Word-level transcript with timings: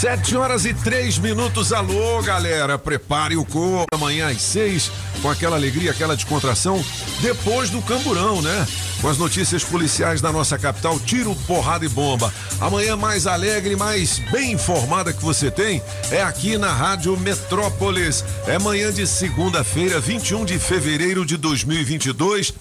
Sete 0.00 0.34
horas 0.34 0.64
e 0.64 0.72
três 0.72 1.18
minutos. 1.18 1.74
Alô, 1.74 2.22
galera. 2.22 2.78
Prepare 2.78 3.36
o 3.36 3.44
corpo 3.44 3.84
amanhã 3.92 4.30
às 4.30 4.40
seis, 4.40 4.90
com 5.20 5.28
aquela 5.28 5.56
alegria, 5.56 5.90
aquela 5.90 6.16
descontração, 6.16 6.82
depois 7.20 7.68
do 7.68 7.82
camburão, 7.82 8.40
né? 8.40 8.66
Com 9.02 9.08
as 9.08 9.18
notícias 9.18 9.62
policiais 9.62 10.22
da 10.22 10.32
nossa 10.32 10.58
capital, 10.58 10.98
tiro, 10.98 11.36
porrada 11.46 11.84
e 11.84 11.88
bomba. 11.90 12.32
Amanhã 12.58 12.96
mais 12.96 13.26
alegre, 13.26 13.76
mais 13.76 14.20
bem 14.30 14.52
informada 14.52 15.12
que 15.12 15.22
você 15.22 15.50
tem 15.50 15.82
é 16.10 16.22
aqui 16.22 16.56
na 16.56 16.72
Rádio 16.72 17.14
Metrópolis. 17.18 18.24
É 18.46 18.58
manhã 18.58 18.90
de 18.90 19.06
segunda-feira, 19.06 20.00
21 20.00 20.46
de 20.46 20.58
fevereiro 20.58 21.26
de 21.26 21.36
2022. 21.36 22.54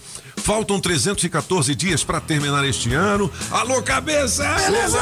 Faltam 0.49 0.80
314 0.80 1.76
dias 1.76 2.03
para 2.03 2.20
terminar 2.20 2.66
este 2.66 2.91
ano. 2.95 3.31
Alô, 3.52 3.84
cabeça! 3.84 4.44
Beleza! 4.55 4.98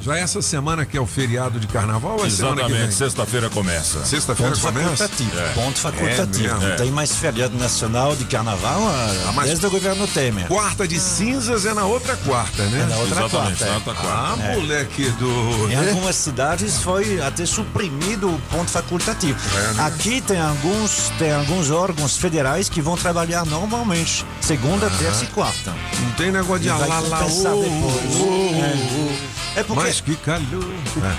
Já 0.00 0.16
é 0.16 0.20
essa 0.20 0.40
semana 0.40 0.86
que 0.86 0.96
é 0.96 1.00
o 1.00 1.06
feriado 1.06 1.58
de 1.58 1.66
carnaval 1.66 2.16
ou 2.16 2.24
é 2.24 2.28
Exatamente, 2.28 2.94
sexta-feira 2.94 3.50
começa. 3.50 4.04
Sexta-feira 4.04 4.52
Ponto 4.52 4.62
começa? 4.62 5.08
facultativo. 5.08 5.36
É. 5.36 5.48
Ponto 5.52 5.78
facultativo. 5.80 6.54
mesmo? 6.54 6.68
Não 6.68 6.76
tem 6.76 6.90
mais 6.92 7.12
feriado 7.16 7.58
nacional 7.58 8.14
de 8.14 8.24
carnaval 8.24 8.80
ah, 8.86 9.14
Ah, 9.30 9.32
mas- 9.32 9.46
desde 9.48 9.66
o 9.66 9.70
governo 9.70 10.06
Temer. 10.06 10.46
Quarta 10.46 10.86
de 10.86 11.00
cinzas 11.00 11.66
é 11.66 11.74
na 11.74 11.84
outra 11.86 12.16
quarta, 12.18 12.62
né? 12.66 12.82
É 12.82 12.86
na 12.86 12.96
outra 12.98 13.20
Exatamente, 13.26 13.58
quarta. 13.58 13.64
na 13.64 13.72
é. 13.72 13.74
outra 13.74 13.94
quarta. 13.94 14.42
Ah, 14.42 14.52
É. 14.52 14.56
moleque 14.56 15.10
do. 15.10 15.70
Em 15.72 15.88
algumas 15.88 16.14
cidades 16.14 16.78
foi 16.78 17.20
até 17.20 17.44
suprimido 17.44 18.30
o 18.32 18.38
ponto 18.48 18.70
facultativo. 18.70 19.40
É, 19.58 19.72
né? 19.74 19.82
Aqui 19.86 20.20
tem 20.20 20.40
alguns, 20.40 21.10
tem 21.18 21.32
alguns 21.32 21.68
órgãos 21.72 22.16
federais 22.16 22.68
que 22.68 22.80
vão 22.80 22.96
trabalhar 22.96 23.44
normalmente, 23.44 24.19
segunda, 24.40 24.88
terça 24.90 25.24
e 25.24 25.28
quarta. 25.28 25.74
Não 26.02 26.12
tem 26.12 26.30
negócio 26.30 26.62
de 26.62 26.68
vai 26.68 26.82
alá 26.82 27.00
lá, 27.00 27.18
compensar 27.18 27.54
ô, 27.54 27.62
depois. 27.62 28.20
ô, 28.20 28.50
É, 29.56 29.60
é 29.60 29.62
porque 29.64 29.82
Mas 29.82 30.00
que 30.00 30.16
calor. 30.16 30.70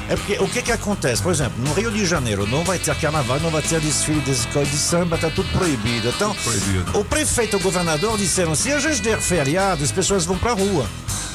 É 0.10 0.16
porque 0.16 0.34
o 0.40 0.48
que 0.48 0.62
que 0.62 0.72
acontece? 0.72 1.22
Por 1.22 1.32
exemplo, 1.32 1.62
no 1.64 1.74
Rio 1.74 1.92
de 1.92 2.06
Janeiro 2.06 2.48
não 2.48 2.64
vai 2.64 2.80
ter 2.80 2.96
carnaval, 2.96 3.40
não 3.40 3.50
vai 3.50 3.62
ter 3.62 3.80
desfile 3.80 4.22
das 4.22 4.40
escolas 4.40 4.70
de 4.70 4.78
samba, 4.78 5.18
tá 5.18 5.30
tudo 5.30 5.50
proibido. 5.52 6.10
Então, 6.10 6.34
proibido. 6.36 7.00
o 7.00 7.04
prefeito 7.04 7.56
e 7.56 7.58
o 7.58 7.60
governador 7.60 8.18
disseram: 8.18 8.56
se 8.56 8.72
a 8.72 8.80
gente 8.80 9.02
der 9.02 9.20
feriado, 9.20 9.84
as 9.84 9.92
pessoas 9.92 10.26
vão 10.26 10.38
pra 10.38 10.54
rua. 10.54 10.86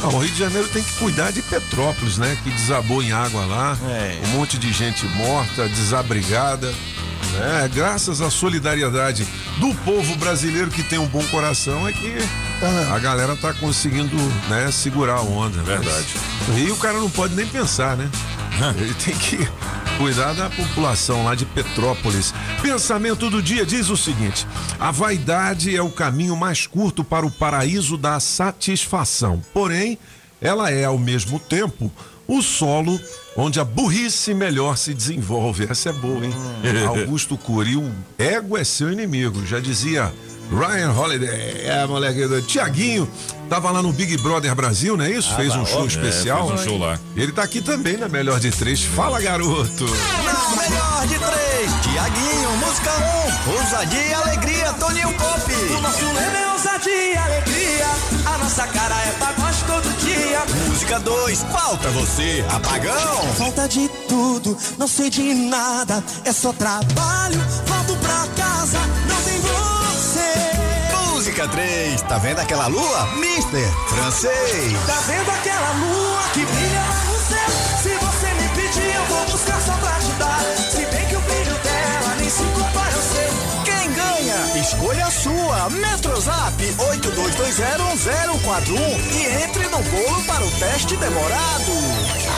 Ah, 0.02 0.08
o 0.08 0.18
Rio 0.18 0.30
de 0.30 0.38
Janeiro 0.38 0.68
tem 0.68 0.82
que 0.82 0.92
cuidar 0.94 1.30
de 1.30 1.40
Petrópolis, 1.40 2.18
né? 2.18 2.36
Que 2.44 2.50
desabou 2.50 3.02
em 3.02 3.12
água 3.12 3.46
lá. 3.46 3.78
É. 3.88 4.20
Um 4.26 4.28
monte 4.38 4.58
de 4.58 4.70
gente 4.72 5.06
morta, 5.06 5.66
desabrigada. 5.68 6.72
Né? 7.32 7.70
Graças 7.74 8.20
à 8.20 8.30
solidariedade 8.30 9.26
do 9.58 9.74
povo 9.76 10.16
brasileiro 10.16 10.70
que 10.70 10.82
tem 10.82 10.98
um 10.98 11.06
bom 11.06 11.22
coração 11.24 11.86
é 11.86 11.92
que 11.92 12.14
a 12.92 12.98
galera 12.98 13.36
tá 13.36 13.52
conseguindo 13.52 14.16
né, 14.48 14.70
segurar 14.70 15.16
a 15.16 15.22
onda. 15.22 15.58
Mas 15.58 15.66
Verdade. 15.66 16.14
No 16.48 16.54
Rio 16.54 16.74
o 16.74 16.78
cara 16.78 16.98
não 16.98 17.10
pode 17.10 17.34
nem 17.34 17.46
pensar, 17.46 17.96
né? 17.96 18.08
Ele 18.78 18.94
tem 18.94 19.14
que 19.14 19.38
cuidar 19.98 20.32
da 20.32 20.48
população 20.48 21.24
lá 21.24 21.34
de 21.34 21.44
Petrópolis. 21.44 22.32
Pensamento 22.62 23.28
do 23.28 23.42
dia 23.42 23.66
diz 23.66 23.88
o 23.90 23.96
seguinte: 23.96 24.46
a 24.80 24.90
vaidade 24.90 25.76
é 25.76 25.82
o 25.82 25.90
caminho 25.90 26.36
mais 26.36 26.66
curto 26.66 27.04
para 27.04 27.26
o 27.26 27.30
paraíso 27.30 27.96
da 27.98 28.18
satisfação. 28.18 29.42
Porém, 29.52 29.98
ela 30.40 30.70
é 30.70 30.84
ao 30.84 30.98
mesmo 30.98 31.38
tempo 31.38 31.92
o 32.26 32.42
solo 32.42 33.00
onde 33.36 33.60
a 33.60 33.64
burrice 33.64 34.34
melhor 34.34 34.76
se 34.76 34.94
desenvolve. 34.94 35.66
Essa 35.70 35.90
é 35.90 35.92
boa, 35.92 36.24
hein? 36.24 36.32
Augusto 36.86 37.36
Cury, 37.36 37.76
o 37.76 37.90
ego 38.18 38.56
é 38.56 38.64
seu 38.64 38.90
inimigo. 38.92 39.44
Já 39.44 39.60
dizia 39.60 40.12
Ryan 40.50 40.92
Holiday. 40.92 41.62
É, 41.64 41.86
moleque 41.86 42.26
do 42.26 42.40
Tiaguinho. 42.42 43.08
Tava 43.48 43.70
lá 43.70 43.80
no 43.80 43.92
Big 43.92 44.16
Brother 44.18 44.54
Brasil, 44.54 44.96
não 44.96 45.04
é 45.04 45.10
isso? 45.10 45.34
fez 45.36 45.54
um 45.54 45.64
show 45.64 45.86
especial. 45.86 46.48
fez 46.48 46.60
um 46.60 46.64
show 46.64 46.78
lá. 46.78 46.98
Ele 47.16 47.30
tá 47.30 47.42
aqui 47.42 47.60
também 47.60 47.96
na 47.96 48.08
Melhor 48.08 48.40
de 48.40 48.50
Três. 48.50 48.82
Fala, 48.82 49.20
garoto. 49.20 49.84
Na 50.24 50.62
melhor 50.62 51.06
de 51.06 51.18
três, 51.18 51.72
Tiaguinho, 51.82 52.50
música 52.56 52.90
1, 53.46 53.50
um, 53.50 53.54
ousadia 53.58 54.06
e 54.06 54.14
alegria, 54.14 54.72
Toninho 54.74 55.12
Pop. 55.14 55.52
O 55.76 55.80
nosso 55.80 56.04
lema 56.04 56.38
é 56.38 56.52
ousadia 56.52 57.12
e 57.12 57.16
alegria. 57.16 57.86
A 58.26 58.38
nossa 58.38 58.66
cara 58.66 58.94
é 59.02 59.12
pagode 59.12 59.64
todo 59.66 59.98
dia. 60.04 60.42
Música 60.68 60.98
2, 61.00 61.42
falta 61.44 61.88
você, 61.90 62.44
apagão. 62.50 63.34
Falta 63.36 63.68
de 63.68 63.88
tudo, 64.08 64.56
não 64.78 64.88
sei 64.88 65.10
de 65.10 65.34
nada. 65.34 66.02
É 66.24 66.32
só 66.32 66.52
trabalho, 66.52 67.38
volto 67.66 67.96
pra 68.00 68.26
casa, 68.36 68.78
não 69.08 69.22
tem 69.22 69.40
você. 69.40 69.75
Música 71.36 71.54
3, 71.54 72.00
tá 72.00 72.16
vendo 72.16 72.38
aquela 72.38 72.66
lua? 72.66 73.14
Mister 73.16 73.70
Francês. 73.88 74.72
Tá 74.86 74.98
vendo 75.06 75.30
aquela 75.30 75.70
lua 75.72 76.22
que 76.32 76.42
brilha 76.46 76.80
lá 76.80 77.04
no 77.04 77.18
céu? 77.18 77.50
Se 77.82 77.90
você 77.90 78.32
me 78.32 78.48
pedir, 78.56 78.94
eu 78.94 79.04
vou 79.04 79.22
buscar 79.26 79.60
só 79.60 79.74
pra 79.74 79.98
te 79.98 80.12
dar. 80.12 80.40
Se 80.70 80.86
bem 80.86 81.06
que 81.06 81.14
o 81.14 81.20
brilho 81.20 81.54
dela 81.58 82.14
nem 82.18 82.30
se 82.30 82.42
compara 82.42 82.94
ao 82.94 83.02
seu. 83.02 83.28
Quem 83.66 83.92
ganha? 83.92 84.58
Escolha 84.58 85.04
a 85.04 85.10
sua. 85.10 85.68
Metrozap 85.68 86.74
82201041 86.78 89.12
e 89.12 89.26
entre 89.44 89.64
no 89.64 89.82
bolo 89.82 90.24
para 90.24 90.42
o 90.42 90.50
teste 90.52 90.96
demorado. 90.96 91.70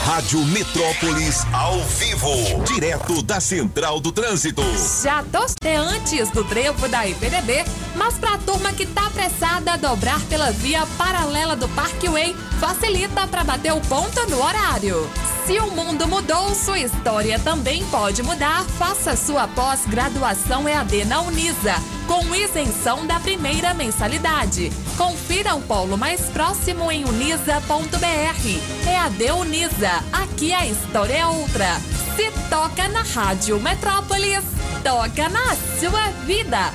Rádio 0.09 0.43
Metrópolis 0.45 1.45
ao 1.53 1.83
vivo. 1.83 2.63
Direto 2.65 3.21
da 3.21 3.39
Central 3.39 3.99
do 3.99 4.11
Trânsito. 4.11 4.63
Já 5.03 5.23
tostei 5.31 5.75
antes 5.75 6.31
do 6.31 6.43
trevo 6.43 6.89
da 6.89 7.05
IPDB, 7.07 7.63
mas 7.95 8.15
pra 8.15 8.39
turma 8.39 8.73
que 8.73 8.87
tá 8.87 9.05
apressada 9.05 9.73
a 9.73 9.77
dobrar 9.77 10.19
pela 10.21 10.51
via 10.51 10.83
paralela 10.97 11.55
do 11.55 11.69
Parkway, 11.69 12.35
facilita 12.59 13.27
pra 13.27 13.43
bater 13.43 13.71
o 13.71 13.81
ponto 13.81 14.27
no 14.31 14.43
horário. 14.43 15.07
Se 15.45 15.57
o 15.59 15.71
mundo 15.71 16.07
mudou, 16.07 16.53
sua 16.53 16.77
história 16.77 17.39
também 17.39 17.83
pode 17.85 18.21
mudar. 18.21 18.63
Faça 18.77 19.15
sua 19.15 19.47
pós-graduação 19.47 20.69
EAD 20.69 21.05
na 21.05 21.21
Unisa, 21.21 21.73
com 22.05 22.35
isenção 22.35 23.07
da 23.07 23.19
primeira 23.19 23.73
mensalidade. 23.73 24.71
Confira 24.95 25.55
o 25.55 25.61
polo 25.61 25.97
mais 25.97 26.21
próximo 26.29 26.91
em 26.91 27.03
unisa.br. 27.03 28.87
EAD 28.87 29.31
Unisa, 29.31 29.98
aqui 30.11 30.53
a 30.53 30.65
história 30.65 31.13
é 31.13 31.25
outra. 31.25 31.79
Se 32.15 32.31
toca 32.49 32.87
na 32.89 33.01
Rádio 33.01 33.59
Metrópolis, 33.59 34.43
toca 34.83 35.29
na 35.29 35.55
sua 35.79 36.09
vida. 36.25 36.73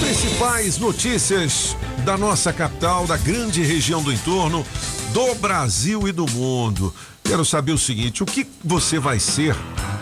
Principais 0.00 0.78
notícias 0.78 1.76
da 2.04 2.16
nossa 2.16 2.52
capital, 2.52 3.06
da 3.06 3.16
grande 3.16 3.62
região 3.62 4.02
do 4.02 4.12
entorno, 4.12 4.64
do 5.12 5.34
Brasil 5.36 6.08
e 6.08 6.12
do 6.12 6.26
mundo. 6.30 6.94
Quero 7.24 7.44
saber 7.44 7.72
o 7.72 7.78
seguinte: 7.78 8.22
o 8.22 8.26
que 8.26 8.46
você 8.64 8.98
vai 8.98 9.18
ser 9.18 9.54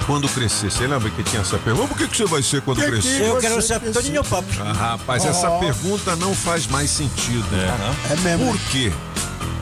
quando 0.06 0.28
crescer? 0.28 0.70
Você 0.70 0.86
lembra 0.86 1.10
que 1.10 1.22
tinha 1.22 1.42
essa 1.42 1.58
pergunta? 1.58 1.92
O 1.92 1.96
que, 1.96 2.06
que 2.08 2.16
você 2.16 2.24
vai 2.24 2.42
ser 2.42 2.62
quando 2.62 2.80
crescer? 2.80 3.22
Eu 3.22 3.38
quero 3.38 3.60
ser 3.60 3.80
Toninho 3.80 4.22
Pop. 4.24 4.46
Ah, 4.60 4.72
rapaz, 4.72 5.24
essa 5.24 5.50
pergunta 5.58 6.14
não 6.16 6.34
faz 6.34 6.66
mais 6.66 6.90
sentido. 6.90 7.46
É 8.10 8.16
mesmo. 8.20 8.46
Por 8.46 8.58
quê? 8.70 8.92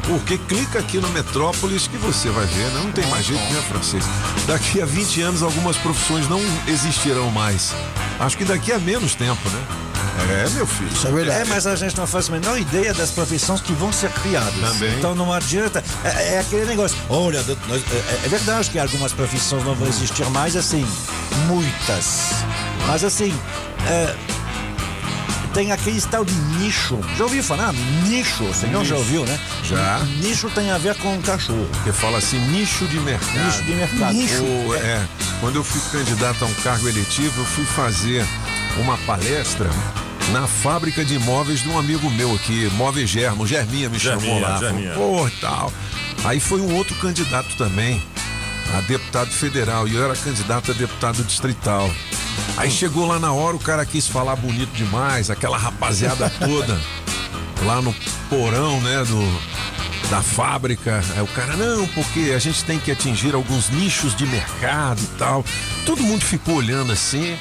Porque 0.06 0.37
clica 0.37 0.81
aqui 0.81 0.99
no 0.99 1.08
Metrópolis 1.08 1.87
que 1.87 1.96
você 1.96 2.29
vai 2.29 2.44
ver, 2.44 2.67
né? 2.73 2.82
não 2.85 2.93
tem 2.93 3.06
mais 3.06 3.25
jeito, 3.25 3.43
né, 3.52 3.62
francês? 3.62 4.05
Daqui 4.46 4.82
a 4.82 4.85
20 4.85 5.23
anos 5.23 5.43
algumas 5.43 5.79
profissões 5.79 6.29
não 6.29 6.41
existirão 6.69 7.31
mais. 7.31 7.73
Acho 8.20 8.37
que 8.37 8.44
daqui 8.44 8.70
a 8.70 8.79
menos 8.79 9.14
tempo, 9.14 9.49
né? 9.49 9.83
É, 10.31 10.49
meu 10.50 10.67
filho. 10.67 10.91
Isso 10.93 11.06
é 11.06 11.11
verdade. 11.12 11.41
É, 11.41 11.44
mas 11.44 11.67
a 11.67 11.76
gente 11.76 11.96
não 11.96 12.06
faz 12.06 12.29
a 12.29 12.32
menor 12.32 12.58
ideia 12.58 12.93
das 12.94 13.11
profissões 13.11 13.61
que 13.61 13.73
vão 13.73 13.93
ser 13.93 14.11
criadas. 14.11 14.55
Também. 14.55 14.96
Então 14.99 15.14
não 15.14 15.32
adianta. 15.32 15.82
É, 16.05 16.35
é 16.35 16.38
aquele 16.41 16.64
negócio. 16.64 16.96
Olha, 17.08 17.43
nós- 17.69 17.82
é, 17.93 18.20
é 18.25 18.29
verdade 18.29 18.70
que 18.70 18.79
algumas 18.79 19.12
profissões 19.12 19.64
não 19.64 19.75
vão 19.75 19.87
existir 19.88 20.25
mais, 20.31 20.56
assim, 20.56 20.87
muitas. 21.46 22.31
Mas 22.87 23.05
assim, 23.05 23.32
é, 23.88 24.14
tem 25.52 25.70
aquele 25.73 26.00
tal 26.02 26.25
de 26.25 26.35
nicho. 26.35 26.99
Já 27.17 27.25
ouviu 27.25 27.43
falar? 27.43 27.73
Nicho, 28.06 28.44
o 28.44 28.55
senhor 28.55 28.85
já 28.85 28.96
ouviu, 28.96 29.25
né? 29.25 29.38
Já. 29.62 30.00
Nicho 30.20 30.50
tem 30.50 30.70
a 30.70 30.79
ver 30.79 30.94
com 30.96 31.20
cachorro. 31.23 31.69
Porque 31.73 31.93
fala 31.93 32.19
assim, 32.19 32.38
nicho 32.50 32.87
de 32.88 32.99
mercado. 33.00 33.44
Nicho 33.44 33.62
de 33.62 33.73
mercado. 33.73 34.17
O- 34.17 34.75
É. 34.75 34.79
é, 34.79 35.08
quando 35.41 35.56
eu 35.56 35.64
fui 35.64 35.81
candidato 35.93 36.43
a 36.44 36.46
um 36.49 36.55
cargo 36.55 36.88
eletivo, 36.88 37.41
eu 37.41 37.44
fui 37.46 37.64
fazer 37.64 38.25
uma 38.79 38.97
palestra 38.99 39.69
na 40.32 40.47
fábrica 40.47 41.05
de 41.05 41.15
imóveis 41.15 41.62
de 41.62 41.69
um 41.69 41.79
amigo 41.79 42.11
meu 42.11 42.35
aqui, 42.35 42.69
Móveis 42.75 43.09
Germo, 43.11 43.47
Germinha 43.47 43.88
me 43.88 43.99
chamou 43.99 44.21
Germinha, 44.21 44.49
lá. 44.49 44.59
Germinha. 44.59 44.94
Pô, 44.94 45.29
tal. 45.41 45.73
Aí 46.25 46.41
foi 46.41 46.61
um 46.61 46.75
outro 46.75 46.94
candidato 46.97 47.55
também, 47.56 48.03
a 48.76 48.81
deputado 48.81 49.31
federal, 49.31 49.87
e 49.87 49.94
eu 49.94 50.05
era 50.05 50.17
candidato 50.17 50.71
a 50.71 50.75
deputado 50.75 51.23
distrital. 51.23 51.91
Aí 52.56 52.71
chegou 52.71 53.06
lá 53.06 53.19
na 53.19 53.32
hora, 53.32 53.56
o 53.56 53.61
cara 53.61 53.85
quis 53.85 54.09
falar 54.09 54.37
bonito 54.37 54.73
demais, 54.73 55.31
aquela 55.31 55.59
rapaziada 55.59 56.31
toda, 56.41 56.81
lá 57.65 57.82
no 57.82 57.94
porão, 58.29 58.81
né, 58.81 59.05
do, 59.05 60.11
da 60.11 60.23
fábrica. 60.23 61.03
Aí 61.15 61.23
o 61.23 61.27
cara, 61.29 61.56
não, 61.56 61.87
porque 61.88 62.32
a 62.35 62.38
gente 62.38 62.65
tem 62.65 62.79
que 62.79 62.91
atingir 62.91 63.35
alguns 63.35 63.69
nichos 63.70 64.17
de 64.17 64.27
mercado 64.27 65.00
e 65.00 65.19
tal. 65.19 65.44
Todo 65.84 66.02
mundo 66.02 66.25
ficou 66.25 66.56
olhando 66.56 66.92
assim. 66.92 67.36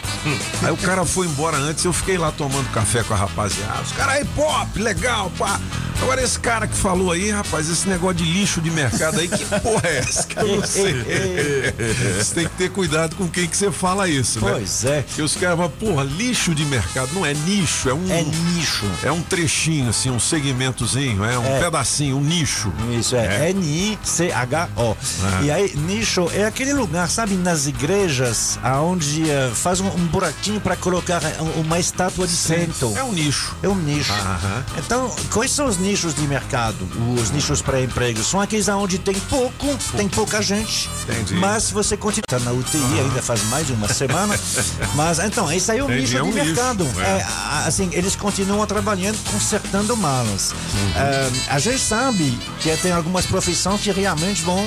Aí 0.61 0.71
o 0.71 0.77
cara 0.77 1.05
foi 1.05 1.27
embora 1.27 1.57
antes, 1.57 1.85
eu 1.85 1.93
fiquei 1.93 2.17
lá 2.17 2.31
tomando 2.31 2.69
café 2.71 3.01
com 3.03 3.13
a 3.13 3.17
rapaziada. 3.17 3.81
Os 3.81 3.91
caras 3.93 4.15
aí, 4.15 4.25
pop, 4.25 4.79
legal, 4.79 5.31
pá. 5.37 5.59
Agora 6.01 6.21
esse 6.21 6.37
cara 6.37 6.67
que 6.67 6.75
falou 6.75 7.11
aí, 7.13 7.31
rapaz, 7.31 7.69
esse 7.69 7.87
negócio 7.87 8.15
de 8.17 8.25
lixo 8.25 8.59
de 8.59 8.69
mercado 8.69 9.19
aí, 9.19 9.27
que 9.29 9.45
porra 9.45 9.81
é 9.87 9.99
essa? 9.99 10.23
Que 10.27 10.37
eu 10.37 10.57
não 10.57 10.67
sei. 10.67 10.93
Você 12.19 12.35
tem 12.35 12.47
que 12.47 12.55
ter 12.57 12.69
cuidado 12.71 13.15
com 13.15 13.27
quem 13.29 13.47
que 13.47 13.55
você 13.55 13.71
fala 13.71 14.09
isso, 14.09 14.41
né? 14.43 14.51
Pois 14.51 14.83
é. 14.83 15.01
Porque 15.03 15.21
os 15.21 15.35
caras 15.35 15.55
falam, 15.55 15.71
porra, 15.71 16.03
lixo 16.03 16.53
de 16.53 16.65
mercado. 16.65 17.13
Não 17.13 17.25
é 17.25 17.33
nicho, 17.33 17.89
é 17.89 17.93
um. 17.93 18.11
É 18.11 18.21
nicho. 18.21 18.85
É 19.03 19.11
um 19.11 19.21
trechinho, 19.21 19.89
assim, 19.89 20.09
um 20.09 20.19
segmentozinho, 20.19 21.23
é 21.23 21.37
um 21.39 21.45
É. 21.45 21.59
pedacinho, 21.61 22.17
um 22.17 22.21
nicho. 22.21 22.73
Isso 22.99 23.15
é, 23.15 23.51
N-I-C-H-O. 23.51 24.97
Ah. 25.23 25.41
E 25.43 25.51
aí, 25.51 25.73
nicho 25.77 26.29
é 26.33 26.45
aquele 26.45 26.73
lugar, 26.73 27.09
sabe, 27.09 27.35
nas 27.35 27.65
igrejas, 27.67 28.32
aonde 28.62 29.30
eh, 29.30 29.51
faz 29.53 29.80
um, 29.80 29.88
um 29.88 30.06
buraquinho 30.07 30.59
para 30.59 30.75
colocar 30.75 31.24
eh, 31.24 31.38
uma 31.57 31.80
estátua 31.80 32.27
de 32.27 32.35
santo. 32.35 32.94
É 32.95 33.03
um 33.03 33.12
nicho. 33.12 33.56
É 33.62 33.68
um 33.68 33.75
nicho. 33.75 34.12
Aham. 34.12 34.65
Então, 34.77 35.15
quais 35.31 35.51
são 35.51 35.65
os 35.68 35.77
nichos 35.77 36.13
de 36.13 36.21
mercado? 36.27 36.88
Os 37.19 37.31
nichos 37.31 37.62
para 37.62 37.81
emprego? 37.81 38.24
São 38.24 38.39
aqueles 38.39 38.68
onde 38.68 38.97
tem 39.00 39.15
pouco, 39.15 39.68
tem 39.95 40.07
pouca 40.09 40.41
gente, 40.41 40.89
Entendi. 41.03 41.35
mas 41.35 41.71
você 41.71 41.95
continua 41.97 42.24
tá 42.27 42.39
na 42.39 42.51
UTI 42.51 42.77
ainda 43.00 43.21
faz 43.21 43.44
mais 43.45 43.68
de 43.68 43.74
uma 43.74 43.88
semana. 43.88 44.38
mas 44.95 45.19
então, 45.19 45.51
esse 45.51 45.71
aí 45.71 45.79
é 45.79 45.83
o 45.83 45.86
Entendi, 45.86 46.01
nicho 46.01 46.18
é 46.18 46.24
um 46.24 46.31
de 46.31 46.39
nicho, 46.39 46.45
mercado. 46.47 46.88
é. 47.00 47.01
É, 47.01 47.25
assim, 47.68 47.89
eles 47.94 48.15
continuam 48.15 48.65
trabalhando, 48.65 49.18
consertando 49.31 49.95
malas. 49.97 50.51
Uhum. 50.51 50.91
Ah, 50.95 51.56
a 51.56 51.59
gente 51.59 51.79
sabe 51.79 52.38
que 52.59 52.75
tem 52.77 52.91
algumas 52.91 53.25
profissões 53.25 53.81
que 53.81 53.91
realmente 53.91 54.41
vão. 54.44 54.65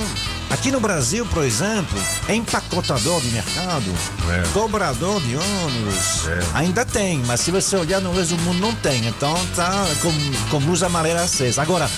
Aqui 0.49 0.71
no 0.71 0.79
Brasil, 0.79 1.25
por 1.25 1.43
exemplo, 1.43 1.99
empacotador 2.29 3.19
de 3.21 3.27
mercado, 3.31 3.93
É. 4.29 4.47
cobrador 4.53 5.19
de 5.21 5.35
ônibus, 5.35 6.25
É. 6.27 6.39
ainda 6.53 6.85
tem, 6.85 7.21
mas 7.25 7.41
se 7.41 7.51
você 7.51 7.75
olhar 7.75 7.99
no 7.99 8.13
resto 8.13 8.35
do 8.35 8.41
mundo 8.43 8.59
não 8.59 8.73
tem. 8.75 9.05
Então 9.07 9.33
tá 9.55 9.85
com, 10.01 10.11
com 10.49 10.65
luz 10.65 10.83
amarela 10.83 11.21
acesa. 11.23 11.61
Agora, 11.61 11.89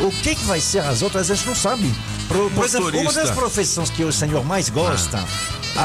o 0.00 0.10
que, 0.10 0.34
que 0.34 0.44
vai 0.44 0.60
ser 0.60 0.78
as 0.80 1.02
outras, 1.02 1.30
a 1.30 1.34
gente 1.34 1.46
não 1.46 1.54
sabe. 1.54 1.94
Por, 2.26 2.50
por 2.52 2.64
exemplo, 2.64 2.88
uma 3.00 3.12
das 3.12 3.30
profissões 3.30 3.90
que 3.90 4.02
o 4.02 4.12
senhor 4.12 4.44
mais 4.44 4.70
gosta, 4.70 5.22
há, 5.76 5.82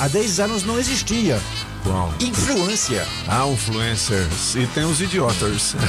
há, 0.00 0.04
há 0.04 0.08
10 0.08 0.40
anos 0.40 0.64
não 0.64 0.78
existia. 0.78 1.40
Influência. 2.20 3.06
Ah, 3.28 3.46
influencers. 3.46 4.54
E 4.54 4.66
tem 4.68 4.84
os 4.84 5.00
idiotas. 5.00 5.74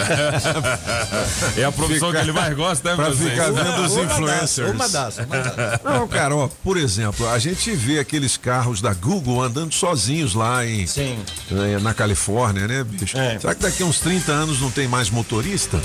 É 1.57 1.63
a 1.63 1.71
profissão 1.71 2.09
Fica- 2.09 2.19
que 2.21 2.25
ele 2.30 2.31
mais 2.38 2.56
gosta, 2.56 2.89
né, 2.89 2.95
pra 2.95 3.13
ficar 3.15 3.51
vendo 3.51 3.81
os 3.83 3.95
influencers. 3.97 4.71
Uma 4.71 4.89
das, 4.89 5.18
uma 5.18 5.38
das. 5.39 5.81
Não, 5.83 6.07
cara, 6.07 6.36
ó, 6.36 6.50
por 6.63 6.77
exemplo, 6.77 7.27
a 7.30 7.39
gente 7.39 7.71
vê 7.75 8.00
aqueles 8.00 8.36
carros 8.38 8.81
da 8.81 8.94
Google 8.94 9.42
andando 9.42 9.74
sozinhos 9.74 10.33
lá 10.33 10.65
em 10.65 10.86
Sim. 10.86 11.18
eh, 11.51 11.80
na 11.80 11.94
Califórnia, 11.94 12.68
né, 12.68 12.83
bicho? 12.83 13.18
É. 13.18 13.39
Será 13.39 13.56
que 13.56 13.62
daqui 13.62 13.83
a 13.83 13.86
uns 13.86 14.00
30 14.00 14.31
anos 14.31 14.59
não 14.59 14.69
tem 14.71 14.88
mais 14.88 15.09
motorista? 15.09 15.80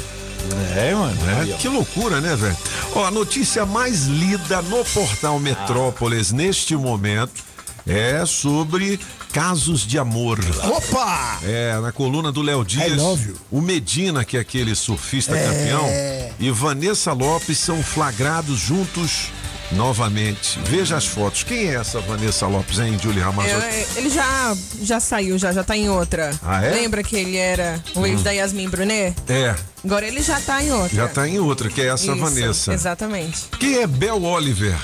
É, 0.76 0.94
mano. 0.94 1.16
É, 1.42 1.56
que 1.56 1.68
loucura, 1.68 2.20
né, 2.20 2.34
velho? 2.34 2.56
Ó, 2.94 3.04
a 3.04 3.10
notícia 3.10 3.64
mais 3.66 4.06
lida 4.06 4.60
no 4.62 4.84
portal 4.84 5.38
Metrópolis 5.38 6.32
neste 6.32 6.74
momento 6.74 7.44
é 7.90 8.24
sobre 8.24 8.98
casos 9.32 9.80
de 9.86 9.98
amor. 9.98 10.38
Opa! 10.64 11.38
É, 11.42 11.78
na 11.80 11.92
coluna 11.92 12.30
do 12.32 12.42
Léo 12.42 12.64
Dias, 12.64 13.00
o 13.50 13.60
Medina, 13.60 14.24
que 14.24 14.36
é 14.36 14.40
aquele 14.40 14.74
surfista 14.74 15.36
É. 15.36 15.44
campeão, 15.44 15.88
e 16.38 16.50
Vanessa 16.50 17.12
Lopes 17.12 17.58
são 17.58 17.82
flagrados 17.82 18.58
juntos 18.58 19.28
novamente. 19.72 20.58
Veja 20.64 20.96
as 20.96 21.06
fotos. 21.06 21.44
Quem 21.44 21.68
é 21.68 21.74
essa 21.76 22.00
Vanessa 22.00 22.46
Lopes, 22.46 22.78
hein, 22.80 22.98
Julie 23.00 23.20
Ramazotti? 23.22 23.64
É, 23.64 23.86
ele 23.96 24.10
já, 24.10 24.56
já 24.82 24.98
saiu, 24.98 25.38
já, 25.38 25.52
já 25.52 25.62
tá 25.62 25.76
em 25.76 25.88
outra. 25.88 26.32
Ah, 26.42 26.64
é? 26.64 26.70
Lembra 26.74 27.02
que 27.04 27.16
ele 27.16 27.36
era 27.36 27.80
o 27.94 28.04
ex 28.06 28.22
da 28.22 28.32
Yasmin 28.32 28.68
Brunet? 28.68 29.14
É, 29.28 29.54
Agora 29.84 30.06
ele 30.06 30.22
já 30.22 30.40
tá 30.40 30.62
em 30.62 30.72
outra. 30.72 30.94
já 30.96 31.08
tá 31.08 31.28
em 31.28 31.38
outra, 31.38 31.68
que 31.70 31.80
é 31.80 31.86
essa 31.86 32.06
Isso, 32.12 32.16
Vanessa. 32.16 32.72
Exatamente. 32.72 33.46
Quem 33.58 33.76
é 33.78 33.86
Bel 33.86 34.22
Oliver? 34.22 34.76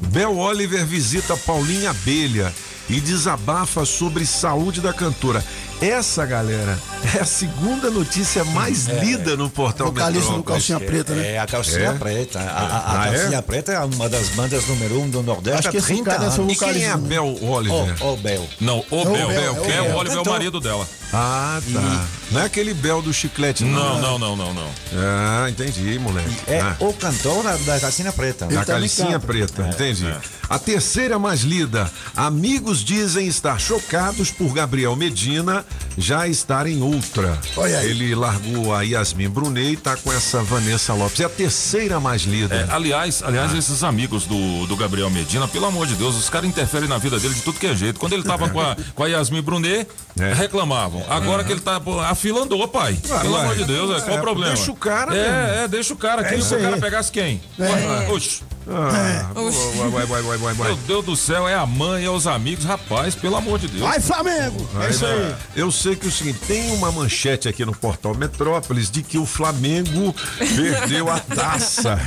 Bel 0.00 0.36
Oliver 0.36 0.84
visita 0.84 1.36
Paulinha 1.36 1.90
Abelha 1.90 2.52
e 2.88 3.00
desabafa 3.00 3.84
sobre 3.84 4.24
saúde 4.24 4.80
da 4.80 4.92
cantora. 4.92 5.44
Essa, 5.80 6.26
galera, 6.26 6.76
é 7.14 7.20
a 7.20 7.24
segunda 7.24 7.88
notícia 7.88 8.42
mais 8.44 8.86
lida 8.88 9.36
no 9.36 9.48
portal 9.48 9.86
Vocalista 9.92 10.32
do. 10.32 10.42
Calcinha 10.42 10.80
Preta, 10.80 11.14
né? 11.14 11.34
É 11.34 11.38
a 11.38 11.46
calcinha 11.46 11.90
É? 11.90 11.92
preta. 11.92 12.40
A, 12.40 12.42
a- 12.42 12.46
a 12.78 13.02
Ah, 13.02 13.06
é? 13.06 13.16
calcinha 13.16 13.42
preta 13.42 13.72
é 13.72 13.78
uma 13.78 14.08
das 14.08 14.28
bandas 14.30 14.66
número 14.66 15.00
um 15.00 15.08
do 15.08 15.22
Nordeste 15.22 15.58
Acho 15.60 15.68
há 15.68 15.70
que 15.70 15.76
esse 15.76 15.86
30 15.86 16.10
cara 16.10 16.24
é 16.24 16.26
anos. 16.26 16.52
E 16.52 16.56
quem 16.56 16.82
é 16.82 16.90
a. 16.90 16.96
Bel 16.96 17.38
Oliver? 17.44 17.94
Ô, 18.02 18.12
ô, 18.12 18.16
Bel. 18.16 18.48
Não, 18.60 18.84
o 18.90 19.04
Bel. 19.04 19.28
Bel, 19.28 19.28
Bel, 19.28 19.38
é 19.38 19.50
o 19.60 19.70
é 19.70 19.82
o. 19.82 19.96
Oliver, 19.98 20.18
é 20.18 20.20
o 20.20 20.24
marido 20.28 20.58
dela. 20.60 20.88
Ah, 21.12 21.60
tá. 21.72 22.06
Não 22.32 22.40
é 22.42 22.44
aquele 22.44 22.74
Bel 22.74 23.00
do 23.00 23.14
chiclete, 23.14 23.64
não. 23.64 23.98
Não, 24.00 24.18
não, 24.18 24.36
não, 24.36 24.36
não, 24.36 24.54
não. 24.54 24.68
Ah, 24.94 25.48
entendi, 25.48 25.96
moleque. 26.00 26.28
É 26.48 26.60
Ah. 26.60 26.76
o 26.80 26.92
cantor 26.92 27.44
da, 27.64 27.78
calcinha 27.80 28.12
preta. 28.12 28.46
Da 28.46 28.64
calicinha 28.64 29.12
canta. 29.12 29.26
preta, 29.26 29.68
entendi. 29.68 30.12
A 30.50 30.58
terceira 30.58 31.18
mais 31.18 31.42
lida. 31.42 31.90
Amigos 32.16 32.84
dizem 32.84 33.26
estar 33.28 33.58
chocados 33.60 34.30
por 34.30 34.52
Gabriel 34.52 34.94
Medina 34.96 35.64
já 35.96 36.28
estar 36.28 36.66
em 36.66 36.80
outra. 36.80 37.38
Olha 37.56 37.78
aí. 37.78 37.90
Ele 37.90 38.14
largou 38.14 38.74
a 38.74 38.82
Yasmin 38.82 39.28
Brunet 39.28 39.72
e 39.72 39.76
tá 39.76 39.96
com 39.96 40.12
essa 40.12 40.42
Vanessa 40.42 40.94
Lopes. 40.94 41.20
É 41.20 41.24
a 41.24 41.28
terceira 41.28 41.98
mais 41.98 42.22
lida. 42.22 42.54
É, 42.54 42.72
aliás, 42.72 43.22
aliás, 43.22 43.54
esses 43.54 43.82
amigos 43.82 44.24
do, 44.26 44.66
do 44.66 44.76
Gabriel 44.76 45.10
Medina, 45.10 45.48
pelo 45.48 45.66
amor 45.66 45.86
de 45.86 45.94
Deus, 45.94 46.16
os 46.16 46.30
caras 46.30 46.48
interferem 46.48 46.88
na 46.88 46.98
vida 46.98 47.18
dele 47.18 47.34
de 47.34 47.42
tudo 47.42 47.58
que 47.58 47.66
é 47.66 47.74
jeito. 47.74 47.98
Quando 47.98 48.12
ele 48.12 48.22
tava 48.22 48.48
com 48.48 48.60
a, 48.60 48.76
com 48.94 49.02
a 49.02 49.06
Yasmin 49.08 49.42
Brunet, 49.42 49.88
É. 50.20 50.32
reclamavam. 50.34 51.04
Agora 51.08 51.44
que 51.44 51.52
ele 51.52 51.60
tá. 51.60 51.78
pô, 51.80 51.98
A 52.00 52.14
fila 52.14 52.42
andou, 52.42 52.66
pai. 52.68 52.98
Ah, 53.10 53.18
pelo 53.20 53.36
amor 53.36 53.56
de 53.56 53.64
Deus, 53.64 53.90
é, 53.96 54.00
qual 54.04 54.16
É, 54.16 54.18
o 54.18 54.22
problema? 54.22 54.54
deixa 54.54 54.70
o 54.72 54.76
cara 54.76 55.14
É, 55.16 55.22
mesmo. 55.22 55.64
é, 55.64 55.68
deixa 55.68 55.92
o 55.94 55.96
cara. 55.96 56.24
Quem 56.24 56.38
isso 56.38 56.48
se 56.48 56.54
o 56.56 56.60
cara 56.60 56.76
pegasse 56.78 57.10
quem? 57.12 57.40
É. 57.58 58.10
Oxe, 58.10 58.42
Ah, 58.70 59.30
vai, 59.34 59.88
vai, 59.90 60.06
vai, 60.06 60.22
vai, 60.22 60.38
vai, 60.38 60.54
vai. 60.54 60.68
meu 60.68 60.76
Deus 60.86 61.04
do 61.04 61.16
céu, 61.16 61.48
é 61.48 61.54
a 61.54 61.64
mãe, 61.64 62.04
é 62.04 62.10
os 62.10 62.26
amigos. 62.26 62.64
Rapaz, 62.64 63.14
pelo 63.14 63.36
amor 63.36 63.58
de 63.58 63.68
Deus. 63.68 63.80
Vai, 63.80 63.98
Flamengo! 64.00 64.68
É 64.86 64.90
isso 64.90 65.06
aí. 65.06 65.34
Eu 65.56 65.70
sei 65.72 65.96
que 65.96 66.04
é 66.06 66.08
o 66.08 66.12
seguinte, 66.12 66.38
tem 66.46 66.70
uma 66.74 66.92
manchete 66.92 67.48
aqui 67.48 67.64
no 67.64 67.72
portal 67.74 68.14
Metrópolis 68.14 68.90
de 68.90 69.02
que 69.02 69.16
o 69.18 69.24
Flamengo 69.24 70.14
perdeu 70.38 71.10
a 71.10 71.18
taça. 71.20 71.98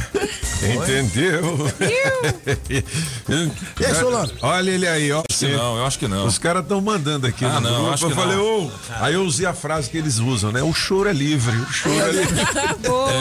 Entendeu? 0.61 1.41
E 3.79 3.85
aí, 3.85 3.95
Solano? 3.95 4.31
Olha 4.41 4.69
ele 4.71 4.87
aí, 4.87 5.11
ó. 5.11 5.23
Acho 5.29 5.39
que 5.39 5.47
não, 5.55 5.77
eu 5.77 5.85
acho 5.85 5.99
que 5.99 6.07
não. 6.07 6.25
Os 6.25 6.37
caras 6.37 6.61
estão 6.63 6.79
mandando 6.81 7.25
aqui 7.27 7.43
Ah, 7.45 7.59
no 7.59 7.61
não, 7.61 7.75
grupo. 7.85 7.93
Acho 8.07 8.13
eu 8.13 8.17
que 8.17 8.21
falei, 8.21 8.37
não. 8.37 8.65
ô. 8.67 8.71
Aí 8.99 9.13
eu 9.13 9.23
usei 9.23 9.45
a 9.45 9.53
frase 9.53 9.89
que 9.89 9.97
eles 9.97 10.19
usam, 10.19 10.51
né? 10.51 10.61
O 10.61 10.73
choro 10.73 11.09
é 11.09 11.13
livre. 11.13 11.55
O 11.57 11.71
choro 11.71 11.99
é 11.99 12.11
livre. 12.11 12.35
Boa. 12.87 13.11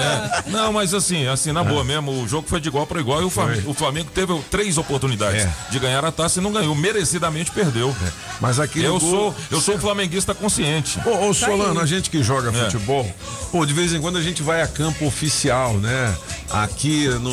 Não, 0.46 0.72
mas 0.72 0.94
assim, 0.94 1.26
assim, 1.26 1.52
na 1.52 1.62
boa 1.62 1.84
mesmo, 1.84 2.10
o 2.22 2.28
jogo 2.28 2.46
foi 2.48 2.60
de 2.60 2.68
igual 2.68 2.86
para 2.86 3.00
igual 3.00 3.22
e 3.22 3.24
o 3.24 3.30
Flamengo, 3.30 3.70
o 3.70 3.74
Flamengo 3.74 4.10
teve 4.14 4.38
três 4.50 4.78
oportunidades 4.78 5.44
É. 5.44 5.52
de 5.70 5.78
ganhar 5.78 6.04
a 6.04 6.10
taça 6.12 6.40
e 6.40 6.42
não 6.42 6.52
ganhou. 6.52 6.74
Merecidamente 6.74 7.50
perdeu. 7.50 7.94
Mas 8.40 8.58
aquele 8.58 8.86
Eu 8.86 8.98
gol- 8.98 9.10
sou, 9.10 9.34
eu 9.50 9.60
sou 9.60 9.74
um 9.76 9.78
flamenguista 9.78 10.34
consciente. 10.34 10.98
Ô, 11.06 11.28
ô 11.28 11.34
Solano, 11.34 11.80
a 11.80 11.86
gente 11.86 12.10
que 12.10 12.22
joga 12.22 12.50
É. 12.50 12.64
futebol, 12.64 13.08
pô, 13.52 13.64
de 13.66 13.72
vez 13.72 13.92
em 13.92 14.00
quando 14.00 14.16
a 14.18 14.22
gente 14.22 14.42
vai 14.42 14.62
a 14.62 14.66
campo 14.66 15.06
oficial, 15.06 15.74
né? 15.74 16.14
Aqui 16.50 17.06
no 17.20 17.30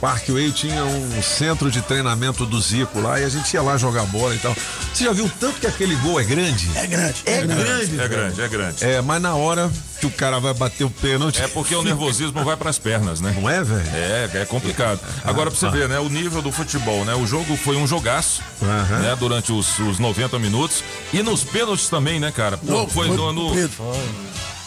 Parque 0.00 0.30
Way 0.32 0.52
tinha 0.52 0.84
um 0.84 1.22
centro 1.22 1.70
de 1.70 1.80
treinamento 1.80 2.44
do 2.44 2.60
Zico 2.60 3.00
lá 3.00 3.18
e 3.18 3.24
a 3.24 3.28
gente 3.28 3.52
ia 3.54 3.62
lá 3.62 3.76
jogar 3.78 4.04
bola 4.06 4.34
e 4.34 4.38
tal. 4.38 4.54
Você 4.92 5.04
já 5.04 5.12
viu 5.12 5.30
tanto 5.40 5.60
que 5.60 5.66
aquele 5.66 5.94
gol 5.96 6.20
é 6.20 6.24
grande? 6.24 6.53
É 6.76 6.86
grande. 6.86 7.22
É 7.26 7.40
grande, 7.42 7.62
É 7.94 7.96
velho. 7.96 8.08
grande, 8.08 8.40
é 8.42 8.48
grande. 8.48 8.84
É, 8.84 9.00
mas 9.02 9.20
na 9.22 9.34
hora 9.34 9.70
que 10.00 10.06
o 10.06 10.10
cara 10.10 10.38
vai 10.38 10.52
bater 10.54 10.84
o 10.84 10.90
pênalti. 10.90 11.40
É 11.42 11.48
porque 11.48 11.74
o 11.74 11.82
nervosismo 11.82 12.44
vai 12.44 12.56
pras 12.56 12.78
pernas, 12.78 13.20
né? 13.20 13.34
Não 13.40 13.48
é, 13.48 13.62
velho? 13.62 13.88
É, 13.94 14.30
é 14.42 14.44
complicado. 14.44 15.00
Agora 15.24 15.50
pra 15.50 15.58
você 15.58 15.68
ver, 15.70 15.88
né? 15.88 15.98
O 15.98 16.08
nível 16.08 16.42
do 16.42 16.52
futebol, 16.52 17.04
né? 17.04 17.14
O 17.14 17.26
jogo 17.26 17.56
foi 17.56 17.76
um 17.76 17.86
jogaço, 17.86 18.42
Aham. 18.62 18.98
né? 19.00 19.16
Durante 19.18 19.52
os, 19.52 19.78
os 19.78 19.98
90 19.98 20.38
minutos. 20.38 20.82
E 21.12 21.22
nos 21.22 21.44
pênaltis 21.44 21.88
também, 21.88 22.18
né, 22.20 22.30
cara? 22.32 22.56
Pô, 22.56 22.70
Não, 22.70 22.88
foi 22.88 23.08
foi 23.08 23.16
no. 23.16 23.32
no- 23.32 23.54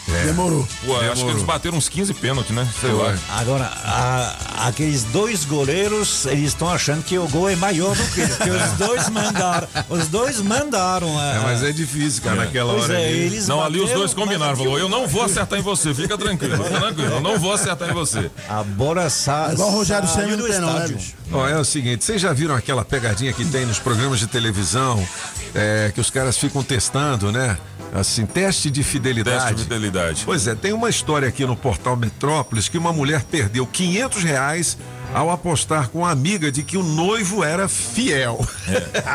cumprido. 0.07 0.27
Demorou. 0.27 0.67
Pô, 0.85 0.93
acho 0.95 0.99
que 1.03 1.09
Demorou. 1.15 1.29
eles 1.31 1.43
bateram 1.43 1.77
uns 1.77 1.89
15 1.89 2.13
pênaltis, 2.13 2.55
né? 2.55 2.67
Sei 2.79 2.91
lá. 2.91 3.15
Agora, 3.29 3.65
a- 3.65 4.67
aqueles 4.67 5.03
dois 5.05 5.45
goleiros, 5.45 6.25
eles 6.25 6.47
estão 6.49 6.69
achando 6.69 7.03
que 7.03 7.17
o 7.17 7.27
gol 7.27 7.49
é 7.49 7.55
maior 7.55 7.95
do 7.95 8.03
que 8.11 8.25
porque 8.27 8.49
os 8.49 8.71
dois 8.73 9.09
mandaram. 9.09 9.67
Os 9.89 10.07
dois 10.07 10.41
mandaram. 10.41 11.07
É, 11.21 11.39
mas 11.39 11.63
é 11.63 11.71
difícil, 11.71 12.23
cara, 12.23 12.35
naquela 12.37 12.73
Pois 12.73 12.83
hora 12.85 12.93
é, 12.99 13.07
ali. 13.07 13.17
eles 13.19 13.47
Não, 13.47 13.63
ali 13.63 13.77
os 13.77 13.81
bateram, 13.83 13.99
dois 13.99 14.13
combinaram. 14.13 14.55
Falou, 14.55 14.79
eu 14.79 14.89
não 14.89 15.07
vou 15.07 15.23
acertar 15.23 15.59
em 15.59 15.61
você, 15.61 15.93
fica 15.93 16.17
tranquilo, 16.17 16.63
fica 16.63 16.79
tranquilo. 16.79 17.11
Eu 17.15 17.21
não 17.21 17.37
vou 17.39 17.53
acertar 17.53 17.89
em 17.89 17.93
você. 17.93 18.31
A 18.49 18.63
bola 18.63 19.09
sa 19.09 19.49
Igual 19.53 19.69
o 19.69 19.71
Rogério 19.73 20.07
saiu 20.07 20.37
Senna 20.37 20.43
tem, 20.49 20.59
não, 20.59 20.73
né? 20.73 20.97
Ó, 21.31 21.47
é 21.47 21.57
o 21.57 21.63
seguinte, 21.65 22.03
vocês 22.05 22.21
já 22.21 22.31
viram 22.33 22.55
aquela 22.55 22.85
pegadinha 22.85 23.33
que 23.33 23.43
tem 23.45 23.65
nos 23.65 23.79
programas 23.79 24.19
de 24.19 24.27
televisão, 24.27 25.05
é, 25.53 25.91
que 25.93 25.99
os 25.99 26.09
caras 26.09 26.37
ficam 26.37 26.63
testando, 26.63 27.31
né? 27.31 27.57
Assim, 27.93 28.25
teste 28.25 28.69
de 28.69 28.83
fidelidade. 28.83 29.37
Teste 29.39 29.55
de 29.55 29.63
fidelidade. 29.63 30.21
Pois 30.25 30.45
é, 30.47 30.53
tem 30.55 30.73
uma 30.73 30.89
história 30.89 31.27
aqui 31.27 31.45
no 31.45 31.55
portal 31.55 31.95
Metrópolis 31.95 32.67
que 32.69 32.77
uma 32.77 32.91
mulher 32.93 33.23
perdeu 33.23 33.65
500 33.65 34.23
reais 34.23 34.77
ao 35.13 35.31
apostar 35.31 35.87
com 35.89 35.99
uma 35.99 36.11
amiga 36.11 36.51
de 36.51 36.61
que 36.63 36.75
o 36.77 36.83
noivo 36.83 37.43
era 37.43 37.67
fiel. 37.69 38.45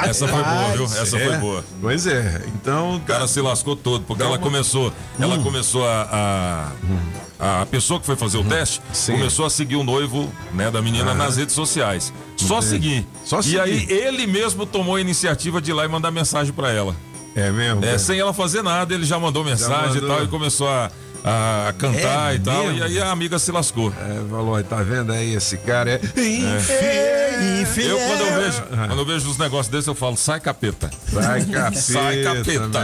Essa 0.09 0.27
foi 0.27 0.43
boa, 0.43 0.71
viu? 0.73 0.85
Essa 0.85 1.17
É, 1.19 1.27
foi 1.29 1.37
boa. 1.37 1.65
Pois 1.81 2.07
é, 2.07 2.43
então... 2.55 2.97
O 2.97 3.01
cara 3.01 3.29
se 3.29 3.41
lascou 3.41 3.77
todo, 3.77 4.03
porque 4.05 4.23
ela 4.23 4.33
uma- 4.33 4.39
começou, 4.39 4.93
ela 5.21 5.39
começou 5.39 5.87
a, 5.87 6.73
a, 7.39 7.61
a 7.63 7.67
pessoa 7.67 8.01
que 8.01 8.07
foi 8.07 8.17
fazer 8.17 8.39
o 8.39 8.45
teste 8.45 8.81
Sim. 8.93 9.13
começou 9.13 9.45
a 9.45 9.51
seguir 9.51 9.77
o 9.77 9.85
noivo, 9.85 10.33
né, 10.55 10.71
da 10.71 10.81
menina 10.81 11.13
nas 11.15 11.37
redes 11.37 11.55
sociais. 11.55 12.11
Só 12.39 12.61
seguir. 12.63 13.07
Só 13.25 13.41
e 13.41 13.43
seguir. 13.45 13.61
aí 13.61 13.87
ele 13.91 14.27
mesmo 14.27 14.65
tomou 14.65 14.97
a 14.97 15.01
iniciativa 15.01 15.61
de 15.61 15.71
ir 15.71 15.75
lá 15.75 15.85
e 15.85 15.89
mandar 15.89 16.11
mensagem 16.11 16.53
pra 16.55 16.73
ela. 16.73 16.97
É 17.35 17.51
mesmo? 17.51 17.85
É, 17.85 17.97
sem 17.99 18.19
ela 18.19 18.33
fazer 18.35 18.63
nada, 18.63 18.93
ele 18.95 19.05
já 19.05 19.19
mandou 19.19 19.45
mensagem 19.45 20.01
mandou. 20.01 20.05
e 20.05 20.13
tal 20.13 20.25
e 20.25 20.29
começou 20.29 20.69
a, 20.69 20.91
a 21.25 21.73
cantar 21.79 22.33
É 22.33 22.37
e 22.37 22.39
tal. 22.41 22.65
mesmo? 22.65 22.79
E 22.79 22.83
aí 22.83 23.01
a 23.01 23.11
amiga 23.11 23.39
se 23.39 23.51
lascou. 23.51 23.91
É, 23.93 24.29
falou, 24.31 24.63
tá 24.65 24.83
vendo 24.83 25.13
aí, 25.13 25.35
esse 25.35 25.57
cara 25.57 25.91
é 25.93 26.01
infiel. 27.63 27.99
Eu, 27.99 28.07
quando 28.09 28.21
eu 28.21 28.41
vejo, 28.43 28.63
quando 28.63 28.99
eu 28.99 29.07
vejo 29.07 29.31
os 29.31 29.39
negócios 29.39 29.69
desses, 29.69 29.87
eu 29.87 29.95
falo, 29.95 30.17
sai 30.17 30.41
capeta. 30.41 30.91
Sai 31.13 31.45
capeta. 31.45 31.81
Sai 31.81 32.23
capeta. 32.23 32.79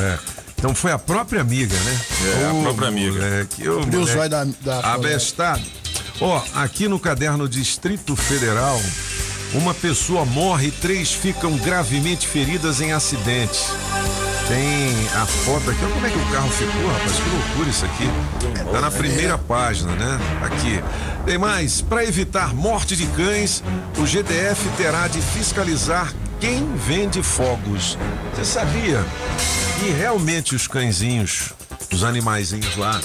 É. 0.00 0.18
Então 0.58 0.74
foi 0.74 0.92
a 0.92 0.98
própria 0.98 1.40
amiga, 1.42 1.76
né? 1.76 2.00
É, 2.42 2.58
a 2.58 2.62
própria 2.62 2.88
amiga. 2.88 3.12
Moleque, 3.20 3.68
ô, 3.68 3.82
Abriu 3.82 4.00
os 4.00 4.10
moleque. 4.14 4.34
olhos 4.34 4.56
da, 4.62 4.80
da 4.80 4.92
Abestado. 4.94 5.62
Ó, 6.20 6.40
aqui 6.54 6.88
no 6.88 6.98
caderno 6.98 7.48
Distrito 7.48 8.14
Federal, 8.16 8.80
uma 9.54 9.72
pessoa 9.72 10.24
morre 10.24 10.68
e 10.68 10.70
três 10.70 11.12
ficam 11.12 11.56
gravemente 11.56 12.26
feridas 12.26 12.80
em 12.80 12.92
acidente. 12.92 13.60
Tem 14.48 15.08
a 15.14 15.24
foto 15.24 15.70
aqui, 15.70 15.82
olha 15.82 15.94
como 15.94 16.06
é 16.06 16.10
que 16.10 16.18
o 16.18 16.26
carro 16.30 16.50
ficou, 16.50 16.86
rapaz, 16.92 17.12
que 17.12 17.30
loucura 17.30 17.70
isso 17.70 17.84
aqui. 17.84 18.10
Tá 18.70 18.80
na 18.80 18.90
primeira 18.90 19.38
página, 19.38 19.92
né? 19.92 20.20
Aqui. 20.42 20.82
Tem 21.24 21.38
mais, 21.38 21.80
para 21.80 22.04
evitar 22.04 22.52
morte 22.52 22.94
de 22.94 23.06
cães, 23.06 23.62
o 23.96 24.04
GDF 24.04 24.68
terá 24.76 25.08
de 25.08 25.22
fiscalizar 25.22 26.12
quem 26.40 26.76
vende 26.76 27.22
fogos. 27.22 27.96
Você 28.34 28.44
sabia 28.44 29.02
que 29.80 29.90
realmente 29.90 30.54
os 30.54 30.66
cãezinhos, 30.66 31.54
os 31.92 32.04
animaizinhos 32.04 32.76
lá, 32.76 33.00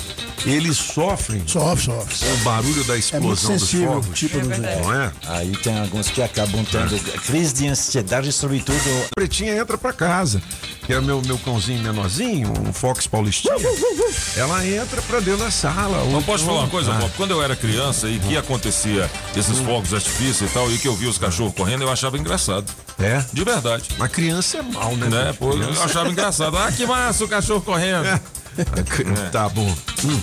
eles 0.45 0.77
sofrem 0.77 1.43
Sofre, 1.45 1.86
sofre. 1.86 2.15
com 2.27 2.33
o 2.33 2.38
barulho 2.38 2.83
da 2.86 2.93
É 2.93 2.98
muito 2.98 3.00
explosão 3.00 3.29
dos 3.29 3.39
sensível, 3.62 4.01
fogos? 4.03 4.19
tipo 4.19 4.39
do 4.39 4.48
Não 4.50 4.93
é? 4.93 5.12
Aí 5.27 5.51
tem 5.57 5.77
alguns 5.79 6.09
que 6.09 6.21
acabam 6.21 6.63
tendo 6.65 6.98
crise 7.24 7.53
de 7.53 7.67
ansiedade, 7.67 8.31
sobretudo. 8.31 8.79
Pretinha 9.15 9.55
entra 9.57 9.77
pra 9.77 9.91
casa, 9.91 10.41
que 10.86 10.93
é 10.93 11.01
meu, 11.01 11.21
meu 11.21 11.38
cãozinho 11.39 11.81
menorzinho, 11.83 12.53
um 12.67 12.71
Fox 12.71 13.05
Paulistinha. 13.07 13.55
Ela 14.36 14.65
entra 14.65 15.01
pra 15.01 15.19
dentro 15.19 15.43
da 15.43 15.51
sala. 15.51 16.03
Não 16.05 16.21
posso 16.24 16.45
falar 16.45 16.59
uma 16.62 16.69
coisa, 16.69 16.91
Ah, 16.93 16.95
Bob? 17.00 17.12
Quando 17.17 17.31
eu 17.31 17.43
era 17.43 17.55
criança 17.55 18.07
e 18.07 18.17
que 18.19 18.38
acontecia 18.38 19.09
esses 19.36 19.57
fogos 19.59 19.89
de 19.89 19.95
artifício 19.95 20.45
e 20.48 20.50
tal, 20.50 20.71
e 20.71 20.77
que 20.77 20.88
eu 20.88 20.95
via 20.95 21.09
os 21.09 21.17
cachorros 21.17 21.53
correndo, 21.53 21.83
eu 21.83 21.91
achava 21.91 22.17
engraçado. 22.17 22.71
É? 22.98 23.24
De 23.33 23.43
verdade. 23.43 23.89
Mas 23.98 24.12
criança 24.12 24.57
é 24.57 24.62
mal, 24.62 24.95
né? 24.95 25.07
Né? 25.07 25.33
Pô, 25.38 25.51
eu 25.53 25.83
achava 25.83 26.09
engraçado. 26.09 26.57
Ah, 26.57 26.71
que 26.71 26.86
massa 26.86 27.24
o 27.25 27.27
cachorro 27.27 27.62
correndo. 27.62 28.05
Tá 29.31 29.49
bom. 29.49 29.69
Hum. 30.05 30.21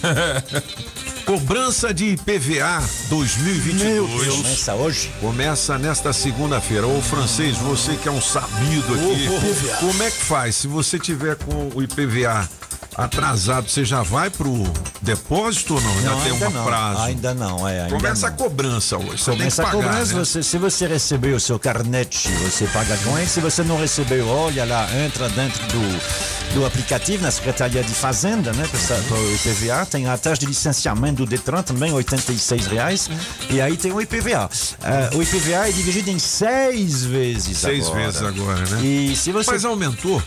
Cobrança 1.26 1.93
de 1.93 2.11
IPVA 2.11 2.81
2022. 3.09 4.28
Começa 4.28 4.75
hoje. 4.75 5.11
Começa 5.21 5.76
nesta 5.76 6.12
segunda-feira. 6.12 6.87
Ô, 6.87 7.02
francês, 7.02 7.57
você 7.59 7.97
que 7.97 8.09
é 8.09 8.12
um 8.12 8.21
sabido 8.21 8.95
aqui, 8.95 9.25
IPVA. 9.25 9.76
como 9.81 10.02
é 10.05 10.11
que 10.11 10.23
faz? 10.25 10.55
Se 10.55 10.69
você 10.69 11.00
tiver 11.00 11.35
com 11.35 11.71
o 11.75 11.83
IPVA 11.83 12.49
atrasado, 12.97 13.69
você 13.69 13.85
já 13.85 14.03
vai 14.03 14.31
pro 14.31 14.62
depósito 15.03 15.75
ou 15.75 15.81
não? 15.81 15.91
Ainda 15.99 16.11
Não, 16.11 16.21
tem 16.23 16.33
ainda 16.33 16.49
um 16.49 16.50
não. 16.50 16.65
prazo. 16.65 17.00
Ainda 17.03 17.35
não, 17.35 17.69
é. 17.69 17.81
Ainda 17.83 17.95
Começa 17.97 18.26
não. 18.26 18.35
a 18.35 18.37
cobrança 18.37 18.97
hoje. 18.97 19.19
Você 19.23 19.31
Começa 19.33 19.62
tem 19.62 19.71
a 19.71 19.73
pagar, 19.75 19.85
cobrança, 19.88 20.12
né? 20.15 20.19
você, 20.25 20.43
se 20.43 20.59
você 20.59 20.87
recebeu 20.87 21.37
o 21.37 21.41
seu 21.41 21.59
carnet, 21.59 22.29
você 22.43 22.67
paga 22.69 22.97
com 22.99 23.19
ele. 23.19 23.26
Se 23.29 23.41
você 23.41 23.62
não 23.62 23.79
recebeu, 23.79 24.26
olha 24.29 24.65
lá, 24.65 24.88
entra 25.05 25.29
dentro 25.29 25.62
do, 25.67 26.55
do 26.55 26.67
aplicativo 26.67 27.23
na 27.23 27.31
Secretaria 27.31 27.83
de 27.83 27.93
Fazenda, 27.93 28.53
né? 28.53 28.67
Para 29.07 29.17
o 29.19 29.35
IPVA, 29.35 29.87
tem 29.87 30.09
a 30.09 30.17
taxa 30.17 30.41
de 30.41 30.47
licenciamento 30.47 31.17
do 31.25 31.26
Detran 31.26 31.62
também, 31.62 31.93
86 31.93 32.67
reais. 32.67 33.11
E 33.50 33.61
aí 33.61 33.76
tem 33.76 33.93
o 33.93 34.00
IPVA. 34.00 34.49
Ah, 34.83 35.11
o 35.15 35.23
IPVA 35.23 35.69
é 35.69 35.73
dividido 35.73 36.11
em 36.11 36.19
seis 36.19 37.05
vezes 37.05 37.59
Seis 37.59 37.87
agora. 37.87 38.05
vezes 38.05 38.23
agora, 38.23 38.67
né? 38.71 38.81
E 38.85 39.15
se 39.17 39.31
você 39.33 39.50
Mas 39.53 39.65
aumentou? 39.65 40.23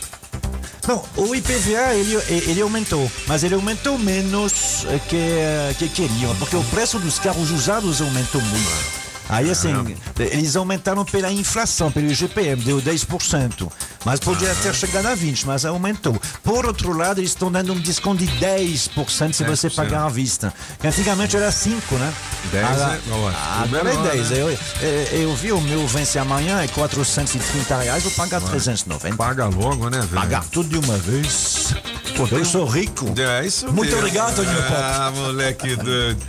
Não, 0.86 1.04
o 1.16 1.34
IPVA 1.34 1.94
ele, 1.94 2.16
ele 2.28 2.60
aumentou, 2.62 3.10
mas 3.26 3.44
ele 3.44 3.54
aumentou 3.54 3.98
menos 3.98 4.84
eh, 4.86 4.98
que, 5.08 5.16
eh, 5.16 5.74
que 5.78 5.88
queriam, 5.88 6.34
porque 6.36 6.56
o 6.56 6.64
preço 6.64 6.98
dos 6.98 7.18
carros 7.18 7.50
usados 7.50 8.00
aumentou 8.00 8.40
muito. 8.40 8.99
Aí 9.28 9.48
assim, 9.50 9.96
eles 10.18 10.56
aumentaram 10.56 11.04
pela 11.04 11.30
inflação, 11.30 11.90
pelo 11.92 12.10
IGPM, 12.10 12.62
deu 12.62 12.80
10%. 12.82 13.70
Mas 14.04 14.18
podia 14.18 14.52
ter 14.56 14.74
chegado 14.74 15.06
a 15.06 15.16
20%, 15.16 15.44
mas 15.46 15.64
aumentou. 15.64 16.20
Por 16.42 16.66
outro 16.66 16.92
lado, 16.96 17.20
eles 17.20 17.30
estão 17.30 17.52
dando 17.52 17.72
um 17.72 17.78
desconto 17.78 18.24
de 18.24 18.32
10% 18.38 19.32
se 19.32 19.44
você 19.44 19.68
10%. 19.68 19.74
pagar 19.74 20.04
à 20.04 20.08
vista. 20.08 20.52
Que 20.80 20.86
Antigamente 20.86 21.36
era 21.36 21.50
5%, 21.52 21.98
né? 21.98 22.12
10 22.50 22.64
Agora, 22.66 22.92
é- 22.94 23.62
agora 23.62 23.92
é 23.92 23.96
10. 24.16 24.30
né? 24.30 24.38
Eu, 24.40 25.18
eu, 25.20 25.36
vi 25.36 25.52
o 25.52 25.60
meu 25.60 25.86
vence 25.86 26.18
amanhã, 26.18 26.60
é 26.62 26.68
430 26.68 27.76
reais, 27.76 28.02
vou 28.02 28.12
pagar 28.12 28.40
390. 28.40 29.16
Paga 29.16 29.46
logo, 29.46 29.88
né, 29.90 29.98
velho? 30.00 30.10
Pagar 30.14 30.44
tudo 30.50 30.68
de 30.80 30.84
uma 30.84 30.96
vez. 30.98 31.74
Pô, 32.16 32.26
Eu 32.34 32.44
sou 32.44 32.66
rico. 32.66 33.14
É 33.18 33.46
isso 33.46 33.66
Muito 33.66 33.82
mesmo. 33.90 33.98
obrigado, 33.98 34.34
Toninho 34.36 34.62
Pop. 34.62 34.74
Ah, 34.74 35.12
moleque 35.14 35.76
doido. 35.76 36.20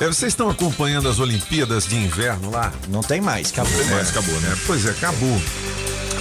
É, 0.00 0.06
vocês 0.06 0.32
estão 0.32 0.48
acompanhando 0.48 1.08
as 1.08 1.18
Olimpíadas 1.18 1.86
de 1.86 1.96
Inverno 1.96 2.50
lá? 2.50 2.72
Não 2.88 3.00
tem 3.00 3.20
mais, 3.20 3.50
acabou. 3.50 3.72
Mas 3.90 4.10
acabou, 4.10 4.40
né? 4.40 4.50
É, 4.52 4.56
pois 4.66 4.86
é, 4.86 4.90
acabou. 4.90 5.42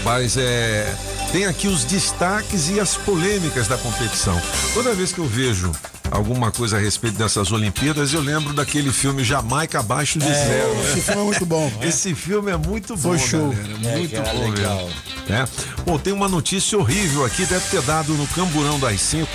Mas 0.03 0.35
é. 0.37 0.95
Tem 1.31 1.45
aqui 1.45 1.67
os 1.67 1.83
destaques 1.83 2.69
e 2.69 2.79
as 2.79 2.95
polêmicas 2.95 3.67
da 3.67 3.77
competição. 3.77 4.39
Toda 4.73 4.93
vez 4.93 5.11
que 5.11 5.19
eu 5.19 5.25
vejo 5.27 5.71
alguma 6.09 6.51
coisa 6.53 6.77
a 6.77 6.79
respeito 6.79 7.17
dessas 7.17 7.51
Olimpíadas, 7.51 8.13
eu 8.13 8.21
lembro 8.21 8.53
daquele 8.53 8.93
filme 8.93 9.25
Jamaica 9.25 9.79
Abaixo 9.81 10.17
de 10.19 10.25
Zero. 10.25 10.73
né? 10.73 10.83
Esse 10.93 11.01
filme 11.01 11.21
é 11.21 11.25
muito 11.25 11.45
bom. 11.45 11.71
Esse 11.81 12.15
filme 12.15 12.51
é 12.51 12.57
muito 12.57 12.95
bom, 12.95 13.09
Foi 13.09 13.19
show. 13.19 13.49
galera, 13.51 13.89
É, 13.93 13.97
muito 13.97 14.15
cara, 14.15 14.33
bom 14.33 14.49
legal. 14.49 14.89
né? 15.27 15.47
Bom, 15.85 15.99
tem 15.99 16.13
uma 16.13 16.29
notícia 16.29 16.77
horrível 16.79 17.25
aqui, 17.25 17.45
deve 17.45 17.67
ter 17.69 17.81
dado 17.81 18.13
no 18.13 18.25
Camburão 18.27 18.79
das 18.79 19.01
Cinco, 19.01 19.29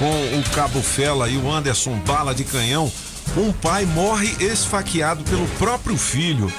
com 0.00 0.10
o 0.10 0.42
Cabo 0.52 0.82
Fela 0.82 1.28
e 1.28 1.36
o 1.38 1.50
Anderson 1.50 1.96
Bala 2.00 2.34
de 2.34 2.42
Canhão. 2.42 2.92
Um 3.36 3.52
pai 3.52 3.84
morre 3.86 4.34
esfaqueado 4.40 5.22
pelo 5.24 5.46
próprio 5.58 5.96
filho. 5.96 6.52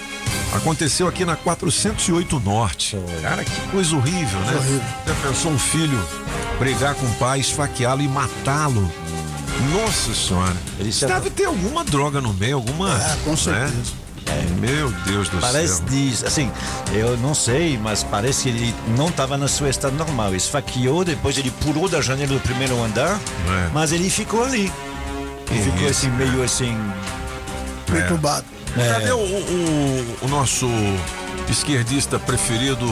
Aconteceu 0.54 1.08
aqui 1.08 1.26
na 1.26 1.36
408 1.36 2.40
Norte. 2.40 2.98
Cara, 3.22 3.44
que 3.44 3.62
coisa 3.72 3.96
horrível, 3.96 4.40
né? 4.42 4.56
Horrível. 4.56 4.82
Já 5.06 5.14
pensou 5.28 5.52
um 5.52 5.60
filho 5.60 6.08
brigar 6.60 6.96
com 6.96 7.06
o 7.06 7.14
pai, 7.16 7.40
esfaqueá-lo 7.40 8.02
e 8.02 8.08
matá-lo? 8.08 8.90
Nossa 9.74 10.14
senhora. 10.14 10.56
Ele 10.80 10.92
já- 10.92 11.08
deve 11.08 11.30
ter 11.32 11.46
alguma 11.46 11.84
droga 11.84 12.22
no 12.22 12.34
meio, 12.34 12.56
alguma. 12.56 12.94
Ah, 12.96 13.18
com 13.24 13.32
né? 13.32 13.38
certeza. 13.38 14.08
Meu 14.60 14.92
Deus 15.06 15.30
do 15.30 15.38
Parece 15.38 15.78
céu. 15.78 15.86
diz, 15.90 16.24
assim, 16.24 16.52
eu 16.92 17.16
não 17.18 17.34
sei, 17.34 17.78
mas 17.82 18.04
parece 18.04 18.44
que 18.44 18.50
ele 18.50 18.76
não 18.98 19.08
estava 19.08 19.38
no 19.38 19.48
seu 19.48 19.70
estado 19.70 19.96
normal. 19.96 20.36
Esfaqueou, 20.36 21.06
depois 21.06 21.38
ele 21.38 21.50
pulou 21.50 21.88
da 21.88 22.02
janela 22.02 22.34
do 22.34 22.40
primeiro 22.42 22.82
andar, 22.84 23.18
É. 23.18 23.70
mas 23.74 23.92
ele 23.94 24.10
ficou 24.10 24.44
ali. 24.44 24.72
Ele 25.50 25.62
ficou 25.62 25.80
isso, 25.90 26.06
assim, 26.08 26.10
meio 26.12 26.44
assim. 26.44 26.78
Perturbado. 27.86 28.46
Cadê 28.76 29.12
o, 29.12 29.18
o- 29.18 30.18
o 30.24 30.28
nosso 30.28 30.68
esquerdista 31.50 32.20
preferido, 32.20 32.86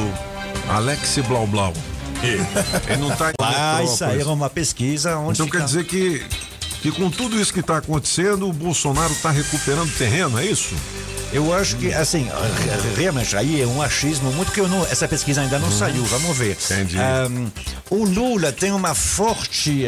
Alex 0.70 1.18
Blau 1.28 1.46
Blau? 1.46 1.74
Ele 2.24 2.98
não 2.98 3.16
tá 3.16 3.30
em 3.30 3.34
Vai 3.40 3.52
Metrópolis. 3.52 3.92
sair 3.92 4.24
uma 4.24 4.50
pesquisa 4.50 5.18
onde 5.18 5.34
Então 5.34 5.46
fica- 5.46 5.60
quer 5.60 5.66
dizer 5.66 5.84
que, 5.86 6.24
que 6.82 6.92
com 6.92 7.10
tudo 7.12 7.40
isso 7.40 7.54
que 7.54 7.60
está 7.60 7.78
acontecendo, 7.78 8.48
o 8.50 8.54
Bolsonaro 8.54 9.12
está 9.12 9.30
recuperando 9.30 9.96
terreno, 9.98 10.40
é 10.40 10.46
isso? 10.46 10.74
Eu 11.36 11.54
acho 11.54 11.75
que, 11.75 11.94
assim, 11.94 12.24
re- 12.24 12.96
realmente, 12.96 13.36
aí 13.36 13.62
é 13.62 13.65
um 13.68 13.82
achismo 13.82 14.32
muito 14.32 14.51
que 14.51 14.60
eu 14.62 14.68
não. 14.68 14.86
Essa 14.86 15.08
pesquisa 15.08 15.42
ainda 15.42 15.60
não 15.60 15.70
saiu, 15.72 16.04
vamos 16.06 16.38
ver. 16.38 16.58
Entendi. 16.72 16.98
Ahm, 16.98 17.48
o 17.89 18.06
Lula 18.06 18.51
tem 18.51 18.72
uma 18.72 18.96
forte. 18.96 19.86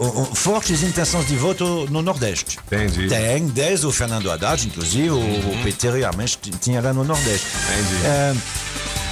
o- 0.00 0.22
o- 0.22 0.34
fortes 0.34 0.82
intenções 0.82 1.26
de 1.26 1.36
voto 1.36 1.86
no 1.90 2.00
Nordeste. 2.02 2.58
Entendi. 2.66 3.08
Tem, 3.08 3.46
desde 3.48 3.86
o 3.86 3.92
Fernando 3.92 4.30
Haddad, 4.30 4.66
inclusive, 4.66 5.10
o, 5.10 5.18
o 5.18 5.60
PT 5.62 5.90
realmente 5.90 6.38
tinha 6.60 6.80
lá 6.80 6.92
no 6.92 7.04
Nordeste. 7.04 7.46
Entendi. 7.64 8.38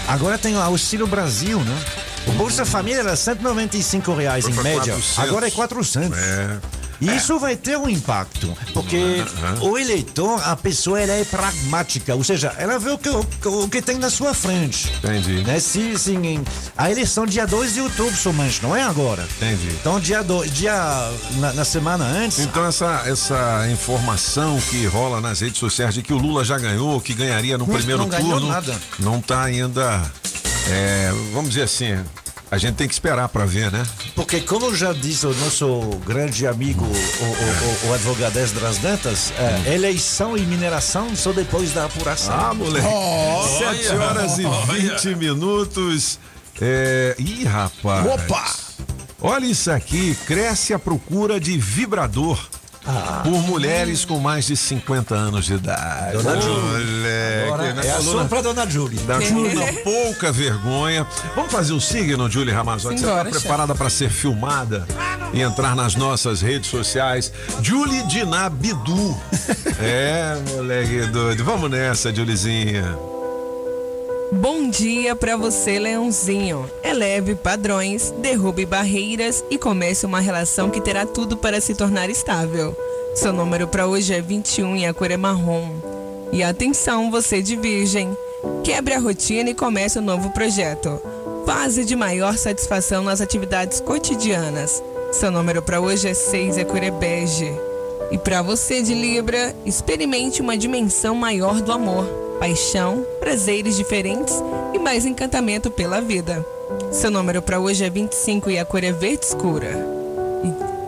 Agora 0.09 0.39
tem 0.39 0.55
o 0.57 0.61
Auxílio 0.61 1.07
Brasil, 1.07 1.59
né? 1.61 1.85
O 2.29 2.33
Bolsa 2.33 2.65
Família 2.65 3.01
era 3.01 3.17
195 3.17 4.15
reais 4.15 4.45
Foi 4.45 4.53
em 4.53 4.57
média. 4.63 4.95
400. 4.95 5.19
Agora 5.19 5.47
é 5.49 5.51
400. 5.51 6.19
É. 6.19 6.59
E 7.01 7.15
isso 7.15 7.39
vai 7.39 7.57
ter 7.57 7.77
um 7.77 7.89
impacto, 7.89 8.57
porque 8.73 9.23
o 9.61 9.77
eleitor, 9.77 10.41
a 10.45 10.57
pessoa, 10.57 11.01
ela 11.01 11.13
é 11.13 11.25
pragmática, 11.25 12.15
ou 12.15 12.25
seja, 12.25 12.55
ela 12.59 12.79
vê 12.79 12.91
o 12.91 12.99
que, 12.99 13.09
o, 13.11 13.25
o 13.65 13.69
que 13.69 13.83
tem 13.83 13.99
na 13.99 14.09
sua 14.11 14.33
frente. 14.33 14.91
Entendi. 14.99 15.43
Né? 15.45 15.59
Se, 15.61 15.95
em- 16.15 16.43
a 16.77 16.91
eleição 16.91 17.27
dia 17.27 17.47
2 17.47 17.75
de 17.75 17.81
outubro 17.81 18.17
somente, 18.17 18.63
não 18.63 18.75
é 18.75 18.83
agora. 18.83 19.27
Entendi. 19.37 19.69
Então, 19.81 20.01
dia, 20.01 20.23
do, 20.23 20.45
dia 20.47 20.73
na, 21.39 21.53
na 21.53 21.65
semana 21.65 22.05
antes, 22.05 22.39
Então 22.39 22.65
essa, 22.67 23.03
essa 23.07 23.67
informação 23.71 24.59
que 24.71 24.87
rola 24.87 25.21
nas 25.21 25.41
redes 25.41 25.59
sociais 25.59 25.95
de 25.95 26.03
que 26.03 26.13
o 26.13 26.19
Lula 26.19 26.45
já 26.45 26.59
ganhou, 26.59 27.01
que 27.01 27.13
ganharia 27.15 27.59
no 27.59 27.67
Não- 27.67 27.75
primeiro 27.75 28.03
não 28.07 28.09
turno, 28.09 28.49
nada. 28.49 28.75
não 28.99 29.21
tá 29.21 29.43
ainda, 29.43 30.03
é, 30.71 31.11
vamos 31.33 31.51
dizer 31.51 31.63
assim, 31.65 31.99
a 32.51 32.59
gente 32.59 32.77
tem 32.77 32.87
que 32.87 32.95
esperar 32.95 33.29
para 33.29 33.45
ver, 33.45 33.73
né? 33.73 33.85
porque 34.15 34.41
como 34.41 34.75
já 34.75 34.93
disse 34.93 35.27
o 35.27 35.35
nosso 35.35 35.81
grande 36.05 36.47
amigo, 36.47 36.85
o, 36.85 36.87
o, 36.87 37.87
o, 37.87 37.91
o 37.91 37.95
advogado 37.95 38.35
das 38.35 38.79
Dantas, 38.79 39.33
é, 39.39 39.75
eleição 39.75 40.37
e 40.37 40.43
mineração 40.43 41.15
só 41.17 41.33
depois 41.33 41.73
da 41.73 41.87
apuração. 41.87 42.35
Ah, 42.39 42.55
moleque. 42.55 42.87
7 43.59 43.97
horas 43.97 44.39
e 44.39 44.45
20 44.45 45.17
minutos. 45.17 46.19
É... 46.61 47.15
Ih, 47.19 47.45
rapaz. 47.45 48.07
Opa! 48.07 48.55
Olha 49.21 49.47
isso 49.47 49.71
aqui, 49.71 50.17
cresce 50.27 50.73
a 50.73 50.79
procura 50.79 51.41
de 51.41 51.59
vibrador. 51.59 52.39
Por 53.23 53.43
mulheres 53.43 54.05
com 54.05 54.19
mais 54.19 54.47
de 54.47 54.57
50 54.57 55.15
anos 55.15 55.45
de 55.45 55.55
idade. 55.55 56.13
Dona 56.13 56.41
Júlia. 56.41 57.09
É 57.09 57.91
a 57.91 57.97
coluna 57.97 58.03
sua 58.03 58.25
pra 58.27 58.41
Dona 58.41 58.69
Júlia. 58.69 59.01
da 59.03 59.19
coluna 59.21 59.73
pouca 59.83 60.31
vergonha. 60.33 61.07
Vamos 61.35 61.51
fazer 61.51 61.73
o 61.73 61.81
signo, 61.81 62.31
Julie 62.31 62.55
Ramazotti. 62.55 63.01
Você 63.01 63.07
está 63.07 63.25
preparada 63.25 63.75
para 63.75 63.91
ser 63.91 64.11
filmada 64.11 64.87
e 65.33 65.43
entrar 65.43 65.75
nas 65.75 65.97
nossas 65.97 66.41
redes 66.41 66.71
sociais? 66.71 67.33
Julie 67.63 68.03
Diná 68.05 68.49
Bidu. 68.49 69.17
é, 69.83 70.39
moleque 70.55 71.07
doido. 71.07 71.45
Vamos 71.45 71.71
nessa, 71.71 72.15
Juliezinha. 72.15 73.16
Bom 74.33 74.69
dia 74.69 75.15
pra 75.15 75.37
você, 75.37 75.79
Leãozinho. 75.79 76.69
Eleve 76.83 77.37
padrões, 77.37 78.13
derrube 78.19 78.67
barreiras 78.67 79.45
e 79.49 79.57
comece 79.57 80.05
uma 80.05 80.19
relação 80.19 80.69
que 80.69 80.81
terá 80.81 81.07
tudo 81.07 81.37
para 81.37 81.61
se 81.61 81.77
tornar 81.77 82.11
estável. 82.11 82.77
Seu 83.15 83.33
número 83.33 83.69
pra 83.69 83.87
hoje 83.87 84.13
é 84.13 84.21
21 84.21 84.77
e 84.77 84.87
a 84.87 84.93
cor 84.93 85.13
é 85.13 85.17
marrom. 85.17 85.69
E 86.33 86.43
atenção, 86.43 87.09
você 87.09 87.41
de 87.41 87.55
Virgem. 87.55 88.17
Quebre 88.65 88.95
a 88.95 88.99
rotina 88.99 89.51
e 89.51 89.55
comece 89.55 90.01
um 90.01 90.03
novo 90.03 90.31
projeto. 90.31 91.01
Fase 91.47 91.85
de 91.85 91.95
maior 91.95 92.37
satisfação 92.37 93.05
nas 93.05 93.21
atividades 93.21 93.81
cotidianas. 93.81 94.83
Seu 95.13 95.31
número 95.31 95.63
pra 95.63 95.81
hoje 95.81 96.09
é 96.09 96.15
6 96.15 96.57
e 96.57 96.61
a 96.63 96.65
cor 96.65 96.83
é 96.83 96.91
bege. 96.91 97.51
E 98.11 98.19
pra 98.19 98.43
você 98.43 98.83
de 98.83 98.93
Libra, 98.93 99.55
experimente 99.65 100.41
uma 100.43 100.57
dimensão 100.57 101.15
maior 101.15 101.61
do 101.61 101.73
amor, 101.73 102.26
paixão, 102.39 103.05
prazeres 103.19 103.77
diferentes 103.77 104.35
e 104.75 104.79
mais 104.79 105.05
encantamento 105.05 105.71
pela 105.71 106.01
vida. 106.01 106.45
Seu 106.91 107.11
número 107.11 107.43
pra 107.43 107.59
hoje 107.59 107.85
é 107.85 107.91
25 107.91 108.51
e 108.51 108.59
a 108.59 108.65
cor 108.65 108.83
é 108.83 108.93
verde 108.93 109.25
escura. 109.25 109.97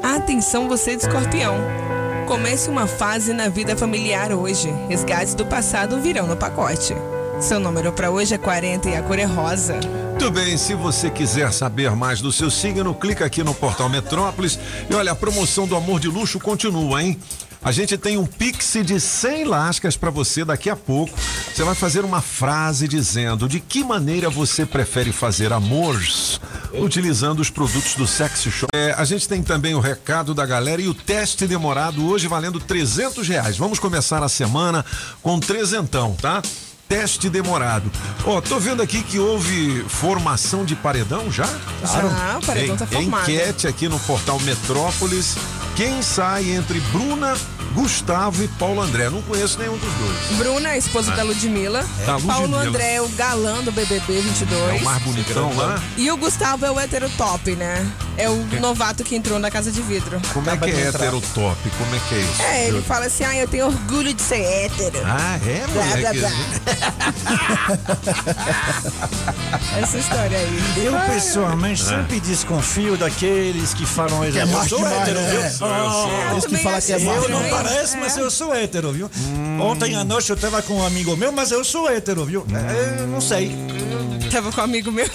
Atenção 0.03 0.69
você 0.69 0.97
de 0.97 1.03
Escorpião. 1.03 1.57
Comece 2.27 2.69
uma 2.69 2.87
fase 2.87 3.33
na 3.33 3.49
vida 3.49 3.77
familiar 3.77 4.33
hoje. 4.33 4.69
Resgates 4.89 5.35
do 5.35 5.47
passado 5.47 6.01
virão 6.01 6.27
no 6.27 6.37
pacote. 6.37 6.95
Seu 7.41 7.59
número 7.59 7.93
pra 7.93 8.11
hoje 8.11 8.35
é 8.35 8.39
40 8.39 8.91
e 8.91 8.97
a 8.97 9.03
cor 9.03 9.19
é 9.19 9.25
rosa. 9.25 9.79
Muito 10.11 10.31
bem, 10.33 10.57
se 10.59 10.75
você 10.75 11.09
quiser 11.09 11.53
saber 11.53 11.93
mais 11.93 12.21
do 12.21 12.33
seu 12.33 12.51
signo, 12.51 12.93
clica 12.93 13.25
aqui 13.25 13.45
no 13.45 13.55
portal 13.55 13.89
Metrópolis. 13.89 14.59
E 14.91 14.95
olha, 14.95 15.13
a 15.13 15.15
promoção 15.15 15.67
do 15.67 15.77
amor 15.77 16.01
de 16.01 16.09
luxo 16.09 16.41
continua, 16.41 17.03
hein? 17.03 17.19
A 17.69 17.71
gente 17.71 17.99
tem 17.99 18.17
um 18.17 18.25
pix 18.25 18.79
de 18.83 18.99
100 18.99 19.45
lascas 19.45 19.95
para 19.95 20.09
você 20.09 20.43
daqui 20.43 20.71
a 20.71 20.75
pouco. 20.75 21.15
Você 21.55 21.63
vai 21.63 21.75
fazer 21.75 22.03
uma 22.03 22.23
frase 22.23 22.89
dizendo 22.89 23.47
de 23.47 23.61
que 23.61 23.85
maneira 23.85 24.31
você 24.31 24.65
prefere 24.65 25.13
fazer 25.13 25.53
amores 25.53 26.41
utilizando 26.73 27.41
os 27.41 27.51
produtos 27.51 27.95
do 27.95 28.07
Sexy 28.07 28.51
Shop. 28.51 28.71
É, 28.75 28.95
a 28.97 29.05
gente 29.05 29.29
tem 29.29 29.43
também 29.43 29.75
o 29.75 29.81
recado 29.81 30.33
da 30.33 30.47
galera 30.47 30.81
e 30.81 30.89
o 30.89 30.95
teste 30.95 31.47
demorado 31.47 32.09
hoje 32.09 32.27
valendo 32.27 32.59
300 32.59 33.29
reais. 33.29 33.59
Vamos 33.59 33.79
começar 33.79 34.23
a 34.23 34.31
semana 34.31 34.83
com 35.21 35.39
trezentão, 35.39 36.15
tá? 36.15 36.41
Teste 36.89 37.29
demorado. 37.29 37.93
Ó, 38.25 38.41
tô 38.41 38.59
vendo 38.59 38.81
aqui 38.81 39.03
que 39.03 39.19
houve 39.19 39.85
formação 39.89 40.65
de 40.65 40.75
paredão 40.75 41.31
já? 41.31 41.45
Já, 41.85 42.39
o 42.39 42.47
paredão 42.47 42.79
tá 42.79 42.87
formado. 42.87 43.31
Enquete 43.31 43.69
aqui 43.69 43.91
no 43.91 44.01
portal 44.01 44.41
Metrópolis. 44.41 45.37
Quem 45.77 46.03
sai 46.03 46.51
entre 46.51 46.81
Bruna, 46.93 47.37
Gustavo 47.73 48.43
e 48.43 48.49
Paulo 48.49 48.81
André? 48.81 49.09
Não 49.09 49.23
conheço 49.23 49.57
nenhum 49.61 49.77
dos 49.79 49.93
dois. 49.95 50.39
Bruna, 50.39 50.71
a 50.71 50.77
esposa 50.77 51.13
da 51.13 51.23
Ludmilla. 51.23 51.85
Da 52.05 52.15
Ludmilla. 52.17 52.35
Paulo 52.35 52.57
André, 52.57 52.95
é 52.95 53.01
o 53.03 53.09
galã 53.11 53.63
do 53.63 53.71
BBB 53.71 54.21
22. 54.21 54.71
É 54.71 54.73
o 54.81 54.85
mais 54.85 55.01
bonitão 55.03 55.55
lá. 55.57 55.81
E 55.97 56.11
o 56.11 56.17
Gustavo 56.17 56.67
é 56.67 56.71
o 56.71 56.81
hétero 56.81 57.09
top, 57.17 57.55
né? 57.55 57.87
É 58.17 58.29
o 58.29 58.35
novato 58.61 59.05
que 59.05 59.15
entrou 59.15 59.39
na 59.39 59.49
casa 59.49 59.71
de 59.71 59.81
vidro. 59.81 60.21
Como 60.35 60.51
é 60.51 60.57
que 60.57 60.69
é 60.71 60.89
hétero 60.89 61.21
top? 61.33 61.57
Como 61.79 61.95
é 61.95 62.01
que 62.09 62.15
é 62.17 62.19
isso? 62.19 62.43
É, 62.43 62.67
ele 62.67 62.83
fala 62.83 63.07
assim, 63.07 63.23
ah, 63.23 63.37
eu 63.37 63.47
tenho 63.47 63.67
orgulho 63.67 64.13
de 64.13 64.21
ser 64.21 64.41
hétero. 64.43 64.99
Ah, 65.05 65.39
é, 65.47 65.65
Blá, 65.69 65.85
blá, 65.85 65.97
moleque? 65.97 66.19
blá. 66.19 66.33
Essa 69.81 69.99
história 69.99 70.37
aí. 70.37 70.85
Eu, 70.85 70.99
pessoalmente, 71.15 71.85
sempre 71.85 72.19
desconfio 72.19 72.97
daqueles 72.97 73.73
que 73.73 73.87
falam 73.87 74.21
Que 74.33 74.39
é 74.41 74.43
eu 74.43 74.85
hétero, 74.85 75.21
né? 75.21 75.31
viu? 75.31 75.68
É. 75.69 76.39
Esse 76.39 76.49
que 76.49 76.57
fala 76.59 76.81
que 76.81 76.93
é 76.93 76.97
acho 76.97 77.05
macho. 77.05 77.25
Eu 77.25 77.29
não 77.31 77.49
pareço, 77.49 77.97
mas 77.99 78.17
eu 78.17 78.31
sou 78.31 78.55
hétero, 78.55 78.93
viu? 78.93 79.11
Ontem 79.61 79.95
à 79.97 80.05
noite 80.05 80.31
eu 80.31 80.37
tava 80.37 80.63
com 80.63 80.75
um 80.75 80.87
amigo 80.87 81.17
meu, 81.17 81.33
mas 81.33 81.51
eu 81.51 81.65
sou 81.65 81.89
hétero, 81.89 82.25
viu? 82.25 82.47
É, 82.53 83.01
Eu 83.03 83.07
não 83.09 83.21
sei. 83.21 83.55
Tava 84.31 84.53
com 84.53 84.61
um 84.61 84.65
amigo 84.65 84.93
meu. 84.93 85.07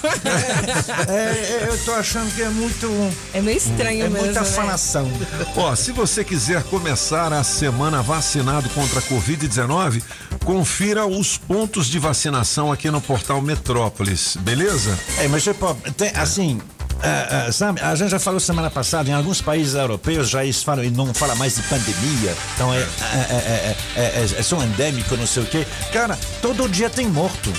É, 1.08 1.12
é, 1.12 1.68
eu 1.70 1.78
tô 1.86 1.92
achando 1.94 2.34
que 2.36 2.42
é 2.42 2.50
muito. 2.50 2.90
É 3.34 3.42
meio 3.42 3.58
estranho 3.58 4.06
É 4.06 4.10
mesmo, 4.10 4.26
muita 4.26 4.42
né? 4.42 4.46
falação. 4.46 5.10
Ó, 5.56 5.76
se 5.76 5.92
você 5.92 6.24
quiser 6.24 6.64
começar 6.64 7.32
a 7.32 7.44
semana 7.44 8.02
vacinado 8.02 8.70
contra 8.70 9.00
a 9.00 9.02
Covid-19, 9.04 10.02
confira 10.44 11.06
os 11.06 11.38
pontos 11.38 11.88
de 11.88 12.00
vacinação 12.00 12.72
aqui 12.72 12.90
no 12.90 13.00
portal 13.02 13.42
Metrópolis, 13.42 14.36
beleza? 14.40 14.98
É, 15.20 15.28
mas 15.28 15.44
tipo, 15.44 15.74
tem, 15.96 16.12
assim. 16.16 16.60
Ah, 17.04 17.46
ah, 17.48 17.52
sabe, 17.52 17.82
a 17.82 17.94
gente 17.96 18.10
já 18.12 18.20
falou 18.20 18.40
semana 18.40 18.70
passada, 18.72 19.10
em 19.10 19.14
alguns 19.14 19.42
países 19.42 19.74
europeus 19.76 20.30
já 20.30 20.44
eles 20.44 20.64
falam 20.64 20.84
e 20.84 20.90
não 20.90 21.14
fala 21.14 21.36
mais 21.36 21.56
de 21.56 21.64
pandemia, 21.64 22.36
então 22.56 22.74
é, 22.74 22.78
é, 22.80 22.84
é, 22.84 23.76
é, 23.96 24.02
é, 24.02 24.36
é 24.40 24.44
só 24.44 24.62
endêmico, 24.64 25.16
não 25.18 25.28
sei 25.28 25.44
o 25.44 25.46
quê. 25.46 25.66
Cara, 25.92 26.18
todo 26.42 26.68
dia 26.70 26.90
tem 26.90 27.08
morto. 27.08 27.52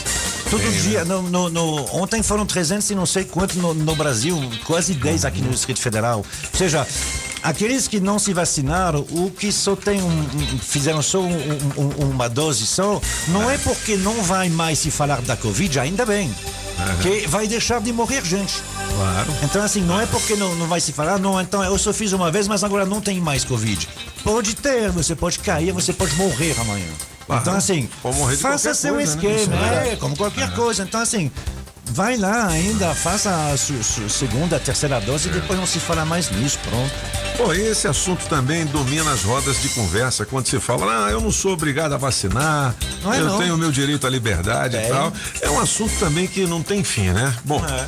Todo 0.51 0.63
dia. 0.83 1.05
No, 1.05 1.23
no- 1.23 1.49
no- 1.51 1.97
ontem 1.97 2.23
foram 2.23 2.45
300 2.47 2.91
e 2.91 2.95
não 2.95 3.07
sei 3.07 3.25
quanto 3.25 3.59
no, 3.59 3.75
no 3.75 3.97
Brasil, 3.97 4.39
quase 4.65 4.95
10 4.95 5.25
aqui 5.25 5.41
no 5.41 5.51
Distrito 5.51 5.81
Federal. 5.81 6.19
Ou 6.19 6.59
seja, 6.59 6.87
aqueles 7.43 7.89
que 7.89 7.99
não 7.99 8.19
se 8.19 8.33
vacinaram, 8.33 9.05
o 9.11 9.31
que 9.31 9.51
só 9.51 9.75
tem 9.75 10.03
um, 10.03 10.29
fizeram 10.61 11.03
só 11.03 11.21
um- 11.21 11.59
um- 11.77 12.11
uma 12.11 12.29
dose 12.29 12.67
só, 12.67 13.01
não 13.29 13.51
é 13.51 13.59
porque 13.59 13.97
não 13.97 14.23
vai 14.23 14.49
mais 14.49 14.79
se 14.79 14.91
falar 14.91 15.21
da 15.23 15.37
Covid, 15.37 15.81
ainda 15.81 16.05
bem. 16.07 16.33
Que 17.03 17.27
vai 17.27 17.47
deixar 17.47 17.81
de 17.81 17.93
morrer 17.93 18.25
gente. 18.25 18.63
Claro. 18.97 19.35
Então, 19.43 19.63
assim, 19.63 19.81
não 19.81 20.01
é 20.01 20.07
porque 20.07 20.37
não, 20.37 20.55
não 20.55 20.67
vai 20.67 20.81
se 20.81 20.93
falar, 20.93 21.19
não, 21.19 21.41
então 21.41 21.63
eu 21.65 21.77
só 21.79 21.93
fiz 21.93 22.13
uma 22.13 22.31
vez, 22.31 22.47
mas 22.47 22.63
agora 22.63 22.85
não 22.85 23.01
tem 23.01 23.21
mais 23.21 23.45
Covid. 23.45 23.89
Pode 24.23 24.55
ter, 24.57 24.91
você 24.91 25.15
pode 25.15 25.39
cair, 25.41 25.73
você 25.73 25.93
pode 25.93 26.15
morrer 26.15 26.55
amanhã. 26.61 26.87
Claro. 27.27 27.43
Então, 27.43 27.55
assim, 27.55 27.89
faça 28.41 28.75
seu 28.75 28.95
coisa, 28.95 29.17
né? 29.17 29.33
esquema, 29.33 29.57
Isso 29.57 29.65
é 29.65 29.93
é, 29.93 29.97
como 29.97 30.17
qualquer 30.17 30.55
coisa. 30.55 30.83
Então, 30.83 31.01
assim, 31.01 31.31
vai 31.87 32.17
lá 32.17 32.49
ainda, 32.49 32.95
faça 32.95 33.31
a 33.53 33.57
su- 33.57 33.83
su- 33.83 34.09
segunda, 34.09 34.59
terceira 34.59 35.01
dose 35.01 35.29
e 35.29 35.33
depois 35.33 35.59
não 35.59 35.67
se 35.67 35.79
fala 35.79 36.05
mais 36.05 36.31
nisso, 36.31 36.59
pronto. 36.69 36.93
Pô, 37.37 37.53
esse 37.53 37.87
assunto 37.89 38.27
também 38.29 38.65
domina 38.67 39.11
as 39.13 39.23
rodas 39.23 39.61
de 39.61 39.69
conversa 39.71 40.25
quando 40.25 40.47
se 40.47 40.59
fala, 40.61 41.07
ah, 41.07 41.11
eu 41.11 41.21
não 41.21 41.33
sou 41.33 41.53
obrigado 41.53 41.93
a 41.93 41.97
vacinar, 41.97 42.75
é 43.13 43.21
eu 43.21 43.25
não. 43.27 43.39
tenho 43.39 43.55
o 43.55 43.59
meu 43.59 43.73
direito 43.73 44.07
à 44.07 44.11
liberdade 44.11 44.77
e 44.77 44.81
Tem. 44.81 44.89
tal. 44.91 45.13
É 45.43 45.51
um 45.51 45.61
assunto 45.61 45.93
também 45.99 46.27
que 46.27 46.47
não 46.47 46.63
tem 46.63 46.83
fim, 46.85 47.11
né? 47.11 47.35
Bom. 47.45 47.65
é, 47.65 47.87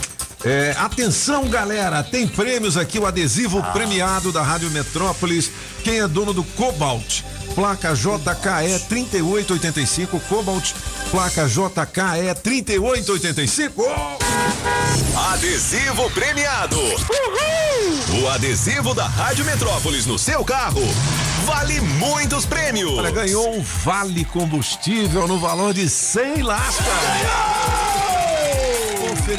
atenção, 0.79 1.49
galera, 1.49 2.03
tem 2.03 2.27
prêmios 2.27 2.77
aqui, 2.77 2.99
o 2.99 3.07
adesivo 3.07 3.62
premiado 3.72 4.31
da 4.31 4.42
Rádio 4.42 4.70
Metrópolis. 4.70 5.51
Quem 5.83 6.01
é 6.01 6.09
dono 6.09 6.33
do 6.33 6.44
Cobalt? 6.44 7.22
placa 7.57 7.94
JKE 7.94 8.79
3885, 8.87 10.20
Cobalt, 10.29 10.72
placa 11.11 11.49
JKE 11.49 12.35
3885. 12.42 13.83
Adesivo 15.33 16.11
premiado. 16.11 16.77
O 18.20 18.29
adesivo 18.29 18.94
da 18.94 19.07
Rádio 19.07 19.46
Metrópolis 19.46 20.05
no 20.05 20.18
seu 20.18 20.44
carro 20.44 20.83
vale 21.46 21.81
muitos 21.81 22.44
prêmios. 22.44 22.92
Olha, 22.99 23.11
ganhou 23.11 23.57
um 23.57 23.62
vale 23.62 24.25
combustível 24.27 25.27
no 25.27 25.38
valor 25.38 25.72
de 25.72 25.88
100 25.88 26.42
lascas. 26.42 27.86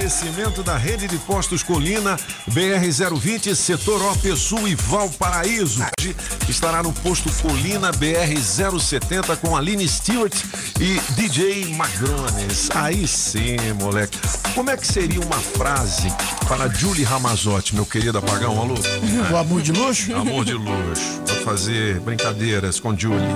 Oferecimento 0.08 0.64
da 0.64 0.78
rede 0.78 1.06
de 1.06 1.18
postos 1.18 1.62
Colina, 1.62 2.16
BR-020, 2.50 3.54
setor 3.54 4.02
OP 4.02 4.38
Sul 4.38 4.66
e 4.66 4.74
Valparaíso. 4.74 5.84
Hoje 6.00 6.16
estará 6.48 6.82
no 6.82 6.94
posto 6.94 7.30
Colina, 7.42 7.92
BR-070, 7.92 9.36
com 9.36 9.54
Aline 9.54 9.86
Stewart 9.86 10.34
e 10.80 10.98
DJ 11.12 11.76
Magrones. 11.76 12.70
Aí 12.74 13.06
sim, 13.06 13.58
moleque. 13.82 14.18
Como 14.56 14.70
é 14.70 14.78
que 14.78 14.88
seria 14.88 15.20
uma 15.20 15.40
frase 15.40 16.08
para 16.48 16.70
Julie 16.70 17.04
Ramazotti, 17.04 17.76
meu 17.76 17.86
querido 17.86 18.18
apagão? 18.18 18.58
Alô? 18.62 18.76
O 19.30 19.36
amor 19.36 19.62
de 19.62 19.74
luxo? 19.74 20.16
Amor 20.16 20.46
de 20.46 20.54
luxo. 20.54 21.22
Pra 21.26 21.36
fazer 21.42 22.00
brincadeiras 22.00 22.80
com 22.80 22.98
Julie. 22.98 23.36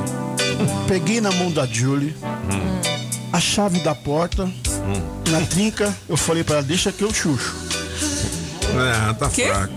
Peguei 0.87 1.19
na 1.19 1.33
mão 1.33 1.51
da 1.51 1.65
Julie 1.65 2.15
a 3.33 3.39
chave 3.39 3.79
da 3.79 3.95
porta. 3.95 4.49
Na 5.29 5.41
trinca, 5.41 5.95
eu 6.09 6.17
falei 6.17 6.43
pra 6.43 6.55
ela, 6.57 6.63
deixa 6.63 6.91
que 6.91 7.03
eu 7.03 7.13
chucho. 7.13 7.55
É, 9.09 9.13
tá 9.13 9.29
Quê? 9.29 9.47
fraco. 9.47 9.73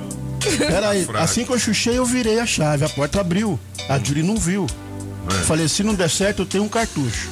Peraí, 0.58 1.04
fraco. 1.04 1.24
assim 1.24 1.44
que 1.44 1.52
eu 1.52 1.58
chuchei, 1.58 1.98
eu 1.98 2.04
virei 2.04 2.38
a 2.38 2.46
chave, 2.46 2.84
a 2.84 2.88
porta 2.88 3.20
abriu. 3.20 3.58
A 3.88 3.98
Julie 3.98 4.22
não 4.22 4.36
viu. 4.36 4.66
É. 5.30 5.34
Falei, 5.44 5.68
se 5.68 5.82
não 5.82 5.94
der 5.94 6.10
certo, 6.10 6.42
eu 6.42 6.46
tenho 6.46 6.64
um 6.64 6.68
cartucho. 6.68 7.28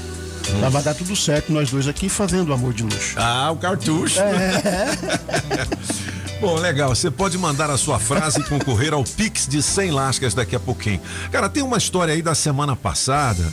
Mas 0.61 0.73
vai 0.73 0.83
dar 0.83 0.95
tudo 0.95 1.15
certo, 1.15 1.53
nós 1.53 1.71
dois 1.71 1.87
aqui 1.87 2.09
fazendo 2.09 2.53
amor 2.53 2.75
de 2.75 2.83
luxo. 2.83 3.15
Ah, 3.17 3.51
o 3.53 3.57
cartucho. 3.57 4.19
Bom, 6.41 6.57
legal. 6.57 6.89
Você 6.89 7.11
pode 7.11 7.39
mandar 7.39 7.71
a 7.71 7.79
sua 7.79 8.01
frase 8.01 8.41
e 8.41 8.45
concorrer 8.45 8.93
ao 8.93 9.05
Pix 9.05 9.47
de 9.47 9.63
100 9.63 9.93
lascas 9.93 10.35
daqui 10.35 10.57
a 10.57 10.61
pouquinho. 10.61 11.01
Cara, 11.31 11.49
tem 11.49 11.63
uma 11.63 11.79
história 11.79 12.13
aí 12.13 12.21
da 12.21 12.35
semana 12.35 12.75
passada 12.75 13.45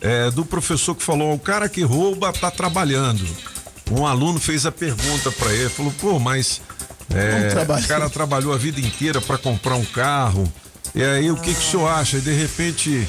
é, 0.00 0.30
do 0.30 0.44
professor 0.44 0.94
que 0.94 1.02
falou: 1.02 1.34
o 1.34 1.38
cara 1.38 1.68
que 1.68 1.82
rouba 1.82 2.32
tá 2.32 2.50
trabalhando. 2.50 3.26
Um 3.90 4.06
aluno 4.06 4.38
fez 4.38 4.66
a 4.66 4.72
pergunta 4.72 5.30
pra 5.32 5.52
ele, 5.52 5.68
falou: 5.68 5.92
pô, 6.00 6.18
mas 6.18 6.60
é, 7.14 7.54
o 7.84 7.88
cara 7.88 8.08
trabalhou 8.10 8.52
a 8.52 8.56
vida 8.56 8.80
inteira 8.80 9.20
pra 9.20 9.38
comprar 9.38 9.76
um 9.76 9.84
carro. 9.84 10.50
E 10.94 11.02
aí, 11.02 11.30
o 11.30 11.36
que, 11.36 11.54
que 11.54 11.60
o 11.60 11.70
senhor 11.70 11.88
acha? 11.88 12.18
E 12.18 12.20
de 12.20 12.32
repente. 12.32 13.06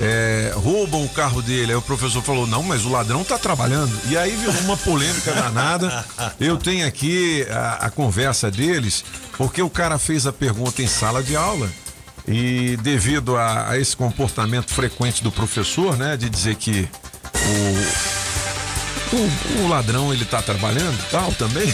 é, 0.00 0.52
roubam 0.56 1.04
o 1.04 1.08
carro 1.08 1.42
dele. 1.42 1.72
Aí 1.72 1.78
o 1.78 1.82
professor 1.82 2.22
falou: 2.22 2.46
Não, 2.46 2.62
mas 2.62 2.84
o 2.84 2.90
ladrão 2.90 3.22
tá 3.22 3.36
trabalhando. 3.38 3.92
E 4.08 4.16
aí 4.16 4.34
virou 4.36 4.54
uma 4.62 4.76
polêmica 4.76 5.32
danada. 5.32 6.04
Eu 6.40 6.56
tenho 6.56 6.86
aqui 6.86 7.46
a, 7.50 7.86
a 7.86 7.90
conversa 7.90 8.50
deles, 8.50 9.04
porque 9.36 9.60
o 9.62 9.68
cara 9.70 9.98
fez 9.98 10.26
a 10.26 10.32
pergunta 10.32 10.82
em 10.82 10.86
sala 10.86 11.22
de 11.22 11.36
aula. 11.36 11.68
E 12.26 12.76
devido 12.82 13.36
a, 13.36 13.70
a 13.70 13.78
esse 13.78 13.96
comportamento 13.96 14.72
frequente 14.72 15.22
do 15.22 15.32
professor, 15.32 15.96
né, 15.96 16.16
de 16.16 16.28
dizer 16.30 16.54
que 16.56 16.88
o, 17.34 18.19
o, 19.12 19.62
o 19.64 19.68
ladrão 19.68 20.12
ele 20.12 20.24
tá 20.24 20.40
trabalhando 20.42 20.94
e 20.98 21.10
tal 21.10 21.32
também. 21.32 21.72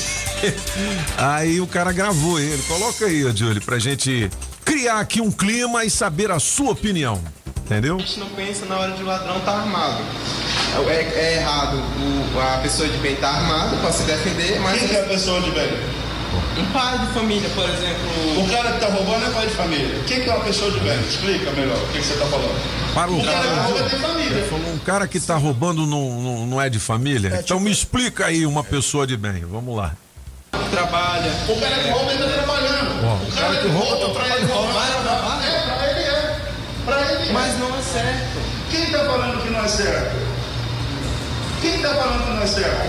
aí 1.16 1.60
o 1.60 1.66
cara 1.66 1.92
gravou 1.92 2.38
ele. 2.40 2.62
Coloca 2.62 3.06
aí, 3.06 3.22
Júlio, 3.34 3.62
pra 3.62 3.78
gente 3.78 4.30
criar 4.64 5.00
aqui 5.00 5.20
um 5.20 5.30
clima 5.30 5.84
e 5.84 5.90
saber 5.90 6.30
a 6.30 6.38
sua 6.38 6.72
opinião. 6.72 7.22
Entendeu? 7.64 7.96
A 7.96 7.98
gente 8.00 8.20
não 8.20 8.28
pensa 8.28 8.64
na 8.66 8.78
hora 8.78 8.92
de 8.92 9.02
o 9.02 9.06
ladrão 9.06 9.38
estar 9.38 9.52
armado. 9.58 10.00
É, 10.88 10.92
é 10.94 11.34
errado 11.40 11.76
o- 11.76 12.40
a 12.40 12.58
pessoa 12.58 12.88
de 12.88 12.96
bem 12.98 13.14
estar 13.14 13.30
armado 13.30 13.76
para 13.78 13.90
se 13.92 14.02
defender, 14.04 14.60
mas 14.60 14.78
Quem 14.78 14.88
que 14.88 14.94
é 14.96 15.00
a 15.00 15.06
pessoa 15.08 15.40
de 15.40 15.50
bem? 15.50 15.68
Um 16.58 16.64
pai 16.72 16.98
de 16.98 17.06
família, 17.12 17.48
por 17.50 17.64
exemplo, 17.64 18.42
O 18.42 18.48
cara 18.50 18.72
que 18.72 18.80
tá 18.80 18.86
roubando 18.86 19.26
é 19.26 19.30
pai 19.30 19.46
de 19.46 19.54
família. 19.54 20.00
Quem 20.06 20.22
que 20.22 20.30
é 20.30 20.34
uma 20.34 20.44
pessoa 20.44 20.70
de 20.70 20.80
bem? 20.80 20.98
Explica 21.00 21.50
melhor 21.52 21.76
o 21.76 21.86
que, 21.88 21.98
que 21.98 22.04
você 22.04 22.14
tá 22.14 22.26
falando. 22.26 22.94
Para 22.94 23.10
o 23.10 23.20
O 23.20 23.24
cara 23.24 23.40
que 23.40 23.60
rouba 23.60 23.90
tem 23.90 23.98
família. 23.98 24.38
Ele 24.38 24.48
falou, 24.48 24.72
um 24.72 24.78
cara 24.78 25.06
que 25.06 25.20
tá 25.20 25.36
roubando 25.36 25.86
não, 25.86 26.22
não, 26.22 26.46
não 26.46 26.62
é 26.62 26.70
de 26.70 26.78
família? 26.78 27.40
então 27.42 27.60
me 27.60 27.70
explica 27.70 28.26
aí 28.26 28.46
uma 28.46 28.64
pessoa 28.64 29.06
de 29.06 29.16
bem. 29.16 29.44
Vamos 29.44 29.76
lá. 29.76 29.92
trabalha. 30.70 31.30
O 31.48 31.60
cara 31.60 31.76
que 31.76 31.90
rouba 31.90 32.10
ainda 32.10 32.26
tá 32.26 32.32
trabalhando. 32.32 33.04
Ó, 33.04 33.14
o 33.16 33.32
cara 33.32 33.56
que 33.56 33.68
rouba, 33.68 34.14
pra 34.14 34.36
ele 34.36 34.46
roubar, 34.46 35.42
é, 35.44 35.76
pra 35.76 35.90
ele 35.90 36.00
é. 36.00 36.40
Pra 36.86 37.12
ele 37.12 37.28
é. 37.28 37.32
Mas 37.32 37.58
não 37.58 37.76
é 37.76 37.82
certo. 37.82 38.40
Quem 38.70 38.86
tá 38.90 38.98
falando 39.04 39.42
que 39.42 39.50
não 39.50 39.64
é 39.64 39.68
certo? 39.68 40.16
Quem 41.60 41.82
tá 41.82 41.88
falando 41.94 42.24
que 42.24 42.30
não 42.32 42.42
é 42.42 42.46
certo? 42.46 42.86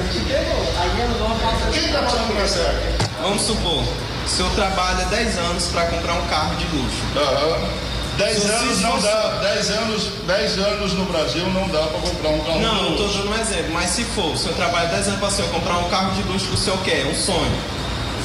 Quem 1.74 1.92
tá 1.92 2.04
falando 2.04 2.28
que 2.28 2.34
não 2.34 2.42
é 2.42 2.48
certo? 2.48 3.07
Vamos 3.22 3.42
supor, 3.42 3.84
o 4.26 4.30
senhor 4.30 4.52
trabalha 4.52 5.06
10 5.06 5.38
anos 5.40 5.66
para 5.68 5.86
comprar 5.88 6.14
um 6.14 6.26
carro 6.28 6.56
de 6.56 6.66
luxo. 6.76 6.98
Aham. 7.16 7.88
10 8.18 8.38
Se 8.42 8.50
anos 8.50 8.82
não 8.82 9.00
dá, 9.00 9.40
10 9.44 9.70
anos, 9.72 10.10
10 10.26 10.58
anos 10.58 10.94
no 10.94 11.06
Brasil 11.06 11.46
não 11.52 11.68
dá 11.70 11.84
pra 11.84 12.00
comprar 12.00 12.30
um 12.30 12.40
carro 12.40 12.60
Não, 12.60 12.76
de 12.76 12.92
eu 12.92 12.98
tô 12.98 13.04
luxo. 13.04 13.18
dando 13.20 13.30
um 13.30 13.40
exemplo, 13.40 13.72
mas 13.74 13.90
se 13.92 14.04
for, 14.06 14.34
o 14.34 14.38
senhor 14.38 14.56
trabalha 14.56 14.88
10 14.90 15.08
anos 15.10 15.20
para 15.20 15.28
o 15.28 15.32
senhor 15.32 15.52
comprar 15.52 15.78
um 15.78 15.90
carro 15.90 16.12
de 16.14 16.24
luxo 16.24 16.48
que 16.48 16.54
o 16.56 16.58
senhor 16.58 16.80
quer, 16.80 17.06
um 17.06 17.14
sonho. 17.14 17.58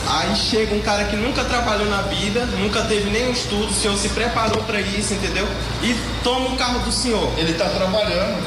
Aí 0.09 0.35
chega 0.37 0.75
um 0.75 0.81
cara 0.83 1.05
que 1.05 1.17
nunca 1.17 1.45
trabalhou 1.45 1.89
na 1.89 2.03
vida, 2.03 2.45
nunca 2.47 2.83
teve 2.83 3.09
nenhum 3.11 3.31
estudo, 3.33 3.67
o 3.69 3.73
senhor 3.75 3.97
se 3.97 4.09
preparou 4.11 4.63
para 4.65 4.81
isso, 4.81 5.15
entendeu? 5.15 5.47
E 5.83 5.95
toma 6.23 6.51
o 6.51 6.57
carro 6.57 6.81
do 6.81 6.93
senhor. 6.93 7.33
Ele 7.39 7.55
tá 7.55 7.69
trabalhando. 7.71 8.43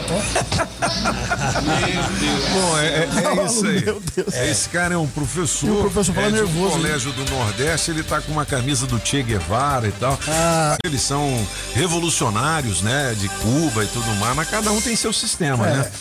Meu 1.66 2.04
Deus. 2.20 2.46
Bom, 2.54 2.78
é, 2.78 2.86
é- 2.86 3.40
é 3.42 3.46
isso 3.46 3.66
aí. 3.66 3.86
Meu 3.86 4.02
Deus. 4.16 4.34
Esse 4.36 4.70
cara 4.70 4.94
é 4.94 4.98
um 4.98 5.08
professor, 5.08 5.68
E 5.68 5.72
o 5.72 5.80
professor 5.82 6.14
fala 6.14 6.28
é 6.28 6.30
de 6.32 6.36
nervoso, 6.36 6.76
um 6.76 6.78
né? 6.80 6.88
colégio 6.90 7.12
do 7.14 7.26
Nordeste, 7.32 7.92
ele 7.92 8.04
tá 8.04 8.22
com 8.22 8.32
uma 8.32 8.46
camisa 8.46 8.86
do 8.86 9.00
Che 9.04 9.24
Guevara 9.24 9.88
e 9.88 9.92
tal. 9.94 10.20
Ah. 10.28 10.76
Eles 10.86 11.02
são 11.02 11.46
revolucionários, 11.74 12.82
né, 12.82 13.16
de 13.20 13.28
Cuba 13.30 13.84
e 13.84 13.88
tudo 13.88 14.08
mais, 14.16 14.36
mas 14.36 14.50
cada 14.50 14.72
um 14.72 14.82
tem 14.82 14.96
seu 14.96 15.12
sistema, 15.14 15.68
É. 15.68 15.74
né? 15.78 15.92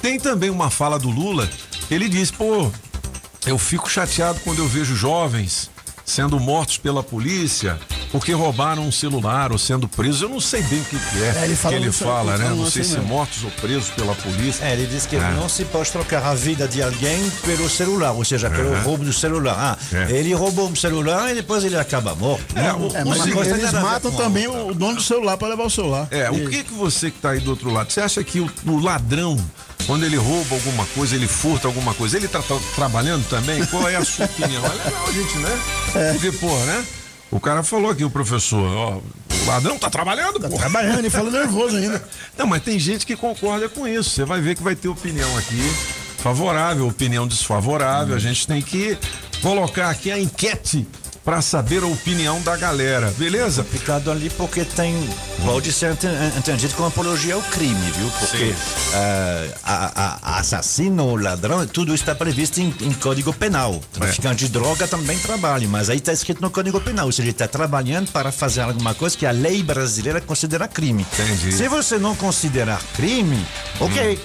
Tem 0.00 0.18
também 0.18 0.50
uma 0.50 0.70
fala 0.70 0.98
do 0.98 1.10
Lula, 1.10 1.48
ele 1.90 2.08
diz, 2.08 2.30
pô, 2.30 2.70
eu 3.46 3.58
fico 3.58 3.88
chateado 3.90 4.40
quando 4.40 4.58
eu 4.58 4.68
vejo 4.68 4.94
jovens 4.94 5.70
sendo 6.04 6.40
mortos 6.40 6.76
pela 6.76 7.02
polícia 7.04 7.78
porque 8.10 8.32
roubaram 8.32 8.82
um 8.84 8.90
celular 8.90 9.52
ou 9.52 9.58
sendo 9.58 9.86
presos. 9.86 10.20
Eu 10.22 10.28
não 10.28 10.40
sei 10.40 10.60
bem 10.64 10.80
o 10.80 10.84
que, 10.84 10.98
que 10.98 11.22
é, 11.22 11.42
É, 11.42 11.44
ele 11.44 11.54
fala 11.54 11.76
que 11.76 11.80
ele 11.82 11.92
fala, 11.92 12.36
né? 12.36 12.48
Não 12.48 12.62
assim 12.64 12.70
sei 12.72 12.82
se 12.84 12.90
mesmo. 12.94 13.06
mortos 13.06 13.44
ou 13.44 13.50
presos 13.52 13.90
pela 13.90 14.12
polícia. 14.16 14.64
É, 14.64 14.72
ele 14.72 14.86
diz 14.88 15.06
que 15.06 15.14
É. 15.14 15.30
não 15.30 15.48
se 15.48 15.64
pode 15.66 15.92
trocar 15.92 16.26
a 16.26 16.34
vida 16.34 16.66
de 16.66 16.82
alguém 16.82 17.30
pelo 17.46 17.70
celular, 17.70 18.10
ou 18.10 18.24
seja, 18.24 18.50
pelo 18.50 18.70
Uhum. 18.70 18.82
roubo 18.82 19.04
do 19.04 19.12
celular. 19.12 19.54
Ah, 19.56 19.96
É. 19.96 20.10
ele 20.10 20.34
roubou 20.34 20.68
um 20.68 20.74
celular 20.74 21.30
e 21.30 21.34
depois 21.36 21.62
ele 21.62 21.76
acaba 21.78 22.12
morto. 22.16 22.58
É, 22.58 22.62
Não, 22.64 22.88
o- 22.88 22.96
É, 22.96 23.04
uma 23.04 23.14
mas 23.16 23.32
coisa 23.32 23.56
eles 23.56 23.72
matam 23.74 24.10
também 24.10 24.48
o 24.48 24.74
dono 24.74 24.96
do 24.96 25.02
celular 25.02 25.36
pra 25.36 25.46
levar 25.46 25.66
o 25.66 25.70
celular. 25.70 26.08
É, 26.10 26.28
o 26.28 26.48
que 26.50 26.64
que 26.64 26.74
você 26.74 27.12
que 27.12 27.20
tá 27.20 27.30
aí 27.30 27.38
do 27.38 27.50
outro 27.50 27.70
lado, 27.72 27.92
você 27.92 28.00
acha 28.00 28.24
que 28.24 28.40
o, 28.40 28.50
o 28.66 28.80
ladrão, 28.80 29.38
quando 29.90 30.04
ele 30.04 30.16
rouba 30.16 30.54
alguma 30.54 30.86
coisa, 30.86 31.16
ele 31.16 31.26
furta 31.26 31.66
alguma 31.66 31.92
coisa, 31.92 32.16
ele 32.16 32.28
tá, 32.28 32.40
tra- 32.40 32.60
trabalhando 32.76 33.28
também? 33.28 33.66
Qual 33.66 33.88
é 33.88 33.96
a 33.96 34.04
sua 34.04 34.24
opinião? 34.26 34.64
É 34.64 34.68
legal 34.68 35.04
a 35.08 35.10
gente, 35.10 35.36
né? 35.38 35.60
Porque, 36.12 36.30
pô, 36.30 36.56
né? 36.60 36.84
O 37.28 37.40
cara 37.40 37.64
falou 37.64 37.90
aqui, 37.90 38.04
o 38.04 38.10
professor, 38.10 38.62
ó, 38.64 38.98
o 38.98 39.46
ladrão 39.48 39.76
tá 39.80 39.90
trabalhando, 39.90 40.38
pô. 40.38 40.56
Trabalhando 40.56 41.04
e 41.04 41.10
fala 41.10 41.28
nervoso 41.32 41.76
ainda. 41.76 42.00
Não, 42.38 42.46
mas 42.46 42.62
tem 42.62 42.78
gente 42.78 43.04
que 43.04 43.16
concorda 43.16 43.68
com 43.68 43.84
isso. 43.88 44.10
Você 44.10 44.24
vai 44.24 44.40
ver 44.40 44.54
que 44.54 44.62
vai 44.62 44.76
ter 44.76 44.86
opinião 44.86 45.36
aqui 45.36 45.60
favorável, 46.18 46.86
opinião 46.86 47.26
desfavorável. 47.26 48.14
A 48.14 48.18
gente 48.20 48.46
tem 48.46 48.62
que 48.62 48.96
colocar 49.42 49.90
aqui 49.90 50.12
a 50.12 50.20
enquete 50.20 50.86
para 51.24 51.42
saber 51.42 51.82
a 51.82 51.86
opinião 51.86 52.40
da 52.42 52.56
galera, 52.56 53.12
beleza? 53.18 53.62
complicado 53.62 54.10
ali 54.10 54.30
porque 54.30 54.64
tem 54.64 54.96
pode 55.44 55.72
ser 55.72 55.92
enten- 55.92 56.10
entendido 56.36 56.74
como 56.74 56.88
apologia 56.88 57.34
ao 57.34 57.42
crime, 57.42 57.90
viu? 57.92 58.10
Porque 58.18 58.54
eh, 58.94 59.54
a, 59.62 60.18
a- 60.34 60.38
assassino, 60.38 61.14
ladrão, 61.16 61.66
tudo 61.66 61.94
está 61.94 62.14
previsto 62.14 62.58
em, 62.60 62.74
em 62.80 62.92
código 62.92 63.32
penal. 63.32 63.80
Traficante 63.92 64.46
de 64.46 64.50
droga 64.52 64.88
também 64.88 65.18
trabalha, 65.18 65.68
mas 65.68 65.90
aí 65.90 65.98
está 65.98 66.12
escrito 66.12 66.40
no 66.40 66.50
código 66.50 66.80
penal, 66.80 67.06
ou 67.06 67.12
seja, 67.12 67.22
ele 67.24 67.30
está 67.32 67.46
trabalhando 67.46 68.10
para 68.10 68.32
fazer 68.32 68.62
alguma 68.62 68.94
coisa 68.94 69.16
que 69.16 69.26
a 69.26 69.30
lei 69.30 69.62
brasileira 69.62 70.20
considera 70.20 70.66
crime. 70.66 71.06
Entendi. 71.14 71.52
Se 71.52 71.68
você 71.68 71.98
não 71.98 72.14
considerar 72.16 72.80
crime, 72.94 73.44
ok. 73.78 74.18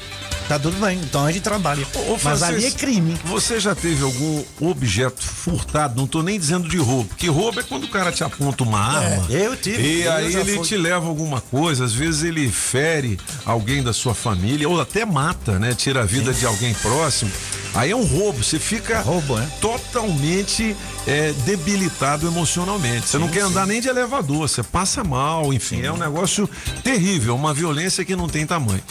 Tá 0.48 0.60
tudo 0.60 0.80
bem, 0.80 1.00
então 1.04 1.26
a 1.26 1.32
gente 1.32 1.42
trabalha. 1.42 1.86
Ô, 1.96 2.12
Mas 2.12 2.22
Francisco, 2.22 2.46
ali 2.54 2.66
é 2.66 2.72
crime. 2.72 3.18
Você 3.26 3.60
já 3.60 3.74
teve 3.74 4.04
algum 4.04 4.44
objeto 4.62 5.24
furtado? 5.24 5.96
Não 5.96 6.06
tô 6.06 6.22
nem 6.22 6.40
dizendo 6.40 6.68
de 6.70 6.78
roubo, 6.78 7.06
porque 7.10 7.28
roubo 7.28 7.60
é 7.60 7.64
quando 7.64 7.86
o 7.86 7.88
cara 7.88 8.12
te 8.12 8.24
aponta 8.24 8.64
uma 8.64 8.80
arma. 8.80 9.26
eu 9.32 9.58
tive, 9.58 9.82
E 9.82 10.02
eu 10.04 10.12
aí 10.12 10.36
ele 10.36 10.56
fui. 10.58 10.64
te 10.68 10.78
leva 10.78 11.08
alguma 11.08 11.42
coisa, 11.42 11.84
às 11.86 11.94
vezes 11.94 12.24
ele 12.24 12.48
fere 12.50 13.20
alguém 13.44 13.82
da 13.82 13.92
sua 13.92 14.14
família 14.14 14.70
ou 14.70 14.80
até 14.80 15.04
mata, 15.04 15.58
né? 15.58 15.74
Tira 15.74 16.02
a 16.02 16.06
vida 16.06 16.32
de 16.32 16.46
alguém 16.46 16.74
próximo. 16.76 17.32
Aí 17.74 17.92
é 17.92 17.96
um 17.96 18.06
roubo, 18.06 18.42
você 18.42 18.58
fica 18.58 19.02
Roubo, 19.02 19.36
né? 19.36 19.50
totalmente 19.60 20.76
é, 21.06 21.34
debilitado 21.46 22.26
emocionalmente. 22.26 23.08
Você 23.10 23.18
não 23.18 23.28
quer 23.28 23.42
andar 23.42 23.68
nem 23.68 23.82
de 23.82 23.90
elevador, 23.90 24.48
você 24.48 24.64
passa 24.64 25.04
mal, 25.04 25.54
enfim, 25.54 25.82
é 25.82 25.92
um 25.92 25.98
negócio 25.98 26.50
terrível, 26.84 27.36
uma 27.36 27.54
violência 27.54 28.06
que 28.06 28.16
não 28.16 28.30
tem 28.30 28.46
tamanho. 28.46 28.82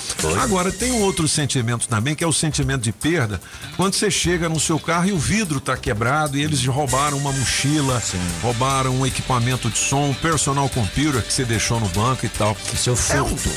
Agora, 0.40 0.70
tem 0.70 0.92
um 0.92 1.00
outro 1.00 1.26
sentimento 1.44 1.86
também, 1.86 2.14
que 2.14 2.24
é 2.24 2.26
o 2.26 2.32
sentimento 2.32 2.82
de 2.82 2.92
perda, 2.92 3.40
quando 3.76 3.94
você 3.94 4.10
chega 4.10 4.48
no 4.48 4.58
seu 4.58 4.78
carro 4.78 5.06
e 5.06 5.12
o 5.12 5.18
vidro 5.18 5.60
tá 5.60 5.76
quebrado 5.76 6.38
e 6.38 6.42
eles 6.42 6.64
roubaram 6.66 7.18
uma 7.18 7.32
mochila, 7.32 8.02
roubaram 8.42 8.96
um 8.96 9.06
equipamento 9.06 9.68
de 9.68 9.78
som, 9.78 10.08
um 10.08 10.14
personal 10.14 10.68
computer 10.68 11.22
que 11.22 11.32
você 11.32 11.44
deixou 11.44 11.78
no 11.78 11.88
banco 11.88 12.24
e 12.24 12.28
tal. 12.28 12.56
Isso 12.72 12.90
é 12.90 12.92
o 12.92 12.96
furto. 12.96 13.50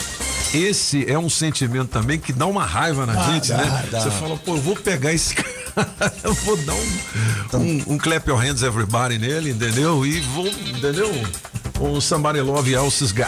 Esse 0.54 1.10
é 1.10 1.18
um 1.18 1.30
sentimento 1.30 1.90
também 1.90 2.20
que 2.20 2.32
dá 2.32 2.46
uma 2.46 2.66
raiva 2.66 3.06
na 3.06 3.14
Dá, 3.14 3.32
gente, 3.32 3.50
dá, 3.50 3.58
né? 3.58 3.86
dá. 3.92 4.02
Você 4.02 4.12
fala, 4.12 4.38
pô, 4.38 4.56
eu 4.56 4.62
vou 4.62 4.76
pegar 4.76 5.14
esse 5.14 5.36
cara, 5.36 6.14
eu 6.24 6.34
vou 6.34 6.58
dar 6.58 6.74
um, 6.74 7.58
um, 7.58 7.94
um 7.94 7.98
clap 7.98 8.28
your 8.30 8.40
hands 8.40 8.64
everybody 8.64 9.18
nele, 9.18 9.52
entendeu? 9.52 10.06
E 10.06 10.20
vou, 10.22 10.48
entendeu? 10.48 11.12
Um 11.80 12.02
somebody 12.02 12.42
love 12.42 12.74
else's 12.74 13.12
guy, 13.12 13.24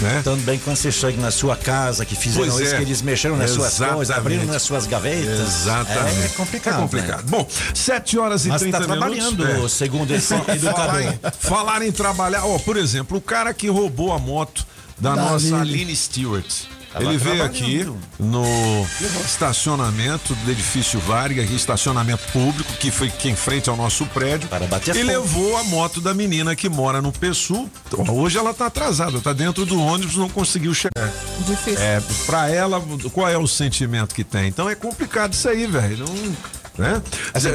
né? 0.00 0.20
Também 0.22 0.58
quando 0.60 0.76
você 0.76 0.92
chega 0.92 1.20
na 1.20 1.32
sua 1.32 1.56
casa, 1.56 2.04
que 2.04 2.14
fizeram 2.14 2.46
Pois 2.48 2.60
isso, 2.60 2.74
é. 2.74 2.76
que 2.76 2.82
eles 2.84 3.02
mexeram 3.02 3.36
nas 3.36 3.50
suas 3.50 3.72
Exatamente. 3.74 3.96
coisas, 3.96 4.16
abriram 4.16 4.44
nas 4.44 4.62
suas 4.62 4.86
gavetas. 4.86 5.40
Exatamente. 5.40 6.20
É, 6.22 6.24
é 6.24 6.28
complicado. 6.28 6.74
É 6.76 6.80
complicado. 6.80 7.18
né? 7.22 7.26
Bom, 7.28 7.46
7 7.74 8.18
horas 8.18 8.46
e 8.46 8.48
Mas 8.50 8.62
30 8.62 8.78
tá 8.78 8.86
minutos. 8.86 9.18
trabalhando, 9.34 9.64
É. 9.64 9.68
segundo 9.68 10.14
esse 10.14 10.32
educador. 10.32 10.74
Falar 10.86 11.02
em, 11.02 11.18
falar 11.40 11.82
em 11.82 11.92
trabalhar, 11.92 12.44
ó, 12.46 12.58
por 12.58 12.76
exemplo, 12.76 13.18
o 13.18 13.20
cara 13.20 13.52
que 13.52 13.68
roubou 13.68 14.12
a 14.12 14.18
moto 14.18 14.64
da, 14.96 15.16
Da 15.16 15.22
nossa 15.22 15.56
Aline. 15.56 15.60
Aline 15.74 15.96
Stewart. 15.96 16.46
Tava 16.92 17.04
Ele 17.04 17.18
veio 17.18 17.44
aqui 17.44 17.86
no 18.18 18.86
estacionamento 19.24 20.34
do 20.34 20.50
edifício 20.50 20.98
Vargas, 21.00 21.44
aqui, 21.44 21.54
estacionamento 21.54 22.22
público, 22.32 22.72
que 22.74 22.90
foi 22.90 23.08
aqui 23.08 23.28
em 23.28 23.36
frente 23.36 23.68
ao 23.68 23.76
nosso 23.76 24.06
prédio. 24.06 24.48
Para 24.48 24.66
bater 24.66 24.96
E 24.96 25.02
levou 25.02 25.56
a 25.58 25.64
moto 25.64 26.00
da 26.00 26.14
menina 26.14 26.56
que 26.56 26.68
mora 26.68 27.02
no 27.02 27.12
PSU. 27.12 27.68
Ó, 27.92 28.12
Hoje 28.12 28.38
ela 28.38 28.54
tá 28.54 28.66
atrasada, 28.66 29.20
tá 29.20 29.32
dentro 29.32 29.66
do 29.66 29.80
ônibus, 29.80 30.16
não 30.16 30.28
conseguiu 30.28 30.72
chegar. 30.74 31.12
Difícil. 31.46 31.80
É, 31.80 32.02
pra 32.26 32.48
ela, 32.48 32.82
qual 33.12 33.28
é 33.28 33.36
o 33.36 33.46
sentimento 33.46 34.14
que 34.14 34.24
tem? 34.24 34.48
Então 34.48 34.68
é 34.68 34.74
complicado 34.74 35.34
isso 35.34 35.48
aí, 35.48 35.66
velho. 35.66 36.04
Não. 36.06 36.36
Né? 36.78 37.02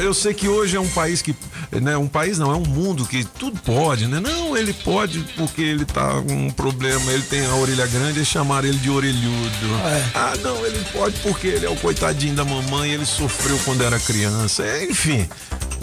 Eu 0.02 0.14
sei 0.14 0.34
que 0.34 0.50
hoje 0.50 0.76
é 0.76 0.80
um 0.80 0.90
país 0.90 1.22
que. 1.22 1.34
Né, 1.72 1.96
um 1.98 2.08
país 2.08 2.38
não, 2.38 2.52
é 2.52 2.56
um 2.56 2.66
mundo 2.66 3.06
que 3.06 3.24
tudo 3.24 3.58
pode, 3.62 4.06
né? 4.06 4.20
Não, 4.20 4.56
ele 4.56 4.74
pode 4.74 5.20
porque 5.38 5.62
ele 5.62 5.86
tá 5.86 6.22
com 6.22 6.48
um 6.48 6.50
problema, 6.52 7.12
ele 7.12 7.24
tem 7.24 7.46
a 7.46 7.56
orelha 7.56 7.88
grande 7.88 8.20
e 8.20 8.26
chamaram 8.26 8.68
ele 8.68 8.78
de 8.78 8.90
orelhudo. 8.90 9.74
Ah, 10.14 10.34
não, 10.44 10.66
ele 10.66 10.84
pode 10.92 11.16
porque 11.22 11.48
ele 11.48 11.66
é 11.66 11.70
o 11.70 11.76
coitadinho 11.78 12.36
da 12.36 12.44
mamãe, 12.44 12.92
ele 12.92 13.06
sofreu 13.06 13.58
quando 13.64 13.84
era 13.84 13.98
criança. 13.98 14.64
É, 14.64 14.84
enfim. 14.86 15.28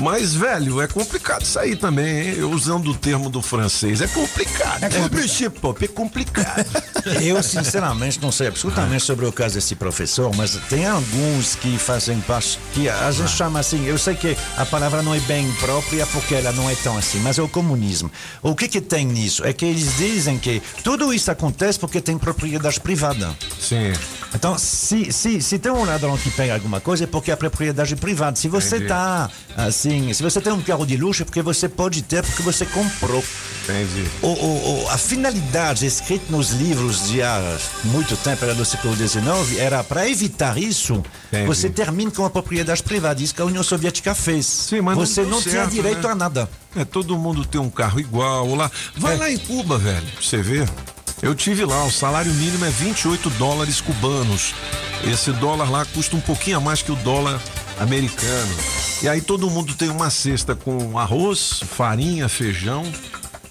Mas, 0.01 0.35
velho, 0.35 0.81
é 0.81 0.87
complicado 0.87 1.43
isso 1.43 1.59
aí 1.59 1.77
também, 1.77 2.29
hein? 2.29 2.35
Eu 2.39 2.51
usando 2.51 2.91
o 2.91 2.95
termo 2.95 3.29
do 3.29 3.43
francês. 3.43 4.01
É 4.01 4.07
complicado. 4.07 4.83
É 4.83 4.89
complicado. 4.89 5.77
É 5.83 5.89
complicado. 5.89 6.67
Eu, 7.23 7.43
sinceramente, 7.43 8.21
não 8.21 8.31
sei 8.31 8.49
absolutamente 8.49 9.05
sobre 9.05 9.25
o 9.27 9.33
caso 9.33 9.55
desse 9.55 9.75
professor, 9.75 10.35
mas 10.37 10.59
tem 10.69 10.87
alguns 10.87 11.55
que 11.55 11.79
fazem 11.79 12.21
parte, 12.21 12.59
que 12.75 12.89
a 12.89 13.11
gente 13.11 13.31
chama 13.31 13.59
assim, 13.59 13.87
eu 13.87 13.97
sei 13.97 14.15
que 14.15 14.37
a 14.57 14.67
palavra 14.67 15.03
não 15.03 15.15
é 15.15 15.21
bem 15.21 15.51
própria 15.53 16.07
porque 16.07 16.35
ela 16.35 16.53
não 16.53 16.69
é 16.69 16.75
tão 16.75 16.97
assim, 16.97 17.19
mas 17.21 17.39
é 17.39 17.43
o 17.43 17.49
comunismo. 17.49 18.11
O 18.43 18.55
que 18.55 18.69
que 18.69 18.81
tem 18.81 19.07
nisso? 19.07 19.45
É 19.45 19.53
que 19.53 19.65
eles 19.65 19.97
dizem 19.97 20.39
que 20.39 20.63
tudo 20.85 21.13
isso 21.13 21.31
acontece 21.31 21.79
porque 21.79 22.01
tem 22.01 22.19
propriedade 22.19 22.81
privada. 22.81 23.35
Sim. 23.59 23.93
Então, 24.35 24.57
se, 24.59 25.13
se, 25.13 25.41
se 25.41 25.59
tem 25.59 25.73
um 25.73 25.85
ladrão 25.85 26.17
que 26.17 26.31
pega 26.31 26.55
alguma 26.55 26.81
coisa, 26.81 27.05
é 27.05 27.07
porque 27.07 27.33
a 27.33 27.37
propriedade 27.37 27.95
é 27.95 27.97
privada. 27.97 28.37
Se 28.37 28.49
você 28.49 28.77
Entendi. 28.77 28.89
tá, 28.89 29.31
assim, 29.91 30.13
se 30.13 30.23
você 30.23 30.41
tem 30.41 30.53
um 30.53 30.61
carro 30.63 30.87
de 30.87 30.97
luxo, 30.97 31.23
é 31.23 31.25
porque 31.25 31.43
você 31.43 31.69
pode 31.69 32.03
ter, 32.03 32.23
porque 32.23 32.43
você 32.43 32.65
comprou. 32.67 33.23
Entendi. 33.65 34.07
O, 34.23 34.29
o- 34.29 34.85
o- 34.85 34.89
a 34.91 34.97
finalidade 34.99 35.85
escrita 35.87 36.25
nos 36.31 36.51
livros 36.51 37.09
de 37.09 37.23
há 37.23 37.59
muito 37.85 38.17
tempo, 38.17 38.45
era 38.45 38.55
do 38.55 38.65
século 38.65 38.95
XIX, 38.97 39.59
era 39.59 39.83
para 39.85 40.09
evitar 40.09 40.57
isso, 40.59 41.03
Entendi. 41.29 41.47
você 41.47 41.69
termine 41.69 42.11
com 42.11 42.25
a 42.25 42.31
propriedade 42.31 42.83
privada. 42.83 43.23
Isso 43.23 43.35
que 43.35 43.43
a 43.43 43.45
União 43.45 43.63
Soviética 43.63 44.15
fez. 44.15 44.47
Sim, 44.47 44.81
mas 44.81 44.97
não 44.97 45.07
você 45.07 45.23
não, 45.23 45.41
tinha 45.43 45.55
certo, 45.55 45.71
direito 45.73 46.07
né? 46.07 46.13
a 46.13 46.15
nada. 46.15 46.49
É, 46.77 46.85
todo 46.85 47.17
mundo 47.19 47.45
tem 47.45 47.61
um 47.61 47.71
carro 47.71 48.01
igual 48.01 48.55
lá. 48.55 48.71
Vai 48.97 49.15
É. 49.15 49.19
lá 49.19 49.31
em 49.31 49.39
Cuba, 49.39 49.77
velho, 49.79 50.07
pra 50.07 50.23
você 50.23 50.39
ver. 50.43 50.69
Eu 51.23 51.35
tive 51.35 51.65
lá, 51.67 51.85
o 51.85 51.91
salário 51.91 52.33
mínimo 52.33 52.65
é 52.65 52.71
28 52.71 53.29
dólares 53.31 53.81
cubanos. 53.81 54.55
Esse 55.05 55.33
dólar 55.33 55.71
lá 55.71 55.85
custa 55.85 56.17
um 56.17 56.21
pouquinho 56.21 56.57
a 56.57 56.61
mais 56.61 56.81
que 56.81 56.91
o 56.91 56.97
dólar 56.97 57.39
americano. 57.81 58.55
E 59.03 59.09
aí 59.09 59.21
todo 59.21 59.51
mundo 59.51 59.75
tem 59.75 59.89
uma 59.89 60.11
cesta 60.11 60.55
com 60.55 60.99
arroz, 60.99 61.63
farinha, 61.77 62.29
feijão, 62.29 62.85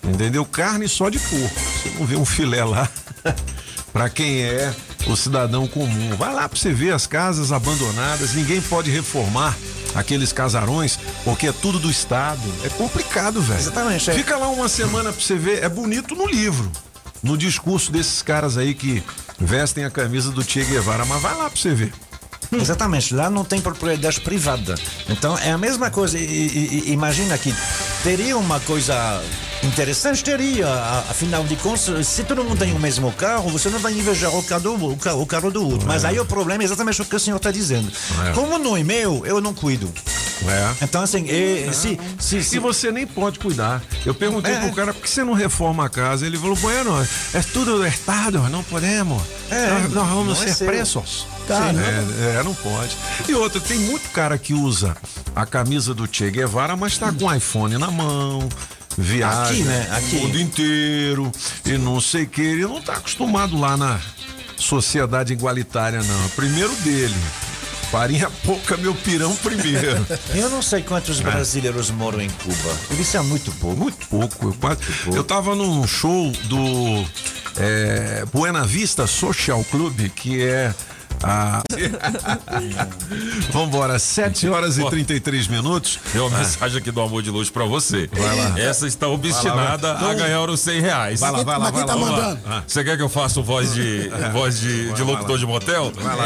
entendeu? 0.04 0.46
Carne 0.46 0.88
só 0.88 1.10
de 1.10 1.20
porco. 1.20 1.60
Você 1.60 1.90
não 1.98 2.06
vê 2.06 2.16
um 2.16 2.26
filé 2.26 2.64
lá. 2.64 2.88
pra 3.92 4.10
quem 4.10 4.42
é 4.44 4.74
o 5.08 5.16
cidadão 5.16 5.68
comum. 5.68 6.16
Vai 6.16 6.34
lá 6.34 6.48
pra 6.48 6.58
você 6.58 6.72
ver 6.72 6.94
as 6.94 7.08
casas 7.08 7.52
abandonadas, 7.52 8.34
ninguém 8.34 8.62
pode 8.62 8.92
reformar 8.92 9.58
aqueles 9.96 10.32
casarões, 10.32 11.00
porque 11.24 11.48
é 11.48 11.52
tudo 11.52 11.80
do 11.80 11.90
Estado. 11.90 12.42
É 12.64 12.70
complicado, 12.70 13.42
velho. 13.42 13.60
Exatamente, 13.60 14.12
é. 14.12 14.14
Fica 14.14 14.38
lá 14.38 14.50
uma 14.50 14.70
semana 14.70 15.12
pra 15.12 15.22
você 15.22 15.36
ver, 15.36 15.64
é 15.64 15.70
bonito 15.70 16.16
no 16.16 16.28
livro, 16.28 16.72
no 17.24 17.36
discurso 17.36 17.92
desses 17.92 18.22
caras 18.22 18.58
aí 18.58 18.76
que 18.76 19.04
vestem 19.40 19.84
a 19.86 19.90
camisa 19.90 20.32
do 20.32 20.44
Che 20.44 20.64
Guevara, 20.64 21.06
mas 21.06 21.22
vai 21.22 21.36
lá 21.36 21.50
pra 21.50 21.60
você 21.60 21.74
ver. 21.74 21.92
Exatamente, 22.52 23.14
lá 23.14 23.30
não 23.30 23.44
tem 23.44 23.62
propriedade 23.62 24.22
privada. 24.22 24.76
Então 25.08 25.38
é 25.38 25.52
a 25.52 25.58
mesma 25.58 25.90
coisa. 25.92 26.18
Imagina 26.20 27.38
que 27.38 27.54
teria 28.04 28.38
uma 28.38 28.60
coisa 28.62 29.22
interessante, 29.64 30.24
teria. 30.24 30.68
Afinal 31.10 31.44
de 31.44 31.56
contas, 31.58 32.08
se 32.08 32.24
todo 32.24 32.44
mundo 32.44 32.58
tem 32.58 32.74
o 32.74 32.80
mesmo 32.80 33.12
carro, 33.12 33.50
você 33.50 33.70
não 33.70 33.80
vai 33.80 33.94
invejar 33.94 34.36
o 34.36 34.44
carro 34.44 34.62
do, 34.62 34.92
o 34.92 34.98
carro, 34.98 35.22
o 35.22 35.26
carro 35.26 35.52
do 35.52 35.68
outro. 35.68 35.88
Mas 35.88 36.06
aí 36.06 36.20
o 36.20 36.26
problema 36.26 36.64
é 36.64 36.66
exatamente 36.66 37.02
o 37.02 37.06
que 37.06 37.16
o 37.16 37.20
senhor 37.20 37.38
está 37.38 37.52
dizendo. 37.52 37.92
É. 38.28 38.32
Como 38.34 38.58
não 38.58 38.76
é 38.76 38.84
meu, 38.84 39.26
eu 39.26 39.40
não 39.40 39.54
cuido. 39.54 39.92
É. 40.48 40.84
Então, 40.86 41.02
assim, 41.02 41.26
e- 41.28 41.70
se, 41.74 42.00
se, 42.20 42.44
se- 42.44 42.56
E 42.56 42.60
você 42.60 42.92
nem 42.92 43.06
pode 43.06 43.40
cuidar. 43.40 43.82
Eu 44.06 44.14
perguntei 44.14 44.54
É. 44.54 44.60
pro 44.60 44.74
cara, 44.74 44.94
por 44.94 45.02
que 45.02 45.10
você 45.10 45.24
não 45.24 45.34
reforma 45.34 45.86
a 45.86 45.90
casa? 45.90 46.26
Ele 46.26 46.38
falou, 46.38 46.56
bueno, 46.56 46.92
é 47.34 47.42
tudo 47.42 47.78
do 47.78 47.86
Estado, 47.86 48.40
não 48.50 48.64
podemos. 48.64 49.22
É, 49.52 49.68
nós, 49.68 49.94
nós 49.94 50.08
vamos 50.10 50.42
é 50.42 50.48
ser 50.48 50.54
seu. 50.54 50.68
presos. 50.68 51.28
Caramba. 51.48 51.82
É, 51.82 52.38
é, 52.40 52.44
não 52.44 52.54
pode. 52.54 52.96
E 53.28 53.34
outra, 53.34 53.60
tem 53.60 53.80
muito 53.80 54.10
cara 54.12 54.38
que 54.38 54.54
usa 54.54 54.96
a 55.36 55.46
camisa 55.46 55.94
do 55.94 56.08
Che 56.12 56.30
Guevara, 56.30 56.76
mas 56.78 56.98
tá 56.98 57.12
com 57.12 57.26
o 57.26 57.34
iPhone 57.34 57.78
na 57.78 57.90
mão, 57.92 58.48
viaja 58.98 59.52
Aqui, 59.52 59.64
né? 59.64 59.88
Aqui. 59.92 60.16
o 60.16 60.20
mundo 60.22 60.40
inteiro 60.40 61.32
e 61.66 61.72
não 61.78 62.00
sei 62.00 62.24
o 62.24 62.28
que. 62.28 62.42
Ele 62.42 62.64
não 62.64 62.82
tá 62.82 62.94
acostumado 62.94 63.60
lá 63.60 63.76
na 63.76 64.00
sociedade 64.58 65.34
igualitária, 65.34 66.02
não. 66.04 66.30
Primeiro 66.30 66.74
dele. 66.78 67.16
Farinha 67.92 68.30
pouca, 68.46 68.78
meu 68.78 68.94
pirão 68.94 69.36
primeiro. 69.38 70.06
eu 70.36 70.50
não 70.50 70.62
sei 70.62 70.84
quantos 70.84 71.20
brasileiros 71.22 71.90
moram 71.90 72.22
em 72.22 72.30
Cuba. 72.30 72.78
Deve 72.90 73.04
ser 73.04 73.22
muito 73.24 73.52
pouco. 73.54 73.78
Muito 73.78 74.08
pouco. 74.08 74.48
Eu, 74.48 74.54
quase, 74.54 74.80
eu 75.08 75.24
tava 75.24 75.56
num 75.56 75.88
show 75.88 76.32
do 76.44 77.06
é, 77.58 78.26
Buena 78.32 78.64
Vista 78.66 79.08
Social 79.08 79.64
Club, 79.72 80.10
que 80.10 80.44
é 80.44 80.74
a. 81.24 81.62
Vambora, 83.52 84.00
7 84.00 84.48
horas 84.50 84.78
e 84.78 84.90
33 84.90 85.48
minutos. 85.48 86.00
Tem 86.12 86.22
uma 86.22 86.38
mensagem 86.38 86.78
aqui 86.78 86.92
do 86.92 87.02
Amor 87.02 87.22
de 87.22 87.30
Luz 87.30 87.50
pra 87.50 87.66
você. 87.66 88.10
Vai 88.12 88.36
lá. 88.36 88.60
Essa 88.60 88.88
está 88.88 89.08
obstinada 89.08 89.94
Vai 89.94 90.02
lá, 90.02 90.08
vai. 90.08 90.12
a 90.12 90.14
ganhar 90.14 90.50
os 90.50 90.60
100 90.60 90.82
reais. 90.82 91.20
Vai 91.20 91.32
lá, 91.32 91.44
vai 91.44 91.60
lá, 91.60 91.72
vai 91.72 91.86
tá 91.86 91.96
lá. 91.96 92.02
Lá. 92.02 92.12
mandando? 92.12 92.42
Ah. 92.46 92.64
Você 92.66 92.84
quer 92.84 92.98
que 92.98 93.04
eu 93.04 93.10
faça 93.10 93.42
voz 93.42 93.74
de, 93.74 94.10
voz 94.32 94.60
de, 94.60 94.94
de 94.94 95.04
locutor 95.04 95.38
de 95.38 95.46
motel? 95.46 95.92
Vai 95.96 96.16
lá, 96.16 96.26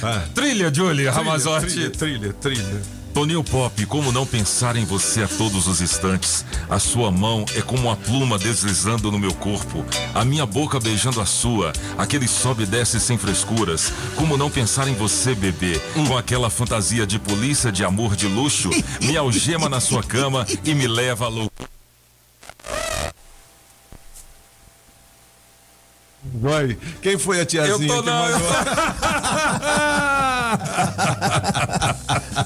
vai. 0.00 0.28
Trilha, 0.34 0.72
Julie, 0.72 1.08
Ramazotti. 1.08 1.66
Trilha, 1.66 1.90
trilha, 1.90 2.32
trilha. 2.34 2.97
Toninho 3.18 3.42
Pop, 3.42 3.84
como 3.86 4.12
não 4.12 4.24
pensar 4.24 4.76
em 4.76 4.84
você 4.84 5.24
a 5.24 5.26
todos 5.26 5.66
os 5.66 5.80
instantes? 5.80 6.44
A 6.70 6.78
sua 6.78 7.10
mão 7.10 7.44
é 7.56 7.60
como 7.60 7.88
uma 7.88 7.96
pluma 7.96 8.38
deslizando 8.38 9.10
no 9.10 9.18
meu 9.18 9.34
corpo, 9.34 9.84
a 10.14 10.24
minha 10.24 10.46
boca 10.46 10.78
beijando 10.78 11.20
a 11.20 11.26
sua, 11.26 11.72
aquele 11.98 12.28
sobe 12.28 12.62
e 12.62 12.66
desce 12.66 13.00
sem 13.00 13.18
frescuras. 13.18 13.92
Como 14.14 14.36
não 14.36 14.48
pensar 14.48 14.86
em 14.86 14.94
você, 14.94 15.34
bebê? 15.34 15.80
Com 15.94 16.16
aquela 16.16 16.48
fantasia 16.48 17.04
de 17.04 17.18
polícia 17.18 17.72
de 17.72 17.84
amor 17.84 18.14
de 18.14 18.28
luxo, 18.28 18.70
me 19.02 19.16
algema 19.16 19.68
na 19.68 19.80
sua 19.80 20.04
cama 20.04 20.46
e 20.64 20.72
me 20.72 20.86
leva 20.86 21.24
a 21.24 21.28
loucura. 21.28 21.68
Vai. 26.34 26.78
Quem 27.02 27.18
foi 27.18 27.40
a 27.40 27.46
tiazinha 27.46 27.94
Eu 27.94 27.96
tô 27.96 28.02
que 28.04 28.10
não, 28.10 28.26
eu 28.28 28.38
mandou? 28.38 28.54
Eu 31.80 31.87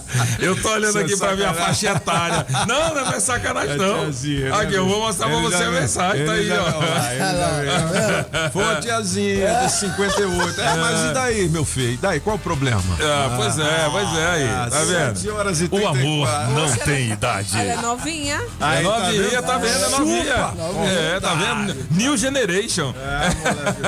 tô 0.57 0.68
olhando 0.70 0.98
é 0.98 1.02
aqui 1.02 1.16
pra 1.16 1.35
ver 1.35 1.44
a 1.44 1.48
sacanagem. 1.48 1.66
faixa 1.66 1.96
etária. 1.96 2.46
Não, 2.66 2.94
não 2.94 3.12
é 3.12 3.20
sacanagem, 3.20 3.72
É 3.74 3.76
não. 3.76 4.07
né, 4.07 4.12
Aqui, 4.61 4.74
eu 4.74 4.87
vou 4.88 5.00
mostrar 5.00 5.26
pra 5.28 5.37
Ele 5.37 5.46
você 5.48 5.62
a 5.64 5.70
mensagem. 5.70 6.26
Tá 6.26 6.33
aí, 6.33 6.50
ó. 6.52 6.64
vê. 6.81 8.48
Foi 8.52 8.62
uma 8.64 8.76
tiazinha 8.76 9.55
de 9.66 9.72
58. 9.72 10.61
É, 10.61 10.76
mas 10.76 11.11
e 11.11 11.14
daí, 11.14 11.48
meu 11.48 11.64
filho? 11.64 11.92
E 11.92 11.96
daí, 11.96 12.20
qual 12.20 12.37
o 12.37 12.38
problema? 12.38 12.83
Ah, 13.00 13.35
pois 13.37 13.59
é, 13.59 13.88
pois 13.90 14.18
é 14.18 14.26
aí. 14.26 14.70
Tá 14.70 14.78
vendo? 14.85 15.16
7 15.18 15.31
horas 15.31 15.61
e 15.61 15.68
O 15.70 15.87
amor 15.87 16.28
34. 16.28 16.52
não 16.55 16.76
tem 16.76 17.11
idade. 17.11 17.48
Ela 17.59 17.72
é 17.72 17.76
novinha. 17.76 18.35
É 18.37 18.64
Aí, 18.64 18.85
tá 18.85 18.98
novinha, 18.98 19.22
vendo? 19.31 19.42
tá 19.42 19.59
vendo? 19.59 19.85
É 19.85 19.88
novinha. 19.88 20.24
Chupa. 20.24 20.55
É, 20.87 21.20
tá 21.20 21.35
vendo? 21.35 21.87
New 21.92 22.16
Generation. 22.16 22.94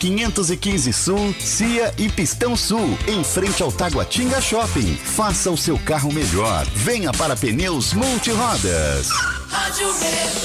515 0.01 0.91
Sul, 0.91 1.35
Cia 1.39 1.93
e 1.95 2.09
Pistão 2.09 2.57
Sul, 2.57 2.97
em 3.07 3.23
frente 3.23 3.61
ao 3.61 3.71
Taguatinga 3.71 4.41
Shopping. 4.41 4.95
Faça 4.95 5.51
o 5.51 5.57
seu 5.57 5.77
carro 5.77 6.11
melhor. 6.11 6.65
Venha 6.73 7.11
para 7.11 7.35
Pneus 7.35 7.93
Multirodas. 7.93 9.09
Rádio 9.47 9.93
Metrópolis. 9.93 10.41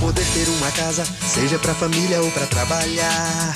Poder 0.00 0.26
ter 0.34 0.48
uma 0.48 0.72
casa, 0.72 1.04
seja 1.24 1.60
pra 1.60 1.72
família 1.74 2.20
ou 2.20 2.30
pra 2.32 2.44
trabalhar. 2.46 3.54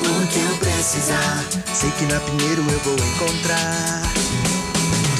O 0.00 0.26
que 0.26 0.40
eu 0.40 0.56
precisar. 0.58 1.46
Sei 1.72 1.92
que 1.92 2.04
na 2.06 2.18
Pinheiro 2.18 2.62
eu 2.68 2.80
vou 2.80 2.94
encontrar. 2.94 4.02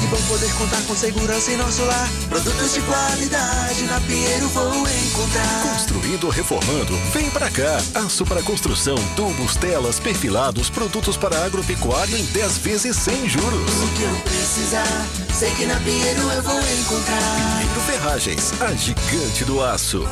Bom 0.09 0.21
poder 0.27 0.51
contar 0.55 0.81
com 0.87 0.95
segurança 0.95 1.51
em 1.51 1.57
nosso 1.57 1.83
lar. 1.85 2.09
Produtos 2.29 2.73
de 2.73 2.81
qualidade 2.81 3.83
na 3.83 4.01
Pinheiro 4.01 4.47
vou 4.47 4.87
encontrar. 4.87 5.73
Construindo 5.73 6.23
ou 6.23 6.29
reformando, 6.31 6.97
vem 7.13 7.29
pra 7.29 7.51
cá. 7.51 7.77
Aço 7.93 8.25
para 8.25 8.41
construção, 8.41 8.95
tubos, 9.15 9.55
telas, 9.55 9.99
perfilados, 9.99 10.67
produtos 10.67 11.15
para 11.15 11.45
agropecuária 11.45 12.17
em 12.17 12.25
10 12.25 12.57
vezes 12.57 12.95
sem 12.95 13.29
juros. 13.29 13.71
O 13.83 13.87
que 13.95 14.03
eu 14.03 14.15
precisar. 14.23 15.07
Sei 15.31 15.51
que 15.51 15.67
na 15.67 15.79
Pinheiro 15.81 16.21
eu 16.21 16.41
vou 16.41 16.59
encontrar. 16.59 17.59
Pinheiro 17.59 17.81
Ferragens, 17.81 18.53
a 18.61 18.73
gigante 18.73 19.45
do 19.45 19.63
aço. 19.63 20.07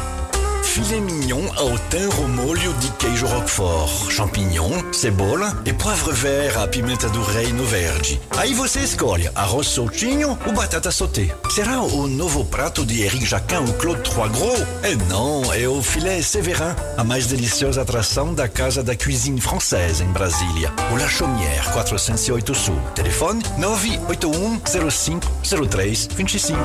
Filet 0.68 1.00
mignon 1.02 1.44
ao 1.56 1.78
thym 1.90 2.10
au 2.18 2.28
molho 2.28 2.74
de 2.74 2.92
queijo 2.98 3.26
roquefort, 3.26 4.12
champignon, 4.12 4.94
cebola 4.94 5.58
e 5.66 5.74
poivre 5.74 6.12
vert 6.14 6.58
à 6.58 6.68
pimenta 6.68 7.10
do 7.10 7.24
reino 7.24 7.64
verde. 7.66 8.20
Aí 8.38 8.54
você 8.54 8.82
escolhe 8.82 9.30
arroz 9.34 9.68
soltinho 9.68 10.38
ou 10.46 10.54
batata 10.54 10.92
sauté. 10.92 11.36
Será 11.50 11.82
o 11.82 12.06
novo 12.06 12.46
prato 12.46 12.86
de 12.86 13.02
Eric 13.02 13.26
Jacquin 13.26 13.66
ou 13.68 13.74
Claude 13.74 14.02
Trois 14.04 14.32
Gros? 14.32 14.60
E 14.84 14.96
não, 15.10 15.52
é 15.54 15.68
o 15.68 15.82
filé 15.82 16.22
Séverin, 16.22 16.76
a 16.96 17.04
mais 17.04 17.26
deliciosa 17.26 17.82
atração 17.82 18.34
da 18.34 18.48
Casa 18.48 18.84
da 18.84 18.96
Cuisine 18.96 19.42
Française 19.42 20.04
em 20.04 20.12
Brasília. 20.12 20.72
O 20.92 20.98
La 20.98 21.08
Chaumière, 21.08 21.72
408 21.72 22.54
Sul. 22.54 22.80
Telefone 22.94 23.42
981 23.58 24.62
05 24.92 25.26
03 25.70 26.08
25. 26.16 26.58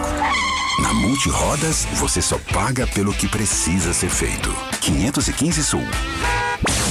Na 0.79 0.95
Multirodas, 0.95 1.87
você 1.95 2.23
só 2.23 2.39
paga 2.53 2.87
pelo 2.87 3.13
que 3.13 3.29
precisa 3.29 3.93
ser 3.93 4.09
feito. 4.09 4.55
515 4.81 5.63
Sul. 5.63 5.85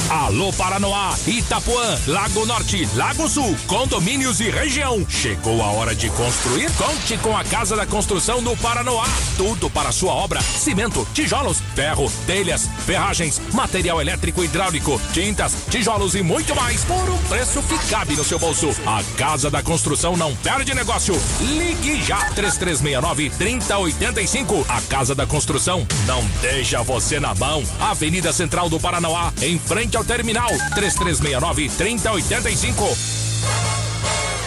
Alô 0.10 0.52
Paranoá, 0.52 1.16
Itapuã, 1.26 1.98
Lago 2.06 2.46
Norte, 2.46 2.86
Lago 2.96 3.30
Sul, 3.30 3.56
condomínios 3.66 4.42
e 4.42 4.50
região. 4.50 5.06
Chegou 5.08 5.62
a 5.62 5.68
hora 5.68 5.96
de 5.96 6.10
construir? 6.10 6.70
Conte 6.74 7.18
com 7.20 7.36
a 7.36 7.46
Casa 7.46 7.78
da 7.78 7.86
Construção 7.86 8.44
do 8.44 8.56
Paranoá. 8.58 9.08
Tudo 9.38 9.70
para 9.70 9.94
sua 9.94 10.12
obra: 10.12 10.42
cimento, 10.42 11.08
tijolos, 11.14 11.62
ferro, 11.76 12.12
telhas, 12.28 12.70
ferragens, 12.86 13.42
material 13.54 14.02
elétrico 14.02 14.44
e 14.44 14.48
hidráulico, 14.48 15.02
tintas, 15.14 15.56
tijolos 15.70 16.14
e 16.14 16.22
muito 16.22 16.54
mais 16.56 16.84
por 16.84 17.10
um 17.10 17.18
preço 17.30 17.64
que 17.64 17.78
cabe 17.90 18.18
no 18.18 18.26
seu 18.26 18.38
bolso. 18.38 18.70
A 18.86 19.02
Casa 19.18 19.50
da 19.50 19.64
Construção 19.64 20.18
não 20.18 20.36
perde 20.36 20.74
negócio. 20.74 21.16
Ligue 21.40 22.02
já 22.04 22.20
3369 22.32 23.30
3085. 23.72 24.66
A 24.68 24.82
Casa 24.82 25.16
da 25.16 25.26
Construção 25.26 25.88
não 26.06 26.22
deixa 26.42 26.84
você 26.84 27.20
na 27.20 27.34
mão. 27.34 27.64
Avenida 27.80 28.34
Central 28.34 28.70
do 28.70 28.80
Paranoá, 28.80 29.32
em 29.42 29.58
frente 29.58 29.96
ao 29.96 30.04
terminal 30.04 30.50
3369 30.76 31.70
3085. 31.70 33.91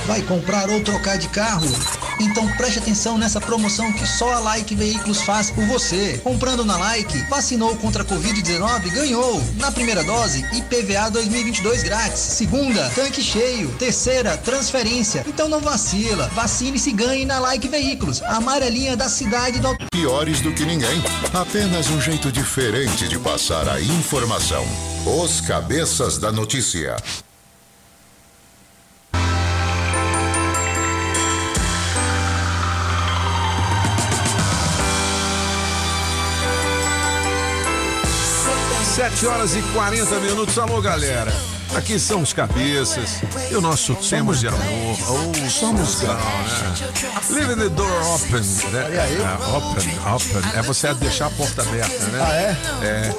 Vai 0.06 0.20
comprar 0.20 0.68
ou 0.68 0.80
trocar 0.80 1.16
de 1.16 1.28
carro? 1.28 1.66
Então 2.20 2.46
preste 2.56 2.78
atenção 2.78 3.16
nessa 3.16 3.40
promoção 3.40 3.90
que 3.92 4.06
só 4.06 4.34
a 4.34 4.38
Like 4.38 4.74
Veículos 4.74 5.22
faz 5.22 5.50
por 5.50 5.64
você. 5.64 6.20
Comprando 6.22 6.64
na 6.64 6.76
Like, 6.76 7.18
vacinou 7.30 7.74
contra 7.76 8.02
a 8.02 8.06
Covid-19, 8.06 8.92
ganhou. 8.92 9.42
Na 9.56 9.72
primeira 9.72 10.04
dose, 10.04 10.44
IPVA 10.52 11.10
2022 11.10 11.82
grátis. 11.82 12.20
Segunda, 12.20 12.90
tanque 12.90 13.22
cheio. 13.22 13.70
Terceira, 13.78 14.36
transferência. 14.36 15.24
Então 15.26 15.48
não 15.48 15.60
vacila. 15.60 16.28
Vacine-se 16.34 16.90
e 16.90 16.92
ganhe 16.92 17.24
na 17.24 17.38
Like 17.40 17.66
Veículos. 17.66 18.22
A 18.22 18.36
amarelinha 18.36 18.96
da 18.96 19.08
cidade 19.08 19.58
do... 19.58 19.74
Piores 19.90 20.40
do 20.42 20.52
que 20.52 20.66
ninguém. 20.66 21.02
Apenas 21.32 21.88
um 21.88 22.00
jeito 22.00 22.30
diferente 22.30 23.08
de 23.08 23.18
passar 23.18 23.68
a 23.68 23.80
informação. 23.80 24.64
Os 25.06 25.40
cabeças 25.40 26.18
da 26.18 26.30
notícia. 26.30 26.96
7 39.14 39.26
horas 39.28 39.54
e 39.54 39.62
40 39.72 40.18
minutos. 40.20 40.58
Alô, 40.58 40.80
galera. 40.80 41.32
Aqui 41.76 41.98
são 42.00 42.20
os 42.22 42.32
cabeças 42.32 43.22
e 43.50 43.54
o 43.54 43.60
nosso 43.60 43.94
temos 43.94 44.40
de 44.40 44.48
amor. 44.48 44.96
Oh, 45.08 45.50
somos 45.50 46.02
não, 46.02 46.14
né? 46.14 46.74
Leave 47.30 47.54
the 47.54 47.68
door 47.68 48.14
open. 48.14 48.40
Né? 48.72 48.96
É, 48.96 49.56
open, 49.56 49.98
open. 50.12 50.58
É 50.58 50.62
você 50.62 50.92
deixar 50.94 51.26
a 51.26 51.30
porta 51.30 51.62
aberta, 51.62 52.06
né? 52.06 52.18
Ah, 52.20 52.34
é? 52.34 52.56
É. 52.86 53.14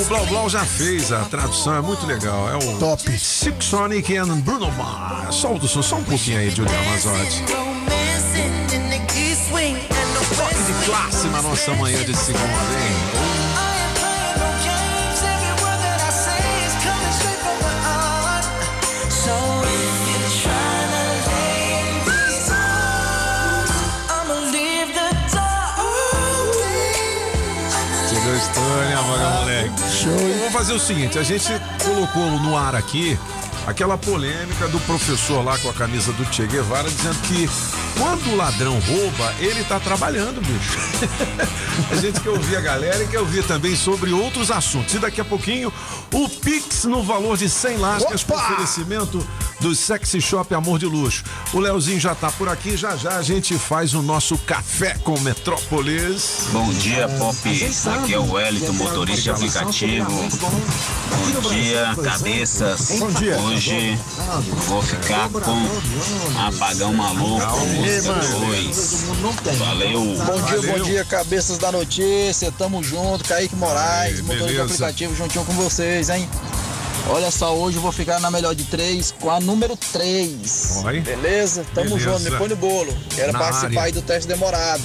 O 0.00 0.04
Blau 0.06 0.26
Blau 0.26 0.48
já 0.48 0.64
fez 0.64 1.12
a 1.12 1.20
tradução, 1.20 1.76
é 1.76 1.80
muito 1.80 2.04
legal. 2.04 2.48
É 2.50 2.56
o 2.56 2.78
Top. 2.78 3.18
Six 3.18 3.64
Sonic 3.64 4.16
and 4.16 4.40
Bruno 4.40 4.70
Mars. 4.72 5.36
Solta 5.36 5.66
o 5.66 5.68
som, 5.68 5.82
só 5.82 5.96
um 5.96 6.04
pouquinho 6.04 6.38
aí, 6.38 6.50
Juliana 6.50 6.90
Mazotti. 6.90 7.44
Toque 10.36 10.54
de 10.54 10.84
classe 10.84 11.28
na 11.28 11.40
nossa 11.40 11.72
manhã 11.74 12.02
de 12.04 12.16
segunda, 12.16 12.42
hein? 12.44 13.15
Né, 28.66 28.96
Maga 28.96 29.30
Moleque? 29.40 29.80
Show. 29.90 30.16
Vamos 30.38 30.52
fazer 30.52 30.72
o 30.72 30.80
seguinte: 30.80 31.18
a 31.18 31.22
gente 31.22 31.48
colocou 31.84 32.30
no 32.40 32.56
ar 32.56 32.74
aqui 32.74 33.18
aquela 33.66 33.98
polêmica 33.98 34.68
do 34.68 34.78
professor 34.80 35.44
lá 35.44 35.58
com 35.58 35.68
a 35.68 35.72
camisa 35.72 36.12
do 36.12 36.24
Che 36.32 36.46
Guevara 36.46 36.88
dizendo 36.88 37.18
que 37.22 37.48
quando 37.98 38.32
o 38.32 38.36
ladrão 38.36 38.78
rouba, 38.78 39.34
ele 39.40 39.64
tá 39.64 39.80
trabalhando, 39.80 40.40
bicho. 40.40 40.78
a 41.90 41.96
gente 41.96 42.20
quer 42.20 42.30
ouvir 42.30 42.56
a 42.56 42.60
galera 42.60 43.02
e 43.02 43.08
quer 43.08 43.18
ouvir 43.18 43.44
também 43.44 43.74
sobre 43.74 44.12
outros 44.12 44.50
assuntos. 44.50 44.94
E 44.94 44.98
daqui 44.98 45.20
a 45.20 45.24
pouquinho, 45.24 45.72
o 46.12 46.28
Pix 46.28 46.84
no 46.84 47.02
valor 47.02 47.36
de 47.36 47.48
100 47.48 47.78
lascas 47.78 48.22
por 48.22 48.36
oferecimento 48.36 49.26
do 49.60 49.74
Sexy 49.74 50.20
Shop 50.20 50.54
Amor 50.54 50.78
de 50.78 50.86
Luxo. 50.86 51.24
O 51.52 51.58
Leozinho 51.58 52.00
já 52.00 52.14
tá 52.14 52.30
por 52.32 52.48
aqui, 52.48 52.76
já 52.76 52.96
já 52.96 53.16
a 53.16 53.22
gente 53.22 53.58
faz 53.58 53.94
o 53.94 54.02
nosso 54.02 54.36
café 54.38 54.96
com 55.02 55.18
Metrópolis. 55.20 56.48
Bom 56.52 56.68
dia, 56.74 57.08
Pop. 57.08 57.36
Aqui 57.94 58.14
é 58.14 58.18
o 58.18 58.32
Wellington, 58.32 58.72
motorista 58.72 59.22
de 59.22 59.30
aplicativo. 59.30 60.10
Bom 60.10 61.50
dia, 61.50 61.94
cabeças. 62.02 62.90
Hoje 63.00 63.98
vou 64.66 64.82
ficar 64.82 65.28
com 65.30 66.46
apagão 66.46 66.92
maluco, 66.94 67.66
música 67.66 68.14
2. 68.14 69.04
Valeu. 69.58 70.00
Bom 70.00 70.42
dia, 70.42 70.72
bom 70.72 70.84
dia, 70.84 71.04
cabeças 71.04 71.58
da 71.58 71.72
notícia. 71.72 72.52
Tamo 72.52 72.82
junto, 72.82 73.24
Kaique 73.24 73.56
Moraes, 73.56 74.20
motorista 74.20 74.62
aplicativo, 74.62 75.14
juntinho 75.14 75.44
com 75.44 75.52
vocês, 75.54 76.08
hein? 76.08 76.28
Olha 77.08 77.30
só, 77.30 77.54
hoje 77.56 77.76
eu 77.76 77.82
vou 77.82 77.92
ficar 77.92 78.18
na 78.20 78.30
melhor 78.30 78.54
de 78.54 78.64
três 78.64 79.14
com 79.20 79.30
a 79.30 79.38
número 79.38 79.76
3. 79.76 80.82
Oi. 80.84 81.00
Beleza? 81.00 81.64
Tamo 81.72 81.90
Beleza. 81.96 82.18
junto, 82.18 82.30
me 82.30 82.36
põe 82.36 82.48
no 82.48 82.56
bolo. 82.56 82.96
Quero 83.14 83.32
Na 83.32 83.38
participar 83.38 83.66
área. 83.68 83.82
aí 83.82 83.92
do 83.92 84.02
teste 84.02 84.26
demorado. 84.26 84.82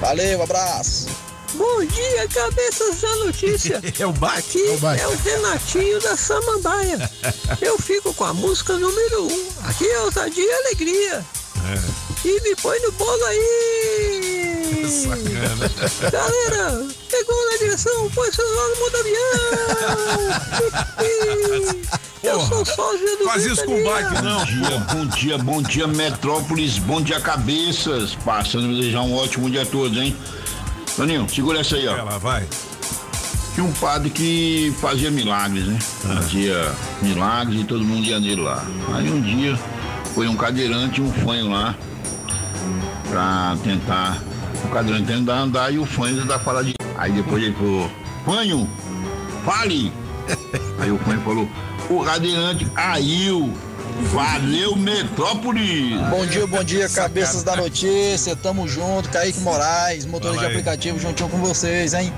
Valeu, 0.00 0.42
abraço. 0.42 1.08
Bom 1.54 1.84
dia, 1.84 2.28
cabeças 2.28 3.00
da 3.00 3.16
notícia. 3.16 3.82
é 3.98 4.06
o. 4.06 4.10
Aqui 4.24 4.62
é 5.00 5.06
o, 5.06 5.16
Renatinho 5.16 6.00
da 6.00 6.16
Samambaia. 6.16 7.10
Eu 7.60 7.76
fico 7.78 8.14
com 8.14 8.24
a 8.24 8.32
música 8.32 8.74
número 8.78 9.24
1. 9.24 9.26
Um. 9.26 9.48
Aqui 9.64 9.88
é 9.88 10.00
ousadia 10.00 10.44
e 10.44 10.52
alegria. 10.66 11.24
E 12.24 12.40
me 12.40 12.56
põe 12.56 12.78
no 12.80 12.92
bolo 12.92 13.24
aí. 13.24 14.33
Sacana. 14.88 15.70
Galera, 16.10 16.86
pegou 17.10 17.50
na 17.50 17.56
direção, 17.58 18.10
põe 18.10 18.30
seus 18.32 18.48
olhos 18.56 18.78
no 18.78 18.86
avião. 19.00 19.24
Eu 22.22 22.40
sou 22.40 22.64
sócio 22.64 23.18
do 23.18 23.24
Faz 23.24 23.44
isso 23.44 23.64
com 23.64 23.80
o 23.80 23.84
bike, 23.84 24.22
não. 24.22 24.38
Bom 24.38 24.44
dia, 24.46 24.78
bom 24.78 25.06
dia, 25.06 25.38
bom 25.38 25.62
dia, 25.62 25.86
Metrópolis, 25.86 26.78
bom 26.78 27.00
dia, 27.00 27.20
cabeças. 27.20 28.14
Passando 28.24 28.66
a 28.66 28.80
desejar 28.80 29.02
um 29.02 29.14
ótimo 29.14 29.50
dia 29.50 29.62
a 29.62 29.66
todos, 29.66 29.96
hein? 29.98 30.16
Toninho, 30.96 31.28
segura 31.28 31.60
essa 31.60 31.76
aí, 31.76 31.86
ó. 31.86 31.96
Ela 31.96 32.18
vai. 32.18 32.46
Tinha 33.54 33.66
um 33.66 33.72
padre 33.72 34.10
que 34.10 34.74
fazia 34.80 35.10
milagres, 35.10 35.66
né? 35.66 35.78
Fazia 35.80 36.72
milagres 37.02 37.60
e 37.60 37.64
todo 37.64 37.84
mundo 37.84 38.04
ia 38.04 38.18
nele 38.18 38.40
lá. 38.42 38.66
Aí 38.94 39.08
um 39.10 39.20
dia 39.20 39.56
foi 40.14 40.26
um 40.26 40.36
cadeirante 40.36 41.00
e 41.00 41.04
um 41.04 41.12
fanho 41.12 41.50
lá 41.50 41.74
pra 43.10 43.56
tentar. 43.62 44.20
O 44.64 44.68
cadeirante 44.68 45.06
tentar 45.06 45.34
andar 45.34 45.72
e 45.72 45.78
o 45.78 45.86
fanho 45.86 46.20
tentar 46.20 46.38
falar 46.38 46.62
de. 46.62 46.74
Aí 46.96 47.12
depois 47.12 47.42
ele 47.42 47.54
falou: 47.54 47.90
Fanho, 48.24 48.68
fale! 49.44 49.92
Aí 50.80 50.90
o 50.90 50.98
fanho 50.98 51.20
falou: 51.20 51.48
O 51.90 52.04
cadeirante 52.04 52.64
caiu. 52.66 53.52
Valeu, 54.12 54.74
Metrópolis! 54.74 56.00
Bom 56.10 56.26
dia, 56.26 56.46
bom 56.48 56.64
dia, 56.64 56.88
cabeças 56.88 57.44
da 57.44 57.54
notícia. 57.54 58.34
Tamo 58.34 58.66
junto, 58.66 59.08
Kaique 59.08 59.38
Moraes, 59.38 60.04
motorista 60.04 60.40
de 60.40 60.46
aplicativo, 60.46 60.98
juntinho 60.98 61.28
com 61.28 61.38
vocês, 61.38 61.94
hein? 61.94 62.12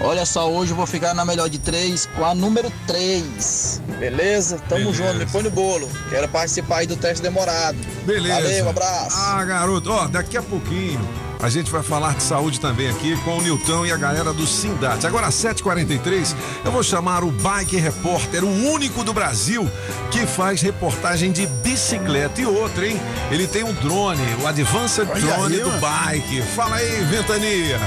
Olha 0.00 0.24
só, 0.24 0.50
hoje 0.50 0.72
eu 0.72 0.76
vou 0.76 0.86
ficar 0.86 1.12
na 1.12 1.22
melhor 1.24 1.50
de 1.50 1.58
três 1.58 2.06
com 2.16 2.24
a 2.24 2.34
número 2.34 2.72
3. 2.86 3.82
Beleza? 3.98 4.58
Tamo 4.66 4.92
Beleza. 4.92 5.04
junto, 5.04 5.18
me 5.18 5.26
põe 5.26 5.42
no 5.42 5.50
bolo. 5.50 5.90
Quero 6.08 6.26
participar 6.28 6.78
aí 6.78 6.86
do 6.86 6.96
teste 6.96 7.22
demorado. 7.22 7.76
Beleza. 8.06 8.34
Valeu, 8.34 8.68
abraço. 8.70 9.16
Ah, 9.18 9.44
garoto, 9.44 9.92
ó, 9.92 10.06
daqui 10.08 10.38
a 10.38 10.42
pouquinho 10.42 11.06
a 11.44 11.50
gente 11.50 11.70
vai 11.70 11.82
falar 11.82 12.14
de 12.14 12.22
saúde 12.22 12.58
também 12.58 12.88
aqui 12.88 13.14
com 13.18 13.36
o 13.36 13.42
Nilton 13.42 13.84
e 13.84 13.92
a 13.92 13.98
galera 13.98 14.32
do 14.32 14.46
Sindate. 14.46 15.06
Agora, 15.06 15.26
às 15.26 15.34
7h43, 15.34 16.34
eu 16.64 16.72
vou 16.72 16.82
chamar 16.82 17.22
o 17.22 17.30
Bike 17.30 17.76
Repórter, 17.76 18.42
o 18.42 18.70
único 18.72 19.04
do 19.04 19.12
Brasil 19.12 19.70
que 20.10 20.24
faz 20.26 20.62
reportagem 20.62 21.32
de 21.32 21.46
bicicleta. 21.46 22.40
E 22.40 22.46
outro, 22.46 22.86
hein? 22.86 22.98
Ele 23.30 23.46
tem 23.46 23.62
um 23.62 23.74
drone, 23.74 24.22
o 24.42 24.46
Advanced 24.46 25.06
Olha 25.06 25.20
Drone 25.20 25.56
aí, 25.56 25.60
do 25.60 25.68
mano. 25.68 25.80
Bike. 25.82 26.42
Fala 26.56 26.76
aí, 26.76 27.04
Ventania. 27.10 27.78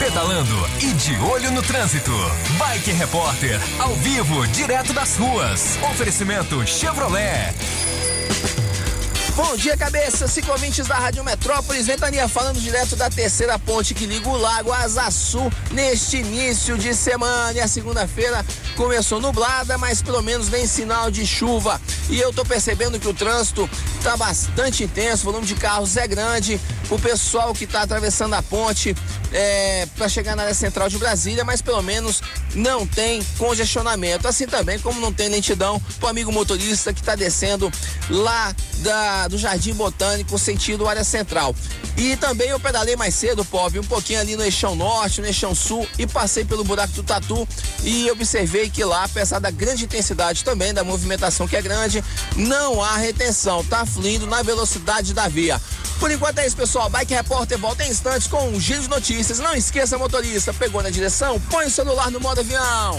Pedalando 0.00 0.56
e 0.80 0.92
de 0.92 1.16
olho 1.20 1.52
no 1.52 1.62
trânsito. 1.62 2.10
Bike 2.58 2.90
Repórter, 2.90 3.60
ao 3.78 3.94
vivo, 3.94 4.44
direto 4.48 4.92
das 4.92 5.16
ruas. 5.16 5.78
Oferecimento 5.92 6.66
Chevrolet. 6.66 7.54
Bom 9.36 9.56
dia, 9.56 9.76
cabeça, 9.76 10.26
ciclovintes 10.26 10.86
da 10.86 10.96
Rádio 10.96 11.22
Metrópolis, 11.22 11.86
Ventania 11.86 12.28
falando 12.28 12.60
direto 12.60 12.96
da 12.96 13.08
terceira 13.08 13.58
ponte 13.58 13.94
que 13.94 14.04
liga 14.04 14.28
o 14.28 14.36
Lago 14.36 14.72
Azaçu 14.72 15.50
neste 15.70 16.18
início 16.18 16.76
de 16.76 16.92
semana. 16.94 17.52
E 17.52 17.60
a 17.60 17.68
segunda-feira 17.68 18.44
começou 18.76 19.20
nublada, 19.20 19.78
mas 19.78 20.02
pelo 20.02 20.20
menos 20.20 20.48
nem 20.48 20.66
sinal 20.66 21.10
de 21.10 21.26
chuva. 21.26 21.80
E 22.08 22.18
eu 22.18 22.32
tô 22.32 22.44
percebendo 22.44 22.98
que 22.98 23.06
o 23.06 23.14
trânsito 23.14 23.70
tá 24.02 24.16
bastante 24.16 24.84
intenso, 24.84 25.22
o 25.22 25.32
volume 25.32 25.46
de 25.46 25.54
carros 25.54 25.96
é 25.96 26.06
grande. 26.06 26.60
O 26.90 26.98
pessoal 26.98 27.54
que 27.54 27.66
tá 27.66 27.82
atravessando 27.82 28.34
a 28.34 28.42
ponte 28.42 28.96
é, 29.32 29.86
para 29.96 30.08
chegar 30.08 30.34
na 30.34 30.42
área 30.42 30.54
central 30.54 30.88
de 30.88 30.98
Brasília, 30.98 31.44
mas 31.44 31.62
pelo 31.62 31.80
menos 31.82 32.20
não 32.54 32.84
tem 32.84 33.22
congestionamento. 33.38 34.26
Assim 34.26 34.46
também 34.46 34.78
como 34.80 35.00
não 35.00 35.12
tem 35.12 35.28
lentidão 35.28 35.80
pro 36.00 36.08
amigo 36.08 36.32
motorista 36.32 36.92
que 36.92 37.02
tá 37.02 37.14
descendo 37.14 37.70
lá 38.08 38.52
da, 38.80 39.28
do 39.28 39.38
Jardim 39.38 39.74
Botânico, 39.74 40.38
sentido 40.38 40.88
área 40.88 41.04
central. 41.04 41.54
E 41.96 42.16
também 42.16 42.48
eu 42.48 42.60
pedalei 42.60 42.96
mais 42.96 43.14
cedo, 43.14 43.44
Pop, 43.44 43.78
um 43.78 43.84
pouquinho 43.84 44.20
ali 44.20 44.36
no 44.36 44.42
Eixão 44.42 44.74
Norte, 44.74 45.20
no 45.20 45.26
Eixão 45.26 45.54
Sul 45.54 45.86
e 45.98 46.06
passei 46.06 46.44
pelo 46.44 46.64
buraco 46.64 46.92
do 46.94 47.02
Tatu 47.02 47.46
e 47.82 48.10
observei 48.10 48.70
que 48.70 48.82
lá, 48.84 49.04
apesar 49.04 49.38
da 49.38 49.50
grande 49.50 49.84
intensidade 49.84 50.44
também, 50.44 50.72
da 50.72 50.82
movimentação 50.82 51.46
que 51.46 51.56
é 51.56 51.62
grande, 51.62 52.02
não 52.36 52.82
há 52.82 52.96
retenção, 52.96 53.64
tá 53.64 53.84
fluindo 53.84 54.26
na 54.26 54.42
velocidade 54.42 55.12
da 55.12 55.28
via. 55.28 55.60
Por 55.98 56.10
enquanto 56.10 56.38
é 56.38 56.46
isso, 56.46 56.56
pessoal. 56.56 56.88
Bike 56.88 57.12
Repórter 57.12 57.58
volta 57.58 57.84
em 57.84 57.90
instantes 57.90 58.26
com 58.26 58.48
um 58.48 58.58
giro 58.58 58.80
de 58.80 58.88
notícias. 58.88 59.38
Não 59.38 59.54
esqueça, 59.54 59.98
motorista, 59.98 60.54
pegou 60.54 60.82
na 60.82 60.88
direção, 60.88 61.38
põe 61.50 61.66
o 61.66 61.70
celular 61.70 62.10
no 62.10 62.18
modo 62.18 62.40
avião. 62.40 62.98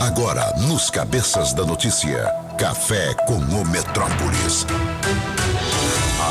Agora, 0.00 0.54
nos 0.56 0.88
Cabeças 0.88 1.52
da 1.52 1.62
Notícia, 1.62 2.24
Café 2.56 3.12
com 3.26 3.36
o 3.36 3.66
Metrópolis. 3.66 4.64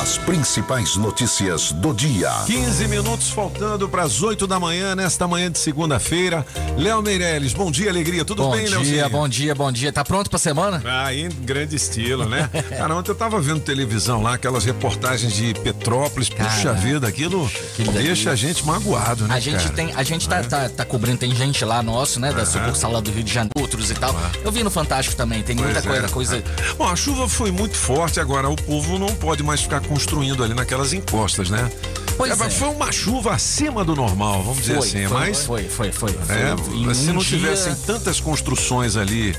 As 0.01 0.17
principais 0.17 0.95
notícias 0.95 1.73
do 1.73 1.93
dia. 1.93 2.31
15 2.45 2.87
minutos 2.87 3.31
faltando 3.31 3.89
para 3.89 4.03
as 4.03 4.23
8 4.23 4.47
da 4.47 4.57
manhã, 4.57 4.95
nesta 4.95 5.27
manhã 5.27 5.51
de 5.51 5.59
segunda-feira. 5.59 6.45
Léo 6.77 7.01
Meirelles, 7.01 7.51
bom 7.51 7.69
dia, 7.69 7.89
alegria. 7.89 8.23
Tudo 8.23 8.43
bom 8.43 8.51
bem, 8.51 8.65
dia, 8.65 8.77
Léozinho? 8.77 9.09
Bom 9.09 9.27
dia, 9.27 9.53
bom 9.53 9.69
dia. 9.69 9.91
Tá 9.91 10.05
pronto 10.05 10.29
pra 10.29 10.39
semana? 10.39 10.81
Ah, 10.85 11.13
em 11.13 11.27
grande 11.27 11.75
estilo, 11.75 12.23
né? 12.29 12.49
Cara, 12.77 12.95
ontem 12.95 13.11
eu 13.11 13.15
tava 13.15 13.41
vendo 13.41 13.59
televisão 13.59 14.23
lá, 14.23 14.35
aquelas 14.35 14.63
reportagens 14.63 15.33
de 15.33 15.53
Petrópolis. 15.55 16.29
Puxa 16.29 16.45
Cara, 16.45 16.73
vida, 16.75 17.05
aquilo 17.05 17.51
deixa 17.91 18.31
a 18.31 18.35
gente 18.37 18.65
magoado, 18.65 19.27
né? 19.27 19.35
A 19.35 19.39
gente 19.41 19.63
cara? 19.63 19.75
tem, 19.75 19.93
a 19.93 20.03
gente 20.03 20.29
tá, 20.29 20.41
tá, 20.43 20.69
tá 20.69 20.85
cobrindo, 20.85 21.17
tem 21.17 21.35
gente 21.35 21.65
lá 21.65 21.83
nosso, 21.83 22.21
né, 22.21 22.31
da 22.31 22.45
sucursal 22.45 22.93
lá 22.93 23.01
do 23.01 23.11
Rio 23.11 23.23
de 23.23 23.33
Janeiro, 23.33 23.51
outros 23.59 23.91
e 23.91 23.95
tal. 23.95 24.15
Eu 24.45 24.51
vi 24.51 24.63
no 24.63 24.71
Fantástico 24.71 25.17
também, 25.17 25.43
tem 25.43 25.57
muita 25.57 25.81
Pois 25.81 25.85
é. 25.85 26.07
coisa, 26.07 26.39
coisa. 26.39 26.43
Bom, 26.77 26.87
a 26.87 26.95
chuva 26.95 27.27
foi 27.27 27.51
muito 27.51 27.75
forte, 27.75 28.21
agora 28.21 28.49
o 28.49 28.55
povo 28.55 28.97
não 28.97 29.13
pode 29.13 29.43
mais 29.43 29.61
ficar 29.61 29.81
construindo 29.93 30.43
ali 30.43 30.53
naquelas 30.53 30.93
encostas, 30.93 31.49
né? 31.49 31.69
Pois 32.15 32.39
É, 32.39 32.45
é. 32.45 32.49
Foi 32.49 32.67
uma 32.69 32.91
chuva 32.91 33.33
acima 33.33 33.83
do 33.83 33.95
normal, 33.95 34.43
vamos 34.43 34.59
dizer 34.61 34.75
Foi, 34.77 34.87
assim, 34.87 35.07
foi, 35.07 35.17
mas. 35.17 35.43
foi, 35.45 35.63
foi, 35.69 35.91
foi, 35.91 36.13
foi. 36.13 36.35
É, 36.35 36.93
se 36.93 37.09
um 37.09 37.13
não 37.13 37.21
dia- 37.21 37.37
tivessem 37.39 37.73
tantas 37.87 38.19
construções 38.19 38.95
ali 38.97 39.35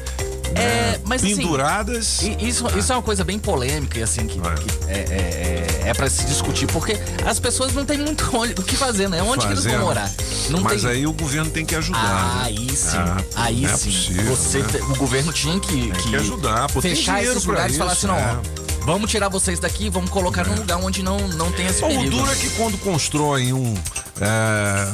É, 0.54 0.58
né, 0.96 1.00
mas 1.04 1.22
assim, 1.22 1.36
penduradas. 1.36 2.22
i- 2.22 2.36
isso, 2.40 2.66
isso 2.76 2.90
é 2.92 2.96
uma 2.96 3.02
coisa 3.02 3.22
bem 3.22 3.38
polêmica 3.38 3.98
e 3.98 4.02
assim 4.02 4.26
que, 4.26 4.40
que 4.40 4.48
é, 4.88 4.92
é, 4.98 5.82
é, 5.84 5.88
é 5.90 5.94
para 5.94 6.08
se 6.10 6.24
discutir 6.24 6.66
porque 6.68 6.96
as 7.24 7.38
pessoas 7.38 7.72
não 7.74 7.84
têm 7.84 7.98
muito 7.98 8.28
onde, 8.36 8.52
o 8.54 8.62
que 8.64 8.74
fazer, 8.76 9.08
né? 9.08 9.22
Onde 9.22 9.46
que 9.46 9.52
eles 9.52 9.62
Fazendo. 9.62 9.78
vão 9.78 9.86
morar? 9.88 10.10
Não 10.48 10.60
Mas 10.62 10.82
tem... 10.82 10.90
aí 10.90 11.06
o 11.06 11.12
governo 11.12 11.50
tem 11.50 11.64
que 11.64 11.74
ajudar. 11.76 12.00
Ah, 12.00 12.34
né? 12.36 12.42
aí 12.46 12.68
sim, 12.76 12.96
Ah, 12.96 13.16
aí 13.36 13.64
é 13.64 13.68
sim. 13.76 13.90
possível, 13.90 14.24
Você, 14.36 14.58
né? 14.58 14.68
o 14.88 14.96
governo 14.96 15.32
tinha 15.32 15.60
que, 15.60 15.90
Tem 15.92 15.92
que 15.92 16.16
ajudar, 16.16 16.66
pô, 16.72 16.80
tem 16.80 16.94
fechar 16.96 17.12
dinheiro 17.16 17.32
esses 17.36 17.44
lugares 17.46 17.74
e 17.74 17.78
falar 17.78 17.92
isso, 17.92 18.06
assim, 18.10 18.20
não, 18.20 18.30
é. 18.30 18.69
Vamos 18.92 19.10
tirar 19.10 19.28
vocês 19.28 19.58
daqui, 19.58 19.86
e 19.86 19.90
vamos 19.90 20.10
colocar 20.10 20.46
num 20.46 20.56
lugar 20.56 20.78
onde 20.78 21.02
não, 21.02 21.18
não 21.28 21.50
tem 21.52 21.66
esse 21.66 21.80
Bom, 21.80 21.88
o 21.88 21.90
perigo. 21.90 22.10
duro 22.16 22.30
é 22.30 22.34
que 22.34 22.50
quando 22.50 22.78
constroem 22.78 23.52
um, 23.52 23.74
é, 24.20 24.92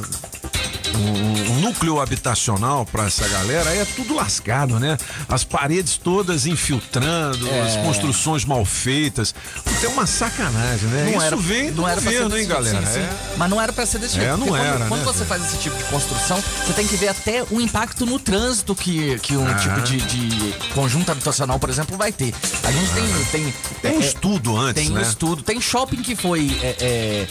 um, 0.97 1.53
um 1.53 1.61
núcleo 1.61 2.01
habitacional 2.01 2.85
para 2.87 3.07
essa 3.07 3.27
galera, 3.29 3.71
é 3.75 3.85
tudo 3.85 4.15
lascado, 4.15 4.79
né? 4.81 4.97
As 5.29 5.45
paredes 5.45 5.97
todas 5.97 6.47
infiltrando, 6.47 7.49
É. 7.49 7.61
as 7.63 7.77
construções 7.77 8.45
mal 8.45 8.65
feitas. 8.65 9.35
Tem 9.81 9.89
uma 9.91 10.07
sacanagem, 10.07 10.89
né? 10.89 11.05
Não 11.05 11.13
Isso 11.19 11.23
era, 11.27 11.37
vem 11.37 11.73
do 11.73 11.83
não 11.83 11.95
governo, 11.95 12.37
hein, 12.39 12.47
galera? 12.47 12.87
sim, 12.87 12.93
sim. 12.93 12.99
É. 13.01 13.11
Mas 13.37 13.51
não 13.51 13.61
era 13.61 13.73
pra 13.73 13.85
ser 13.87 13.99
desse 13.99 14.17
É, 14.19 14.23
jeito. 14.23 14.37
não 14.39 14.47
porque 14.47 14.61
era, 14.63 14.79
quando, 14.79 14.89
quando 14.89 15.01
né? 15.07 15.13
você 15.13 15.25
faz 15.25 15.45
esse 15.47 15.59
tipo 15.59 15.77
de 15.77 15.85
construção, 15.85 16.43
você 16.65 16.73
tem 16.73 16.87
que 16.87 16.97
ver 16.97 17.09
até 17.09 17.45
o 17.51 17.61
impacto 17.61 18.07
no 18.07 18.19
trânsito 18.19 18.75
que, 18.75 19.19
que 19.21 19.37
um 19.37 19.47
Ah. 19.47 19.55
tipo 19.55 19.81
de, 19.83 19.97
de 20.01 20.55
conjunto 20.75 21.11
habitacional, 21.13 21.59
por 21.59 21.69
exemplo, 21.71 21.97
vai 21.97 22.13
ter. 22.13 22.35
A 22.65 22.73
gente 22.73 22.91
tem. 22.93 23.07
Tem, 23.27 23.55
Tem 23.83 23.93
um 23.99 24.01
é, 24.03 24.07
estudo 24.07 24.57
antes, 24.57 24.83
Tem 24.83 24.93
um 24.93 24.95
né? 24.97 25.03
estudo. 25.03 25.43
Tem 25.43 25.61
shopping 25.61 26.03
que 26.03 26.17
foi 26.17 26.59
é, 26.63 26.77
é, 26.81 27.27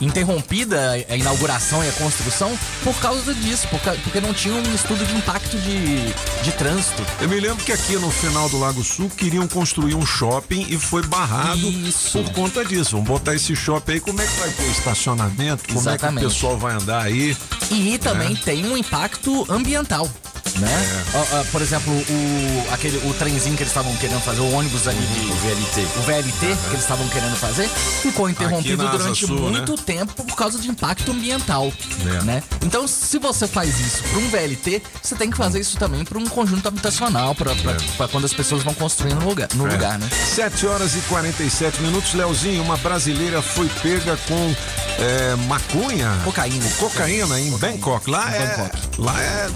interrompida 0.00 0.92
a 1.08 1.16
inauguração 1.16 1.82
e 1.84 1.88
a 1.88 1.92
construção 1.92 2.56
por 2.82 2.93
causa 3.00 3.34
disso, 3.34 3.68
por 3.68 3.80
porque 4.02 4.20
não 4.20 4.32
tinha 4.32 4.54
um 4.54 4.74
estudo 4.74 5.04
de 5.04 5.14
impacto 5.14 5.58
de, 5.58 6.12
de 6.42 6.52
trânsito. 6.52 7.04
Eu 7.20 7.28
me 7.28 7.38
lembro 7.38 7.64
que 7.64 7.72
aqui 7.72 7.96
no 7.96 8.10
final 8.10 8.48
do 8.48 8.58
Lago 8.58 8.82
Sul 8.82 9.10
queriam 9.10 9.46
construir 9.46 9.94
um 9.94 10.04
shopping 10.06 10.66
e 10.68 10.78
foi 10.78 11.02
barrado 11.06 11.60
por 12.12 12.30
conta 12.32 12.64
disso. 12.64 12.92
Vamos 12.92 13.06
botar 13.08 13.34
esse 13.34 13.54
shopping 13.54 13.92
aí, 13.92 14.00
como 14.00 14.20
é 14.20 14.26
que 14.26 14.40
vai 14.40 14.50
ter 14.50 14.70
estacionamento? 14.70 15.64
Como 15.66 15.78
é 15.80 15.82
que 15.82 15.88
Exatamente. 15.88 16.26
o 16.26 16.28
pessoal 16.30 16.58
vai 16.58 16.74
andar 16.74 17.02
aí? 17.02 17.36
E 17.70 17.98
também 17.98 18.32
É. 18.32 18.36
tem 18.44 18.64
um 18.66 18.76
impacto 18.76 19.46
ambiental. 19.50 20.08
Né? 20.58 21.04
Ó, 21.14 21.40
ó, 21.40 21.44
por 21.50 21.60
exemplo, 21.62 21.92
o, 21.92 22.72
aquele, 22.72 22.98
o 23.08 23.14
trenzinho 23.14 23.56
que 23.56 23.62
eles 23.62 23.70
estavam 23.70 23.94
querendo 23.96 24.20
fazer, 24.20 24.40
o 24.40 24.52
ônibus 24.52 24.86
ali 24.86 24.98
de. 25.00 25.20
O 25.32 25.34
VLT. 25.36 25.80
O 25.98 26.02
VLT 26.02 26.38
que 26.38 26.70
eles 26.70 26.82
estavam 26.82 27.08
querendo 27.08 27.36
fazer, 27.36 27.68
ficou 27.68 28.28
interrompido 28.28 28.88
durante 28.88 29.26
Sul, 29.26 29.50
né? 29.50 29.58
muito 29.58 29.76
tempo 29.76 30.24
por 30.24 30.36
causa 30.36 30.58
de 30.58 30.68
impacto 30.68 31.10
ambiental. 31.10 31.72
É. 32.06 32.22
Né? 32.24 32.42
Então, 32.62 32.86
se 32.86 33.18
você 33.18 33.46
faz 33.48 33.80
isso 33.80 34.02
para 34.04 34.18
um 34.18 34.28
VLT, 34.28 34.82
você 35.02 35.14
tem 35.16 35.30
que 35.30 35.36
fazer 35.36 35.60
isso 35.60 35.76
também 35.76 36.04
para 36.04 36.18
um 36.18 36.26
conjunto 36.26 36.68
habitacional, 36.68 37.34
para 37.34 37.52
quando 38.08 38.24
as 38.24 38.32
pessoas 38.32 38.62
vão 38.62 38.74
construindo 38.74 39.20
no 39.20 39.28
lugar, 39.28 39.48
no 39.54 39.66
É. 39.66 39.72
lugar 39.72 39.98
né? 39.98 40.08
7 40.08 40.66
horas 40.66 40.94
e 40.94 40.98
47 41.08 41.80
minutos. 41.82 42.14
Leozinho, 42.14 42.62
uma 42.62 42.76
brasileira 42.76 43.42
foi 43.42 43.68
pega 43.82 44.16
com 44.28 44.54
é, 44.98 45.34
maconha. 45.48 46.20
Cocaína. 46.24 46.68
Cocaína 46.78 47.40
em 47.40 47.50
Bangkok. 47.58 48.08
Lá 48.08 48.30
Em 48.30 48.34
é. 48.34 48.46
Bangkok. 48.46 49.00
Lá 49.00 49.20
é. 49.20 49.48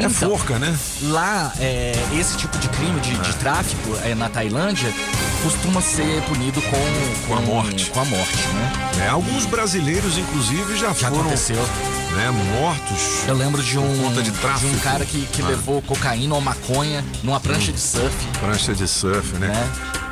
É, 0.00 0.06
Então, 0.06 0.30
forca, 0.30 0.58
né? 0.58 0.76
Lá, 1.02 1.52
é, 1.58 1.92
esse 2.18 2.36
tipo 2.36 2.56
de 2.58 2.68
crime 2.68 2.98
de, 3.00 3.14
de 3.16 3.34
tráfico 3.36 3.96
é, 4.02 4.14
na 4.14 4.28
Tailândia 4.28 4.92
costuma 5.42 5.80
ser 5.80 6.22
punido 6.22 6.60
com, 6.62 7.26
Com 7.28 7.36
a 7.36 7.40
morte. 7.40 7.90
Com 7.90 8.00
a 8.00 8.04
morte, 8.04 8.36
né? 8.54 8.72
É, 9.04 9.08
alguns 9.08 9.46
brasileiros, 9.46 10.18
inclusive, 10.18 10.76
já, 10.76 10.88
Já 10.88 10.94
foram 11.10 11.20
aconteceu. 11.20 11.56
né, 11.56 12.30
mortos. 12.60 13.26
Eu 13.28 13.34
lembro 13.34 13.62
de 13.62 13.78
um, 13.78 13.98
conta 14.02 14.22
de 14.22 14.30
tráfico. 14.32 14.72
um 14.74 14.78
cara 14.80 15.04
que, 15.04 15.26
que 15.26 15.42
Ah. 15.42 15.46
levou 15.48 15.80
cocaína 15.82 16.34
ou 16.34 16.40
maconha 16.40 17.04
numa 17.22 17.40
prancha 17.40 17.72
de 17.72 17.80
surf. 17.80 18.14
Prancha 18.40 18.74
de 18.74 18.86
surf, 18.88 19.34
né? 19.38 19.52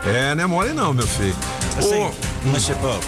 É, 0.06 0.34
não 0.34 0.44
é 0.44 0.46
mole 0.46 0.72
não, 0.72 0.94
meu 0.94 1.06
filho. 1.06 1.36
Assim, 1.76 1.94
Ô, 2.04 2.10
mas 2.44 2.66
pas. 2.68 3.00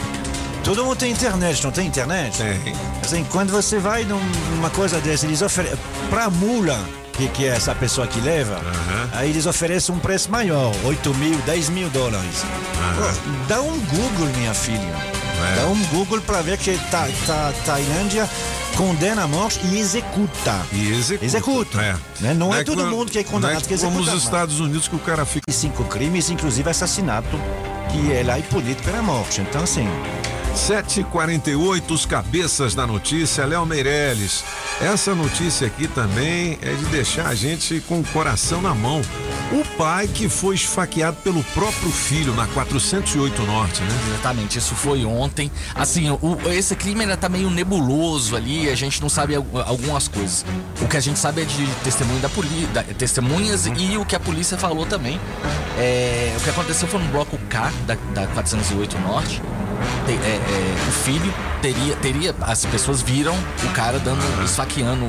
Todo 0.64 0.84
mundo 0.84 0.96
tem 0.96 1.10
internet, 1.12 1.62
não 1.64 1.70
tem 1.70 1.86
internet? 1.86 2.36
Tem. 2.36 2.74
Assim, 3.02 3.24
quando 3.30 3.50
você 3.50 3.78
vai 3.78 4.04
num- 4.04 4.20
numa 4.54 4.70
coisa 4.70 5.00
dessa, 5.00 5.26
eles 5.26 5.42
oferecem. 5.42 5.78
Pra 6.10 6.28
mula, 6.30 6.78
que, 7.12 7.28
que 7.28 7.44
é 7.46 7.48
essa 7.48 7.74
pessoa 7.74 8.06
que 8.06 8.20
leva, 8.20 8.60
aí 9.12 9.30
eles 9.30 9.46
oferecem 9.46 9.94
um 9.94 9.98
preço 9.98 10.30
maior, 10.30 10.72
8 10.84 11.14
mil, 11.14 11.36
10 11.46 11.70
mil 11.70 11.88
dólares. 11.90 12.44
Pô, 12.96 13.30
Dá 13.48 13.60
um 13.62 13.78
Google, 13.78 14.28
minha 14.36 14.54
filha. 14.54 14.94
Dá 15.56 15.66
um 15.66 15.82
Google 15.86 16.20
pra 16.20 16.42
ver 16.42 16.58
que 16.58 16.76
ta, 16.90 17.08
ta, 17.26 17.52
Tailândia 17.64 18.28
condena 18.76 19.22
a 19.24 19.26
morte 19.26 19.58
e 19.64 19.78
executa. 19.78 20.60
E 20.72 20.92
executa. 20.92 21.24
Executa. 21.24 21.80
É. 21.80 21.96
Né? 22.20 22.34
Não, 22.34 22.54
é, 22.54 22.58
que- 22.58 22.64
todo 22.64 22.86
mundo 22.86 23.10
que 23.10 23.18
é 23.18 23.24
condenado 23.24 23.52
não 23.54 23.58
é 23.58 23.62
que 23.62 23.68
como 23.68 23.74
executa. 23.92 23.98
nos 23.98 24.06
não. 24.08 24.16
Estados 24.18 24.60
Unidos 24.60 24.86
que 24.86 24.94
o 24.96 24.98
cara 25.00 25.24
fica. 25.24 25.44
E 25.48 25.52
cinco 25.52 25.84
crimes, 25.84 26.28
inclusive 26.28 26.68
assassinato, 26.68 27.40
que 27.90 28.12
é 28.12 28.22
lá 28.22 28.38
e 28.38 28.42
punido 28.42 28.82
pela 28.82 29.02
morte. 29.02 29.40
Então, 29.40 29.62
assim. 29.62 29.88
7h48, 30.54 31.90
os 31.90 32.04
cabeças 32.06 32.74
da 32.74 32.86
notícia, 32.86 33.44
Léo 33.46 33.64
Meirelles. 33.64 34.44
Essa 34.80 35.14
notícia 35.14 35.66
aqui 35.66 35.86
também 35.88 36.58
é 36.62 36.72
de 36.72 36.84
deixar 36.86 37.26
a 37.28 37.34
gente 37.34 37.80
com 37.88 38.00
o 38.00 38.04
coração 38.04 38.60
na 38.60 38.74
mão. 38.74 39.00
O 39.52 39.64
pai 39.76 40.06
que 40.06 40.28
foi 40.28 40.54
esfaqueado 40.54 41.16
pelo 41.24 41.42
próprio 41.42 41.90
filho 41.90 42.32
na 42.34 42.46
408 42.48 43.42
Norte, 43.42 43.82
né? 43.82 43.88
Exatamente, 44.10 44.58
isso 44.58 44.74
foi 44.74 45.04
ontem. 45.04 45.50
Assim, 45.74 46.08
o- 46.10 46.38
esse 46.52 46.76
crime 46.76 47.00
ainda 47.02 47.16
tá 47.16 47.28
meio 47.28 47.50
nebuloso 47.50 48.36
ali, 48.36 48.68
a 48.70 48.74
gente 48.76 49.00
não 49.02 49.08
sabe 49.08 49.34
al- 49.34 49.46
algumas 49.66 50.06
coisas. 50.08 50.44
O 50.80 50.86
que 50.86 50.96
a 50.96 51.00
gente 51.00 51.18
sabe 51.18 51.42
é 51.42 51.44
de 51.44 51.66
testemunho 51.82 52.20
da 52.20 52.28
polícia, 52.28 52.68
testemunhas 52.96 53.66
e 53.66 53.96
o 53.96 54.04
que 54.04 54.14
a 54.14 54.20
polícia 54.20 54.56
falou 54.56 54.86
também. 54.86 55.20
É, 55.78 56.32
o 56.38 56.40
que 56.42 56.50
aconteceu 56.50 56.86
foi 56.86 57.00
no 57.02 57.08
bloco 57.10 57.36
K 57.48 57.72
da, 57.86 57.96
da 58.14 58.26
408 58.28 58.98
Norte. 59.00 59.42
Te- 60.06 60.12
é, 60.12 60.14
é, 60.36 60.88
o 60.88 60.92
filho 60.92 61.32
teria, 61.62 61.94
teria. 61.96 62.34
As 62.42 62.64
pessoas 62.64 63.02
viram 63.02 63.34
o 63.64 63.68
cara 63.72 63.98
dando, 63.98 64.20
esfaqueando 64.44 65.04
o, 65.04 65.08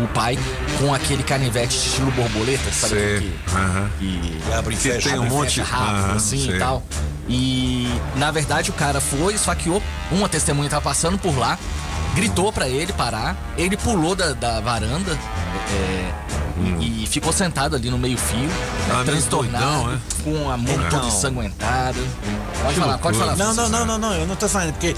o- 0.00 0.04
o 0.04 0.08
pai 0.08 0.38
com 0.78 0.92
aquele 0.94 1.22
canivete 1.22 1.76
estilo 1.76 2.10
borboleta, 2.12 2.70
sabe? 2.72 2.94
Sei. 2.94 3.18
que- 3.20 3.56
Aham. 3.56 3.90
que 3.98 4.38
abre 4.56 4.74
e 4.74 4.76
Que 4.76 4.82
fecha, 4.90 5.08
tem 5.10 5.18
um 5.18 5.22
abre 5.22 5.34
e 5.34 5.36
monte 5.36 5.60
fecha 5.60 5.64
rápido, 5.76 6.04
Aham, 6.06 6.16
assim 6.16 6.44
sei. 6.46 6.56
e 6.56 6.58
tal. 6.58 6.82
E 7.28 8.00
na 8.16 8.30
verdade 8.30 8.70
o 8.70 8.72
cara 8.74 9.00
foi, 9.00 9.34
esfaqueou, 9.34 9.82
uma 10.10 10.28
testemunha 10.28 10.70
tava 10.70 10.82
passando 10.82 11.18
por 11.18 11.36
lá, 11.36 11.58
gritou 12.14 12.50
pra 12.52 12.68
ele 12.68 12.92
parar, 12.92 13.36
ele 13.56 13.76
pulou 13.76 14.14
da, 14.16 14.32
da 14.32 14.60
varanda 14.60 15.12
é, 15.70 16.10
e, 16.80 17.04
e 17.04 17.06
ficou 17.06 17.32
sentado 17.32 17.76
ali 17.76 17.90
no 17.90 17.98
meio-fio, 17.98 18.38
né, 18.38 18.48
Ah, 18.90 18.94
meio 18.94 19.04
transtornado, 19.04 19.64
doidão, 19.64 19.92
é? 19.94 20.22
com 20.24 20.50
a 20.50 20.56
mão 20.56 20.74
Então. 20.74 20.90
toda 20.90 21.06
ensanguentada. 21.06 21.98
Pode 22.62 22.74
falar, 22.80 22.98
pode 22.98 23.18
falar. 23.18 23.36
Não, 23.36 23.54
não, 23.54 23.68
não, 23.68 23.84
não, 23.86 23.98
não, 23.98 24.14
eu 24.14 24.26
não 24.26 24.36
tô 24.36 24.48
falando, 24.48 24.72
porque 24.72 24.94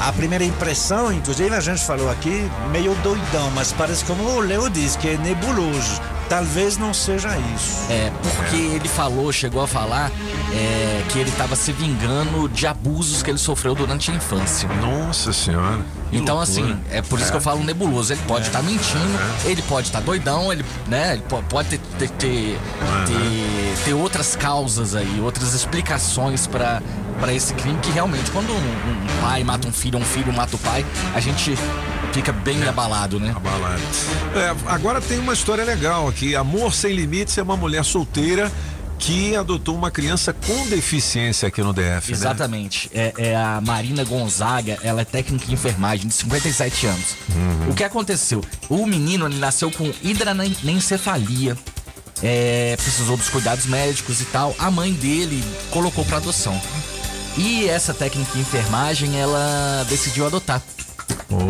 a 0.00 0.12
primeira 0.12 0.44
impressão, 0.44 1.12
inclusive 1.12 1.54
a 1.54 1.60
gente 1.60 1.84
falou 1.84 2.10
aqui, 2.10 2.50
meio 2.70 2.94
doidão, 2.96 3.50
mas 3.54 3.72
parece 3.72 4.04
como 4.04 4.22
o 4.24 4.40
Leo 4.40 4.68
disse, 4.70 4.98
que 4.98 5.08
é 5.08 5.16
nebuloso. 5.16 6.00
Talvez 6.28 6.78
não 6.78 6.94
seja 6.94 7.28
isso. 7.54 7.76
É, 7.90 8.10
porque 8.22 8.56
ele 8.56 8.88
falou, 8.88 9.30
chegou 9.30 9.62
a 9.62 9.66
falar 9.66 10.10
é, 10.54 11.02
que 11.10 11.18
ele 11.18 11.28
estava 11.28 11.54
se 11.54 11.72
vingando 11.72 12.48
de 12.48 12.66
abusos 12.66 13.22
que 13.22 13.28
ele 13.30 13.38
sofreu 13.38 13.74
durante 13.74 14.10
a 14.10 14.14
infância. 14.14 14.66
Nossa 14.80 15.30
senhora. 15.30 15.80
Então, 16.10 16.36
loucura. 16.36 16.42
assim, 16.42 16.76
é 16.90 17.02
por 17.02 17.18
isso 17.20 17.30
que 17.30 17.36
eu 17.36 17.40
falo 17.40 17.62
nebuloso. 17.62 18.14
Ele 18.14 18.22
pode 18.26 18.46
estar 18.46 18.62
mentindo, 18.62 19.18
ele 19.44 19.60
pode 19.62 19.88
estar 19.88 20.00
doidão, 20.00 20.50
ele, 20.50 20.64
né, 20.92 21.18
pode 21.48 21.70
ter, 21.70 21.80
ter, 21.98 22.08
ter, 22.10 22.58
ter- 23.06 23.84
ter 23.84 23.94
outras 23.94 24.36
causas 24.36 24.94
aí, 24.94 25.20
outras 25.22 25.54
explicações 25.54 26.46
para 26.46 26.82
para 27.18 27.32
esse 27.32 27.54
crime 27.54 27.78
que 27.80 27.90
realmente, 27.92 28.30
quando 28.32 28.52
um, 28.52 28.56
um 28.56 29.20
pai 29.22 29.44
mata 29.44 29.68
um 29.68 29.72
filho, 29.72 29.96
um 29.96 30.04
filho 30.04 30.32
mata 30.32 30.56
o 30.56 30.58
pai, 30.58 30.84
a 31.14 31.20
gente 31.20 31.56
fica 32.12 32.32
bem 32.32 32.66
abalado, 32.66 33.20
né? 33.20 33.32
Abalado. 33.36 33.80
É, 34.34 34.54
agora 34.66 35.00
tem 35.00 35.20
uma 35.20 35.32
história 35.32 35.62
legal 35.62 36.08
aqui. 36.08 36.34
Amor 36.34 36.74
Sem 36.74 36.94
Limites 36.96 37.38
é 37.38 37.42
uma 37.42 37.56
mulher 37.56 37.84
solteira 37.84 38.50
que 39.02 39.34
adotou 39.34 39.74
uma 39.74 39.90
criança 39.90 40.32
com 40.32 40.68
deficiência 40.68 41.48
aqui 41.48 41.60
no 41.60 41.72
DF, 41.72 41.82
né? 41.82 42.00
Exatamente. 42.12 42.88
É, 42.94 43.12
é 43.18 43.36
a 43.36 43.60
Marina 43.60 44.04
Gonzaga, 44.04 44.78
ela 44.80 45.00
é 45.00 45.04
técnica 45.04 45.50
em 45.50 45.54
enfermagem 45.54 46.06
de 46.06 46.14
57 46.14 46.86
anos. 46.86 47.16
Uhum. 47.34 47.70
O 47.70 47.74
que 47.74 47.82
aconteceu? 47.82 48.44
O 48.68 48.86
menino 48.86 49.26
ele 49.26 49.38
nasceu 49.38 49.72
com 49.72 49.92
hidranencefalia. 50.02 51.58
É, 52.22 52.76
precisou 52.80 53.16
dos 53.16 53.28
cuidados 53.28 53.66
médicos 53.66 54.20
e 54.20 54.24
tal. 54.26 54.54
A 54.56 54.70
mãe 54.70 54.92
dele 54.92 55.42
colocou 55.72 56.04
para 56.04 56.18
adoção. 56.18 56.60
E 57.36 57.68
essa 57.68 57.92
técnica 57.92 58.38
em 58.38 58.42
enfermagem, 58.42 59.18
ela 59.18 59.84
decidiu 59.88 60.26
adotar. 60.26 60.62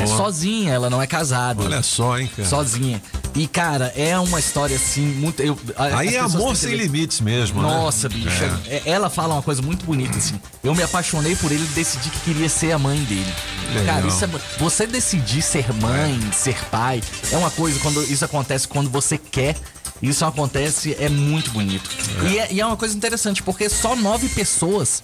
É 0.01 0.07
sozinha, 0.07 0.73
ela 0.73 0.89
não 0.89 1.01
é 1.03 1.07
casada. 1.07 1.63
Olha 1.63 1.83
só, 1.83 2.19
hein, 2.19 2.31
cara. 2.35 2.49
Sozinha. 2.49 3.03
E, 3.35 3.47
cara, 3.47 3.93
é 3.97 4.19
uma 4.19 4.39
história 4.39 4.77
assim, 4.77 5.01
muito. 5.15 5.41
Eu, 5.43 5.59
Aí 5.77 6.15
é 6.15 6.19
amor 6.19 6.53
que 6.53 6.59
sem 6.59 6.75
limites 6.77 7.21
mesmo, 7.21 7.63
né? 7.63 7.69
Nossa, 7.69 8.09
bicho. 8.09 8.29
É. 8.67 8.77
é- 8.77 8.83
Ela 8.85 9.09
fala 9.09 9.35
uma 9.35 9.43
coisa 9.43 9.63
muito 9.63 9.85
bonita, 9.87 10.19
assim. 10.19 10.39
Eu 10.63 10.75
me 10.75 10.83
apaixonei 10.83 11.35
por 11.37 11.51
ele 11.51 11.65
e 11.65 11.69
decidi 11.69 12.11
que 12.11 12.21
queria 12.21 12.49
ser 12.49 12.73
a 12.73 12.79
mãe 12.79 13.03
dele. 13.05 13.33
Legal. 13.75 13.95
Cara, 13.97 14.07
isso 14.07 14.25
é, 14.25 14.29
você 14.59 14.87
decidir 14.87 15.41
ser 15.43 15.73
mãe, 15.75 16.21
ser 16.33 16.57
pai, 16.67 17.03
é 17.31 17.37
uma 17.37 17.51
coisa, 17.51 17.79
quando 17.81 18.03
isso 18.03 18.25
acontece 18.25 18.69
quando 18.69 18.91
você 18.91 19.17
quer. 19.17 19.57
Isso 20.03 20.25
acontece, 20.25 20.97
é 20.99 21.09
muito 21.09 21.53
bonito. 21.53 21.89
E, 22.29 22.37
é, 22.37 22.53
e 22.53 22.61
é 22.61 22.67
uma 22.67 22.77
coisa 22.77 22.97
interessante, 22.97 23.41
porque 23.41 23.69
só 23.69 23.95
nove 23.95 24.29
pessoas 24.29 25.01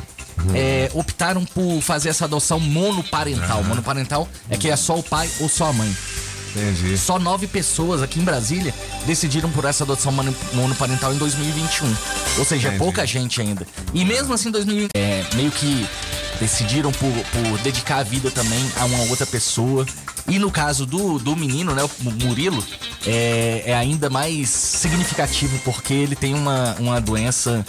é, 0.54 0.90
optaram 0.94 1.44
por 1.44 1.80
fazer 1.80 2.08
essa 2.10 2.24
adoção 2.24 2.58
monoparental. 2.60 3.62
Monoparental 3.64 4.28
é 4.48 4.56
que 4.56 4.68
é 4.68 4.76
só 4.76 4.98
o 4.98 5.02
pai 5.02 5.28
ou 5.40 5.48
só 5.48 5.66
a 5.66 5.72
mãe. 5.72 5.94
Entendi. 6.56 6.96
Só 6.96 7.18
nove 7.18 7.46
pessoas 7.46 8.02
aqui 8.02 8.18
em 8.18 8.24
Brasília 8.24 8.74
decidiram 9.06 9.50
por 9.50 9.64
essa 9.66 9.84
adoção 9.84 10.10
mono- 10.10 10.34
monoparental 10.54 11.12
em 11.12 11.18
2021. 11.18 11.86
Ou 12.38 12.44
seja, 12.44 12.68
é 12.68 12.70
Entendi. 12.70 12.78
pouca 12.84 13.06
gente 13.06 13.40
ainda. 13.40 13.66
E 13.92 14.04
mesmo 14.04 14.32
assim, 14.32 14.50
2020, 14.50 14.90
é, 14.96 15.24
meio 15.34 15.50
que 15.50 15.86
decidiram 16.40 16.90
por, 16.92 17.12
por 17.12 17.58
dedicar 17.58 17.98
a 17.98 18.02
vida 18.02 18.30
também 18.30 18.64
a 18.76 18.84
uma 18.86 18.98
outra 19.10 19.26
pessoa. 19.26 19.84
E 20.26 20.38
no 20.38 20.50
caso 20.50 20.84
do, 20.86 21.18
do 21.18 21.36
menino, 21.36 21.74
né, 21.74 21.82
o 21.84 21.90
Murilo, 22.24 22.64
é, 23.06 23.64
é 23.66 23.74
ainda 23.74 24.08
mais 24.10 24.48
significativo 24.48 25.58
porque 25.64 25.92
ele 25.92 26.16
tem 26.16 26.34
uma, 26.34 26.74
uma 26.78 27.00
doença 27.00 27.64